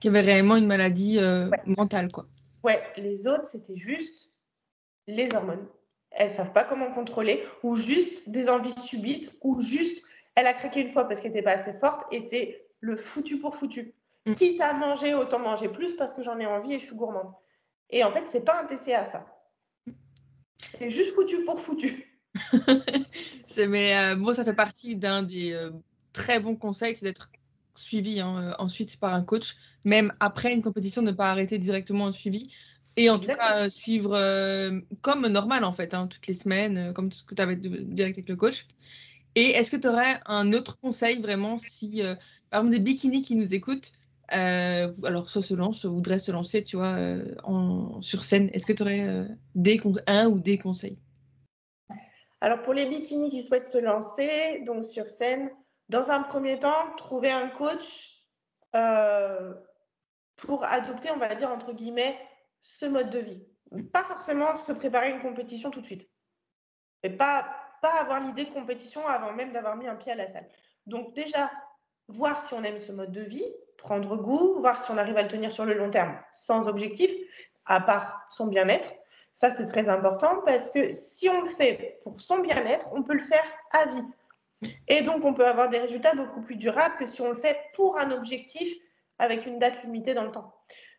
Qui 0.00 0.08
avaient 0.08 0.20
réellement 0.20 0.56
une 0.56 0.66
maladie 0.66 1.18
euh, 1.18 1.50
mentale, 1.66 2.12
quoi. 2.12 2.26
Ouais, 2.64 2.82
les 2.96 3.26
autres, 3.26 3.48
c'était 3.48 3.76
juste 3.76 4.32
les 5.06 5.32
hormones 5.34 5.66
elles 6.10 6.30
savent 6.30 6.52
pas 6.52 6.64
comment 6.64 6.90
contrôler, 6.90 7.44
ou 7.62 7.76
juste 7.76 8.28
des 8.28 8.48
envies 8.48 8.78
subites, 8.80 9.32
ou 9.42 9.60
juste 9.60 10.04
elle 10.34 10.46
a 10.46 10.52
craqué 10.52 10.80
une 10.80 10.92
fois 10.92 11.06
parce 11.06 11.20
qu'elle 11.20 11.32
n'était 11.32 11.42
pas 11.42 11.52
assez 11.52 11.72
forte, 11.74 12.06
et 12.12 12.22
c'est 12.22 12.66
le 12.80 12.96
foutu 12.96 13.38
pour 13.38 13.56
foutu. 13.56 13.94
Mm. 14.26 14.34
Quitte 14.34 14.60
à 14.60 14.72
manger, 14.72 15.14
autant 15.14 15.38
manger 15.38 15.68
plus 15.68 15.94
parce 15.94 16.14
que 16.14 16.22
j'en 16.22 16.38
ai 16.38 16.46
envie 16.46 16.74
et 16.74 16.80
je 16.80 16.86
suis 16.86 16.96
gourmande. 16.96 17.32
Et 17.90 18.04
en 18.04 18.10
fait, 18.12 18.24
c'est 18.30 18.44
pas 18.44 18.60
un 18.60 18.66
TCA 18.66 19.04
ça. 19.04 19.26
C'est 20.78 20.90
juste 20.90 21.14
foutu 21.14 21.44
pour 21.44 21.60
foutu. 21.60 22.07
mais 23.68 23.96
euh, 23.96 24.16
bon, 24.16 24.32
ça 24.32 24.44
fait 24.44 24.54
partie 24.54 24.96
d'un 24.96 25.22
des 25.22 25.52
euh, 25.52 25.70
très 26.12 26.40
bons 26.40 26.56
conseils, 26.56 26.96
c'est 26.96 27.06
d'être 27.06 27.30
suivi 27.74 28.20
hein, 28.20 28.38
euh, 28.42 28.54
ensuite 28.58 28.98
par 28.98 29.14
un 29.14 29.22
coach, 29.22 29.56
même 29.84 30.12
après 30.20 30.52
une 30.52 30.62
compétition, 30.62 31.02
ne 31.02 31.12
pas 31.12 31.30
arrêter 31.30 31.58
directement 31.58 32.06
un 32.08 32.12
suivi. 32.12 32.50
Et 32.96 33.10
en 33.10 33.20
tout 33.20 33.28
cas, 33.28 33.70
suivre 33.70 34.14
euh, 34.14 34.80
comme 35.02 35.26
normal, 35.28 35.62
en 35.62 35.72
fait, 35.72 35.94
hein, 35.94 36.08
toutes 36.08 36.26
les 36.26 36.34
semaines, 36.34 36.92
comme 36.94 37.12
ce 37.12 37.22
que 37.22 37.34
tu 37.34 37.40
avais 37.42 37.54
direct 37.54 38.18
avec 38.18 38.28
le 38.28 38.34
coach. 38.34 38.66
Et 39.36 39.50
est-ce 39.50 39.70
que 39.70 39.76
tu 39.76 39.86
aurais 39.86 40.20
un 40.26 40.52
autre 40.52 40.78
conseil 40.80 41.22
vraiment 41.22 41.58
si, 41.58 42.02
par 42.50 42.62
exemple, 42.62 42.76
des 42.76 42.82
bikinis 42.82 43.22
qui 43.22 43.36
nous 43.36 43.54
écoutent, 43.54 43.92
alors 44.30 45.30
soit 45.30 45.42
se 45.42 45.54
lancent, 45.54 45.78
soit 45.78 45.90
voudraient 45.90 46.18
se 46.18 46.32
lancer, 46.32 46.64
tu 46.64 46.76
vois, 46.76 46.98
en, 47.44 48.02
sur 48.02 48.24
scène, 48.24 48.50
est-ce 48.52 48.66
que 48.66 48.72
tu 48.72 48.82
aurais 48.82 49.28
des, 49.54 49.80
un 50.08 50.26
ou 50.26 50.40
des 50.40 50.58
conseils? 50.58 50.98
Alors, 52.40 52.62
pour 52.62 52.74
les 52.74 52.86
bikinis 52.86 53.30
qui 53.30 53.42
souhaitent 53.42 53.66
se 53.66 53.78
lancer, 53.78 54.62
donc 54.64 54.84
sur 54.84 55.08
scène, 55.08 55.50
dans 55.88 56.10
un 56.10 56.22
premier 56.22 56.58
temps, 56.58 56.94
trouver 56.96 57.30
un 57.30 57.48
coach 57.48 58.24
pour 60.36 60.64
adopter, 60.64 61.10
on 61.10 61.16
va 61.16 61.34
dire, 61.34 61.50
entre 61.50 61.72
guillemets, 61.72 62.18
ce 62.60 62.86
mode 62.86 63.10
de 63.10 63.18
vie. 63.18 63.42
Pas 63.92 64.04
forcément 64.04 64.54
se 64.54 64.72
préparer 64.72 65.10
une 65.10 65.20
compétition 65.20 65.70
tout 65.70 65.80
de 65.80 65.86
suite. 65.86 66.08
Et 67.02 67.10
pas, 67.10 67.46
pas 67.82 68.00
avoir 68.00 68.20
l'idée 68.20 68.44
de 68.44 68.52
compétition 68.52 69.06
avant 69.06 69.32
même 69.32 69.52
d'avoir 69.52 69.76
mis 69.76 69.86
un 69.86 69.96
pied 69.96 70.12
à 70.12 70.14
la 70.14 70.28
salle. 70.28 70.48
Donc 70.86 71.14
déjà, 71.14 71.50
voir 72.08 72.46
si 72.46 72.54
on 72.54 72.62
aime 72.64 72.78
ce 72.78 72.92
mode 72.92 73.12
de 73.12 73.20
vie, 73.20 73.44
prendre 73.76 74.16
goût, 74.16 74.60
voir 74.60 74.84
si 74.84 74.90
on 74.90 74.98
arrive 74.98 75.16
à 75.16 75.22
le 75.22 75.28
tenir 75.28 75.52
sur 75.52 75.64
le 75.64 75.74
long 75.74 75.90
terme 75.90 76.18
sans 76.32 76.68
objectif, 76.68 77.10
à 77.66 77.80
part 77.80 78.24
son 78.28 78.46
bien-être. 78.46 78.92
Ça, 79.38 79.52
c'est 79.52 79.66
très 79.66 79.88
important 79.88 80.42
parce 80.44 80.68
que 80.68 80.92
si 80.94 81.28
on 81.28 81.42
le 81.42 81.46
fait 81.46 82.00
pour 82.02 82.20
son 82.20 82.40
bien-être, 82.40 82.88
on 82.92 83.04
peut 83.04 83.14
le 83.14 83.22
faire 83.22 83.44
à 83.70 83.86
vie. 83.86 84.72
Et 84.88 85.02
donc, 85.02 85.24
on 85.24 85.32
peut 85.32 85.46
avoir 85.46 85.68
des 85.68 85.78
résultats 85.78 86.12
beaucoup 86.16 86.42
plus 86.42 86.56
durables 86.56 86.96
que 86.96 87.06
si 87.06 87.20
on 87.20 87.30
le 87.30 87.36
fait 87.36 87.56
pour 87.74 88.00
un 88.00 88.10
objectif 88.10 88.68
avec 89.20 89.46
une 89.46 89.60
date 89.60 89.84
limitée 89.84 90.12
dans 90.12 90.24
le 90.24 90.32
temps. 90.32 90.52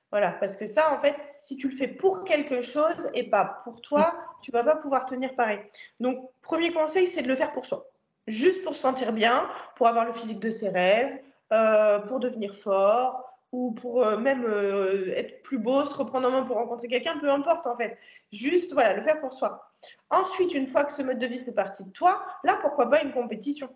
Voilà, 0.10 0.32
parce 0.32 0.56
que 0.56 0.68
ça, 0.68 0.96
en 0.96 1.02
fait, 1.02 1.18
si 1.44 1.58
tu 1.58 1.68
le 1.68 1.76
fais 1.76 1.90
pour 1.90 2.24
quelque 2.24 2.62
chose 2.62 3.12
et 3.14 3.30
pas 3.30 3.60
pour 3.66 3.82
toi, 3.82 4.16
tu 4.42 4.52
vas 4.52 4.64
pas 4.64 4.78
pouvoir 4.78 5.06
tenir 5.06 5.36
pareil. 5.36 5.60
Donc, 6.00 6.32
premier 6.42 6.72
conseil, 6.72 7.08
c'est 7.08 7.24
de 7.24 7.28
le 7.28 7.36
faire 7.36 7.52
pour 7.52 7.66
soi. 7.66 7.88
Juste 8.26 8.64
pour 8.64 8.74
se 8.74 8.82
sentir 8.82 9.12
bien, 9.12 9.50
pour 9.76 9.90
avoir 9.90 10.06
le 10.06 10.14
physique 10.14 10.40
de 10.40 10.50
ses 10.50 10.70
rêves, 10.70 11.20
euh, 11.52 12.00
pour 12.00 12.22
devenir 12.22 12.56
fort 12.56 13.29
ou 13.52 13.72
pour 13.72 14.04
euh, 14.06 14.18
même 14.18 14.46
euh, 14.46 15.12
être 15.16 15.42
plus 15.42 15.58
beau, 15.58 15.84
se 15.86 15.94
reprendre 15.94 16.28
en 16.28 16.32
main 16.32 16.44
pour 16.44 16.58
rencontrer 16.58 16.88
quelqu'un, 16.88 17.18
peu 17.18 17.30
importe 17.30 17.66
en 17.68 17.76
fait. 17.76 17.98
Juste, 18.32 18.74
voilà, 18.74 18.96
le 18.96 19.02
faire 19.02 19.20
pour 19.20 19.34
soi. 19.34 19.72
Ensuite, 20.10 20.54
une 20.54 20.68
fois 20.68 20.86
que 20.86 20.94
ce 20.94 21.02
mode 21.02 21.20
de 21.20 21.26
vie 21.26 21.40
fait 21.40 21.52
partie 21.52 21.84
de 21.84 21.92
toi, 21.92 22.24
là, 22.44 22.58
pourquoi 22.62 22.90
pas 22.90 23.02
une 23.02 23.12
compétition? 23.12 23.70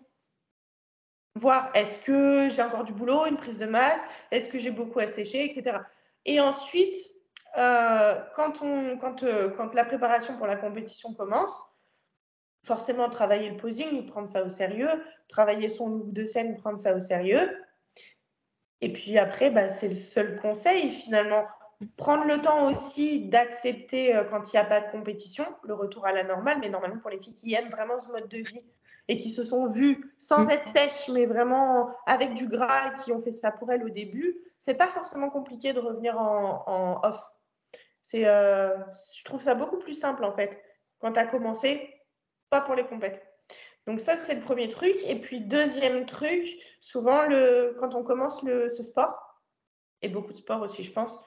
Voir 1.36 1.70
est-ce 1.74 1.98
que 2.00 2.48
j'ai 2.50 2.62
encore 2.62 2.84
du 2.84 2.92
boulot, 2.92 3.26
une 3.26 3.36
prise 3.36 3.58
de 3.58 3.66
masse, 3.66 4.00
est-ce 4.30 4.48
que 4.48 4.58
j'ai 4.58 4.70
beaucoup 4.70 5.00
à 5.00 5.08
sécher, 5.08 5.44
etc. 5.44 5.78
Et 6.24 6.40
ensuite, 6.40 6.94
euh, 7.58 8.20
quand, 8.34 8.62
on, 8.62 8.96
quand, 8.98 9.24
quand 9.56 9.74
la 9.74 9.84
préparation 9.84 10.36
pour 10.36 10.46
la 10.46 10.56
compétition 10.56 11.12
commence, 11.14 11.52
forcément 12.64 13.08
travailler 13.08 13.50
le 13.50 13.56
posing, 13.56 14.06
prendre 14.06 14.28
ça 14.28 14.42
au 14.42 14.48
sérieux, 14.48 14.88
travailler 15.28 15.68
son 15.68 15.88
look 15.88 16.12
de 16.12 16.24
scène, 16.24 16.56
prendre 16.56 16.78
ça 16.78 16.94
au 16.96 17.00
sérieux. 17.00 17.50
Et 18.84 18.92
puis 18.92 19.16
après, 19.16 19.48
bah, 19.50 19.70
c'est 19.70 19.88
le 19.88 19.94
seul 19.94 20.38
conseil 20.38 20.90
finalement. 20.90 21.46
Prendre 21.96 22.26
le 22.26 22.42
temps 22.42 22.70
aussi 22.70 23.30
d'accepter 23.30 24.14
euh, 24.14 24.24
quand 24.24 24.52
il 24.52 24.56
n'y 24.56 24.60
a 24.60 24.64
pas 24.64 24.80
de 24.80 24.90
compétition, 24.90 25.46
le 25.62 25.72
retour 25.72 26.04
à 26.04 26.12
la 26.12 26.22
normale, 26.22 26.58
mais 26.60 26.68
normalement 26.68 26.98
pour 26.98 27.08
les 27.08 27.18
filles 27.18 27.32
qui 27.32 27.54
aiment 27.54 27.70
vraiment 27.70 27.98
ce 27.98 28.08
mode 28.08 28.28
de 28.28 28.36
vie 28.36 28.62
et 29.08 29.16
qui 29.16 29.30
se 29.30 29.42
sont 29.42 29.70
vues 29.70 30.14
sans 30.18 30.44
mm. 30.44 30.50
être 30.50 30.68
sèches, 30.76 31.08
mais 31.14 31.24
vraiment 31.24 31.96
avec 32.04 32.34
du 32.34 32.46
gras, 32.46 32.90
qui 33.02 33.10
ont 33.10 33.22
fait 33.22 33.32
ça 33.32 33.52
pour 33.52 33.72
elles 33.72 33.84
au 33.84 33.88
début, 33.88 34.36
c'est 34.60 34.74
pas 34.74 34.88
forcément 34.88 35.30
compliqué 35.30 35.72
de 35.72 35.80
revenir 35.80 36.20
en, 36.20 37.00
off. 37.02 37.22
C'est, 38.02 38.26
euh, 38.26 38.76
je 39.16 39.24
trouve 39.24 39.40
ça 39.40 39.54
beaucoup 39.54 39.78
plus 39.78 39.94
simple 39.94 40.24
en 40.24 40.32
fait. 40.32 40.62
Quand 40.98 41.14
tu 41.14 41.20
as 41.20 41.26
commencé, 41.26 41.90
pas 42.50 42.60
pour 42.60 42.74
les 42.74 42.84
compètes. 42.84 43.33
Donc 43.86 44.00
ça, 44.00 44.16
c'est 44.16 44.34
le 44.34 44.40
premier 44.40 44.68
truc. 44.68 44.94
Et 45.06 45.16
puis 45.16 45.40
deuxième 45.40 46.06
truc, 46.06 46.44
souvent 46.80 47.26
le, 47.26 47.76
quand 47.80 47.94
on 47.94 48.02
commence 48.02 48.42
le, 48.42 48.68
ce 48.68 48.82
sport, 48.82 49.42
et 50.02 50.08
beaucoup 50.08 50.32
de 50.32 50.38
sports 50.38 50.62
aussi, 50.62 50.82
je 50.82 50.92
pense, 50.92 51.22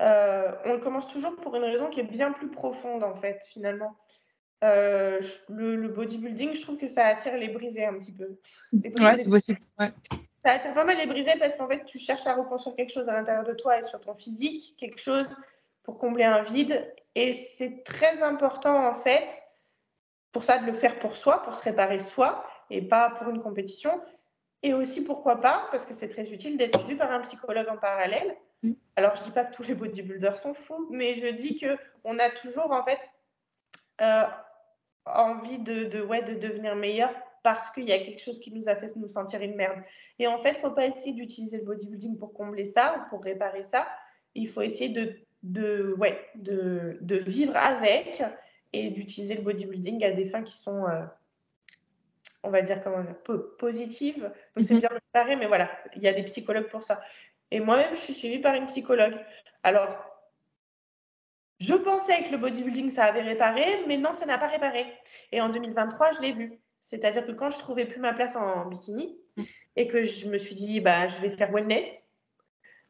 euh, 0.00 0.50
on 0.64 0.72
le 0.72 0.80
commence 0.80 1.08
toujours 1.08 1.36
pour 1.36 1.54
une 1.56 1.64
raison 1.64 1.88
qui 1.88 2.00
est 2.00 2.04
bien 2.04 2.32
plus 2.32 2.50
profonde 2.50 3.04
en 3.04 3.14
fait, 3.14 3.40
finalement. 3.48 3.96
Euh, 4.62 5.20
le, 5.50 5.88
bodybuilding, 5.88 6.54
je 6.54 6.62
trouve 6.62 6.78
que 6.78 6.88
ça 6.88 7.04
attire 7.06 7.36
les 7.36 7.48
brisés 7.48 7.84
un 7.84 7.98
petit 7.98 8.12
peu. 8.12 8.38
ouais, 8.72 9.18
c'est 9.18 9.28
possible. 9.28 9.58
Ouais 9.78 9.92
ça 10.44 10.52
attire 10.52 10.74
pas 10.74 10.84
mal 10.84 10.98
les 10.98 11.06
brisés 11.06 11.38
parce 11.38 11.56
qu'en 11.56 11.68
fait, 11.68 11.84
tu 11.86 11.98
cherches 11.98 12.26
à 12.26 12.34
reconstruire 12.34 12.76
quelque 12.76 12.92
chose 12.92 13.08
à 13.08 13.14
l'intérieur 13.14 13.44
de 13.44 13.54
toi 13.54 13.78
et 13.78 13.82
sur 13.82 14.00
ton 14.00 14.14
physique, 14.14 14.74
quelque 14.78 15.00
chose 15.00 15.38
pour 15.82 15.98
combler 15.98 16.24
un 16.24 16.42
vide. 16.42 16.92
Et 17.14 17.48
c'est 17.56 17.82
très 17.84 18.22
important, 18.22 18.86
en 18.86 18.94
fait, 18.94 19.26
pour 20.34 20.42
ça, 20.42 20.58
de 20.58 20.66
le 20.66 20.72
faire 20.72 20.98
pour 20.98 21.16
soi, 21.16 21.42
pour 21.42 21.54
se 21.54 21.62
réparer 21.62 22.00
soi 22.00 22.44
et 22.68 22.82
pas 22.82 23.10
pour 23.10 23.28
une 23.30 23.40
compétition. 23.40 24.02
Et 24.64 24.74
aussi, 24.74 25.02
pourquoi 25.02 25.40
pas, 25.40 25.68
parce 25.70 25.86
que 25.86 25.94
c'est 25.94 26.08
très 26.08 26.30
utile 26.32 26.56
d'être 26.56 26.78
suivi 26.80 26.96
par 26.96 27.12
un 27.12 27.20
psychologue 27.20 27.68
en 27.70 27.76
parallèle. 27.76 28.36
Mm. 28.62 28.72
Alors, 28.96 29.14
je 29.14 29.22
dis 29.22 29.30
pas 29.30 29.44
que 29.44 29.54
tous 29.54 29.62
les 29.62 29.74
bodybuilders 29.74 30.36
sont 30.36 30.54
fous, 30.54 30.88
mais 30.90 31.14
je 31.14 31.28
dis 31.28 31.58
que 31.58 31.78
on 32.02 32.18
a 32.18 32.30
toujours, 32.30 32.72
en 32.72 32.82
fait, 32.82 32.98
euh, 34.00 34.24
envie 35.06 35.58
de, 35.58 35.84
de, 35.84 36.02
ouais, 36.02 36.22
de 36.22 36.34
devenir 36.34 36.74
meilleur 36.74 37.10
parce 37.44 37.70
qu'il 37.70 37.84
y 37.84 37.92
a 37.92 37.98
quelque 37.98 38.20
chose 38.20 38.40
qui 38.40 38.52
nous 38.52 38.68
a 38.68 38.74
fait 38.74 38.96
nous 38.96 39.06
sentir 39.06 39.40
une 39.40 39.54
merde. 39.54 39.78
Et 40.18 40.26
en 40.26 40.38
fait, 40.38 40.52
il 40.52 40.56
ne 40.56 40.68
faut 40.68 40.70
pas 40.72 40.86
essayer 40.86 41.12
d'utiliser 41.12 41.58
le 41.58 41.64
bodybuilding 41.64 42.18
pour 42.18 42.34
combler 42.34 42.64
ça 42.64 42.96
ou 42.98 43.10
pour 43.10 43.22
réparer 43.22 43.62
ça. 43.62 43.86
Il 44.34 44.48
faut 44.48 44.62
essayer 44.62 44.88
de, 44.88 45.14
de, 45.44 45.94
ouais, 45.98 46.18
de, 46.34 46.98
de 47.02 47.16
vivre 47.16 47.56
avec 47.56 48.24
et 48.74 48.90
d'utiliser 48.90 49.36
le 49.36 49.42
bodybuilding 49.42 50.04
à 50.04 50.10
des 50.10 50.28
fins 50.28 50.42
qui 50.42 50.58
sont, 50.58 50.86
euh, 50.86 51.04
on 52.42 52.50
va 52.50 52.62
dire, 52.62 52.82
comment 52.82 53.04
positives. 53.58 54.30
Donc, 54.54 54.64
c'est 54.66 54.74
mhm. 54.74 54.80
bien 54.80 54.88
de 54.90 54.94
réparer, 54.94 55.36
mais 55.36 55.46
voilà, 55.46 55.70
il 55.94 56.02
y 56.02 56.08
a 56.08 56.12
des 56.12 56.24
psychologues 56.24 56.68
pour 56.68 56.82
ça. 56.82 57.00
Et 57.50 57.60
moi-même, 57.60 57.94
je 57.94 58.00
suis 58.00 58.14
suivie 58.14 58.40
par 58.40 58.54
une 58.54 58.66
psychologue. 58.66 59.16
Alors, 59.62 59.88
je 61.60 61.74
pensais 61.74 62.22
que 62.24 62.30
le 62.30 62.38
bodybuilding, 62.38 62.90
ça 62.90 63.04
avait 63.04 63.22
réparé, 63.22 63.84
mais 63.86 63.96
non, 63.96 64.12
ça 64.12 64.26
n'a 64.26 64.38
pas 64.38 64.48
réparé. 64.48 64.86
Et 65.30 65.40
en 65.40 65.48
2023, 65.48 66.12
je 66.12 66.20
l'ai 66.20 66.32
vu. 66.32 66.58
C'est-à-dire 66.80 67.24
que 67.24 67.32
quand 67.32 67.50
je 67.50 67.58
trouvais 67.58 67.86
plus 67.86 68.00
ma 68.00 68.12
place 68.12 68.36
en 68.36 68.66
bikini 68.66 69.16
mm. 69.36 69.42
et 69.76 69.86
que 69.86 70.04
je 70.04 70.28
me 70.28 70.36
suis 70.36 70.54
dit, 70.54 70.80
bah, 70.80 71.08
je 71.08 71.18
vais 71.20 71.30
faire 71.30 71.52
wellness, 71.52 71.86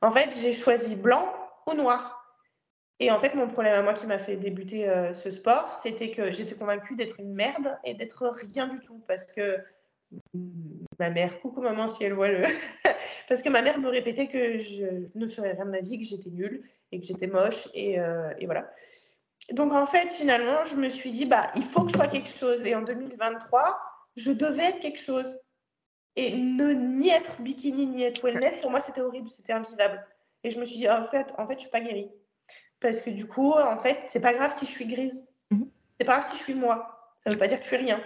en 0.00 0.10
fait, 0.10 0.34
j'ai 0.40 0.52
choisi 0.52 0.96
blanc 0.96 1.32
ou 1.66 1.74
noir. 1.74 2.13
Et 3.00 3.10
en 3.10 3.18
fait, 3.18 3.34
mon 3.34 3.48
problème 3.48 3.74
à 3.74 3.82
moi 3.82 3.94
qui 3.94 4.06
m'a 4.06 4.18
fait 4.18 4.36
débuter 4.36 4.88
euh, 4.88 5.14
ce 5.14 5.30
sport, 5.30 5.80
c'était 5.82 6.10
que 6.10 6.30
j'étais 6.30 6.54
convaincue 6.54 6.94
d'être 6.94 7.18
une 7.18 7.34
merde 7.34 7.76
et 7.84 7.94
d'être 7.94 8.26
rien 8.28 8.68
du 8.68 8.78
tout. 8.80 9.02
Parce 9.08 9.26
que 9.26 9.58
ma 10.98 11.10
mère, 11.10 11.40
coucou 11.40 11.60
maman 11.60 11.88
si 11.88 12.04
elle 12.04 12.12
voit 12.12 12.28
le. 12.28 12.44
Parce 13.28 13.42
que 13.42 13.48
ma 13.48 13.62
mère 13.62 13.80
me 13.80 13.88
répétait 13.88 14.28
que 14.28 14.58
je 14.58 15.08
ne 15.14 15.28
ferais 15.28 15.52
rien 15.52 15.64
de 15.64 15.70
ma 15.70 15.80
vie, 15.80 15.98
que 15.98 16.04
j'étais 16.04 16.30
nulle 16.30 16.62
et 16.92 17.00
que 17.00 17.06
j'étais 17.06 17.26
moche. 17.26 17.68
Et, 17.74 17.98
euh, 17.98 18.32
voilà. 18.44 18.70
Donc 19.52 19.72
en 19.72 19.86
fait, 19.86 20.12
finalement, 20.12 20.64
je 20.64 20.76
me 20.76 20.88
suis 20.88 21.10
dit, 21.10 21.26
bah, 21.26 21.50
il 21.56 21.64
faut 21.64 21.82
que 21.82 21.90
je 21.90 21.96
sois 21.96 22.06
quelque 22.06 22.30
chose. 22.30 22.64
Et 22.64 22.74
en 22.76 22.82
2023, 22.82 23.80
je 24.16 24.30
devais 24.30 24.64
être 24.64 24.80
quelque 24.80 25.00
chose. 25.00 25.38
Et 26.16 26.36
ne 26.36 26.72
ni 26.72 27.08
être 27.08 27.42
bikini, 27.42 27.86
ni 27.86 28.04
être 28.04 28.22
wellness, 28.22 28.56
pour 28.58 28.70
moi, 28.70 28.80
c'était 28.80 29.00
horrible, 29.00 29.28
c'était 29.28 29.52
invivable. 29.52 30.06
Et 30.44 30.50
je 30.50 30.60
me 30.60 30.64
suis 30.64 30.76
dit, 30.76 30.88
en 30.88 31.04
fait, 31.04 31.34
en 31.38 31.48
fait, 31.48 31.54
je 31.54 31.60
suis 31.60 31.70
pas 31.70 31.80
guérie. 31.80 32.08
Parce 32.84 33.00
que 33.00 33.08
du 33.08 33.26
coup, 33.26 33.52
en 33.52 33.78
fait, 33.78 33.98
c'est 34.10 34.20
pas 34.20 34.34
grave 34.34 34.54
si 34.58 34.66
je 34.66 34.70
suis 34.70 34.84
grise. 34.84 35.26
Mhm. 35.50 35.70
C'est 35.98 36.04
pas 36.04 36.18
grave 36.18 36.30
si 36.30 36.36
je 36.36 36.42
suis 36.42 36.54
moi. 36.54 37.14
Ça 37.24 37.30
veut 37.30 37.38
pas 37.38 37.48
dire 37.48 37.56
que 37.56 37.62
je 37.62 37.68
suis 37.68 37.78
rien. 37.78 37.98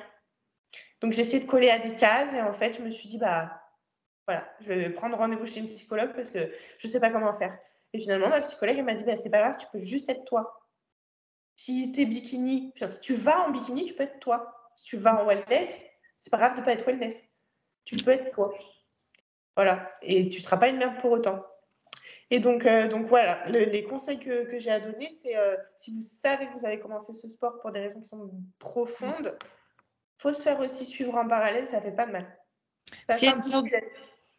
Donc 1.00 1.14
j'ai 1.14 1.22
essayé 1.22 1.40
de 1.40 1.50
coller 1.50 1.68
à 1.68 1.80
des 1.80 1.96
cases 1.96 2.32
et 2.32 2.40
en 2.40 2.52
fait, 2.52 2.74
je 2.74 2.82
me 2.82 2.90
suis 2.92 3.08
dit, 3.08 3.18
bah 3.18 3.60
voilà, 4.28 4.48
je 4.60 4.68
vais 4.68 4.90
prendre 4.90 5.16
rendez-vous 5.16 5.46
chez 5.46 5.58
une 5.58 5.66
psychologue 5.66 6.12
parce 6.14 6.30
que 6.30 6.52
je 6.78 6.86
sais 6.86 7.00
pas 7.00 7.10
comment 7.10 7.36
faire. 7.36 7.58
Et 7.92 7.98
finalement, 7.98 8.28
ma 8.28 8.40
psychologue, 8.40 8.76
elle 8.78 8.84
m'a 8.84 8.94
dit, 8.94 9.02
bah 9.02 9.16
c'est 9.16 9.30
pas 9.30 9.40
grave, 9.40 9.56
tu 9.58 9.66
peux 9.72 9.80
juste 9.80 10.08
être 10.10 10.24
toi. 10.24 10.64
Si 11.56 11.90
tu 11.90 12.02
es 12.02 12.04
bikini, 12.04 12.72
si 12.76 13.00
tu 13.00 13.14
vas 13.14 13.48
en 13.48 13.50
bikini, 13.50 13.84
tu 13.84 13.94
peux 13.94 14.04
être 14.04 14.20
toi. 14.20 14.70
Si 14.76 14.84
tu 14.84 14.96
vas 14.96 15.20
en 15.20 15.26
wellness, 15.26 15.82
c'est 16.20 16.30
pas 16.30 16.38
grave 16.38 16.56
de 16.56 16.62
pas 16.62 16.70
être 16.70 16.86
wellness. 16.86 17.20
Tu 17.84 17.96
peux 17.96 18.12
être 18.12 18.30
toi. 18.30 18.54
Voilà. 19.56 19.92
Et 20.02 20.28
tu 20.28 20.40
seras 20.40 20.56
pas 20.56 20.68
une 20.68 20.76
merde 20.76 21.00
pour 21.00 21.10
autant. 21.10 21.44
Et 22.30 22.40
donc, 22.40 22.66
euh, 22.66 22.88
donc 22.88 23.06
voilà, 23.06 23.48
les 23.48 23.84
conseils 23.84 24.18
que, 24.18 24.50
que 24.50 24.58
j'ai 24.58 24.70
à 24.70 24.80
donner, 24.80 25.10
c'est 25.22 25.36
euh, 25.36 25.56
si 25.78 25.92
vous 25.94 26.02
savez 26.02 26.46
que 26.46 26.58
vous 26.58 26.66
avez 26.66 26.78
commencé 26.78 27.14
ce 27.14 27.26
sport 27.26 27.58
pour 27.60 27.72
des 27.72 27.80
raisons 27.80 28.00
qui 28.00 28.08
sont 28.08 28.30
profondes, 28.58 29.36
faut 30.18 30.32
se 30.32 30.42
faire 30.42 30.60
aussi 30.60 30.84
suivre 30.84 31.14
en 31.14 31.26
parallèle, 31.26 31.66
ça 31.66 31.80
fait 31.80 31.94
pas 31.94 32.06
de 32.06 32.12
mal. 32.12 32.38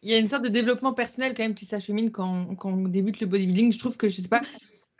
il 0.02 0.10
y 0.10 0.14
a 0.14 0.18
une 0.18 0.28
sorte 0.28 0.42
de 0.42 0.48
développement 0.48 0.94
personnel 0.94 1.34
quand 1.34 1.42
même 1.42 1.54
qui 1.54 1.66
s'achemine 1.66 2.12
quand, 2.12 2.54
quand, 2.54 2.70
on 2.70 2.88
débute 2.88 3.20
le 3.20 3.26
bodybuilding. 3.26 3.72
Je 3.72 3.78
trouve 3.78 3.96
que, 3.96 4.08
je 4.08 4.20
sais 4.20 4.28
pas, 4.28 4.42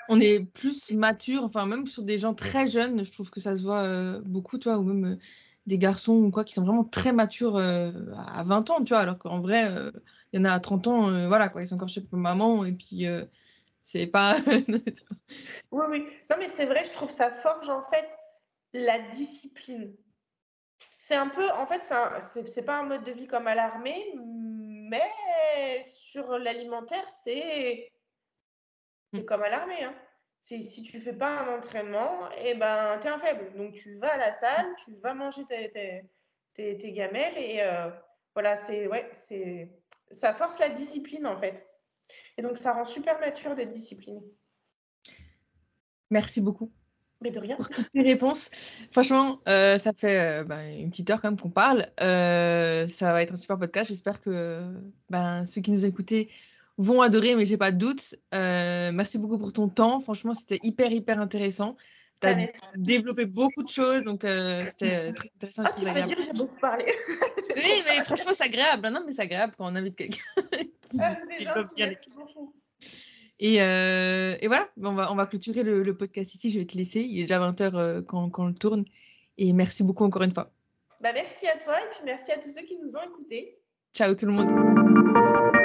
on 0.08 0.20
est 0.20 0.44
plus 0.44 0.90
mature, 0.90 1.44
enfin 1.44 1.66
même 1.66 1.86
sur 1.86 2.02
des 2.02 2.18
gens 2.18 2.34
très 2.34 2.66
jeunes, 2.66 3.04
je 3.04 3.12
trouve 3.12 3.30
que 3.30 3.40
ça 3.40 3.54
se 3.54 3.62
voit 3.62 3.82
euh, 3.82 4.20
beaucoup, 4.24 4.58
toi, 4.58 4.78
ou 4.78 4.82
même 4.82 5.18
des 5.66 5.78
garçons 5.78 6.14
ou 6.14 6.30
quoi 6.30 6.44
qui 6.44 6.54
sont 6.54 6.64
vraiment 6.64 6.84
très 6.84 7.12
matures 7.12 7.58
à 7.58 8.42
20 8.44 8.70
ans, 8.70 8.82
tu 8.82 8.94
vois, 8.94 9.00
alors 9.00 9.18
qu'en 9.18 9.40
vrai, 9.40 9.68
il 10.32 10.38
y 10.38 10.42
en 10.42 10.44
a 10.44 10.52
à 10.52 10.60
30 10.60 10.86
ans, 10.86 11.10
euh, 11.10 11.28
voilà, 11.28 11.48
quoi, 11.48 11.62
ils 11.62 11.68
sont 11.68 11.74
encore 11.74 11.88
chez 11.88 12.06
maman, 12.12 12.64
et 12.64 12.72
puis 12.72 13.06
euh, 13.06 13.24
c'est 13.82 14.06
pas. 14.06 14.38
oui, 14.46 15.84
oui. 15.88 16.06
Non, 16.30 16.36
mais 16.38 16.48
c'est 16.56 16.66
vrai, 16.66 16.84
je 16.84 16.92
trouve 16.92 17.10
ça 17.10 17.30
forge 17.30 17.68
en 17.68 17.82
fait 17.82 18.08
la 18.72 18.98
discipline. 19.12 19.94
C'est 20.98 21.16
un 21.16 21.28
peu, 21.28 21.44
en 21.50 21.66
fait, 21.66 21.82
c'est 22.46 22.62
pas 22.62 22.80
un 22.80 22.84
mode 22.84 23.02
de 23.02 23.10
vie 23.10 23.26
comme 23.26 23.48
à 23.48 23.56
l'armée, 23.56 24.14
mais 24.14 25.82
sur 25.84 26.38
l'alimentaire, 26.38 27.04
c'est 27.24 27.90
mm. 29.12 29.24
comme 29.24 29.42
à 29.42 29.48
l'armée. 29.48 29.82
Hein. 29.82 29.94
Si 30.42 30.82
tu 30.82 31.00
fais 31.00 31.12
pas 31.12 31.42
un 31.42 31.58
entraînement, 31.58 32.28
et 32.32 32.50
eh 32.50 32.54
ben, 32.54 32.98
tu 33.00 33.06
es 33.06 33.10
un 33.10 33.18
faible. 33.18 33.52
Donc, 33.56 33.74
tu 33.74 33.98
vas 33.98 34.14
à 34.14 34.16
la 34.16 34.32
salle, 34.32 34.66
tu 34.84 34.92
vas 35.02 35.14
manger 35.14 35.44
tes, 35.44 35.70
tes, 35.70 36.02
tes, 36.78 36.92
gamelles, 36.92 37.36
et 37.36 37.62
euh, 37.62 37.90
voilà, 38.34 38.56
c'est 38.56 38.86
ouais, 38.88 39.08
c'est 39.28 39.70
ça 40.10 40.34
force 40.34 40.58
la 40.58 40.68
discipline 40.70 41.26
en 41.26 41.36
fait. 41.36 41.66
Et 42.36 42.42
donc 42.42 42.58
ça 42.58 42.72
rend 42.72 42.84
super 42.84 43.18
mature 43.20 43.54
d'être 43.54 43.70
discipliné. 43.70 44.20
Merci 46.10 46.40
beaucoup. 46.40 46.72
Mais 47.22 47.30
de 47.30 47.38
rien. 47.38 47.56
Pour 47.56 47.68
toutes 47.68 47.92
tes 47.92 48.02
réponses. 48.02 48.50
Franchement, 48.90 49.40
euh, 49.46 49.78
ça 49.78 49.92
fait 49.92 50.40
euh, 50.40 50.44
bah, 50.44 50.66
une 50.68 50.90
petite 50.90 51.10
heure 51.10 51.20
quand 51.20 51.28
même 51.28 51.38
qu'on 51.38 51.50
parle. 51.50 51.86
Ça 51.98 53.12
va 53.12 53.22
être 53.22 53.34
un 53.34 53.36
super 53.36 53.58
podcast. 53.58 53.90
J'espère 53.90 54.20
que 54.20 54.74
ben, 55.10 55.44
ceux 55.44 55.60
qui 55.60 55.70
nous 55.70 55.84
ont 55.84 55.88
écoutés 55.88 56.30
vont 56.78 57.02
adorer, 57.02 57.34
mais 57.34 57.44
j'ai 57.44 57.56
pas 57.56 57.72
de 57.72 57.78
doute. 57.78 58.14
merci 58.32 59.18
beaucoup 59.18 59.38
pour 59.38 59.52
ton 59.52 59.68
temps. 59.68 60.00
Franchement, 60.00 60.34
c'était 60.34 60.60
hyper, 60.62 60.92
hyper 60.92 61.20
intéressant. 61.20 61.76
Tu 62.20 62.26
as 62.26 62.36
développé 62.76 63.24
beaucoup 63.24 63.62
de 63.62 63.68
choses, 63.68 64.04
donc 64.04 64.24
euh, 64.24 64.64
c'était 64.66 65.10
euh, 65.10 65.12
très 65.12 65.30
intéressant. 65.38 65.62
Ah, 65.64 65.72
tu 65.72 65.84
peux 65.84 66.02
dire 66.02 66.16
que 66.16 66.22
j'ai 66.22 66.32
beaucoup 66.32 66.58
parlé. 66.60 66.84
oui, 67.56 67.82
mais 67.86 68.04
franchement, 68.04 68.32
c'est 68.34 68.44
agréable. 68.44 68.88
Non, 68.88 69.02
mais 69.06 69.12
c'est 69.12 69.22
agréable 69.22 69.54
quand 69.56 69.72
on 69.72 69.74
invite 69.74 69.96
quelqu'un 69.96 70.20
qui 70.82 70.98
ah, 71.00 71.16
bien 71.74 71.94
et, 73.42 73.62
euh, 73.62 74.36
et, 74.38 74.48
voilà, 74.48 74.68
on 74.82 74.92
va, 74.92 75.10
on 75.10 75.14
va 75.14 75.24
clôturer 75.24 75.62
le, 75.62 75.96
podcast 75.96 76.34
ici. 76.34 76.50
Je 76.50 76.58
vais 76.58 76.66
te 76.66 76.76
laisser. 76.76 77.00
Il 77.00 77.20
est 77.20 77.22
déjà 77.22 77.40
20h 77.40 77.74
euh, 77.74 78.02
quand, 78.02 78.28
quand 78.28 78.44
on 78.44 78.48
le 78.48 78.54
tourne. 78.54 78.84
Et 79.38 79.54
merci 79.54 79.82
beaucoup 79.82 80.04
encore 80.04 80.22
une 80.22 80.34
fois. 80.34 80.52
Bah, 81.00 81.12
merci 81.14 81.46
à 81.46 81.56
toi 81.56 81.80
et 81.80 81.88
puis 81.90 82.00
merci 82.04 82.30
à 82.32 82.36
tous 82.36 82.50
ceux 82.50 82.62
qui 82.62 82.76
nous 82.76 82.94
ont 82.96 83.02
écoutés. 83.02 83.58
Ciao 83.94 84.14
tout 84.14 84.26
le 84.26 84.32
monde. 84.32 85.56